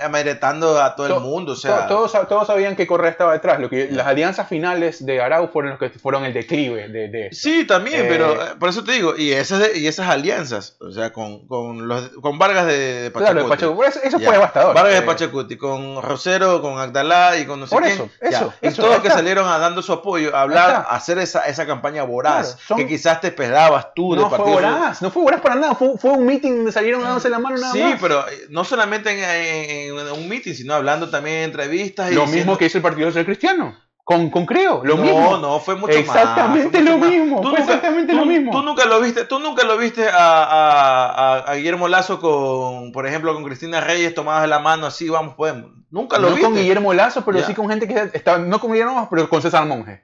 amedretando 0.02 0.82
a 0.82 0.96
todo 0.96 1.08
el 1.08 1.20
mundo, 1.22 1.54
o 1.54 1.56
sea. 1.58 1.88
Todos, 1.88 2.14
todos, 2.30 2.48
sabían 2.48 2.78
que 2.78 2.88
Correa 2.88 3.12
estaba 3.12 3.34
detrás, 3.34 3.60
lo 3.60 3.70
que, 3.70 3.90
las 3.92 4.08
alianzas 4.08 4.48
finales 4.48 5.06
de 5.06 5.22
Arauz 5.22 5.52
fueron 5.52 5.72
los 5.72 5.80
que 5.80 5.90
fueron 5.90 6.24
el 6.24 6.34
declive 6.34 6.88
de, 6.88 7.30
Sí, 7.34 7.66
también, 7.66 8.06
pero 8.08 8.34
eh, 8.34 8.56
por 8.58 8.70
eso 8.70 8.86
te 8.86 8.94
digo, 8.94 9.18
y 9.18 9.34
esas, 9.34 9.76
y 9.76 9.88
esas 9.88 10.08
alianzas, 10.08 10.78
o 10.80 10.92
sea, 10.92 11.12
con, 11.12 11.48
con, 11.48 11.90
los, 11.90 12.10
con 12.22 12.40
Vargas 12.40 12.66
de, 12.68 13.12
Pachacuti. 13.14 13.34
Claro, 13.34 13.44
de 13.44 13.50
Pachacuti. 13.50 13.88
Eso, 13.88 14.00
eso 14.04 14.20
fue 14.20 14.32
devastador. 14.32 14.74
Vargas 14.74 14.94
de 14.94 15.00
eh. 15.00 15.04
Pachacuti, 15.04 15.58
con 15.58 16.13
Rosero, 16.14 16.62
con 16.62 16.80
Agdalá 16.80 17.38
y 17.38 17.46
con 17.46 17.60
no 17.60 17.68
sé 17.68 17.76
Por 17.76 17.86
eso, 17.86 18.10
eso, 18.20 18.54
Y 18.62 18.70
todos 18.72 19.00
que 19.00 19.10
salieron 19.10 19.48
a 19.48 19.58
dando 19.58 19.82
su 19.82 19.92
apoyo 19.94 20.36
a 20.36 20.42
hablar, 20.42 20.86
a 20.88 20.96
hacer 20.96 21.18
esa, 21.18 21.48
esa 21.48 21.66
campaña 21.66 22.04
voraz, 22.04 22.58
que 22.76 22.88
quizás 22.88 23.22
te 23.22 23.28
esperabas 23.28 23.94
tú 23.96 24.16
no 24.16 24.30
de 24.30 24.36
fue 24.36 24.52
voraz, 24.52 25.02
no 25.02 25.12
fue 25.12 25.24
voraz 25.24 25.42
para 25.42 25.56
nada, 25.56 25.76
fue, 25.76 25.98
fue 25.98 26.12
un 26.12 26.26
meeting 26.26 26.58
donde 26.58 26.72
salieron 26.72 27.02
dándose 27.02 27.30
la 27.30 27.40
mano 27.40 27.58
nada 27.58 27.74
sí, 27.74 27.82
más. 27.82 27.92
Sí, 27.94 27.98
pero 28.02 28.28
eh, 28.28 28.48
no 28.50 28.64
solamente 28.64 29.12
en, 29.12 29.98
en, 29.98 30.12
un 30.12 30.30
meeting, 30.30 30.54
sino 30.54 30.74
hablando 30.74 31.10
también 31.10 31.38
en 31.38 31.44
entrevistas. 31.46 32.12
Lo 32.12 32.28
mismo 32.28 32.58
que 32.58 32.66
hizo 32.66 32.78
el 32.78 32.84
Partido 32.84 33.08
Social 33.10 33.26
Cristiano. 33.26 33.76
Con, 34.04 34.30
con 34.30 34.46
Creo, 34.46 34.84
lo 34.84 34.98
no, 34.98 35.04
mismo. 35.04 35.20
No, 35.22 35.38
no, 35.38 35.60
fue 35.62 35.76
mucho 35.76 35.94
exactamente 35.94 36.82
más. 36.82 36.90
Lo 36.90 36.98
mismo, 36.98 37.42
fue 37.42 37.60
exactamente 37.60 38.14
lo 38.14 38.26
mismo. 38.26 38.52
Tú 38.52 38.62
nunca 38.62 38.86
lo 38.86 39.00
viste, 39.00 39.24
tú 39.24 39.40
nunca 39.40 39.64
lo 39.64 39.78
viste 39.78 40.10
a, 40.10 40.44
a, 40.44 41.38
a, 41.38 41.56
Guillermo 41.56 41.88
Lazo 41.88 42.20
con, 42.20 42.92
por 42.92 43.08
ejemplo, 43.08 43.34
con 43.34 43.46
Cristina 43.46 43.80
Reyes 43.80 44.14
tomadas 44.14 44.42
de 44.42 44.50
la 44.50 44.60
mano 44.60 44.88
así, 44.88 45.08
vamos, 45.08 45.36
podemos. 45.36 45.72
Nunca 45.94 46.18
lo 46.18 46.30
no 46.30 46.36
viste. 46.36 46.50
con 46.50 46.56
Guillermo 46.56 46.94
Lazo, 46.94 47.24
pero 47.24 47.44
sí 47.44 47.54
con 47.54 47.70
gente 47.70 47.88
que 47.88 48.10
está, 48.14 48.40
no 48.40 48.60
con 48.60 48.72
Guillermo 48.72 49.08
pero 49.12 49.30
con 49.30 49.44
César 49.44 49.66
Monge, 49.68 50.04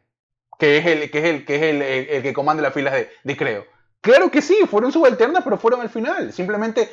que 0.60 0.78
es 0.78 0.86
el 0.86 1.10
que, 1.10 1.18
es 1.18 1.26
el, 1.26 1.46
que, 1.46 1.56
es 1.56 1.62
el, 1.64 1.82
el, 1.82 2.22
que 2.22 2.32
comanda 2.32 2.62
las 2.62 2.74
filas 2.74 2.94
de, 2.94 3.10
de 3.24 3.36
Creo. 3.36 3.66
Claro 4.00 4.30
que 4.30 4.42
sí, 4.42 4.56
fueron 4.70 4.92
subalternas, 4.92 5.44
pero 5.44 5.58
fueron 5.58 5.82
al 5.82 5.90
final. 5.90 6.32
Simplemente 6.32 6.90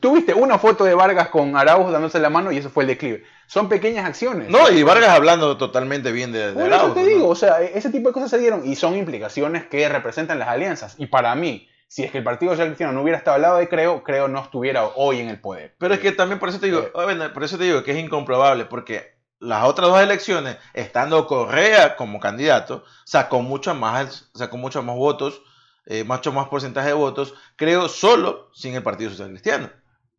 Tuviste 0.00 0.34
una 0.34 0.58
foto 0.58 0.84
de 0.84 0.94
Vargas 0.94 1.28
con 1.28 1.56
Arauz 1.56 1.90
dándose 1.90 2.18
la 2.18 2.28
mano 2.28 2.52
y 2.52 2.58
eso 2.58 2.68
fue 2.68 2.84
el 2.84 2.88
declive. 2.88 3.24
Son 3.46 3.70
pequeñas 3.70 4.04
acciones. 4.04 4.50
No, 4.50 4.70
y 4.70 4.82
Vargas 4.82 5.08
hablando 5.08 5.56
totalmente 5.56 6.12
bien 6.12 6.30
de, 6.30 6.52
de 6.52 6.62
Arauz. 6.62 6.84
Eso 6.84 6.94
te 6.94 7.06
digo, 7.06 7.26
o 7.26 7.34
sea, 7.34 7.62
ese 7.62 7.88
tipo 7.88 8.08
de 8.08 8.12
cosas 8.12 8.28
se 8.28 8.38
dieron 8.38 8.66
y 8.66 8.76
son 8.76 8.94
implicaciones 8.96 9.64
que 9.64 9.88
representan 9.88 10.38
las 10.38 10.48
alianzas. 10.48 10.94
Y 10.98 11.06
para 11.06 11.34
mí, 11.34 11.67
si 11.88 12.04
es 12.04 12.12
que 12.12 12.18
el 12.18 12.24
Partido 12.24 12.52
Social 12.52 12.68
Cristiano 12.68 12.92
no 12.92 13.02
hubiera 13.02 13.18
estado 13.18 13.34
al 13.34 13.42
lado 13.42 13.56
de 13.58 13.68
Creo, 13.68 14.04
Creo 14.04 14.28
no 14.28 14.40
estuviera 14.40 14.84
hoy 14.94 15.18
en 15.20 15.28
el 15.28 15.40
poder. 15.40 15.74
Pero 15.78 15.94
es 15.94 16.00
que 16.00 16.12
también 16.12 16.38
por 16.38 16.50
eso 16.50 16.60
te 16.60 16.66
digo, 16.66 16.80
eh. 16.80 17.30
por 17.34 17.42
eso 17.42 17.58
te 17.58 17.64
digo 17.64 17.82
que 17.82 17.92
es 17.92 17.98
incomprobable, 17.98 18.66
porque 18.66 19.18
las 19.40 19.64
otras 19.64 19.88
dos 19.88 20.00
elecciones, 20.00 20.58
estando 20.74 21.26
Correa 21.26 21.96
como 21.96 22.20
candidato, 22.20 22.84
sacó 23.04 23.42
mucho 23.42 23.74
más, 23.74 24.30
sacó 24.34 24.56
mucho 24.56 24.82
más 24.82 24.96
votos 24.96 25.42
eh, 25.90 26.04
mucho 26.04 26.32
más 26.32 26.48
porcentaje 26.48 26.88
de 26.88 26.92
votos, 26.92 27.32
creo, 27.56 27.88
solo 27.88 28.50
sin 28.52 28.74
el 28.74 28.82
Partido 28.82 29.08
Social 29.08 29.30
Cristiano. 29.30 29.70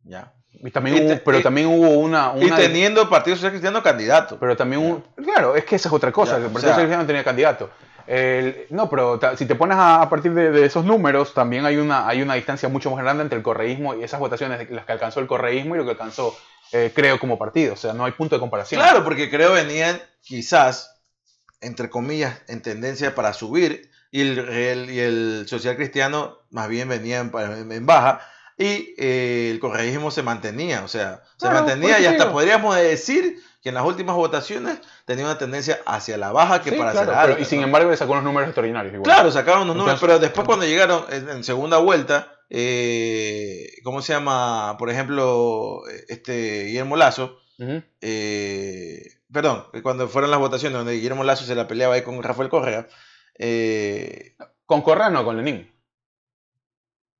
¿ya? 0.02 0.32
Y 0.52 0.68
también 0.72 1.22
pero 1.24 1.40
también 1.42 1.68
hubo 1.68 1.90
una, 1.90 2.32
Y 2.40 2.50
teniendo 2.50 3.02
el 3.02 3.08
Partido 3.08 3.36
Social 3.36 3.52
Cristiano 3.52 3.80
candidato. 3.80 4.36
Pero 4.40 4.56
también, 4.56 5.04
claro, 5.14 5.54
es 5.54 5.64
que 5.64 5.76
esa 5.76 5.88
es 5.88 5.94
otra 5.94 6.10
cosa, 6.10 6.38
el 6.38 6.42
Partido 6.46 6.72
Social 6.72 6.80
Cristiano 6.80 7.06
tenía 7.06 7.22
candidato. 7.22 7.70
No, 8.70 8.90
pero 8.90 9.20
si 9.36 9.46
te 9.46 9.54
pones 9.54 9.76
a, 9.78 10.08
partir 10.10 10.34
de, 10.34 10.64
esos 10.64 10.84
números, 10.84 11.32
también 11.32 11.64
hay 11.64 11.76
una, 11.76 12.08
hay 12.08 12.22
una 12.22 12.34
distancia 12.34 12.68
mucho 12.68 12.90
más 12.90 13.02
grande 13.02 13.22
entre 13.22 13.38
el 13.38 13.42
correísmo 13.44 13.94
y 13.94 14.02
esas 14.02 14.18
votaciones, 14.18 14.68
las 14.70 14.84
que 14.84 14.92
alcanzó 14.92 15.20
el 15.20 15.26
correísmo 15.26 15.74
y 15.74 15.78
lo 15.78 15.84
que 15.84 15.90
alcanzó 15.90 16.36
eh, 16.72 16.92
Creo 16.94 17.18
como 17.18 17.38
partido. 17.38 17.74
O 17.74 17.76
sea, 17.76 17.92
no 17.92 18.04
hay 18.04 18.12
punto 18.12 18.36
de 18.36 18.40
comparación. 18.40 18.80
Claro, 18.80 19.02
porque 19.04 19.30
Creo 19.30 19.52
venían 19.52 20.00
quizás, 20.22 21.00
entre 21.60 21.90
comillas, 21.90 22.40
en 22.48 22.62
tendencia 22.62 23.14
para 23.14 23.32
subir 23.32 23.90
y 24.10 24.20
el, 24.20 24.90
y 24.90 24.98
el 24.98 25.44
social 25.48 25.76
cristiano 25.76 26.38
más 26.50 26.68
bien 26.68 26.88
venía 26.88 27.20
en, 27.20 27.86
baja 27.86 28.20
y 28.58 28.94
eh, 28.98 29.50
el 29.52 29.60
correísmo 29.60 30.10
se 30.10 30.22
mantenía, 30.22 30.84
o 30.84 30.88
sea, 30.88 31.22
se 31.36 31.48
mantenía 31.48 31.98
y 32.00 32.06
hasta 32.06 32.30
podríamos 32.30 32.76
decir 32.76 33.40
que 33.62 33.68
en 33.68 33.74
las 33.74 33.84
últimas 33.84 34.16
votaciones 34.16 34.78
tenía 35.04 35.24
una 35.24 35.38
tendencia 35.38 35.80
hacia 35.86 36.16
la 36.16 36.32
baja 36.32 36.62
que 36.62 36.72
para 36.72 36.92
claro, 36.92 37.36
Y 37.38 37.44
sin 37.44 37.62
embargo 37.62 37.90
le 37.90 37.96
sacó 37.96 38.12
unos 38.12 38.24
números 38.24 38.48
extraordinarios. 38.48 38.94
Igual. 38.94 39.04
Claro, 39.04 39.30
sacaron 39.30 39.62
unos 39.62 39.76
números, 39.76 40.00
pero 40.00 40.18
después 40.18 40.46
cuando 40.46 40.64
llegaron 40.64 41.04
en, 41.10 41.44
segunda 41.44 41.78
vuelta, 41.78 42.32
eh, 42.48 43.70
¿cómo 43.84 44.02
se 44.02 44.12
llama? 44.14 44.76
Por 44.78 44.90
ejemplo, 44.90 45.82
este 46.08 46.64
Guillermo 46.64 46.96
Lazo, 46.96 47.38
eh, 48.00 49.02
perdón, 49.32 49.66
cuando 49.82 50.08
fueron 50.08 50.30
las 50.30 50.40
votaciones 50.40 50.78
donde 50.78 50.94
Guillermo 50.94 51.24
Lazo 51.24 51.44
se 51.44 51.54
la 51.54 51.68
peleaba 51.68 51.94
ahí 51.94 52.02
con 52.02 52.22
Rafael 52.22 52.48
Correa, 52.48 52.88
eh, 53.42 54.36
¿Con 54.66 54.82
Correa 54.82 55.10
no, 55.10 55.24
con 55.24 55.36
Lenin? 55.36 55.69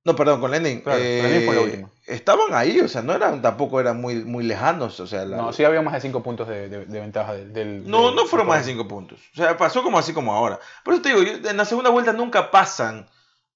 No, 0.04 0.16
perdón, 0.16 0.40
con 0.40 0.50
Lenin. 0.50 0.80
Claro, 0.80 0.98
Lenin 0.98 1.46
fue 1.46 1.54
la 1.54 1.60
última. 1.60 1.90
Estaban 2.06 2.54
ahí, 2.54 2.80
o 2.80 2.88
sea, 2.88 3.02
no 3.02 3.12
eran, 3.12 3.42
tampoco 3.42 3.78
eran 3.80 4.00
muy, 4.00 4.16
muy 4.24 4.44
lejanos. 4.44 4.98
O 4.98 5.06
sea, 5.06 5.24
No, 5.26 5.52
sí 5.52 5.62
había 5.62 5.82
más 5.82 5.94
de 5.94 6.00
5 6.00 6.22
puntos 6.22 6.48
de, 6.48 6.68
ventaja 6.68 7.34
del, 7.34 7.88
No, 7.88 8.10
no 8.12 8.26
fueron 8.26 8.48
más 8.48 8.64
de 8.64 8.72
5 8.72 8.88
puntos. 8.88 9.20
O 9.34 9.36
sea, 9.36 9.56
pasó 9.56 9.82
como 9.82 9.98
así 9.98 10.12
como 10.12 10.34
ahora. 10.34 10.58
Por 10.84 10.94
eso 10.94 11.02
te 11.02 11.14
digo, 11.14 11.48
en 11.48 11.56
la 11.56 11.64
segunda 11.64 11.90
vuelta 11.90 12.12
nunca 12.12 12.50
pasan. 12.50 13.08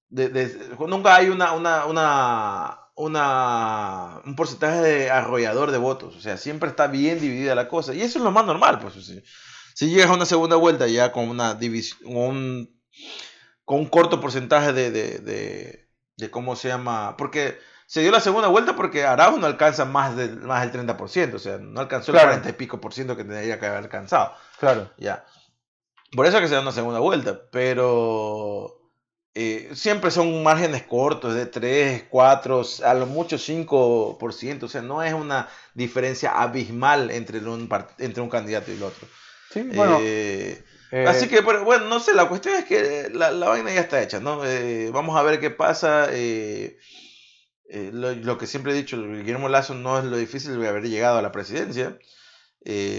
nunca 0.09 1.15
hay 1.15 1.29
una, 1.29 1.53
una, 1.53 1.85
una, 1.85 2.79
una, 2.95 4.21
un 4.23 4.35
porcentaje 4.35 4.81
de 4.81 5.09
arrollador 5.09 5.71
de 5.71 5.79
votos. 5.79 6.15
O 6.15 6.21
sea, 6.21 6.37
siempre 6.37 6.69
está 6.69 6.87
bien 6.87 7.19
dividida 7.19 7.55
la 7.55 7.67
cosa. 7.67 7.93
Y 7.93 8.01
eso 8.01 8.19
es 8.19 8.23
lo 8.23 8.31
más 8.31 8.45
normal, 8.45 8.79
pues. 8.79 8.95
O 8.97 9.01
si 9.75 9.89
llegas 9.89 10.09
a 10.09 10.13
una 10.13 10.25
segunda 10.25 10.55
vuelta 10.55 10.87
ya 10.87 11.11
con 11.11 11.27
una 11.27 11.53
división, 11.53 12.69
con 13.65 13.79
un 13.79 13.85
corto 13.87 14.21
porcentaje 14.21 14.71
de, 14.71 15.84
de, 16.17 16.31
cómo 16.31 16.55
se 16.55 16.69
llama, 16.69 17.15
porque 17.17 17.59
se 17.87 18.01
dio 18.01 18.11
la 18.11 18.19
segunda 18.19 18.47
vuelta 18.47 18.75
porque 18.75 19.05
Araujo 19.05 19.37
no 19.37 19.47
alcanza 19.47 19.85
más, 19.85 20.15
de, 20.15 20.29
más 20.29 20.71
del 20.71 20.87
30%, 20.87 21.33
o 21.33 21.39
sea, 21.39 21.57
no 21.57 21.81
alcanzó 21.81 22.11
el 22.11 22.19
40 22.19 22.49
y 22.49 22.53
pico 22.53 22.81
por 22.81 22.93
ciento 22.93 23.15
que 23.15 23.23
tendría 23.23 23.59
que 23.59 23.65
haber 23.65 23.79
alcanzado. 23.79 24.33
Claro. 24.59 24.89
Ya. 24.97 25.25
Por 26.15 26.25
eso 26.25 26.37
es 26.37 26.43
que 26.43 26.47
se 26.47 26.55
da 26.55 26.61
una 26.61 26.71
segunda 26.71 26.99
vuelta, 26.99 27.41
pero 27.51 28.85
eh, 29.33 29.71
siempre 29.73 30.11
son 30.11 30.43
márgenes 30.43 30.83
cortos, 30.83 31.35
de 31.35 31.45
3, 31.45 32.05
4, 32.09 32.61
a 32.85 32.93
lo 32.93 33.05
mucho 33.05 33.35
5%, 33.37 34.63
o 34.63 34.67
sea, 34.69 34.81
no 34.81 35.03
es 35.03 35.13
una 35.13 35.49
diferencia 35.73 36.41
abismal 36.41 37.11
entre 37.11 37.39
un, 37.39 37.69
entre 37.97 38.21
un 38.21 38.29
candidato 38.29 38.71
y 38.71 38.75
el 38.75 38.83
otro. 38.83 39.07
Eh, 39.55 40.63
eh, 40.95 41.07
así 41.07 41.27
que, 41.27 41.41
bueno, 41.41 41.85
no 41.85 41.99
sé, 41.99 42.13
la 42.13 42.27
cuestión 42.27 42.55
es 42.55 42.65
que 42.65 43.09
la, 43.13 43.31
vaina 43.31 43.73
ya 43.73 43.81
está 43.81 44.01
hecha, 44.01 44.19
¿no? 44.19 44.45
Eh, 44.45 44.89
vamos 44.93 45.17
a 45.17 45.23
ver 45.23 45.39
qué 45.39 45.49
pasa. 45.49 46.09
Lo, 47.69 48.37
que 48.37 48.47
siempre 48.47 48.71
he 48.71 48.75
dicho, 48.75 49.01
Guillermo 49.01 49.49
Lazo 49.49 49.73
no 49.73 49.99
es 49.99 50.05
lo 50.05 50.17
difícil 50.17 50.59
de 50.59 50.67
haber 50.67 50.83
llegado 50.83 51.17
a 51.17 51.21
la 51.21 51.31
presidencia. 51.31 51.97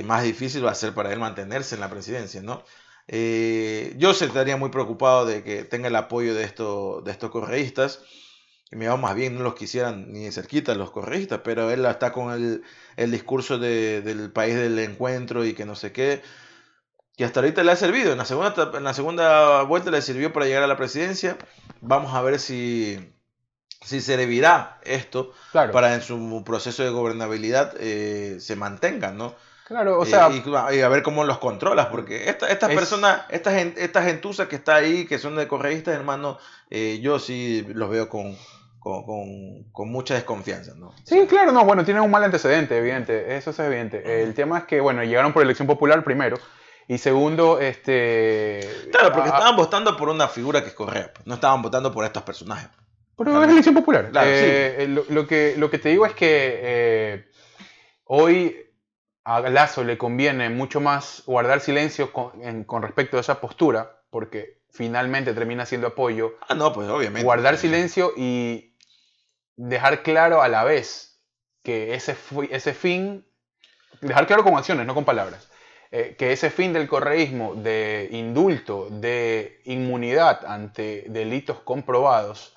más 0.05 0.23
difícil 0.23 0.65
va 0.65 0.73
a 0.73 0.75
ser 0.75 0.95
para 0.95 1.13
él 1.13 1.19
mantenerse 1.19 1.75
en 1.75 1.81
la 1.81 1.91
presidencia, 1.91 2.43
¿no? 2.43 2.65
yo 3.09 4.15
se 4.15 4.25
estaría 4.25 4.57
muy 4.57 4.71
preocupado 4.71 5.27
de 5.27 5.45
que 5.45 5.65
tenga 5.65 5.89
el 5.89 5.97
apoyo 5.97 6.35
de, 6.35 6.43
esto, 6.43 7.03
de 7.05 7.13
estos 7.13 7.31
correístas 7.31 8.01
me 8.71 8.89
va 8.89 8.97
más 8.97 9.15
bien 9.15 9.37
no 9.37 9.43
los 9.43 9.55
quisieran 9.55 10.13
ni 10.13 10.25
de 10.25 10.33
cerquita 10.33 10.75
los 10.75 10.91
correístas, 10.91 11.41
pero 11.45 11.71
él 11.71 11.85
está 11.87 12.13
con 12.13 12.33
el, 12.33 12.63
el 12.97 13.11
discurso 13.11 13.59
de, 13.59 14.03
del 14.03 14.33
país 14.33 14.57
del 14.57 14.79
encuentro 14.79 15.45
y 15.45 15.55
que 15.55 15.65
no 15.65 15.77
sé 15.77 15.93
qué 15.93 16.23
que 17.17 17.25
hasta 17.25 17.41
ahorita 17.41 17.64
le 17.64 17.73
ha 17.73 17.77
servido. 17.77 18.12
En 18.12 18.19
la 18.19 18.25
segunda, 18.25 18.71
en 18.75 18.85
la 18.85 18.95
segunda 18.95 19.62
vuelta 19.62 19.91
le 19.91 20.03
sirvió 20.03 20.33
para 20.33 20.47
llegar 20.47 20.62
a 20.62 20.67
la 20.67 20.77
presidencia. 20.77 21.37
Vamos 21.81 22.14
a 22.14 22.23
ver 22.23 22.39
si, 22.39 23.12
si 23.83 24.01
servirá 24.01 24.79
esto 24.85 25.33
para 25.53 25.95
en 25.95 26.03
su 26.03 26.43
proceso 26.45 26.83
de 26.83 26.91
gobernabilidad 26.91 27.75
eh, 27.81 28.37
se 28.41 28.57
mantenga, 28.57 29.12
¿no? 29.12 29.35
Claro, 29.67 29.99
o 29.99 30.05
eh, 30.05 30.07
sea... 30.07 30.31
y, 30.73 30.81
a 30.81 30.89
ver 30.89 31.03
cómo 31.03 31.25
los 31.25 31.39
controlas, 31.39 31.87
porque 31.87 32.29
esta, 32.29 32.49
estas 32.49 32.73
personas, 32.73 33.23
estas, 33.31 33.55
esta 33.55 34.03
gentuza 34.03 34.49
que 34.49 34.55
está 34.55 34.77
ahí, 34.77 35.07
que 35.07 35.19
son 35.19 35.35
de 35.35 35.49
correístas, 35.49 35.95
hermano, 35.95 36.39
eh, 36.71 37.01
yo 37.03 37.19
sí 37.19 37.67
los 37.75 37.91
veo 37.91 38.09
con, 38.09 38.37
con, 38.79 39.64
con, 39.73 39.91
mucha 39.91 40.14
desconfianza, 40.14 40.75
¿no? 40.77 40.95
Sí, 41.03 41.27
claro, 41.27 41.51
no, 41.51 41.64
bueno, 41.64 41.85
tienen 41.85 42.05
un 42.05 42.12
mal 42.12 42.23
antecedente, 42.23 42.79
evidente, 42.79 43.37
eso 43.37 43.51
es 43.51 43.59
evidente. 43.59 44.23
El 44.23 44.35
tema 44.35 44.59
es 44.59 44.64
que, 44.67 44.81
bueno, 44.81 45.03
llegaron 45.03 45.33
por 45.33 45.43
elección 45.43 45.67
popular 45.67 46.05
primero, 46.05 46.39
y 46.89 46.99
segundo, 46.99 47.59
este. 47.59 48.61
Claro, 48.93 49.12
porque 49.12 49.28
estaban 49.28 49.57
votando 49.57 49.97
por 49.97 50.09
una 50.09 50.28
figura 50.28 50.62
que 50.62 50.68
es 50.68 50.74
Correa, 50.74 51.12
pues. 51.12 51.26
no 51.26 51.34
estaban 51.34 51.62
votando 51.62 51.93
por 51.93 52.05
estos 52.05 52.22
personajes. 52.22 52.68
Pero 53.16 53.43
es 53.43 53.51
elección 53.51 53.74
popular. 53.74 54.11
Eh, 54.22 54.76
eh, 54.80 54.89
lo, 54.89 55.26
que, 55.26 55.55
lo 55.57 55.70
que 55.70 55.78
te 55.78 55.89
digo 55.89 56.05
es 56.05 56.12
que 56.12 56.61
eh, 56.62 57.30
hoy 58.05 58.57
a 59.24 59.41
Lazo 59.41 59.84
le 59.84 59.97
conviene 59.97 60.51
mucho 60.51 60.80
más 60.80 61.22
guardar 61.26 61.61
silencio 61.61 62.12
con, 62.12 62.64
con, 62.64 62.82
respecto 62.82 63.16
a 63.16 63.20
esa 63.20 63.41
postura, 63.41 64.03
porque 64.11 64.61
finalmente 64.70 65.32
termina 65.32 65.64
siendo 65.64 65.89
apoyo. 65.89 66.34
Ah, 66.47 66.55
no, 66.55 66.72
pues 66.72 66.89
obviamente. 66.89 67.24
Guardar 67.24 67.57
silencio 67.57 68.12
y 68.16 68.76
dejar 69.57 70.03
claro 70.03 70.43
a 70.43 70.49
la 70.49 70.62
vez 70.64 71.18
que 71.62 71.95
ese, 71.95 72.16
ese 72.51 72.74
fin, 72.74 73.26
dejar 74.03 74.26
claro 74.26 74.45
con 74.45 74.55
acciones, 74.57 74.87
no 74.87 74.95
con 74.95 75.05
palabras, 75.05 75.49
eh, 75.99 76.15
que 76.19 76.31
ese 76.31 76.51
fin 76.51 76.75
del 76.75 76.87
correísmo 76.87 77.55
de 77.55 78.09
indulto, 78.13 78.89
de 78.91 79.63
inmunidad 79.65 80.45
ante 80.45 81.07
delitos 81.09 81.61
comprobados, 81.61 82.55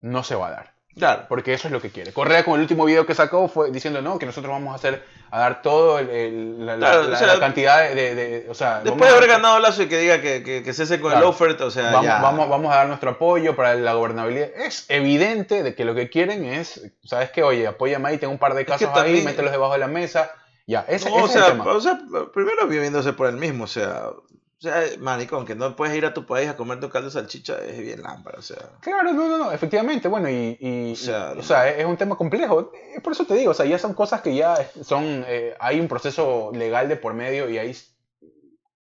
no 0.00 0.22
se 0.22 0.36
va 0.36 0.46
a 0.46 0.50
dar. 0.52 0.74
Claro. 0.96 1.26
Porque 1.28 1.52
eso 1.52 1.66
es 1.66 1.72
lo 1.72 1.80
que 1.80 1.90
quiere. 1.90 2.12
Correa 2.12 2.44
con 2.44 2.54
el 2.54 2.60
último 2.60 2.84
video 2.84 3.06
que 3.06 3.14
sacó 3.16 3.48
fue 3.48 3.72
diciendo, 3.72 4.02
no, 4.02 4.20
que 4.20 4.26
nosotros 4.26 4.52
vamos 4.52 4.70
a 4.70 4.76
hacer, 4.76 5.04
a 5.32 5.40
dar 5.40 5.62
todo 5.62 6.00
la, 6.00 7.40
cantidad 7.40 7.92
de, 7.92 8.46
o 8.48 8.54
sea, 8.54 8.82
Después 8.84 9.10
de 9.10 9.16
haber 9.16 9.28
ganado 9.28 9.58
Lazo 9.58 9.82
y 9.82 9.88
que 9.88 9.98
diga 9.98 10.20
que, 10.20 10.44
que, 10.44 10.62
que 10.62 10.72
cese 10.72 11.00
con 11.00 11.12
el 11.12 11.24
offer, 11.24 11.60
o 11.60 11.72
sea, 11.72 11.90
vamos, 11.90 12.22
Vamos, 12.22 12.48
vamos 12.48 12.72
a 12.72 12.76
dar 12.76 12.86
nuestro 12.86 13.10
apoyo 13.10 13.56
para 13.56 13.74
la 13.74 13.94
gobernabilidad. 13.94 14.48
Es 14.54 14.86
evidente 14.88 15.64
de 15.64 15.74
que 15.74 15.84
lo 15.84 15.96
que 15.96 16.08
quieren 16.08 16.44
es, 16.44 16.88
¿sabes 17.02 17.30
qué? 17.30 17.42
Oye, 17.42 17.66
apóyame 17.66 18.10
ahí, 18.10 18.18
tengo 18.18 18.32
un 18.32 18.38
par 18.38 18.54
de 18.54 18.64
casos 18.64 18.90
ahí, 18.94 19.22
mételos 19.22 19.50
debajo 19.50 19.72
de 19.72 19.80
la 19.80 19.88
mesa. 19.88 20.30
Ya, 20.70 20.84
ese, 20.86 21.08
o, 21.10 21.26
sea, 21.26 21.40
es 21.40 21.50
el 21.50 21.58
tema. 21.58 21.64
o 21.64 21.80
sea, 21.80 22.00
primero 22.32 22.68
viviéndose 22.68 23.12
por 23.12 23.26
el 23.26 23.36
mismo, 23.36 23.64
o 23.64 23.66
sea, 23.66 24.10
o 24.10 24.22
sea, 24.60 24.84
maricón, 25.00 25.44
que 25.44 25.56
no 25.56 25.74
puedes 25.74 25.96
ir 25.96 26.06
a 26.06 26.14
tu 26.14 26.26
país 26.26 26.48
a 26.48 26.56
comer 26.56 26.78
tu 26.78 26.88
caldo 26.88 27.08
de 27.08 27.12
salchicha 27.12 27.58
es 27.58 27.76
bien 27.80 28.02
lámpara, 28.02 28.38
o 28.38 28.42
sea. 28.42 28.70
Claro, 28.80 29.12
no, 29.12 29.26
no, 29.26 29.36
no, 29.36 29.50
efectivamente, 29.50 30.06
bueno, 30.06 30.30
y, 30.30 30.92
o, 30.92 31.42
sea, 31.42 31.68
es 31.70 31.84
un 31.84 31.96
tema 31.96 32.14
complejo. 32.14 32.70
Por 33.02 33.12
eso 33.12 33.26
te 33.26 33.34
digo, 33.34 33.50
o 33.50 33.54
sea, 33.54 33.66
ya 33.66 33.80
son 33.80 33.94
cosas 33.94 34.20
que 34.20 34.32
ya 34.32 34.64
son, 34.80 35.24
eh, 35.26 35.56
hay 35.58 35.80
un 35.80 35.88
proceso 35.88 36.52
legal 36.54 36.88
de 36.88 36.94
por 36.94 37.14
medio 37.14 37.50
y 37.50 37.58
hay 37.58 37.76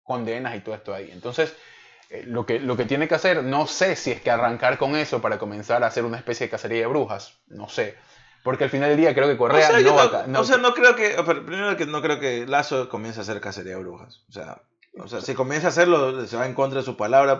condenas 0.01 0.55
y 0.55 0.61
todo 0.61 0.73
esto 0.73 0.91
ahí. 0.91 1.11
Entonces, 1.13 1.53
eh, 2.09 2.23
lo, 2.25 2.47
que, 2.47 2.59
lo 2.59 2.75
que 2.75 2.85
tiene 2.85 3.07
que 3.07 3.13
hacer, 3.13 3.43
no 3.43 3.67
sé 3.67 3.95
si 3.95 4.09
es 4.09 4.21
que 4.21 4.31
arrancar 4.31 4.79
con 4.79 4.95
eso 4.95 5.21
para 5.21 5.37
comenzar 5.37 5.83
a 5.83 5.87
hacer 5.87 6.03
una 6.03 6.17
especie 6.17 6.47
de 6.47 6.51
cacería 6.51 6.79
de 6.79 6.87
brujas, 6.87 7.37
no 7.45 7.69
sé. 7.69 7.95
Porque 8.45 8.65
al 8.65 8.69
final 8.69 8.89
del 8.89 8.99
día 8.99 9.15
creo 9.15 9.27
que 9.27 9.37
Correa 9.37 9.71
no, 9.81 9.95
va 9.95 10.03
a... 10.03 10.27
No, 10.27 10.41
o 10.41 10.43
sea, 10.43 10.57
no 10.57 10.75
creo 10.75 10.95
que, 10.95 11.15
primero 11.25 11.75
que 11.75 11.87
no 11.87 11.99
creo 12.03 12.19
que 12.19 12.45
Lazo 12.45 12.89
comience 12.89 13.19
a 13.19 13.23
hacer 13.23 13.41
cacería 13.41 13.75
de 13.75 13.79
brujas. 13.79 14.21
O 14.29 14.31
sea, 14.31 14.61
o 14.99 15.07
sea, 15.07 15.19
si 15.21 15.33
comienza 15.33 15.65
a 15.65 15.69
hacerlo, 15.71 16.27
se 16.27 16.37
va 16.37 16.45
en 16.45 16.53
contra 16.53 16.81
de 16.81 16.85
su 16.85 16.95
palabra, 16.95 17.39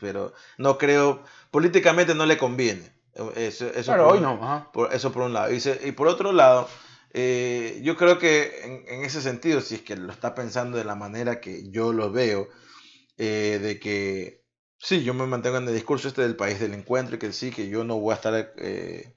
pero, 0.00 0.32
no 0.56 0.78
creo, 0.78 1.22
políticamente 1.50 2.14
no 2.14 2.24
le 2.24 2.38
conviene. 2.38 2.90
Eso, 3.34 3.66
eso 3.66 3.92
por, 3.92 4.00
hoy 4.00 4.20
no. 4.20 4.70
Por, 4.72 4.94
eso 4.94 5.12
por 5.12 5.24
un 5.24 5.34
lado. 5.34 5.52
Y, 5.52 5.62
y 5.84 5.92
por 5.92 6.08
otro 6.08 6.32
lado, 6.32 6.66
eh, 7.12 7.80
yo 7.82 7.94
creo 7.98 8.18
que 8.18 8.84
en, 8.88 9.04
ese 9.04 9.20
sentido, 9.20 9.60
si 9.60 9.74
es 9.74 9.82
que 9.82 9.94
lo 9.94 10.10
está 10.10 10.34
pensando 10.34 10.78
de 10.78 10.84
la 10.84 10.94
manera 10.94 11.38
que 11.38 11.68
yo 11.70 11.92
lo 11.92 12.10
veo, 12.10 12.48
eh, 13.18 13.58
de 13.60 13.78
que 13.78 14.42
sí, 14.78 15.04
yo 15.04 15.12
me 15.12 15.26
mantengo 15.26 15.58
en 15.58 15.68
el 15.68 15.74
discurso 15.74 16.08
este 16.08 16.22
del 16.22 16.34
país 16.34 16.58
del 16.58 16.72
encuentro 16.72 17.16
y 17.16 17.18
que 17.18 17.34
sí, 17.34 17.50
que 17.50 17.68
yo 17.68 17.84
no 17.84 17.98
voy 17.98 18.12
a 18.12 18.16
estar 18.16 18.54
eh, 18.56 19.16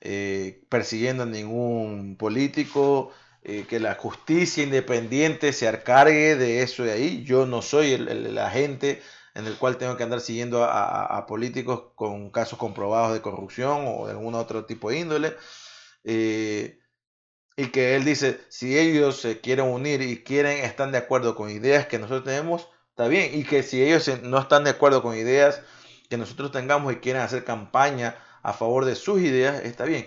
persiguiendo 0.00 1.24
a 1.24 1.26
ningún 1.26 2.16
político, 2.16 3.12
eh, 3.50 3.66
que 3.66 3.80
la 3.80 3.94
justicia 3.94 4.64
independiente 4.64 5.52
se 5.52 5.68
encargue 5.68 6.36
de 6.36 6.62
eso 6.62 6.82
de 6.82 6.92
ahí. 6.92 7.24
Yo 7.24 7.46
no 7.46 7.62
soy 7.62 7.92
el, 7.92 8.36
agente 8.38 9.00
en 9.34 9.46
el 9.46 9.56
cual 9.56 9.78
tengo 9.78 9.96
que 9.96 10.02
andar 10.02 10.20
siguiendo 10.20 10.64
a, 10.64 11.24
políticos 11.26 11.92
con 11.94 12.30
casos 12.30 12.58
comprobados 12.58 13.14
de 13.14 13.22
corrupción 13.22 13.84
o 13.86 14.06
de 14.06 14.12
algún 14.12 14.34
otro 14.34 14.66
tipo 14.66 14.90
de 14.90 14.98
índole. 14.98 15.36
Eh, 16.04 16.78
y 17.56 17.68
que 17.68 17.96
él 17.96 18.04
dice, 18.04 18.40
si 18.50 18.78
ellos 18.78 19.20
se 19.20 19.40
quieren 19.40 19.66
unir 19.66 20.02
y 20.02 20.22
quieren, 20.22 20.64
están 20.64 20.92
de 20.92 20.98
acuerdo 20.98 21.34
con 21.34 21.48
ideas 21.50 21.86
que 21.86 21.98
nosotros 21.98 22.24
tenemos, 22.24 22.68
está 22.90 23.08
bien. 23.08 23.30
Y 23.38 23.44
que 23.44 23.62
si 23.62 23.82
ellos 23.82 24.10
no 24.22 24.38
están 24.38 24.64
de 24.64 24.70
acuerdo 24.70 25.02
con 25.02 25.16
ideas 25.16 25.62
que 26.10 26.18
nosotros 26.18 26.52
tengamos 26.52 26.92
y 26.92 26.96
quieren 26.96 27.22
hacer 27.22 27.44
campaña 27.44 28.16
a 28.42 28.52
favor 28.52 28.84
de 28.84 28.94
sus 28.94 29.20
ideas, 29.20 29.62
está 29.64 29.84
bien 29.84 30.06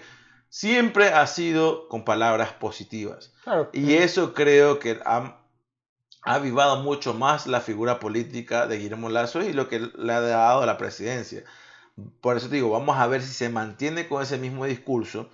siempre 0.52 1.08
ha 1.08 1.26
sido 1.28 1.88
con 1.88 2.04
palabras 2.04 2.52
positivas. 2.52 3.34
Y 3.74 3.94
eso 3.94 4.36
creo 4.36 4.78
que 4.78 5.00
ha, 5.04 5.38
avivado 6.24 6.84
mucho 6.84 7.16
más 7.16 7.48
la 7.48 7.62
figura 7.62 8.00
política 8.00 8.68
de 8.68 8.78
Guillermo 8.78 9.10
Lazo 9.10 9.42
y 9.42 9.54
lo 9.54 9.68
que 9.68 9.80
le 9.80 10.14
ha 10.14 10.22
dado 10.22 10.62
a 10.62 10.66
la 10.68 10.78
presidencia. 10.78 11.44
Por 12.20 12.38
eso 12.38 12.48
te 12.48 12.56
digo, 12.56 12.70
vamos 12.70 12.98
a 12.98 13.08
ver 13.08 13.24
si 13.24 13.34
se 13.34 13.50
mantiene 13.50 14.08
con 14.08 14.22
ese 14.22 14.38
mismo 14.38 14.66
discurso, 14.66 15.30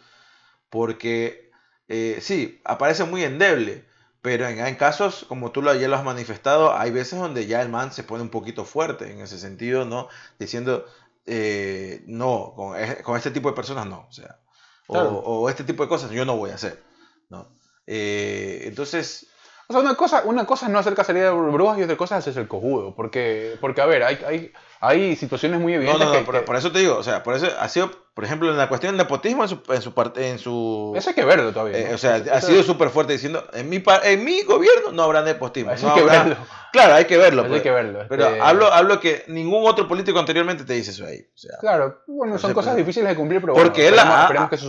porque 0.69 1.51
eh, 1.89 2.19
sí, 2.21 2.61
aparece 2.63 3.03
muy 3.03 3.23
endeble, 3.23 3.85
pero 4.21 4.47
en, 4.47 4.75
casos, 4.75 5.25
como 5.27 5.51
tú 5.51 5.61
ya 5.63 5.87
lo 5.87 5.95
has 5.95 6.03
manifestado, 6.03 6.75
hay 6.77 6.91
veces 6.91 7.19
donde 7.19 7.47
ya 7.47 7.61
el 7.61 7.69
man 7.69 7.91
se 7.91 8.03
pone 8.03 8.23
un 8.23 8.29
poquito 8.29 8.63
fuerte 8.63 9.11
en 9.11 9.19
ese 9.21 9.39
sentido, 9.39 9.85
¿no? 9.85 10.07
Diciendo, 10.39 10.85
eh, 11.27 12.03
no, 12.07 12.53
con, 12.55 12.75
con, 13.03 13.17
este 13.17 13.31
tipo 13.31 13.49
de 13.49 13.55
personas 13.55 13.85
no, 13.85 14.07
o 14.09 14.11
sea, 14.11 14.39
o, 14.87 15.49
este 15.49 15.63
tipo 15.63 15.83
de 15.83 15.89
cosas 15.89 16.11
yo 16.11 16.25
no 16.25 16.37
voy 16.37 16.51
a 16.51 16.55
hacer. 16.55 16.81
¿no? 17.29 17.49
Eh, 17.85 18.61
entonces... 18.63 19.27
O 19.69 19.73
sea, 19.73 19.81
una 19.81 19.95
cosa, 19.95 20.23
una 20.23 20.45
cosa 20.45 20.67
es 20.67 20.71
no 20.71 20.79
hacer 20.79 20.95
cacería 20.95 21.25
de 21.25 21.31
brujas 21.31 21.77
y 21.77 21.83
otra 21.83 21.97
cosa 21.97 22.17
es 22.17 22.25
hacer 22.25 22.41
el 22.41 22.47
cojudo. 22.47 22.95
Porque, 22.95 23.57
porque 23.59 23.81
a 23.81 23.85
ver, 23.85 24.01
hay, 24.01 24.15
hay, 24.25 24.53
hay 24.79 25.15
situaciones 25.15 25.59
muy 25.59 25.73
evidentes. 25.73 25.99
No, 25.99 26.13
no, 26.13 26.19
no, 26.19 26.45
por, 26.45 26.55
eso 26.55 26.71
te 26.71 26.79
digo, 26.79 26.97
o 26.97 27.03
sea, 27.03 27.23
por 27.23 27.35
eso 27.35 27.47
ha 27.59 27.67
sido, 27.67 27.91
por 28.13 28.23
ejemplo, 28.23 28.51
en 28.51 28.57
la 28.57 28.69
cuestión 28.69 28.91
del 28.91 28.97
nepotismo 28.97 29.43
en 29.43 29.49
su, 29.49 29.61
en 29.69 29.81
su 29.81 29.93
parte, 29.93 30.29
en 30.29 30.37
su. 30.39 30.93
Eso 30.95 31.09
hay 31.09 31.15
que 31.15 31.25
verlo 31.25 31.51
todavía. 31.51 31.79
Eh, 31.79 31.93
o 31.93 31.97
sea, 31.97 32.15
ha 32.31 32.41
sido 32.41 32.61
súper 32.63 32.89
fuerte 32.89 33.13
diciendo, 33.13 33.43
en 33.53 33.69
mi, 33.69 33.83
en 34.03 34.23
mi 34.23 34.43
gobierno 34.43 34.91
no 34.91 35.03
habrá 35.03 35.23
nepotismo. 35.23 35.71
Eso 35.71 35.91
hay 35.91 36.01
que 36.01 36.07
verlo. 36.07 36.37
Claro, 36.69 36.95
hay 36.95 37.05
que 37.05 37.17
verlo. 37.17 37.43
hay 37.43 37.49
pues. 37.49 37.61
que 37.61 37.71
verlo. 37.71 38.05
Pero 38.09 38.27
este 38.27 38.41
hablo, 38.41 38.71
hablo 38.71 38.99
que 38.99 39.23
ningún 39.27 39.65
otro 39.65 39.87
político 39.87 40.19
anteriormente 40.19 40.65
te 40.65 40.73
dice 40.73 40.91
eso 40.91 41.05
ahí. 41.05 41.21
O 41.33 41.37
sea, 41.37 41.57
claro, 41.59 42.03
bueno, 42.05 42.37
son 42.37 42.53
cosas 42.53 42.75
difíciles 42.75 43.09
de 43.09 43.15
cumplir, 43.15 43.39
pero 43.39 43.53
porque 43.53 43.87
él 43.87 43.95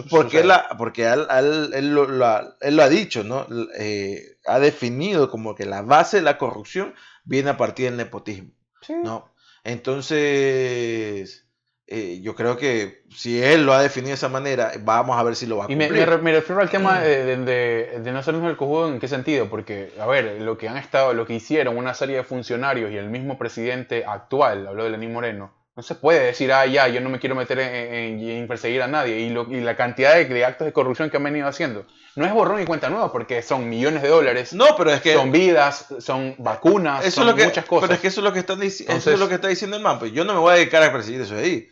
porque 0.09 0.39
él, 0.41 0.53
porque 0.79 1.07
él, 1.07 1.27
él, 1.75 1.91
lo, 1.93 2.25
ha, 2.25 2.57
él, 2.61 2.77
lo, 2.77 2.83
ha 2.85 2.89
dicho, 2.89 3.25
¿no? 3.25 3.47
Eh, 3.77 4.39
ha 4.47 4.61
definido 4.61 5.29
como 5.29 5.57
que 5.57 5.67
la 5.67 5.83
base 5.83 6.19
de 6.19 6.23
la 6.23 6.39
corrupción 6.39 6.95
viene 7.25 7.51
a 7.51 7.57
partir 7.57 7.87
del 7.87 7.97
nepotismo. 7.97 8.53
Sí. 8.81 8.95
¿no? 8.95 9.31
Entonces, 9.69 11.47
eh, 11.87 12.21
yo 12.23 12.35
creo 12.35 12.57
que 12.57 13.03
si 13.11 13.43
él 13.43 13.67
lo 13.67 13.75
ha 13.75 13.83
definido 13.83 14.09
de 14.09 14.15
esa 14.15 14.31
manera, 14.31 14.73
vamos 14.81 15.19
a 15.19 15.23
ver 15.23 15.37
si 15.37 15.47
lo 15.47 15.59
va 15.59 15.65
a 15.65 15.67
cumplir. 15.67 15.91
Y 15.91 15.95
me, 16.23 16.33
refiero 16.33 16.63
al 16.63 16.71
tema 16.71 17.01
de, 17.03 17.37
de, 17.37 18.13
no 18.13 18.19
hacernos 18.19 18.49
el 18.49 18.57
cojudo, 18.57 18.89
¿en 18.89 18.99
qué 18.99 19.09
sentido? 19.09 19.51
Porque, 19.51 19.93
a 20.01 20.07
ver, 20.07 20.41
lo 20.41 20.57
que 20.57 20.71
han 20.71 20.79
estado, 20.79 21.13
lo 21.13 21.27
que 21.27 21.35
hicieron 21.35 21.77
una 21.77 21.93
serie 21.93 22.17
de 22.17 22.25
funcionarios 22.25 22.91
y 22.91 22.97
el 22.97 23.11
mismo 23.11 23.37
presidente 23.37 24.07
actual, 24.07 24.67
habló 24.67 24.85
de 24.85 24.91
Lenín 24.91 25.13
Moreno, 25.13 25.53
no 25.77 25.83
se 25.83 25.95
puede 25.95 26.25
decir, 26.25 26.51
ah, 26.51 26.65
ya, 26.65 26.89
yo 26.89 27.01
no 27.03 27.11
me 27.11 27.21
quiero 27.21 27.37
meter 27.37 27.59
en, 27.61 28.49
perseguir 28.49 28.83
a 28.83 28.89
nadie. 28.89 29.21
Y, 29.21 29.27
y 29.27 29.61
la 29.61 29.77
cantidad 29.77 30.17
de, 30.17 30.45
actos 30.45 30.65
de 30.65 30.73
corrupción 30.73 31.11
que 31.11 31.19
han 31.19 31.25
venido 31.25 31.47
haciendo. 31.47 31.87
No 32.19 32.27
es 32.27 32.33
borrón 32.33 32.61
y 32.61 32.65
cuenta 32.65 32.91
nueva, 32.91 33.13
porque 33.13 33.43
son 33.43 33.69
millones 33.69 34.03
de 34.03 34.09
dólares. 34.09 34.53
No, 34.53 34.75
pero 34.77 34.91
es 34.91 35.01
que. 35.01 35.15
Son 35.15 35.31
vidas, 35.31 35.87
son 36.01 36.35
vacunas, 36.39 37.15
son 37.15 37.33
muchas 37.33 37.65
cosas. 37.65 37.83
Pero 37.87 37.95
es 37.95 38.01
que 38.01 38.09
eso 38.09 38.21
es 38.21 38.25
lo 38.25 38.33
que, 38.33 38.41
están, 38.41 38.61
eso 38.61 38.85
es 38.89 39.19
lo 39.21 39.29
que 39.29 39.37
está 39.37 39.47
diciendo 39.47 39.77
el 39.77 39.85
man. 39.85 40.01
Pues 40.01 40.11
yo 40.11 40.25
no 40.25 40.35
me 40.35 40.41
voy 40.41 40.53
a 40.53 40.57
dedicar 40.57 40.83
a 40.83 40.91
perseguir 40.91 41.21
eso 41.21 41.37
de 41.37 41.45
ahí. 41.45 41.69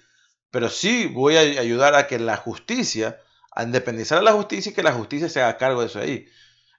Pero 0.53 0.68
sí 0.68 1.07
voy 1.07 1.36
a 1.36 1.40
ayudar 1.40 1.97
a 1.97 2.07
que 2.07 2.20
la 2.20 2.36
justicia, 2.36 3.18
a 3.51 3.64
independizar 3.64 4.18
a 4.18 4.22
la 4.22 4.34
justicia 4.34 4.70
y 4.70 4.72
que 4.72 4.84
la 4.84 4.92
justicia 4.92 5.28
se 5.28 5.42
haga 5.42 5.57
cargo 5.57 5.80
de 5.80 5.88
eso 5.88 5.99
de 5.99 6.05
ahí. 6.05 6.28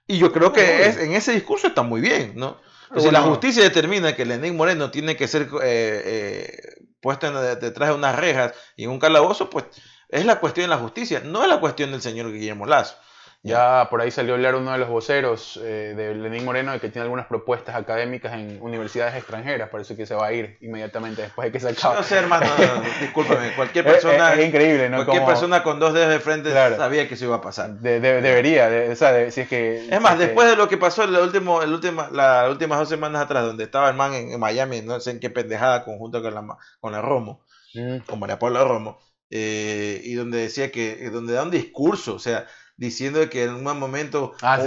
Y 0.06 0.16
yo 0.16 0.32
creo 0.32 0.50
que 0.50 0.86
es, 0.86 0.96
en 0.96 1.12
ese 1.12 1.32
discurso 1.32 1.66
está 1.66 1.82
muy 1.82 2.00
bien, 2.00 2.32
¿no? 2.36 2.58
si 2.96 3.10
la 3.10 3.20
justicia 3.20 3.62
determina 3.62 4.16
que 4.16 4.24
Lenín 4.24 4.56
Moreno 4.56 4.90
tiene 4.90 5.14
que 5.14 5.28
ser 5.28 5.42
eh, 5.62 6.02
eh, 6.06 6.84
puesto 7.02 7.30
detrás 7.56 7.90
de 7.90 7.94
unas 7.94 8.16
rejas 8.16 8.54
y 8.76 8.84
en 8.84 8.90
un 8.90 8.98
calabozo, 8.98 9.50
pues 9.50 9.66
es 10.08 10.24
la 10.24 10.40
cuestión 10.40 10.64
de 10.64 10.74
la 10.74 10.80
justicia, 10.80 11.20
no 11.22 11.42
es 11.42 11.50
la 11.50 11.60
cuestión 11.60 11.90
del 11.90 12.00
señor 12.00 12.32
Guillermo 12.32 12.64
Lazo. 12.64 12.96
Ya 13.42 13.86
por 13.88 14.00
ahí 14.00 14.10
salió 14.10 14.32
a 14.32 14.36
hablar 14.36 14.56
uno 14.56 14.72
de 14.72 14.78
los 14.78 14.88
voceros 14.88 15.60
eh, 15.62 15.94
de 15.96 16.14
Lenín 16.14 16.44
Moreno 16.44 16.72
de 16.72 16.80
que 16.80 16.88
tiene 16.88 17.04
algunas 17.04 17.26
propuestas 17.26 17.76
académicas 17.76 18.34
en 18.34 18.60
universidades 18.60 19.14
extranjeras, 19.14 19.68
parece 19.70 19.96
que 19.96 20.06
se 20.06 20.14
va 20.16 20.26
a 20.26 20.32
ir 20.32 20.58
inmediatamente 20.60 21.22
después 21.22 21.46
de 21.46 21.52
que 21.52 21.60
se 21.60 21.68
acabe. 21.68 21.96
No 21.96 22.02
sé, 22.02 22.16
hermano, 22.16 22.46
discúlpame, 23.00 23.54
cualquier 23.54 23.84
persona, 23.84 24.34
es, 24.34 24.44
increíble, 24.44 24.90
¿no? 24.90 25.04
Cualquier 25.04 25.24
persona 25.24 25.62
con 25.62 25.78
dos 25.78 25.94
dedos 25.94 26.10
de 26.10 26.18
frente 26.18 26.52
sabía 26.52 27.06
que 27.06 27.14
eso 27.14 27.26
iba 27.26 27.36
a 27.36 27.40
pasar. 27.40 27.78
debería, 27.78 28.68
o 28.90 28.96
sea, 28.96 29.30
si 29.30 29.42
es 29.42 29.48
que... 29.48 29.88
Es 29.88 30.00
más, 30.00 30.18
después 30.18 30.48
de 30.48 30.56
lo 30.56 30.68
que 30.68 30.76
pasó 30.76 31.04
el 31.04 31.16
último, 31.16 31.62
el 31.62 31.72
última, 31.72 32.10
las 32.10 32.50
últimas 32.50 32.80
dos 32.80 32.88
semanas 32.88 33.22
atrás, 33.22 33.44
donde 33.44 33.64
estaba 33.64 33.88
el 33.88 33.94
man 33.94 34.14
en, 34.14 34.38
Miami, 34.40 34.82
no 34.82 34.98
sé 34.98 35.12
en 35.12 35.20
qué 35.20 35.30
pendejada, 35.30 35.84
conjunto 35.84 36.22
con 36.22 36.34
la, 36.34 36.44
con 36.80 36.92
la 36.92 37.00
Romo, 37.00 37.44
mm. 37.74 37.98
con 37.98 38.18
María 38.18 38.38
Paula 38.38 38.64
Romo, 38.64 38.98
eh, 39.30 40.00
y 40.02 40.14
donde 40.14 40.38
decía 40.38 40.72
que, 40.72 41.08
donde 41.10 41.34
da 41.34 41.44
un 41.44 41.50
discurso, 41.52 42.14
o 42.14 42.18
sea 42.18 42.46
diciendo 42.78 43.28
que 43.28 43.42
en 43.42 43.54
un 43.54 43.78
momento 43.78 44.34
ah, 44.40 44.58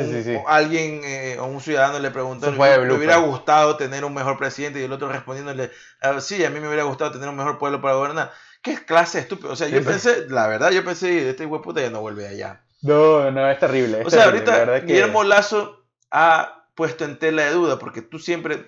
alguien 0.47 1.01
eh, 1.05 1.38
o 1.39 1.45
un 1.45 1.62
ciudadano 1.62 1.97
le 1.97 2.12
preguntó, 2.12 2.51
me 2.51 2.93
hubiera 2.93 3.16
gustado 3.18 3.78
tener 3.78 4.03
un 4.03 4.14
mejor 4.14 4.38
presidente 4.38 4.82
y 4.82 4.84
el 4.84 4.91
otro 4.91 5.09
respondiéndole, 5.09 5.72
ah, 6.01 6.20
sí, 6.20 6.43
a 6.43 6.49
mí 6.49 6.59
me 6.59 6.68
hubiera 6.68 6.84
gustado 6.84 7.14
tener 7.14 7.30
un 7.30 7.38
mejor 7.38 7.57
pueblo 7.57 7.82
para 7.82 7.95
gobernar. 7.95 8.32
¿Qué 8.62 8.76
clase 8.86 9.20
estúpido? 9.20 9.53
O 9.53 9.55
sea, 9.55 9.70
yo 9.70 9.84
pensé, 9.84 10.28
la 10.28 10.45
verdad, 10.47 10.72
yo 10.72 10.84
pensé, 10.84 11.30
este 11.30 11.45
hijo 11.45 11.62
puta 11.62 11.82
ya 11.82 11.89
no 11.89 12.01
vuelve 12.01 12.28
allá. 12.28 12.62
No, 12.82 13.32
no, 13.32 13.49
es 13.49 13.57
terrible. 13.57 14.03
o 14.05 14.09
sea, 14.09 14.26
ahorita 14.26 14.80
Guillermo 14.80 15.24
Lazo 15.24 15.86
ha 16.12 16.68
puesto 16.76 17.05
en 17.05 17.18
tela 17.18 17.43
de 17.45 17.51
duda, 17.51 17.80
porque 17.80 18.01
tú 18.01 18.20
siempre, 18.20 18.66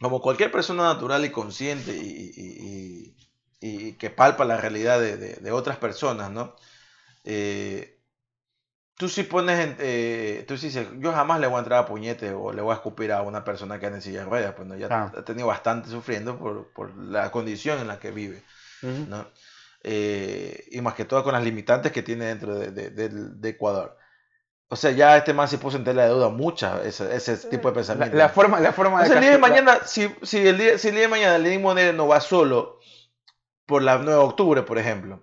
como 0.00 0.22
cualquier 0.22 0.52
persona 0.52 0.84
natural 0.84 1.24
y 1.24 1.30
consciente 1.30 1.92
y, 1.92 3.16
que 3.98 4.08
palpa 4.08 4.46
la 4.46 4.56
realidad 4.56 4.98
de, 5.00 5.16
de 5.16 5.52
otras 5.52 5.76
personas, 5.76 6.30
¿no? 6.30 6.56
Eh, 7.24 7.99
tú 9.00 9.08
sí 9.08 9.22
pones, 9.22 9.76
eh, 9.78 10.44
tú 10.46 10.58
sí 10.58 10.66
dices, 10.66 10.86
yo 10.98 11.10
jamás 11.12 11.40
le 11.40 11.46
voy 11.46 11.56
a 11.56 11.60
entrar 11.60 11.78
a 11.78 11.86
puñete 11.86 12.34
o 12.34 12.52
le 12.52 12.60
voy 12.60 12.72
a 12.72 12.74
escupir 12.74 13.12
a 13.12 13.22
una 13.22 13.42
persona 13.44 13.80
que 13.80 13.86
anda 13.86 13.96
en 13.96 14.02
silla 14.02 14.18
de 14.18 14.26
ruedas, 14.26 14.52
pues 14.54 14.68
ya 14.78 15.04
ha 15.04 15.24
tenido 15.24 15.46
bastante 15.46 15.88
sufriendo 15.88 16.38
por, 16.38 16.70
por, 16.74 16.94
la 16.98 17.30
condición 17.30 17.78
en 17.78 17.88
la 17.88 17.98
que 17.98 18.10
vive, 18.10 18.42
¿no? 18.82 19.26
eh, 19.84 20.66
y 20.70 20.82
más 20.82 20.92
que 20.92 21.06
todo 21.06 21.24
con 21.24 21.32
las 21.32 21.42
limitantes 21.42 21.92
que 21.92 22.02
tiene 22.02 22.26
dentro 22.26 22.54
de, 22.54 23.48
Ecuador. 23.48 23.96
O 24.68 24.76
sea, 24.76 24.90
ya 24.90 25.16
este 25.16 25.32
man 25.32 25.48
se 25.48 25.56
puso 25.56 25.78
en 25.78 25.84
tela 25.84 26.02
de 26.02 26.10
duda 26.10 26.28
mucha 26.28 26.84
ese, 26.84 27.16
ese 27.16 27.38
tipo 27.48 27.68
de 27.68 27.76
pensamiento. 27.76 28.14
La, 28.14 28.28
forma, 28.28 28.60
la 28.60 28.74
forma 28.74 29.02
de... 29.02 29.14
el 29.14 29.20
día 29.22 29.30
de 29.30 29.38
mañana, 29.38 29.78
si, 29.86 30.14
si, 30.20 30.46
el 30.46 30.58
día, 30.58 30.76
si 30.76 30.88
el 30.88 30.94
día 30.96 31.04
de 31.04 31.08
mañana 31.08 31.38
Lenín 31.38 31.62
Moneda 31.62 31.94
no 31.94 32.06
va 32.06 32.20
solo 32.20 32.80
por 33.64 33.80
la 33.80 33.96
9 33.96 34.10
de 34.10 34.16
octubre, 34.18 34.62
por 34.62 34.76
ejemplo, 34.76 35.22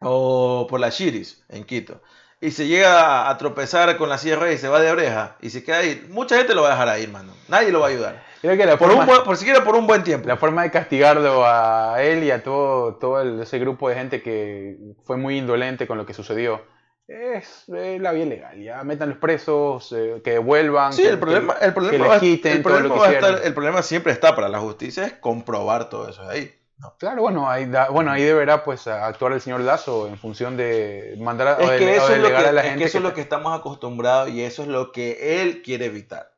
o 0.00 0.66
por 0.68 0.80
la 0.80 0.90
Chiris 0.90 1.44
en 1.48 1.62
Quito, 1.62 2.02
y 2.46 2.52
se 2.52 2.68
llega 2.68 3.28
a 3.28 3.38
tropezar 3.38 3.96
con 3.96 4.08
la 4.08 4.18
sierra 4.18 4.52
y 4.52 4.58
se 4.58 4.68
va 4.68 4.80
de 4.80 4.88
oreja 4.88 5.36
y 5.40 5.50
se 5.50 5.64
queda 5.64 5.78
ahí, 5.78 6.06
mucha 6.10 6.36
gente 6.36 6.54
lo 6.54 6.62
va 6.62 6.68
a 6.68 6.70
dejar 6.72 6.88
ahí, 6.88 7.08
mano. 7.08 7.32
Nadie 7.48 7.72
lo 7.72 7.80
va 7.80 7.86
a 7.86 7.90
ayudar. 7.90 8.22
Creo 8.40 8.56
que 8.56 8.76
por, 8.76 8.92
un 8.92 9.04
por 9.04 9.36
siquiera 9.36 9.64
por 9.64 9.74
un 9.74 9.88
buen 9.88 10.04
tiempo. 10.04 10.28
La 10.28 10.36
forma 10.36 10.62
de 10.62 10.70
castigarlo 10.70 11.44
a 11.44 12.00
él 12.00 12.22
y 12.22 12.30
a 12.30 12.44
todo, 12.44 12.94
todo 12.94 13.42
ese 13.42 13.58
grupo 13.58 13.88
de 13.88 13.96
gente 13.96 14.22
que 14.22 14.76
fue 15.02 15.16
muy 15.16 15.38
indolente 15.38 15.88
con 15.88 15.98
lo 15.98 16.06
que 16.06 16.14
sucedió 16.14 16.62
es 17.08 17.64
la 17.66 18.12
vía 18.12 18.26
legal. 18.26 18.62
Ya 18.62 18.84
metan 18.84 19.08
los 19.08 19.18
presos, 19.18 19.90
eh, 19.90 20.20
que 20.22 20.32
devuelvan. 20.32 20.92
Sí, 20.92 21.02
el 21.02 21.18
problema, 21.18 21.54
el 21.60 21.74
problema, 21.74 22.20
quiten, 22.20 22.58
el 22.58 22.62
problema, 22.62 23.08
el 23.42 23.54
problema 23.54 23.82
siempre 23.82 24.12
está 24.12 24.36
para 24.36 24.48
la 24.48 24.60
justicia, 24.60 25.04
es 25.04 25.14
comprobar 25.14 25.88
todo 25.88 26.08
eso 26.08 26.22
ahí. 26.28 26.54
Claro, 26.98 27.22
bueno 27.22 27.48
ahí, 27.48 27.70
bueno, 27.90 28.10
ahí 28.10 28.22
deberá 28.22 28.62
pues 28.62 28.86
actuar 28.86 29.32
el 29.32 29.40
señor 29.40 29.60
Lazo 29.60 30.08
en 30.08 30.18
función 30.18 30.56
de 30.56 31.16
mandar 31.18 31.48
a, 31.48 31.52
es 31.52 31.70
que 31.78 31.96
eso 31.96 32.12
es 32.12 32.20
lo 32.20 32.28
que, 32.28 32.36
a 32.36 32.52
la 32.52 32.62
gente. 32.62 32.84
eso 32.84 32.98
es 32.98 33.04
lo 33.04 33.14
que 33.14 33.22
estamos 33.22 33.58
acostumbrados 33.58 34.30
y 34.30 34.42
eso 34.42 34.62
es 34.62 34.68
lo 34.68 34.92
que 34.92 35.40
él 35.40 35.62
quiere 35.62 35.86
evitar 35.86 36.35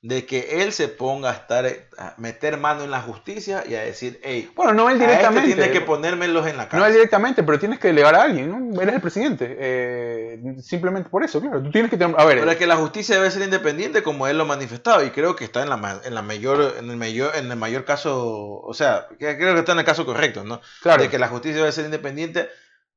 de 0.00 0.26
que 0.26 0.62
él 0.62 0.72
se 0.72 0.86
ponga 0.86 1.30
a 1.30 1.32
estar 1.32 1.66
a 1.98 2.14
meter 2.18 2.56
mano 2.56 2.84
en 2.84 2.90
la 2.90 3.02
justicia 3.02 3.64
y 3.68 3.74
a 3.74 3.80
decir, 3.82 4.20
hey, 4.22 4.48
bueno, 4.54 4.72
no 4.72 4.88
él 4.88 4.94
este 4.94 5.06
directamente, 5.08 5.54
tiene 5.54 5.70
que 5.72 5.80
ponérmelos 5.80 6.46
en 6.46 6.56
la 6.56 6.68
cara. 6.68 6.78
No 6.78 6.86
él 6.86 6.92
directamente, 6.92 7.42
pero 7.42 7.58
tienes 7.58 7.80
que 7.80 7.88
delegar 7.88 8.14
a 8.14 8.22
alguien, 8.22 8.72
¿no? 8.72 8.80
Eres 8.80 8.94
el 8.94 9.00
presidente, 9.00 9.56
eh, 9.58 10.40
simplemente 10.62 11.10
por 11.10 11.24
eso, 11.24 11.40
claro. 11.40 11.62
Tú 11.64 11.72
tienes 11.72 11.90
que 11.90 12.02
a 12.02 12.24
ver. 12.24 12.38
Pero 12.38 12.50
es 12.50 12.56
que 12.56 12.68
la 12.68 12.76
justicia 12.76 13.16
debe 13.16 13.30
ser 13.32 13.42
independiente 13.42 14.04
como 14.04 14.28
él 14.28 14.38
lo 14.38 14.44
ha 14.44 14.46
manifestado 14.46 15.04
y 15.04 15.10
creo 15.10 15.34
que 15.34 15.44
está 15.44 15.64
en 15.64 15.68
la, 15.68 16.00
en 16.04 16.14
la 16.14 16.22
mayor, 16.22 16.76
en 16.78 16.88
el 16.90 16.96
mayor, 16.96 17.34
en 17.34 17.50
el 17.50 17.56
mayor 17.58 17.84
caso, 17.84 18.60
o 18.60 18.74
sea, 18.74 19.08
creo 19.18 19.54
que 19.54 19.58
está 19.58 19.72
en 19.72 19.80
el 19.80 19.84
caso 19.84 20.06
correcto, 20.06 20.44
¿no? 20.44 20.60
Claro. 20.80 21.02
De 21.02 21.08
que 21.08 21.18
la 21.18 21.26
justicia 21.26 21.58
debe 21.58 21.72
ser 21.72 21.86
independiente 21.86 22.48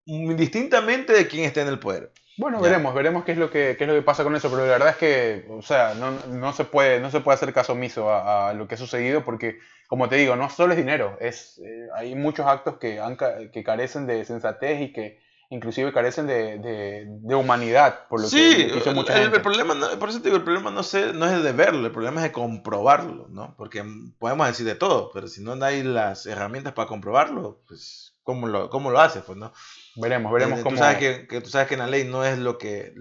indistintamente 0.05 1.13
de 1.13 1.27
quién 1.27 1.45
esté 1.45 1.61
en 1.61 1.67
el 1.67 1.79
poder. 1.79 2.11
Bueno, 2.41 2.59
veremos, 2.59 2.95
veremos 2.95 3.23
qué 3.23 3.33
es 3.33 3.37
lo 3.37 3.51
que 3.51 3.75
qué 3.77 3.83
es 3.83 3.87
lo 3.87 3.93
que 3.93 4.01
pasa 4.01 4.23
con 4.23 4.35
eso, 4.35 4.49
pero 4.49 4.65
la 4.65 4.71
verdad 4.71 4.89
es 4.89 4.95
que, 4.95 5.45
o 5.47 5.61
sea, 5.61 5.93
no, 5.93 6.09
no 6.27 6.53
se 6.53 6.65
puede 6.65 6.99
no 6.99 7.11
se 7.11 7.19
puede 7.19 7.35
hacer 7.35 7.53
caso 7.53 7.73
omiso 7.73 8.11
a, 8.11 8.51
lo 8.55 8.67
que 8.67 8.73
ha 8.73 8.77
sucedido 8.79 9.23
porque, 9.23 9.59
como 9.87 10.09
te 10.09 10.15
digo, 10.15 10.35
no 10.35 10.49
solo 10.49 10.73
es 10.73 10.77
dinero, 10.77 11.17
es 11.21 11.61
eh, 11.63 11.87
hay 11.95 12.15
muchos 12.15 12.47
actos 12.47 12.79
que 12.79 12.99
han, 12.99 13.15
que 13.15 13.63
carecen 13.63 14.07
de 14.07 14.25
sensatez 14.25 14.81
y 14.81 14.91
que 14.91 15.19
inclusive 15.51 15.93
carecen 15.93 16.25
de, 16.25 16.57
de, 16.57 17.35
humanidad, 17.35 18.07
por 18.07 18.19
lo 18.19 18.27
sí, 18.27 18.55
que 18.55 18.77
hizo 18.77 18.91
mucha 18.91 19.21
el, 19.21 19.31
el, 19.31 19.41
problema, 19.41 19.75
por 19.99 20.09
eso 20.09 20.19
te 20.19 20.29
digo, 20.29 20.37
el 20.37 20.43
problema 20.43 20.71
no, 20.71 20.81
sé, 20.81 21.13
no 21.13 21.27
es 21.27 21.43
de 21.43 21.51
verlo, 21.51 21.85
el 21.85 21.91
problema 21.91 22.21
es 22.21 22.23
de 22.23 22.31
comprobarlo, 22.31 23.27
¿no? 23.29 23.53
Porque 23.55 23.83
podemos 24.17 24.47
decir 24.47 24.65
de 24.65 24.73
todo, 24.73 25.11
pero 25.13 25.27
si 25.27 25.43
no 25.43 25.53
hay 25.63 25.83
las 25.83 26.25
herramientas 26.25 26.73
para 26.73 26.87
comprobarlo, 26.87 27.59
pues, 27.67 28.15
¿cómo 28.23 28.47
lo, 28.47 28.71
cómo 28.71 28.89
lo 28.89 28.99
haces? 28.99 29.21
Pues, 29.23 29.37
¿no? 29.37 29.53
Veremos, 29.95 30.31
veremos 30.31 30.59
eh, 30.59 30.63
cómo. 30.63 30.75
Tú 30.75 30.81
sabes 30.81 30.97
que, 30.97 31.27
que, 31.27 31.41
tú 31.41 31.49
sabes 31.49 31.67
que 31.67 31.73
en 31.75 31.81
la 31.81 31.87
ley 31.87 32.03
no 32.05 32.23
es 32.23 32.37
lo 32.37 32.57
que 32.57 32.93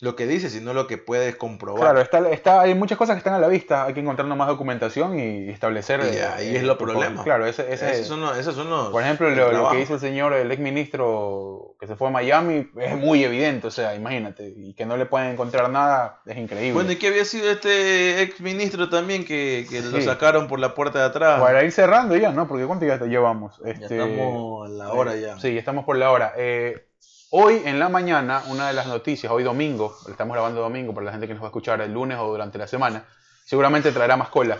lo 0.00 0.16
que 0.16 0.26
dice, 0.26 0.48
sino 0.48 0.72
lo 0.72 0.86
que 0.86 0.96
puedes 0.96 1.36
comprobar. 1.36 1.82
Claro, 1.82 2.00
está, 2.00 2.30
está, 2.30 2.60
hay 2.62 2.74
muchas 2.74 2.96
cosas 2.96 3.14
que 3.14 3.18
están 3.18 3.34
a 3.34 3.38
la 3.38 3.48
vista, 3.48 3.84
hay 3.84 3.94
que 3.94 4.00
encontrar 4.00 4.26
más 4.28 4.48
documentación 4.48 5.18
y 5.18 5.50
establecer. 5.50 6.00
Y 6.00 6.18
ahí 6.18 6.56
es 6.56 6.62
lo 6.62 6.78
problema. 6.78 7.22
Claro, 7.22 7.46
ese, 7.46 7.72
ese 7.72 7.90
esos, 7.90 8.06
son 8.06 8.20
los, 8.20 8.36
esos 8.38 8.54
son 8.54 8.70
los, 8.70 8.88
Por 8.88 9.02
ejemplo, 9.02 9.28
lo, 9.28 9.70
que 9.70 9.80
hizo 9.80 9.94
el 9.94 10.00
señor, 10.00 10.32
el 10.32 10.50
ex 10.50 10.60
ministro 10.60 11.76
que 11.78 11.86
se 11.86 11.96
fue 11.96 12.08
a 12.08 12.10
Miami, 12.10 12.70
es 12.78 12.96
muy 12.96 13.24
evidente, 13.24 13.66
o 13.66 13.70
sea, 13.70 13.94
imagínate, 13.94 14.52
y 14.54 14.74
que 14.74 14.86
no 14.86 14.96
le 14.96 15.06
pueden 15.06 15.32
encontrar 15.32 15.70
nada, 15.70 16.20
es 16.26 16.36
increíble. 16.36 16.72
Bueno, 16.72 16.92
¿y 16.92 16.96
qué 16.96 17.08
había 17.08 17.24
sido 17.24 17.50
este 17.50 18.22
ex 18.22 18.40
ministro 18.40 18.88
también 18.88 19.24
que, 19.24 19.66
que 19.68 19.82
lo 19.82 20.00
sacaron 20.00 20.48
por 20.48 20.60
la 20.60 20.74
puerta 20.74 20.98
de 20.98 21.04
atrás? 21.06 21.40
Para 21.40 21.62
ir 21.64 21.72
cerrando 21.72 22.16
ya, 22.16 22.32
¿no? 22.32 22.48
Porque 22.48 22.64
¿cuánto 22.64 22.86
ya 22.86 22.98
llevamos? 22.98 23.60
Este, 23.64 23.96
ya 23.96 24.04
estamos 24.04 24.66
a 24.66 24.72
la 24.72 24.92
hora 24.92 25.16
ya. 25.16 25.38
Sí, 25.38 25.56
estamos 25.56 25.84
por 25.84 25.96
la 25.96 26.10
hora. 26.10 26.32
Eh, 26.36 26.86
Hoy 27.32 27.62
en 27.64 27.78
la 27.78 27.88
mañana, 27.88 28.42
una 28.48 28.66
de 28.66 28.72
las 28.72 28.88
noticias, 28.88 29.30
hoy 29.30 29.44
domingo, 29.44 29.96
estamos 30.08 30.34
grabando 30.34 30.62
domingo 30.62 30.92
para 30.92 31.06
la 31.06 31.12
gente 31.12 31.28
que 31.28 31.34
nos 31.34 31.40
va 31.40 31.46
a 31.46 31.50
escuchar 31.50 31.80
el 31.80 31.92
lunes 31.92 32.18
o 32.18 32.26
durante 32.26 32.58
la 32.58 32.66
semana, 32.66 33.04
seguramente 33.44 33.92
traerá 33.92 34.16
más 34.16 34.30
cola. 34.30 34.58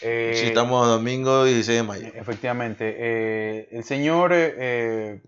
Eh, 0.00 0.32
sí, 0.34 0.46
estamos 0.46 0.88
domingo 0.88 1.44
16 1.44 1.76
de 1.76 1.82
mayo. 1.82 2.06
Efectivamente. 2.14 2.96
Eh, 2.98 3.68
el 3.70 3.84
señor 3.84 4.30
eh, 4.32 5.20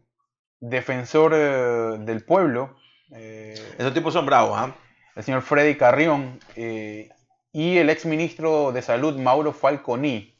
defensor 0.61 1.99
del 1.99 2.24
pueblo. 2.24 2.78
Esos 3.11 3.93
tipos 3.93 4.14
son 4.14 4.24
bravos, 4.24 4.55
¿ah? 4.57 4.74
El 5.14 5.24
señor 5.24 5.43
Freddy 5.43 5.74
Carrión 5.74 6.41
y 6.57 7.76
el 7.76 7.91
ex 7.91 8.07
ministro 8.07 8.72
de 8.72 8.80
Salud, 8.80 9.18
Mauro 9.18 9.53
Falconi, 9.53 10.34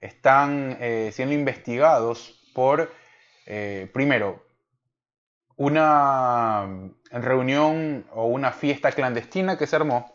están 0.00 0.78
siendo 1.12 1.32
investigados 1.32 2.40
por, 2.54 2.90
primero, 3.92 4.45
una 5.56 6.66
reunión 7.10 8.04
o 8.12 8.26
una 8.26 8.52
fiesta 8.52 8.92
clandestina 8.92 9.56
que 9.56 9.66
se 9.66 9.76
armó, 9.76 10.14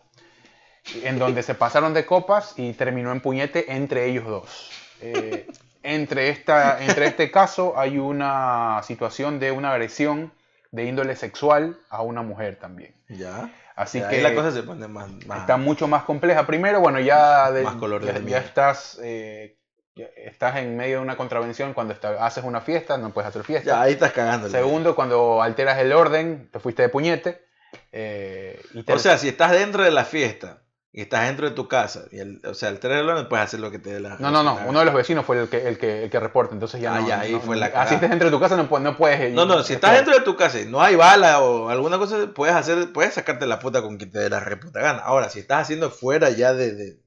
en 1.03 1.19
donde 1.19 1.43
se 1.43 1.55
pasaron 1.55 1.93
de 1.93 2.05
copas 2.05 2.53
y 2.57 2.73
terminó 2.73 3.11
en 3.11 3.21
puñete 3.21 3.73
entre 3.73 4.05
ellos 4.05 4.25
dos. 4.25 4.71
Eh, 5.01 5.47
entre, 5.83 6.29
esta, 6.29 6.83
entre 6.83 7.07
este 7.07 7.31
caso 7.31 7.77
hay 7.77 7.97
una 7.97 8.81
situación 8.83 9.39
de 9.39 9.51
una 9.51 9.71
agresión 9.71 10.31
de 10.71 10.85
índole 10.85 11.15
sexual 11.15 11.77
a 11.89 12.01
una 12.01 12.21
mujer 12.21 12.57
también. 12.57 12.95
Ya. 13.09 13.51
Así 13.75 14.01
que 14.09 14.21
la 14.21 14.35
cosa 14.35 14.51
se 14.51 14.63
pone 14.63 14.87
más, 14.87 15.09
está 15.39 15.57
mucho 15.57 15.87
más 15.87 16.03
compleja. 16.03 16.45
Primero, 16.45 16.81
bueno, 16.81 16.99
ya, 16.99 17.51
de, 17.51 17.63
más 17.63 17.75
color 17.75 18.05
de 18.05 18.29
ya, 18.29 18.37
estás 18.37 18.99
eh, 19.01 19.57
estás 19.95 20.57
en 20.57 20.77
medio 20.77 20.97
de 20.97 21.03
una 21.03 21.17
contravención 21.17 21.73
cuando 21.73 21.95
haces 22.19 22.43
una 22.43 22.61
fiesta, 22.61 22.97
no 22.97 23.11
puedes 23.11 23.29
hacer 23.29 23.43
fiesta. 23.43 23.71
Ya, 23.71 23.81
ahí 23.81 23.93
estás 23.93 24.13
cagando. 24.13 24.49
Segundo, 24.49 24.95
cuando 24.95 25.41
alteras 25.41 25.79
el 25.79 25.91
orden, 25.93 26.49
te 26.51 26.59
fuiste 26.59 26.83
de 26.83 26.89
puñete. 26.89 27.45
Eh, 27.91 28.61
o 28.87 28.99
sea, 28.99 29.17
si 29.17 29.27
estás 29.27 29.51
dentro 29.51 29.83
de 29.83 29.91
la 29.91 30.05
fiesta 30.05 30.63
y 30.93 31.01
estás 31.01 31.27
dentro 31.27 31.49
de 31.49 31.55
tu 31.55 31.69
casa, 31.69 32.05
y 32.11 32.19
el, 32.19 32.41
o 32.45 32.53
sea, 32.53 32.69
alteras 32.69 32.99
el 32.99 33.09
orden, 33.09 33.29
puedes 33.29 33.45
hacer 33.45 33.59
lo 33.59 33.71
que 33.71 33.79
te 33.79 33.93
dé 33.93 33.99
la 33.99 34.17
No, 34.19 34.31
no, 34.31 34.43
no. 34.43 34.59
Uno 34.65 34.79
de 34.79 34.85
los 34.85 34.93
vecinos 34.93 35.25
fue 35.25 35.41
el 35.41 35.49
que, 35.49 35.67
el 35.67 35.77
que, 35.77 36.03
el 36.03 36.09
que 36.09 36.19
reporta, 36.19 36.53
entonces 36.53 36.81
ya 36.81 36.95
ah, 36.95 36.99
no. 37.01 37.07
ya, 37.07 37.19
ahí 37.21 37.39
fue 37.43 37.55
la 37.55 37.67
Así 37.67 37.95
estás 37.95 38.09
dentro 38.09 38.29
de 38.29 38.35
tu 38.35 38.41
casa, 38.41 38.57
no, 38.57 38.79
no 38.79 38.97
puedes. 38.97 39.33
No, 39.33 39.45
no, 39.45 39.63
si 39.63 39.73
estás 39.73 39.93
dentro 39.93 40.13
de 40.13 40.21
tu 40.21 40.35
casa 40.35 40.59
y 40.59 40.65
no 40.65 40.81
hay 40.81 40.95
bala 40.95 41.41
o 41.41 41.69
alguna 41.69 41.97
cosa, 41.97 42.27
puedes 42.33 42.55
hacer, 42.55 42.91
puedes 42.93 43.13
sacarte 43.13 43.45
la 43.45 43.59
puta 43.59 43.81
con 43.81 43.97
quien 43.97 44.11
te 44.11 44.19
dé 44.19 44.29
la 44.29 44.39
reputa 44.39 44.81
gana. 44.81 44.99
Ahora, 44.99 45.29
si 45.29 45.39
estás 45.39 45.61
haciendo 45.61 45.91
fuera 45.91 46.29
ya 46.29 46.53
de 46.53 47.00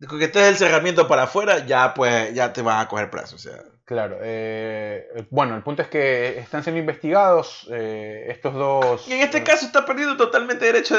que 0.00 0.24
estés 0.24 0.48
el 0.48 0.56
cerramiento 0.56 1.08
para 1.08 1.24
afuera, 1.24 1.64
ya 1.66 1.94
pues 1.94 2.34
ya 2.34 2.52
te 2.52 2.62
van 2.62 2.80
a 2.80 2.88
coger 2.88 3.10
plazo. 3.10 3.36
O 3.36 3.38
sea. 3.38 3.62
Claro. 3.86 4.18
Eh, 4.20 5.26
bueno, 5.30 5.54
el 5.54 5.62
punto 5.62 5.80
es 5.80 5.86
que 5.86 6.40
están 6.40 6.64
siendo 6.64 6.80
investigados 6.80 7.68
eh, 7.70 8.26
estos 8.30 8.52
dos. 8.52 9.06
Y 9.08 9.12
en 9.12 9.20
este 9.20 9.44
caso 9.44 9.64
está 9.64 9.86
perdiendo 9.86 10.16
totalmente 10.16 10.64
derecho 10.64 10.96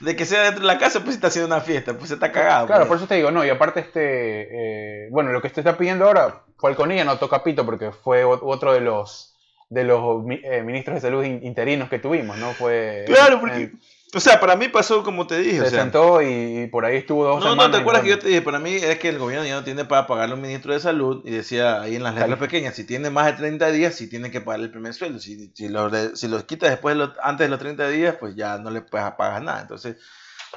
de, 0.00 0.14
que 0.14 0.26
sea 0.26 0.42
dentro 0.42 0.60
de 0.60 0.66
la 0.66 0.78
casa, 0.78 1.00
pues 1.02 1.16
está 1.16 1.28
haciendo 1.28 1.46
una 1.46 1.62
fiesta, 1.62 1.94
pues 1.94 2.10
está 2.10 2.30
cagado. 2.30 2.66
Claro, 2.66 2.82
pues. 2.82 2.88
por 2.88 2.96
eso 2.98 3.06
te 3.06 3.14
digo, 3.14 3.30
no, 3.30 3.46
y 3.46 3.48
aparte 3.48 3.80
este. 3.80 5.06
Eh, 5.06 5.08
bueno, 5.10 5.32
lo 5.32 5.40
que 5.40 5.48
te 5.48 5.62
está 5.62 5.78
pidiendo 5.78 6.04
ahora, 6.04 6.42
Falconilla 6.58 7.04
no 7.04 7.16
toca 7.16 7.42
pito 7.42 7.64
porque 7.64 7.90
fue 7.92 8.24
otro 8.24 8.74
de 8.74 8.80
los 8.80 9.34
de 9.70 9.84
los 9.84 10.22
ministros 10.22 10.96
de 10.96 11.00
salud 11.00 11.24
interinos 11.24 11.88
que 11.88 11.98
tuvimos, 11.98 12.36
¿no? 12.36 12.52
Fue. 12.52 13.04
Claro, 13.06 13.40
porque. 13.40 13.72
O 14.16 14.20
sea, 14.20 14.40
para 14.40 14.56
mí 14.56 14.68
pasó 14.68 15.02
como 15.02 15.26
te 15.26 15.38
dije. 15.40 15.60
Se 15.60 15.70
sentó 15.70 16.22
y 16.22 16.68
por 16.68 16.86
ahí 16.86 16.96
estuvo 16.96 17.22
dos 17.22 17.44
no, 17.44 17.50
semanas. 17.50 17.66
No, 17.66 17.76
¿te 17.76 17.80
acuerdas 17.82 18.02
que 18.02 18.08
yo 18.08 18.18
te 18.18 18.28
dije? 18.28 18.40
Para 18.40 18.58
mí 18.58 18.74
es 18.74 18.98
que 18.98 19.10
el 19.10 19.18
gobierno 19.18 19.46
ya 19.46 19.56
no 19.56 19.62
tiene 19.62 19.84
para 19.84 20.06
pagarle 20.06 20.32
a 20.32 20.36
un 20.36 20.40
ministro 20.40 20.72
de 20.72 20.80
salud 20.80 21.20
y 21.26 21.30
decía 21.30 21.82
ahí 21.82 21.96
en 21.96 22.02
las 22.02 22.14
letras 22.14 22.38
pequeñas, 22.38 22.74
si 22.74 22.84
tiene 22.84 23.10
más 23.10 23.26
de 23.26 23.34
30 23.34 23.70
días, 23.72 23.94
sí 23.94 24.08
tiene 24.08 24.30
que 24.30 24.40
pagar 24.40 24.60
el 24.60 24.70
primer 24.70 24.94
sueldo. 24.94 25.20
Si, 25.20 25.52
si, 25.54 25.68
lo, 25.68 25.90
si 26.16 26.28
los 26.28 26.44
quitas 26.44 26.70
después, 26.70 26.96
antes 27.22 27.44
de 27.44 27.50
los 27.50 27.58
30 27.58 27.88
días, 27.88 28.16
pues 28.18 28.34
ya 28.34 28.56
no 28.56 28.70
le 28.70 28.80
puedes 28.80 29.06
pagar 29.12 29.42
nada. 29.42 29.60
Entonces, 29.60 29.96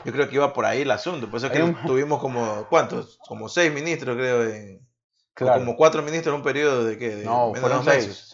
yo 0.06 0.14
creo 0.14 0.30
que 0.30 0.36
iba 0.36 0.54
por 0.54 0.66
ahí 0.66 0.84
el 0.84 0.92
asunto. 0.92 1.30
Por 1.30 1.40
eso 1.40 1.48
es 1.48 1.52
que 1.52 1.76
tuvimos 1.86 2.22
como, 2.22 2.66
¿cuántos? 2.70 3.20
Como 3.28 3.50
seis 3.50 3.74
ministros, 3.74 4.16
creo, 4.16 4.46
en, 4.46 4.89
como 5.34 5.76
cuatro 5.76 6.02
ministros 6.02 6.34
en 6.34 6.40
un 6.40 6.44
periodo 6.44 6.84
de 6.84 6.98
qué? 6.98 7.22
no, 7.24 7.54
fueron 7.56 7.84
seis. 7.84 8.32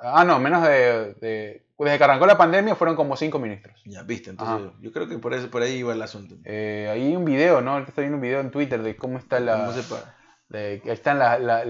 ah, 0.00 0.24
no, 0.24 0.38
menos 0.38 0.62
de, 0.62 1.64
Desde 1.78 1.98
que 1.98 2.04
arrancó 2.04 2.26
la 2.26 2.38
pandemia 2.38 2.74
fueron 2.74 2.96
como 2.96 3.16
cinco 3.16 3.38
ministros. 3.38 3.80
Ya, 3.84 4.02
viste, 4.02 4.30
entonces 4.30 4.72
yo 4.80 4.92
creo 4.92 5.08
que 5.08 5.18
por, 5.18 5.34
eso, 5.34 5.50
por 5.50 5.62
ahí 5.62 5.76
iba 5.76 5.92
el 5.92 6.02
asunto. 6.02 6.36
Eh, 6.44 6.88
hay 6.90 7.14
un 7.14 7.24
video, 7.24 7.60
¿no? 7.60 7.78
Estoy 7.78 8.04
viendo 8.04 8.16
un 8.16 8.22
video 8.22 8.40
en 8.40 8.50
Twitter 8.50 8.82
de 8.82 8.96
cómo 8.96 9.18
está 9.18 9.40
la. 9.40 9.58
¿Cómo 9.58 9.72
se 9.72 9.82
para? 9.82 10.16
De, 10.48 10.82
están 10.86 11.20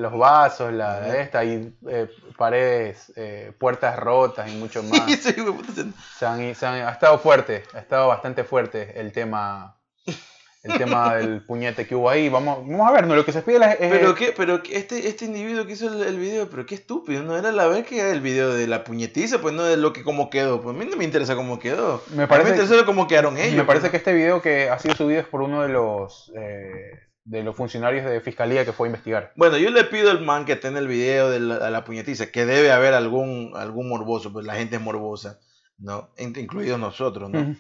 los 0.01 0.17
vasos, 0.17 0.73
la 0.73 1.21
esta, 1.21 1.45
y 1.45 1.77
eh, 1.87 2.09
paredes, 2.39 3.13
eh, 3.15 3.53
puertas 3.59 3.99
rotas 3.99 4.51
y 4.51 4.57
mucho 4.57 4.83
más. 4.85 5.07
se 5.21 6.27
han, 6.27 6.55
se 6.55 6.67
han, 6.67 6.75
ha 6.77 6.91
estado 6.91 7.19
fuerte, 7.19 7.65
ha 7.75 7.79
estado 7.79 8.09
bastante 8.09 8.43
fuerte 8.43 8.99
el 8.99 9.13
tema 9.13 9.77
el 10.63 10.79
tema 10.79 11.15
del 11.15 11.45
puñete 11.47 11.87
que 11.87 11.95
hubo 11.95 12.11
ahí. 12.11 12.29
Vamos, 12.29 12.67
vamos 12.67 12.89
a 12.89 12.93
ver, 12.93 13.07
¿no? 13.07 13.17
Lo 13.17 13.25
que 13.25 13.33
se 13.33 13.43
pide 13.43 13.57
es... 13.57 13.77
Pero, 13.79 14.15
qué, 14.15 14.35
pero 14.37 14.63
este, 14.71 15.09
este 15.09 15.25
individuo 15.25 15.67
que 15.67 15.73
hizo 15.73 16.03
el, 16.03 16.19
video, 16.19 16.51
pero 16.51 16.67
qué 16.67 16.75
estúpido, 16.75 17.23
no 17.23 17.37
era 17.37 17.51
la 17.53 17.67
vez 17.67 17.87
que 17.87 18.11
el 18.11 18.21
video 18.21 18.53
de 18.53 18.67
la 18.67 18.85
puñetiza, 18.85 19.41
pues 19.41 19.55
no 19.55 19.65
de 19.65 19.77
lo 19.77 19.93
que 19.93 20.03
cómo 20.03 20.29
quedó. 20.29 20.61
Pues 20.61 20.77
a 20.77 20.79
mí 20.79 20.85
no 20.85 20.97
me 20.97 21.05
interesa 21.05 21.35
cómo 21.35 21.59
quedó. 21.59 22.03
Me 22.15 22.27
parece, 22.27 22.51
me 22.51 22.63
interesa 22.63 22.85
cómo 22.85 23.09
quedaron 23.09 23.39
ellos. 23.39 23.57
Me 23.57 23.65
parece 23.65 23.89
pues. 23.89 23.91
que 23.91 23.97
este 23.99 24.13
video 24.13 24.43
que 24.43 24.69
ha 24.69 24.79
sido 24.79 24.95
subido 24.95 25.21
es 25.21 25.27
por 25.27 25.43
uno 25.43 25.63
de 25.63 25.69
los... 25.69 26.33
Eh, 26.37 27.07
de 27.25 27.45
los 27.45 27.55
funcionarios 27.55 28.05
de 28.07 28.21
fiscalía 28.21 28.65
que 28.65 28.73
fue 28.73 28.89
a 28.89 28.91
investigar. 28.91 29.33
Bueno, 29.37 29.57
yo 29.57 29.71
le 29.71 29.85
pido 29.85 30.11
al 30.11 30.21
man 30.21 30.47
que 30.47 30.55
esté 30.55 30.69
en 30.69 30.77
el 30.77 30.89
video 30.89 31.31
de 31.31 31.39
la, 31.39 31.85
puñetiza, 31.85 32.33
que 32.33 32.45
debe 32.45 32.73
haber 32.73 32.93
algún, 32.93 33.53
algún 33.55 33.89
morboso, 33.89 34.33
pues 34.33 34.47
la 34.47 34.55
gente 34.55 34.77
es 34.77 34.83
morbosa, 34.83 35.39
¿no? 35.79 36.11
Incluidos 36.19 36.81
nosotros, 36.81 37.31
¿no? 37.31 37.55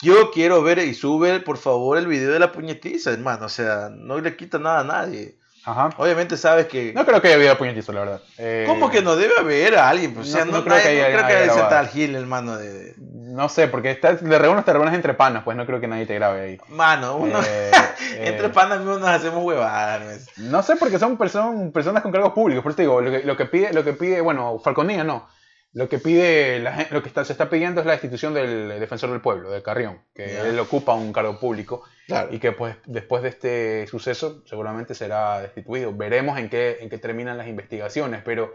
Yo 0.00 0.30
quiero 0.30 0.62
ver 0.62 0.78
y 0.78 0.94
sube, 0.94 1.40
por 1.40 1.58
favor, 1.58 1.98
el 1.98 2.06
video 2.06 2.32
de 2.32 2.38
la 2.38 2.52
puñetiza, 2.52 3.10
hermano. 3.10 3.46
O 3.46 3.48
sea, 3.48 3.90
no 3.90 4.20
le 4.20 4.36
quita 4.36 4.58
nada 4.58 4.80
a 4.80 4.84
nadie. 4.84 5.36
Ajá. 5.64 5.90
Obviamente 5.98 6.36
sabes 6.36 6.66
que. 6.66 6.92
No 6.94 7.04
creo 7.04 7.20
que 7.20 7.28
haya 7.28 7.36
habido 7.36 7.58
puñetiza, 7.58 7.92
la 7.92 8.00
verdad. 8.00 8.22
Eh, 8.38 8.64
¿Cómo 8.68 8.90
que 8.90 9.02
no 9.02 9.16
debe 9.16 9.34
haber 9.38 9.76
a 9.76 9.88
alguien? 9.88 10.14
Pues, 10.14 10.28
o 10.28 10.32
sea, 10.32 10.44
no, 10.44 10.62
creo 10.62 10.76
que 10.76 10.88
haya, 10.88 11.08
no 11.08 11.16
creo 11.16 11.26
que 11.26 11.50
haya 11.50 11.68
tal 11.68 11.88
Gil, 11.88 12.14
hermano. 12.14 12.56
De... 12.56 12.94
No 12.96 13.48
sé, 13.48 13.66
porque 13.66 13.90
está, 13.90 14.14
de 14.14 14.38
reúnes 14.38 14.64
te 14.64 14.72
reúnes 14.72 14.94
entre 14.94 15.14
panas, 15.14 15.42
pues 15.42 15.56
no 15.56 15.66
creo 15.66 15.80
que 15.80 15.88
nadie 15.88 16.06
te 16.06 16.14
grabe 16.14 16.40
ahí. 16.42 16.60
Mano, 16.68 17.16
uno. 17.16 17.40
Eh, 17.44 17.70
entre 18.18 18.46
eh, 18.46 18.50
panas 18.50 18.78
mismos 18.78 19.00
nos 19.00 19.08
hacemos 19.08 19.42
huevadas. 19.42 20.28
No 20.36 20.62
sé, 20.62 20.76
porque 20.76 21.00
son 21.00 21.18
personas, 21.18 21.72
personas 21.72 22.04
con 22.04 22.12
cargos 22.12 22.32
públicos. 22.32 22.62
Por 22.62 22.70
eso 22.70 22.76
te 22.76 22.82
digo, 22.82 23.00
lo 23.00 23.10
que, 23.10 23.24
lo 23.24 23.36
que 23.36 23.46
pide, 23.46 23.72
lo 23.72 23.82
que 23.82 23.94
pide, 23.94 24.20
bueno, 24.20 24.60
Falconía 24.60 25.02
no 25.02 25.26
lo 25.72 25.88
que 25.88 25.98
pide 25.98 26.58
la, 26.60 26.86
lo 26.90 27.02
que 27.02 27.08
está, 27.08 27.24
se 27.24 27.32
está 27.32 27.50
pidiendo 27.50 27.80
es 27.80 27.86
la 27.86 27.94
institución 27.94 28.34
del 28.34 28.80
defensor 28.80 29.10
del 29.10 29.20
pueblo, 29.20 29.50
de 29.50 29.62
Carrión, 29.62 30.02
que 30.14 30.40
él 30.40 30.58
ocupa 30.58 30.94
un 30.94 31.12
cargo 31.12 31.38
público 31.38 31.84
y 32.30 32.38
que 32.38 32.52
pues 32.52 32.76
después 32.86 33.22
de 33.22 33.28
este 33.28 33.86
suceso 33.86 34.42
seguramente 34.46 34.94
será 34.94 35.40
destituido. 35.40 35.94
Veremos 35.94 36.38
en 36.38 36.48
qué, 36.48 36.78
en 36.80 36.88
qué 36.88 36.98
terminan 36.98 37.36
las 37.36 37.48
investigaciones, 37.48 38.22
pero 38.24 38.52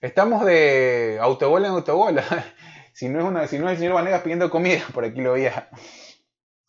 estamos 0.00 0.44
de 0.44 1.18
autobola 1.20 1.66
en 1.66 1.74
autobola. 1.74 2.24
si 2.92 3.08
no 3.08 3.18
es 3.18 3.24
una, 3.24 3.46
si 3.48 3.58
no 3.58 3.66
es 3.66 3.72
el 3.72 3.78
señor 3.78 3.94
Vanegas 3.94 4.22
pidiendo 4.22 4.48
comida, 4.48 4.82
por 4.94 5.04
aquí 5.04 5.20
lo 5.20 5.32
veía. 5.32 5.68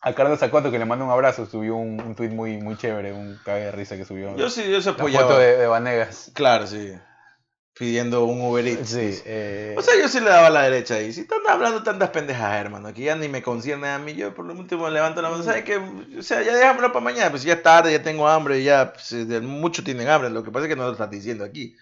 A 0.00 0.14
Carlos 0.14 0.38
Zacoto 0.38 0.70
que 0.70 0.78
le 0.78 0.84
mando 0.84 1.06
un 1.06 1.12
abrazo, 1.12 1.46
subió 1.46 1.76
un, 1.76 1.98
un 1.98 2.14
tweet 2.14 2.28
muy, 2.28 2.58
muy 2.58 2.76
chévere, 2.76 3.12
un 3.14 3.38
cague 3.42 3.66
de 3.66 3.72
risa 3.72 3.96
que 3.96 4.04
subió. 4.04 4.36
Yo 4.36 4.50
sí, 4.50 4.70
yo 4.70 4.82
se 4.82 4.90
apoyaba. 4.90 5.28
foto 5.28 5.38
de, 5.38 5.56
de 5.56 5.66
Vanegas. 5.66 6.30
Claro, 6.34 6.66
sí 6.66 6.92
pidiendo 7.76 8.24
un 8.24 8.40
Uber 8.40 8.66
Eats. 8.66 8.90
Sí, 8.90 9.20
eh... 9.24 9.74
O 9.76 9.82
sea, 9.82 9.98
yo 9.98 10.08
sí 10.08 10.20
le 10.20 10.30
daba 10.30 10.48
la 10.48 10.62
derecha 10.62 10.94
ahí. 10.94 11.12
Si 11.12 11.22
están 11.22 11.40
hablando 11.48 11.82
tantas 11.82 12.10
pendejas, 12.10 12.54
hermano, 12.54 12.94
que 12.94 13.02
ya 13.02 13.16
ni 13.16 13.28
me 13.28 13.42
concierne 13.42 13.88
a 13.88 13.98
mí, 13.98 14.14
yo 14.14 14.32
por 14.32 14.46
lo 14.46 14.54
último 14.54 14.88
levanto 14.88 15.20
la 15.20 15.30
mano. 15.30 15.42
¿Sabes 15.42 15.64
qué? 15.64 15.76
O 15.76 16.22
sea, 16.22 16.42
ya 16.42 16.54
déjamelo 16.54 16.92
para 16.92 17.04
mañana, 17.04 17.30
pues 17.30 17.42
ya 17.42 17.54
es 17.54 17.62
tarde, 17.62 17.92
ya 17.92 18.02
tengo 18.02 18.28
hambre, 18.28 18.62
ya 18.62 18.92
pues, 18.92 19.12
muchos 19.42 19.84
tienen 19.84 20.08
hambre. 20.08 20.30
Lo 20.30 20.44
que 20.44 20.50
pasa 20.50 20.66
es 20.66 20.70
que 20.70 20.76
no 20.76 20.86
lo 20.86 20.92
estás 20.92 21.10
diciendo 21.10 21.44
aquí. 21.44 21.76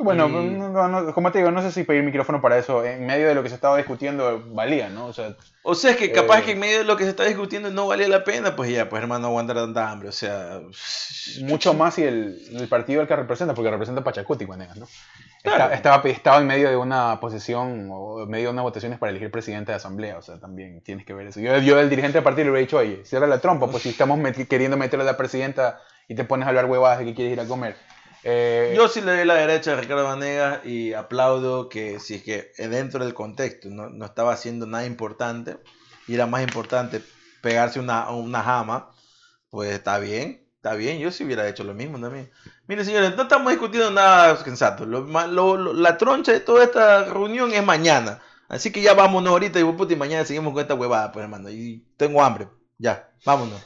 Bueno, 0.00 1.12
como 1.12 1.32
te 1.32 1.38
digo, 1.38 1.50
no 1.50 1.60
sé 1.60 1.72
si 1.72 1.82
pedir 1.82 2.04
micrófono 2.04 2.40
para 2.40 2.56
eso, 2.56 2.84
en 2.84 3.04
medio 3.04 3.26
de 3.26 3.34
lo 3.34 3.42
que 3.42 3.48
se 3.48 3.56
estaba 3.56 3.76
discutiendo, 3.76 4.44
valía, 4.50 4.88
¿no? 4.88 5.06
O 5.06 5.12
sea, 5.12 5.34
o 5.64 5.74
sea 5.74 5.90
es 5.90 5.96
que 5.96 6.12
capaz 6.12 6.42
que 6.42 6.52
en 6.52 6.58
eh, 6.58 6.60
medio 6.60 6.78
de 6.78 6.84
lo 6.84 6.96
que 6.96 7.02
se 7.02 7.10
está 7.10 7.24
discutiendo 7.24 7.70
no 7.70 7.88
valía 7.88 8.06
la 8.06 8.22
pena, 8.22 8.54
pues 8.54 8.70
ya, 8.70 8.88
pues 8.88 9.02
hermano, 9.02 9.26
aguantar 9.26 9.56
tanta 9.56 9.90
hambre, 9.90 10.08
o 10.08 10.12
sea... 10.12 10.60
Mucho 11.42 11.74
más 11.74 11.94
si 11.94 12.04
el, 12.04 12.40
el 12.52 12.68
partido 12.68 13.02
el 13.02 13.08
que 13.08 13.16
representa, 13.16 13.54
porque 13.54 13.70
representa 13.70 14.04
Pachacuti, 14.04 14.46
¿no? 14.46 14.86
estaba, 15.42 16.00
estaba 16.04 16.38
en 16.38 16.46
medio 16.46 16.68
de 16.68 16.76
una 16.76 17.18
posesión 17.18 17.88
o 17.90 18.22
en 18.22 18.30
medio 18.30 18.46
de 18.46 18.52
unas 18.52 18.62
votaciones 18.62 19.00
para 19.00 19.10
elegir 19.10 19.32
presidente 19.32 19.72
de 19.72 19.76
asamblea, 19.76 20.18
o 20.18 20.22
sea, 20.22 20.38
también 20.38 20.80
tienes 20.82 21.06
que 21.06 21.12
ver 21.12 21.26
eso. 21.26 21.40
Yo, 21.40 21.58
yo 21.58 21.78
el 21.80 21.90
dirigente 21.90 22.18
del 22.18 22.24
partido 22.24 22.44
le 22.44 22.50
hubiera 22.52 22.66
dicho, 22.66 22.78
oye, 22.78 23.04
cierra 23.04 23.26
la 23.26 23.40
trompa, 23.40 23.66
pues 23.66 23.82
si 23.82 23.88
estamos 23.88 24.20
queriendo 24.48 24.76
meterle 24.76 25.02
a 25.02 25.06
la 25.06 25.16
presidenta 25.16 25.80
y 26.06 26.14
te 26.14 26.22
pones 26.22 26.46
a 26.46 26.50
hablar 26.50 26.66
huevadas 26.66 27.00
de 27.00 27.04
que 27.04 27.14
quieres 27.14 27.32
ir 27.32 27.40
a 27.40 27.46
comer 27.46 27.76
eh, 28.24 28.74
Yo 28.76 28.88
sí 28.88 29.00
le 29.00 29.16
doy 29.16 29.24
la 29.24 29.34
derecha 29.34 29.72
a 29.72 29.80
Ricardo 29.80 30.04
Vanegas 30.04 30.64
y 30.64 30.92
aplaudo 30.92 31.68
que 31.68 32.00
si 32.00 32.14
es 32.14 32.22
que 32.22 32.52
dentro 32.58 33.04
del 33.04 33.14
contexto 33.14 33.68
no, 33.70 33.88
no 33.88 34.04
estaba 34.04 34.32
haciendo 34.32 34.66
nada 34.66 34.86
importante 34.86 35.58
y 36.06 36.14
era 36.14 36.26
más 36.26 36.42
importante 36.42 37.02
pegarse 37.42 37.78
una, 37.78 38.10
una 38.10 38.42
jama, 38.42 38.90
pues 39.50 39.72
está 39.72 39.98
bien, 39.98 40.48
está 40.56 40.74
bien, 40.74 40.98
yo 40.98 41.10
sí 41.10 41.24
hubiera 41.24 41.48
hecho 41.48 41.64
lo 41.64 41.74
mismo 41.74 42.00
también. 42.00 42.30
Miren 42.66 42.84
señores, 42.84 43.16
no 43.16 43.22
estamos 43.22 43.50
discutiendo 43.50 43.90
nada 43.90 44.36
sensato, 44.42 44.84
la 44.86 45.98
troncha 45.98 46.32
de 46.32 46.40
toda 46.40 46.64
esta 46.64 47.04
reunión 47.04 47.52
es 47.52 47.64
mañana, 47.64 48.20
así 48.48 48.72
que 48.72 48.82
ya 48.82 48.94
vámonos 48.94 49.30
ahorita 49.30 49.60
y, 49.60 49.64
puta, 49.64 49.92
y 49.92 49.96
mañana 49.96 50.24
seguimos 50.24 50.52
con 50.52 50.62
esta 50.62 50.74
huevada, 50.74 51.12
pues 51.12 51.22
hermano, 51.22 51.50
y 51.50 51.86
tengo 51.96 52.22
hambre, 52.22 52.48
ya, 52.78 53.10
vámonos, 53.24 53.60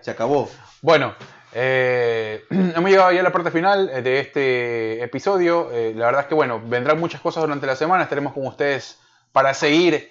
se 0.00 0.10
acabó. 0.10 0.50
bueno, 0.82 1.14
eh, 1.54 2.44
hemos 2.50 2.90
llegado 2.90 3.12
ya 3.12 3.20
a 3.20 3.22
la 3.22 3.32
parte 3.32 3.50
final 3.50 3.90
eh, 3.90 4.02
de 4.02 4.20
este 4.20 5.02
episodio. 5.02 5.70
Eh, 5.72 5.92
la 5.94 6.06
verdad 6.06 6.22
es 6.22 6.26
que, 6.28 6.34
bueno, 6.34 6.62
vendrán 6.64 6.98
muchas 6.98 7.20
cosas 7.20 7.42
durante 7.42 7.66
la 7.66 7.76
semana. 7.76 8.04
Estaremos 8.04 8.32
con 8.32 8.46
ustedes 8.46 8.98
para 9.32 9.54
seguir 9.54 10.10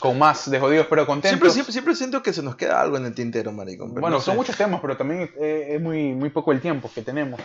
con 0.00 0.18
más 0.18 0.50
de 0.50 0.58
jodidos 0.58 0.88
pero 0.90 1.06
contentos. 1.06 1.52
Siempre, 1.52 1.72
siempre, 1.72 1.94
siento 1.94 2.24
que 2.24 2.32
se 2.32 2.42
nos 2.42 2.56
queda 2.56 2.80
algo 2.80 2.96
en 2.96 3.06
el 3.06 3.14
tintero, 3.14 3.52
maricón. 3.52 3.94
Bueno, 3.94 4.20
son 4.20 4.34
muchos 4.34 4.56
temas, 4.56 4.80
pero 4.80 4.96
también 4.96 5.30
es 5.38 5.80
muy, 5.80 6.12
muy 6.12 6.30
poco 6.30 6.50
el 6.50 6.60
tiempo 6.60 6.90
que 6.92 7.02
tenemos. 7.02 7.40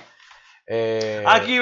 Aquí, 1.28 1.60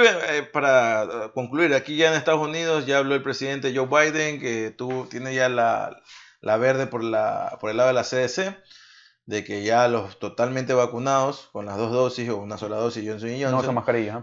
para 0.53 1.31
concluir, 1.33 1.73
aquí 1.73 1.97
ya 1.97 2.07
en 2.07 2.13
Estados 2.13 2.47
Unidos 2.47 2.85
ya 2.85 2.99
habló 2.99 3.15
el 3.15 3.23
presidente 3.23 3.75
Joe 3.75 3.87
Biden, 3.87 4.39
que 4.39 4.71
tú, 4.71 5.05
tiene 5.11 5.35
ya 5.35 5.49
la, 5.49 6.01
la 6.39 6.55
verde 6.55 6.87
por, 6.87 7.03
la, 7.03 7.57
por 7.59 7.69
el 7.69 7.75
lado 7.75 7.89
de 7.89 7.93
la 7.93 8.03
CDC 8.03 8.55
de 9.25 9.43
que 9.43 9.63
ya 9.63 9.87
los 9.87 10.19
totalmente 10.19 10.73
vacunados 10.73 11.49
con 11.51 11.65
las 11.65 11.77
dos 11.77 11.91
dosis 11.91 12.29
o 12.29 12.37
una 12.37 12.57
sola 12.57 12.77
dosis 12.77 13.07
Johnson 13.07 13.29
Johnson 13.29 13.51
no 13.51 13.61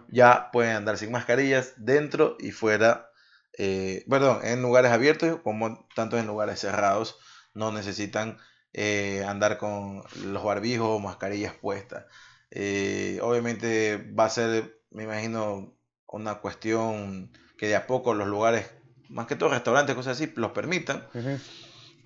ya 0.08 0.50
pueden 0.52 0.76
andar 0.76 0.98
sin 0.98 1.12
mascarillas 1.12 1.74
dentro 1.76 2.36
y 2.40 2.50
fuera, 2.50 3.10
eh, 3.56 4.04
perdón, 4.08 4.40
en 4.42 4.62
lugares 4.62 4.90
abiertos 4.90 5.40
como 5.42 5.88
tanto 5.94 6.18
en 6.18 6.26
lugares 6.26 6.60
cerrados 6.60 7.18
no 7.54 7.72
necesitan 7.72 8.38
eh, 8.72 9.24
andar 9.26 9.58
con 9.58 10.02
los 10.24 10.44
barbijos 10.44 10.88
o 10.88 10.98
mascarillas 10.98 11.54
puestas. 11.54 12.04
Eh, 12.50 13.18
obviamente 13.22 13.96
va 14.18 14.26
a 14.26 14.30
ser, 14.30 14.80
me 14.90 15.04
imagino, 15.04 15.74
una 16.06 16.36
cuestión 16.36 17.32
que 17.56 17.66
de 17.66 17.76
a 17.76 17.86
poco 17.86 18.14
los 18.14 18.28
lugares, 18.28 18.70
más 19.08 19.26
que 19.26 19.36
todo 19.36 19.50
restaurantes, 19.50 19.94
cosas 19.94 20.16
así, 20.16 20.32
los 20.36 20.52
permitan. 20.52 21.06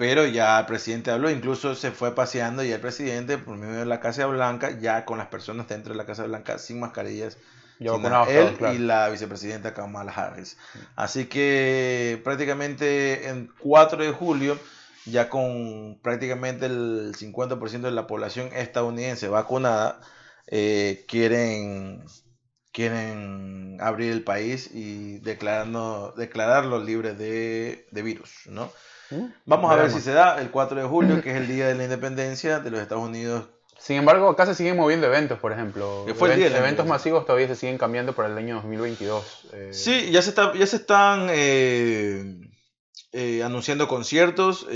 Pero 0.02 0.26
ya 0.26 0.58
el 0.58 0.66
presidente 0.66 1.12
habló, 1.12 1.30
incluso 1.30 1.76
se 1.76 1.92
fue 1.92 2.12
paseando 2.12 2.64
y 2.64 2.72
el 2.72 2.80
presidente, 2.80 3.38
por 3.38 3.56
medio 3.56 3.78
de 3.78 3.86
la 3.86 4.00
Casa 4.00 4.26
Blanca, 4.26 4.76
ya 4.80 5.04
con 5.04 5.16
las 5.16 5.28
personas 5.28 5.68
dentro 5.68 5.92
de 5.92 5.96
la 5.96 6.06
Casa 6.06 6.24
Blanca 6.24 6.58
sin 6.58 6.80
mascarillas. 6.80 7.38
Yo 7.78 8.00
él 8.28 8.56
y 8.74 8.78
la 8.78 9.08
vicepresidenta 9.10 9.74
Kamala 9.74 10.10
Harris. 10.10 10.58
Así 10.96 11.26
que 11.26 12.20
prácticamente 12.24 13.28
en 13.28 13.52
4 13.60 14.02
de 14.02 14.10
julio, 14.10 14.58
ya 15.06 15.28
con 15.28 16.00
prácticamente 16.02 16.66
el 16.66 17.14
50% 17.14 17.82
de 17.82 17.92
la 17.92 18.08
población 18.08 18.50
estadounidense 18.54 19.28
vacunada, 19.28 20.00
eh, 20.48 21.04
quieren, 21.06 22.02
quieren 22.72 23.78
abrir 23.80 24.10
el 24.10 24.24
país 24.24 24.68
y 24.74 25.20
declararlo 25.20 26.82
libre 26.82 27.14
de, 27.14 27.86
de 27.92 28.02
virus, 28.02 28.48
¿no? 28.48 28.68
Vamos 29.46 29.72
a 29.72 29.76
ver 29.76 29.90
si 29.90 30.00
se 30.00 30.12
da 30.12 30.40
el 30.40 30.50
4 30.50 30.80
de 30.80 30.86
julio, 30.86 31.22
que 31.22 31.30
es 31.30 31.36
el 31.36 31.48
día 31.48 31.66
de 31.66 31.74
la 31.74 31.84
independencia 31.84 32.60
de 32.60 32.70
los 32.70 32.80
Estados 32.80 33.04
Unidos. 33.04 33.46
Sin 33.82 33.96
embargo, 33.96 34.28
acá 34.28 34.46
se 34.46 34.54
siguen 34.54 34.76
moviendo 34.76 35.08
eventos, 35.08 35.40
por 35.40 35.50
ejemplo. 35.50 36.06
fue 36.16 36.34
eventos 36.34 36.86
masivos 36.86 37.26
todavía 37.26 37.48
se 37.48 37.56
siguen 37.56 37.78
cambiando 37.78 38.14
para 38.14 38.28
el 38.28 38.38
año 38.38 38.54
2022. 38.54 39.48
Eh. 39.52 39.70
Sí, 39.72 40.12
ya 40.12 40.22
se, 40.22 40.28
está, 40.28 40.54
ya 40.54 40.66
se 40.68 40.76
están 40.76 41.26
eh, 41.30 42.38
eh, 43.10 43.42
anunciando 43.42 43.88
conciertos 43.88 44.68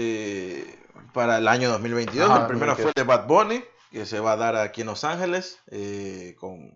para 1.14 1.38
el 1.38 1.46
año 1.46 1.68
2022. 1.70 2.40
el 2.40 2.46
primero 2.46 2.74
fue 2.74 2.90
de 2.96 3.04
Bad 3.04 3.28
Bunny, 3.28 3.62
que 3.92 4.06
se 4.06 4.18
va 4.18 4.32
a 4.32 4.36
dar 4.36 4.56
aquí 4.56 4.80
en 4.80 4.88
Los 4.88 5.04
Ángeles. 5.04 5.60
con... 6.36 6.74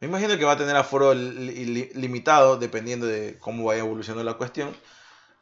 Me 0.00 0.06
imagino 0.06 0.38
que 0.38 0.44
va 0.44 0.52
a 0.52 0.56
tener 0.56 0.76
aforo 0.76 1.14
limitado 1.14 2.58
dependiendo 2.58 3.06
de 3.06 3.38
cómo 3.40 3.64
vaya 3.64 3.80
evolucionando 3.80 4.22
la 4.22 4.36
cuestión. 4.36 4.72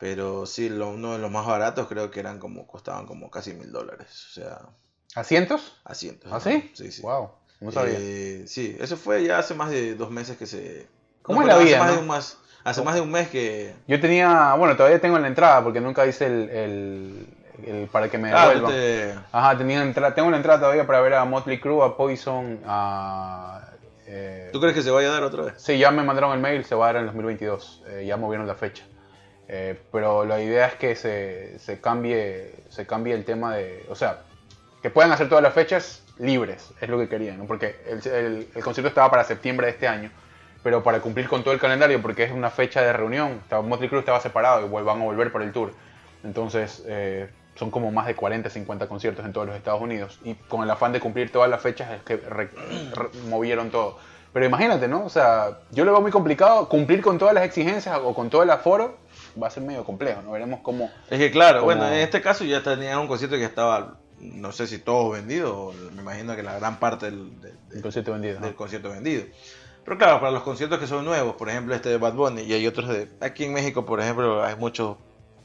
Pero 0.03 0.47
sí, 0.47 0.69
lo, 0.69 0.89
uno 0.91 1.13
de 1.13 1.21
los 1.21 1.31
más 1.31 1.47
baratos 1.47 1.87
creo 1.87 2.11
que 2.11 2.19
eran 2.19 2.41
como, 2.41 2.67
costaban 2.67 3.07
como 3.07 3.31
casi 3.31 3.55
mil 3.55 3.71
dólares. 3.71 4.09
O 4.31 4.35
sea. 4.35 4.59
¿Asientos? 5.15 5.77
Asientos. 5.85 6.29
¿Ah, 6.33 6.41
sí? 6.41 6.73
Sí, 6.75 6.91
sí. 6.91 7.03
Wow. 7.03 7.31
No 7.61 7.71
sabía. 7.71 7.99
Eh, 8.01 8.43
sí, 8.49 8.77
eso 8.81 8.97
fue 8.97 9.23
ya 9.23 9.39
hace 9.39 9.55
más 9.55 9.71
de 9.71 9.95
dos 9.95 10.11
meses 10.11 10.37
que 10.37 10.47
se. 10.47 10.89
¿Cómo 11.23 11.43
es 11.43 11.47
la 11.47 11.57
vida? 11.59 11.77
Hace, 11.77 11.79
más, 11.79 11.95
de 11.95 12.01
un 12.01 12.09
mes, 12.09 12.39
hace 12.65 12.83
más 12.83 12.95
de 12.97 13.01
un 13.01 13.13
mes 13.13 13.29
que. 13.29 13.77
Yo 13.87 14.01
tenía. 14.01 14.55
Bueno, 14.55 14.77
todavía 14.77 15.01
tengo 15.01 15.21
la 15.21 15.29
entrada 15.29 15.63
porque 15.63 15.81
nunca 15.81 16.05
hice 16.05 16.27
el. 16.27 17.29
el, 17.65 17.89
para 17.93 18.11
que 18.11 18.19
me 18.19 18.33
ah, 18.33 18.49
devuelvan. 18.49 19.25
Ajá, 19.31 19.57
tenía 19.57 19.85
entrada, 19.85 20.17
tengo 20.17 20.33
la 20.33 20.39
entrada 20.39 20.59
todavía 20.59 20.85
para 20.85 21.01
ver 21.01 21.15
a 21.15 21.25
Motley 21.25 21.61
Crue, 21.61 21.87
a 21.87 21.97
Poison, 21.97 22.59
a. 22.67 23.69
Eh... 24.09 24.51
¿Tú 24.53 24.61
crees 24.61 24.75
que 24.75 24.83
se 24.83 24.91
vaya 24.91 25.11
a 25.11 25.13
dar 25.13 25.23
otra 25.23 25.45
vez? 25.45 25.55
Sí, 25.59 25.79
ya 25.79 25.93
me 25.93 26.03
mandaron 26.03 26.33
el 26.33 26.41
mail, 26.41 26.65
se 26.65 26.75
va 26.75 26.87
a 26.87 26.93
dar 26.93 26.97
en 26.97 27.03
el 27.03 27.07
2022. 27.07 27.85
Eh, 27.87 28.05
ya 28.05 28.17
movieron 28.17 28.49
la 28.49 28.57
fecha. 28.57 28.83
Eh, 29.49 29.79
pero 29.91 30.25
la 30.25 30.41
idea 30.41 30.67
es 30.67 30.75
que 30.75 30.97
se, 30.97 31.59
se, 31.59 31.81
cambie, 31.81 32.55
se 32.69 32.87
cambie 32.87 33.15
el 33.15 33.25
tema 33.25 33.57
de... 33.57 33.85
O 33.89 33.95
sea, 33.95 34.23
que 34.83 34.91
puedan 34.91 35.13
hacer 35.13 35.29
todas 35.29 35.43
las 35.43 35.55
fechas 35.55 36.03
libres, 36.19 36.73
es 36.81 36.89
lo 36.89 36.99
que 36.99 37.09
querían, 37.09 37.39
¿no? 37.39 37.47
porque 37.47 37.77
el, 37.87 38.49
el, 38.55 38.63
concierto 38.63 38.89
estaba 38.89 39.11
para 39.11 39.25
septiembre 39.25 39.67
de 39.67 39.73
este 39.73 39.89
año, 39.89 40.11
pero 40.63 40.83
para 40.83 41.01
cumplir 41.01 41.29
con 41.29 41.43
todo 41.43 41.55
el 41.55 41.61
calendario, 41.61 42.01
porque 42.03 42.25
es 42.25 42.33
una 42.33 42.51
fecha 42.51 42.83
de 42.83 42.93
reunión, 42.93 43.41
estaba, 43.43 43.63
Motley 43.63 43.89
Crue 43.89 44.01
estaba 44.01 44.21
separado 44.21 44.67
y 44.67 44.71
van 44.83 45.01
a 45.01 45.05
volver 45.05 45.31
por 45.33 45.43
el 45.43 45.53
tour. 45.53 45.73
Entonces, 46.25 46.85
eh, 46.87 47.29
son 47.55 47.71
como 47.71 47.91
más 47.91 48.07
de 48.07 48.15
40, 48.15 48.49
50 48.49 48.87
conciertos 48.87 49.25
en 49.25 49.33
todos 49.33 49.47
los 49.47 49.57
Estados 49.57 49.81
Unidos. 49.81 50.21
Y 50.25 50.35
con 50.35 50.63
el 50.63 50.71
afán 50.71 50.93
de 50.93 51.01
cumplir 51.01 51.31
todas 51.31 51.51
las 51.51 51.61
fechas 51.61 51.91
es 51.91 52.03
que 52.03 52.21
movieron 53.29 53.71
todo. 53.71 53.99
Pero 54.33 54.47
imagínate, 54.47 54.89
¿no? 54.89 55.05
O 55.05 55.11
sea, 55.11 55.59
yo 55.71 55.85
lo 55.85 55.93
veo 55.93 56.01
muy 56.01 56.11
complicado. 56.11 56.69
Cumplir 56.69 57.03
con 57.03 57.19
todas 57.19 57.35
las 57.35 57.45
exigencias 57.45 57.99
o 58.03 58.15
con 58.15 58.31
todo 58.31 58.43
el 58.43 58.51
aforo 58.51 58.97
va 59.41 59.49
a 59.49 59.51
ser 59.51 59.63
medio 59.63 59.85
complejo, 59.85 60.23
¿no? 60.23 60.33
Veremos 60.33 60.61
cómo... 60.63 60.91
Es 61.11 61.19
que 61.19 61.31
claro, 61.31 61.65
bueno, 61.65 61.87
en 61.87 61.95
este 61.95 62.21
caso 62.21 62.45
ya 62.45 62.63
tenían 62.63 62.99
un 62.99 63.07
concierto 63.07 63.37
que 63.37 63.45
estaba, 63.45 63.99
no 64.21 64.53
sé 64.53 64.67
si 64.67 64.79
todo 64.79 65.11
vendido, 65.11 65.73
me 65.95 66.03
imagino 66.03 66.35
que 66.37 66.43
la 66.43 66.59
gran 66.59 66.79
parte 66.79 67.07
del, 67.11 67.83
concierto 67.83 68.13
vendido. 68.13 68.41
Del 68.41 68.55
concierto 68.55 68.91
vendido. 68.91 69.25
Pero 69.85 69.99
claro, 69.99 70.21
para 70.21 70.33
los 70.33 70.43
conciertos 70.43 70.79
que 70.79 70.87
son 70.87 71.05
nuevos, 71.05 71.35
por 71.37 71.49
ejemplo 71.49 71.75
este 71.75 71.89
de 71.89 71.99
Bad 71.99 72.15
Bunny 72.15 72.43
y 72.43 72.53
hay 72.53 72.67
otros 72.67 72.89
de... 72.89 73.09
Aquí 73.21 73.45
en 73.45 73.53
México, 73.53 73.85
por 73.85 74.01
ejemplo, 74.01 74.45
hay 74.45 74.57
muchos 74.57 74.97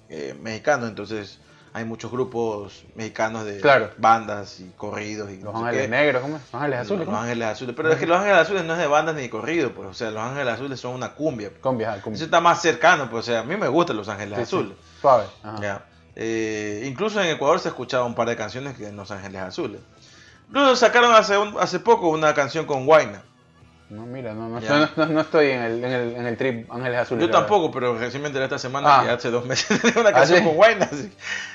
eh, 0.10 0.36
mexicanos, 0.40 0.90
entonces 0.90 1.40
hay 1.78 1.86
muchos 1.86 2.12
grupos 2.12 2.84
mexicanos 2.96 3.46
de 3.46 3.62
bandas 3.98 4.60
y 4.60 4.72
corridos. 4.76 5.30
Y 5.30 5.38
los 5.38 5.54
Ángeles 5.54 5.90
Negros, 5.90 6.24
¿cómo 6.24 6.34
Los 6.34 6.54
Ángeles 6.56 6.80
Azules. 6.80 7.08
Los 7.08 7.16
Ángeles 7.16 7.48
Azules. 7.48 7.76
Pero 7.76 7.92
es 7.92 8.00
que 8.00 8.08
Los 8.08 8.18
Ángeles 8.18 8.38
Azules 8.40 8.66
no 8.66 8.74
es 8.74 8.80
de 8.80 8.88
bandas 8.88 9.14
ni 9.14 9.22
de 9.22 9.30
corrido, 9.30 9.72
pues. 9.74 9.88
O 9.88 9.94
sea, 9.94 10.10
Los 10.10 10.24
Ángeles 10.24 10.56
Azules 10.56 10.80
son 10.80 10.96
una 10.96 11.14
cumbia. 11.14 11.52
Cumbia, 11.62 12.02
cumbia. 12.02 12.16
Eso 12.16 12.26
está 12.26 12.42
más 12.42 12.64
cercano, 12.64 13.12
pues. 13.12 13.26
O 13.26 13.32
sea, 13.32 13.42
a 13.42 13.44
mí 13.44 13.56
me 13.58 13.68
gustan 13.68 13.96
Los 13.96 14.10
Ángeles 14.10 14.40
Azules. 14.40 14.74
Suave. 15.00 15.26
Eh, 16.16 16.84
incluso 16.88 17.22
en 17.22 17.28
Ecuador 17.28 17.60
se 17.60 17.68
escuchaba 17.68 18.06
un 18.06 18.16
par 18.16 18.28
de 18.28 18.36
canciones 18.36 18.76
que 18.76 18.88
en 18.88 18.96
Los 18.96 19.12
Ángeles 19.12 19.40
Azules. 19.40 19.82
Incluso 20.48 20.76
sacaron 20.76 21.14
hace, 21.14 21.36
hace 21.60 21.80
poco 21.80 22.10
una 22.10 22.34
canción 22.34 22.66
con 22.66 22.88
Guayna. 22.88 23.22
No, 23.90 24.06
mira, 24.06 24.34
no, 24.34 24.50
no, 24.50 25.06
no, 25.06 25.22
estoy 25.22 25.52
en 25.52 25.62
el, 25.62 25.84
en, 25.84 25.92
el, 25.92 26.16
en 26.18 26.26
el 26.26 26.36
trip 26.36 26.70
Ángeles 26.70 27.00
Azules. 27.00 27.26
Yo 27.26 27.32
tampoco, 27.32 27.72
pero 27.72 27.98
recién 27.98 28.22
me 28.22 28.28
enteré 28.28 28.44
esta 28.44 28.60
semana 28.60 29.00
ah. 29.00 29.04
que 29.04 29.12
hace 29.12 29.32
dos 29.32 29.46
meses 29.46 29.80
tenía 29.82 30.02
una 30.02 30.10
¿Ah, 30.10 30.14
canción 30.14 30.44
con 30.44 30.56
Guayna. 30.56 30.90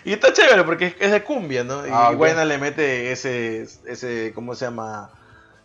Y 0.05 0.15
está 0.15 0.33
chévere 0.33 0.65
porque 0.65 0.97
es, 0.99 1.11
de 1.11 1.23
cumbia, 1.23 1.63
¿no? 1.63 1.87
Y 1.87 1.91
ah, 1.93 2.13
Guayna 2.15 2.47
le 2.47 2.57
mete 2.57 3.13
ese, 3.13 3.69
ese, 3.85 4.33
¿cómo 4.35 4.55
se 4.55 4.65
llama? 4.65 5.11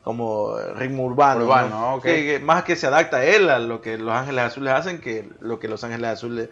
Como 0.03 0.57
ritmo 0.76 1.06
urbano. 1.06 1.45
Urbano, 1.45 2.02
que, 2.02 2.39
más 2.39 2.64
que 2.64 2.76
se 2.76 2.88
adapta 2.88 3.18
a 3.18 3.26
él 3.26 3.49
a 3.49 3.60
lo 3.60 3.81
que 3.81 3.98
Los 3.98 4.14
Ángeles 4.14 4.44
Azules 4.44 4.73
hacen 4.73 4.99
que 4.99 5.30
lo 5.39 5.60
que 5.60 5.69
Los 5.69 5.85
Ángeles 5.85 6.10
Azules 6.10 6.49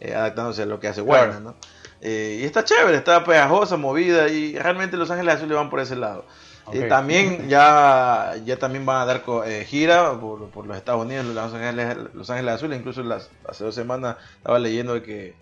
eh, 0.00 0.14
adaptándose 0.14 0.62
a 0.62 0.66
lo 0.66 0.78
que 0.78 0.88
hace 0.88 1.00
Guayna, 1.00 1.40
¿no? 1.40 1.54
Eh, 2.02 2.40
y 2.42 2.44
está 2.44 2.64
chévere, 2.64 2.98
está 2.98 3.24
pegajosa, 3.24 3.78
movida 3.78 4.28
y 4.28 4.58
realmente 4.58 4.98
Los 4.98 5.10
Ángeles 5.10 5.36
Azules 5.36 5.56
van 5.56 5.70
por 5.70 5.80
ese 5.80 5.96
lado. 5.96 6.26
Y 6.72 6.88
también 6.88 7.48
ya, 7.48 8.34
ya 8.44 8.58
también 8.58 8.86
van 8.86 9.02
a 9.02 9.04
dar 9.04 9.22
eh, 9.46 9.64
gira 9.68 10.18
por, 10.18 10.48
por, 10.48 10.66
los 10.66 10.76
Estados 10.76 11.04
Unidos, 11.04 11.26
Los 11.26 11.52
Ángeles, 11.52 11.96
los 12.14 12.30
Ángeles 12.30 12.54
Azules. 12.54 12.78
Incluso 12.78 13.02
las, 13.02 13.30
hace 13.46 13.64
dos 13.64 13.74
semanas 13.74 14.16
estaba 14.38 14.58
leyendo 14.58 15.02
que, 15.02 15.34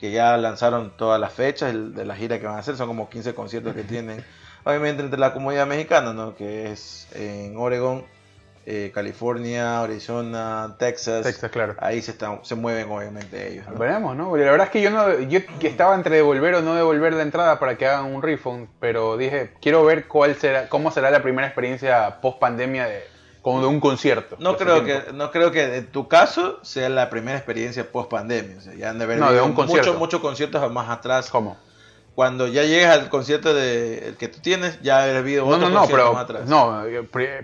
que 0.00 0.10
ya 0.10 0.36
lanzaron 0.36 0.92
todas 0.96 1.20
las 1.20 1.32
fechas 1.32 1.72
de 1.72 2.04
la 2.04 2.16
gira 2.16 2.40
que 2.40 2.46
van 2.46 2.56
a 2.56 2.58
hacer. 2.58 2.76
Son 2.76 2.88
como 2.88 3.08
15 3.08 3.34
conciertos 3.34 3.74
que 3.74 3.82
tienen. 3.84 4.24
Obviamente 4.64 5.02
entre 5.02 5.20
la 5.20 5.32
comunidad 5.32 5.66
mexicana, 5.66 6.12
¿no? 6.12 6.34
que 6.34 6.72
es 6.72 7.06
en 7.12 7.56
Oregon, 7.56 8.04
eh, 8.66 8.90
California, 8.94 9.82
Arizona, 9.82 10.76
Texas. 10.78 11.22
Texas, 11.22 11.50
claro. 11.50 11.76
Ahí 11.78 12.00
se, 12.00 12.12
están, 12.12 12.40
se 12.44 12.54
mueven 12.54 12.90
obviamente 12.90 13.52
ellos. 13.52 13.66
Veremos, 13.78 14.16
¿no? 14.16 14.34
la 14.36 14.50
verdad 14.50 14.66
es 14.66 14.72
que 14.72 14.80
yo 14.80 14.90
no, 14.90 15.18
yo 15.20 15.40
que 15.60 15.68
estaba 15.68 15.94
entre 15.94 16.16
devolver 16.16 16.54
o 16.54 16.62
no 16.62 16.74
devolver 16.74 17.12
la 17.12 17.22
entrada 17.22 17.58
para 17.58 17.76
que 17.76 17.86
hagan 17.86 18.14
un 18.14 18.22
refund, 18.22 18.68
pero 18.80 19.16
dije, 19.16 19.52
quiero 19.60 19.84
ver 19.84 20.08
cuál 20.08 20.34
será, 20.36 20.68
cómo 20.68 20.90
será 20.90 21.10
la 21.10 21.22
primera 21.22 21.46
experiencia 21.46 22.20
post 22.22 22.38
pandemia 22.38 22.86
de, 22.86 23.04
como 23.42 23.60
de 23.60 23.66
un 23.66 23.80
concierto. 23.80 24.36
No 24.38 24.56
creo 24.56 24.84
que, 24.84 25.12
no 25.12 25.30
creo 25.30 25.50
que 25.50 25.76
en 25.76 25.86
tu 25.88 26.08
caso 26.08 26.58
sea 26.62 26.88
la 26.88 27.10
primera 27.10 27.36
experiencia 27.36 27.92
post 27.92 28.10
pandemia. 28.10 28.56
O 28.56 28.60
sea, 28.62 28.74
ya 28.74 28.90
han 28.90 28.98
de 28.98 29.04
haber 29.04 29.18
no, 29.18 29.30
de 29.30 29.42
un 29.42 29.52
concierto. 29.52 29.88
muchos, 29.90 29.98
muchos 29.98 30.20
conciertos 30.20 30.72
más 30.72 30.88
atrás. 30.88 31.28
¿Cómo? 31.28 31.58
Cuando 32.14 32.46
ya 32.46 32.62
llegas 32.62 32.96
al 32.96 33.08
concierto 33.08 33.54
de, 33.54 34.08
el 34.08 34.16
que 34.16 34.28
tú 34.28 34.38
tienes, 34.40 34.80
ya 34.82 34.98
ha 34.98 35.18
habido 35.18 35.46
no, 35.46 35.58
no, 35.58 35.68
no, 35.68 35.86
pero, 35.88 36.16
atrás. 36.16 36.46
No, 36.46 36.84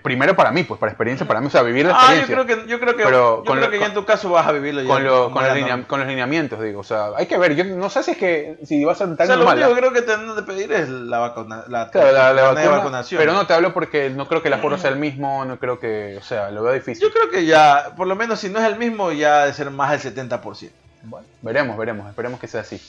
primero 0.03 0.37
para 0.37 0.53
mí, 0.53 0.63
pues 0.63 0.79
para 0.79 0.93
experiencia, 0.93 1.27
para 1.27 1.41
mí, 1.41 1.49
o 1.49 1.51
sea, 1.51 1.63
vivir 1.63 1.87
la 1.87 1.93
experiencia. 1.93 2.37
Ah, 2.37 2.39
yo 2.39 2.47
creo 2.47 2.59
que, 2.59 2.71
yo 2.71 2.79
creo 2.79 2.97
que, 2.97 3.03
yo 3.03 3.43
creo 3.45 3.71
que 3.71 3.81
ya 3.81 3.87
en 3.87 3.95
tu 3.95 4.05
caso 4.05 4.31
vas 4.31 4.47
a 4.47 4.53
vivirlo 4.53 4.83
ya. 4.83 4.89
Con, 4.89 5.03
con, 5.33 5.49
los 5.49 5.87
con, 5.87 5.99
los 5.99 6.09
lineamientos, 6.09 6.61
digo, 6.61 6.81
o 6.81 6.85
sea, 6.85 7.09
hay 7.17 7.27
que 7.27 7.37
ver, 7.37 7.57
yo 7.57 7.65
no 7.65 7.91
sé 7.91 8.05
si 8.05 8.13
es 8.13 8.17
que, 8.17 8.59
si 8.65 8.85
va 8.85 8.93
a 8.93 8.95
ser 8.95 9.09
tan 9.17 9.25
o 9.25 9.27
sea, 9.27 9.37
Lo 9.37 9.51
único 9.51 9.69
que 9.71 9.75
creo 9.75 9.93
que 9.93 10.03
tenemos 10.03 10.37
de 10.37 10.43
pedir 10.45 10.71
es 10.71 10.89
la, 10.89 11.19
vacuna, 11.19 11.65
la, 11.67 11.91
la, 11.93 12.69
vacunación. 12.71 13.19
Pero 13.19 13.33
no 13.33 13.49
te 13.49 13.55
hablo 13.55 13.75
porque 13.75 14.11
no 14.11 14.29
creo 14.29 14.41
que 14.41 14.49
el 14.49 14.55
aforo 14.55 14.79
sea 14.79 14.91
el 14.91 14.99
mismo, 15.01 15.45
no 15.45 15.59
creo 15.59 15.81
que, 15.81 16.17
o 16.17 16.23
sea, 16.23 16.53
lo 16.53 16.63
veo 16.63 16.75
difícil. 16.75 17.03
Yo 17.03 17.13
creo 17.13 17.29
que 17.29 17.45
ya, 17.45 17.95
por 17.97 18.07
lo 18.07 18.15
menos 18.15 18.39
si 18.39 18.49
no 18.49 18.61
es 18.61 18.67
el 18.67 18.77
mismo, 18.77 19.11
ya 19.11 19.41
debe 19.41 19.53
ser 19.53 19.71
más 19.73 19.91
del 19.91 20.15
70%. 20.15 20.71
Bueno, 21.03 21.27
veremos, 21.43 21.77
veremos, 21.77 22.09
esperemos 22.09 22.39
que 22.39 22.47
sea 22.47 22.61
así. 22.61 22.81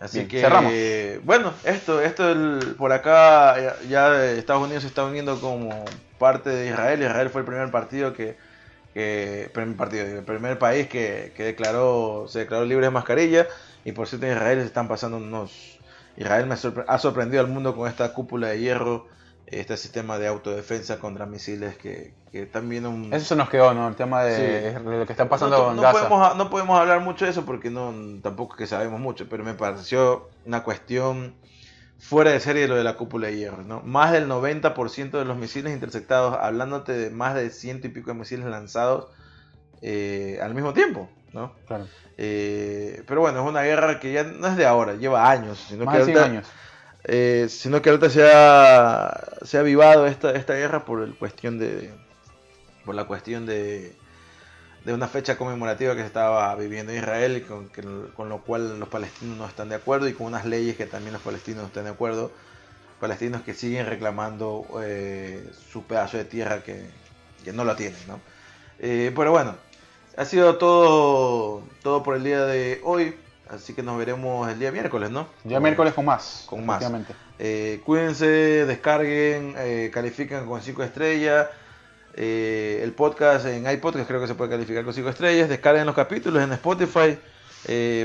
Así 0.00 0.26
que, 0.26 0.40
cerramos. 0.40 0.72
bueno, 1.24 1.52
esto, 1.62 2.00
esto 2.00 2.24
por 2.78 2.90
acá 2.90 3.76
ya, 3.86 4.24
Estados 4.32 4.62
Unidos 4.64 4.82
se 4.82 4.88
está 4.88 5.04
uniendo 5.04 5.38
como 5.40 5.84
parte 6.18 6.48
de 6.48 6.68
Israel. 6.68 7.02
Israel 7.02 7.28
fue 7.28 7.42
el 7.42 7.46
primer 7.46 7.70
partido 7.70 8.14
que, 8.14 8.36
que 8.94 9.50
primer 9.52 9.76
partido, 9.76 10.06
el 10.06 10.24
primer 10.24 10.58
país 10.58 10.88
que, 10.88 11.34
que, 11.36 11.44
declaró, 11.44 12.24
se 12.28 12.40
declaró 12.40 12.64
libre 12.64 12.86
de 12.86 12.90
mascarilla. 12.90 13.46
Y 13.84 13.92
por 13.92 14.08
cierto, 14.08 14.26
en 14.26 14.32
Israel 14.32 14.60
se 14.60 14.66
están 14.66 14.88
pasando 14.88 15.18
unos. 15.18 15.78
Israel 16.16 16.46
me 16.46 16.54
ha 16.54 16.98
sorprendido 16.98 17.42
al 17.42 17.48
mundo 17.48 17.76
con 17.76 17.86
esta 17.86 18.14
cúpula 18.14 18.48
de 18.48 18.58
hierro 18.58 19.06
este 19.50 19.76
sistema 19.76 20.18
de 20.18 20.28
autodefensa 20.28 20.98
contra 21.00 21.26
misiles 21.26 21.76
que, 21.76 22.14
que 22.30 22.46
también 22.46 22.86
un... 22.86 23.12
Eso 23.12 23.26
se 23.26 23.36
nos 23.36 23.50
quedó, 23.50 23.74
¿no? 23.74 23.88
El 23.88 23.96
tema 23.96 24.22
de, 24.22 24.78
lo 24.80 25.06
que 25.06 25.12
está 25.12 25.28
pasando 25.28 25.58
no, 25.58 25.74
no 25.74 25.82
Gaza. 25.82 26.08
Podemos, 26.08 26.36
no 26.36 26.50
podemos 26.50 26.78
hablar 26.78 27.00
mucho 27.00 27.24
de 27.24 27.32
eso 27.32 27.44
porque 27.44 27.68
no 27.68 27.92
tampoco 28.22 28.56
que 28.56 28.66
sabemos 28.66 29.00
mucho, 29.00 29.28
pero 29.28 29.42
me 29.42 29.54
pareció 29.54 30.28
una 30.46 30.62
cuestión 30.62 31.34
fuera 31.98 32.30
de 32.30 32.38
serie 32.38 32.68
lo 32.68 32.76
de 32.76 32.84
la 32.84 32.96
cúpula 32.96 33.26
de 33.26 33.36
hierro, 33.38 33.62
¿no? 33.62 33.80
Más 33.80 34.12
del 34.12 34.28
90% 34.28 35.10
de 35.10 35.24
los 35.24 35.36
misiles 35.36 35.72
interceptados, 35.72 36.36
hablándote 36.40 36.92
de 36.92 37.10
más 37.10 37.34
de 37.34 37.50
ciento 37.50 37.88
y 37.88 37.90
pico 37.90 38.12
de 38.12 38.18
misiles 38.18 38.46
lanzados 38.46 39.08
eh, 39.82 40.38
al 40.40 40.54
mismo 40.54 40.72
tiempo, 40.72 41.10
¿no? 41.32 41.54
Claro. 41.66 41.86
Eh, 42.16 43.02
pero 43.08 43.20
bueno, 43.20 43.42
es 43.42 43.48
una 43.48 43.62
guerra 43.62 43.98
que 43.98 44.12
ya 44.12 44.22
no 44.22 44.46
es 44.46 44.56
de 44.56 44.66
ahora, 44.66 44.94
lleva 44.94 45.28
años. 45.28 45.66
Sino 45.68 45.84
más 45.86 46.06
que 46.06 46.12
de 46.12 46.20
años 46.20 46.46
eh, 47.04 47.46
sino 47.48 47.80
que 47.80 47.90
ahorita 47.90 48.10
se 48.10 48.30
ha, 48.30 49.38
se 49.42 49.56
ha 49.56 49.60
avivado 49.60 50.06
esta, 50.06 50.32
esta 50.32 50.54
guerra 50.54 50.84
por 50.84 51.02
el 51.02 51.14
cuestión 51.14 51.58
de 51.58 51.90
por 52.84 52.94
la 52.94 53.04
cuestión 53.04 53.46
de, 53.46 53.94
de 54.84 54.92
una 54.92 55.08
fecha 55.08 55.36
conmemorativa 55.36 55.94
que 55.94 56.00
se 56.00 56.06
estaba 56.06 56.54
viviendo 56.56 56.92
en 56.92 56.98
Israel 56.98 57.44
con, 57.46 57.68
con 58.14 58.28
lo 58.28 58.42
cual 58.42 58.78
los 58.78 58.88
palestinos 58.88 59.36
no 59.36 59.46
están 59.46 59.68
de 59.68 59.76
acuerdo 59.76 60.08
y 60.08 60.12
con 60.14 60.26
unas 60.26 60.44
leyes 60.44 60.76
que 60.76 60.86
también 60.86 61.12
los 61.12 61.22
palestinos 61.22 61.62
no 61.62 61.66
están 61.68 61.84
de 61.84 61.90
acuerdo 61.90 62.30
palestinos 62.98 63.42
que 63.42 63.54
siguen 63.54 63.86
reclamando 63.86 64.66
eh, 64.82 65.50
su 65.72 65.84
pedazo 65.84 66.18
de 66.18 66.24
tierra 66.24 66.62
que, 66.62 66.84
que 67.44 67.52
no 67.52 67.64
lo 67.64 67.76
tienen 67.76 68.00
¿no? 68.08 68.20
Eh, 68.78 69.12
pero 69.14 69.30
bueno 69.30 69.56
ha 70.16 70.24
sido 70.24 70.58
todo 70.58 71.62
todo 71.82 72.02
por 72.02 72.16
el 72.16 72.24
día 72.24 72.44
de 72.44 72.80
hoy 72.84 73.14
Así 73.50 73.74
que 73.74 73.82
nos 73.82 73.98
veremos 73.98 74.48
el 74.48 74.60
día 74.60 74.70
miércoles, 74.70 75.10
¿no? 75.10 75.26
El 75.42 75.50
día 75.50 75.60
miércoles 75.60 75.92
con 75.92 76.04
más. 76.04 76.44
Con 76.46 76.64
más. 76.64 76.84
Eh, 77.38 77.80
cuídense, 77.84 78.26
descarguen, 78.64 79.54
eh, 79.58 79.90
califiquen 79.92 80.46
con 80.46 80.62
5 80.62 80.82
estrellas. 80.84 81.48
Eh, 82.14 82.80
el 82.82 82.92
podcast 82.92 83.46
en 83.46 83.68
iPodcast 83.68 84.06
creo 84.06 84.20
que 84.20 84.28
se 84.28 84.34
puede 84.34 84.50
calificar 84.50 84.84
con 84.84 84.94
5 84.94 85.08
estrellas. 85.08 85.48
Descarguen 85.48 85.84
los 85.84 85.96
capítulos 85.96 86.42
en 86.42 86.52
Spotify. 86.52 87.18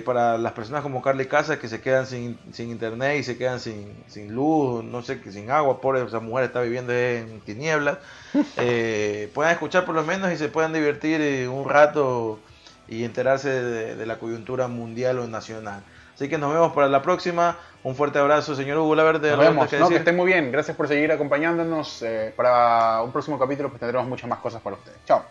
para 0.04 0.38
las 0.38 0.52
personas 0.52 0.82
como 0.82 1.02
Carly 1.02 1.28
Casas 1.28 1.60
que 1.60 1.70
se 1.70 1.80
quedan 1.80 2.08
sin, 2.08 2.38
internet 2.58 3.20
y 3.20 3.24
se 3.24 3.38
quedan 3.38 3.60
sin, 3.60 3.94
sin 4.08 4.34
luz, 4.34 4.84
no 4.84 5.02
sé, 5.02 5.22
sin 5.32 5.50
agua, 5.50 5.80
por 5.80 5.96
esa 5.96 6.20
mujer 6.20 6.46
está 6.46 6.60
viviendo 6.62 6.92
en 6.92 7.40
tinieblas, 7.40 8.00
puedan 9.34 9.54
escuchar 9.54 9.86
por 9.86 9.96
lo 9.96 10.04
menos 10.04 10.34
y 10.34 10.38
se 10.38 10.50
puedan 10.50 10.74
divertir 10.74 11.48
un 11.48 11.70
rato 11.70 12.40
y 12.88 13.04
enterarse 13.04 13.50
de, 13.50 14.06
la 14.06 14.18
coyuntura 14.18 14.68
mundial 14.68 15.20
o 15.20 15.28
nacional. 15.28 15.82
Así 16.14 16.30
que 16.30 16.38
nos 16.38 16.54
vemos 16.54 16.74
para 16.74 16.88
la 16.88 17.02
próxima. 17.02 17.58
Un 17.84 17.96
fuerte 17.96 18.20
abrazo, 18.20 18.56
señor 18.56 18.78
Hugo 18.78 18.96
Laverde. 18.96 19.32
Nos 19.32 19.40
vemos. 19.40 19.68
Que, 19.68 19.80
no, 19.80 19.90
que 19.90 19.98
estén 19.98 20.16
muy 20.16 20.28
bien. 20.28 20.52
Gracias 20.52 20.78
por 20.78 20.88
seguir 20.88 21.12
acompañándonos. 21.12 22.02
Eh, 22.04 22.34
para 22.36 23.02
un 23.02 23.12
próximo 23.12 23.38
capítulo 23.38 23.70
pues 23.70 23.80
tendremos 23.80 24.08
muchas 24.08 24.30
más 24.30 24.40
cosas 24.40 24.62
para 24.62 24.78
ustedes. 24.78 24.98
Chao. 25.06 25.24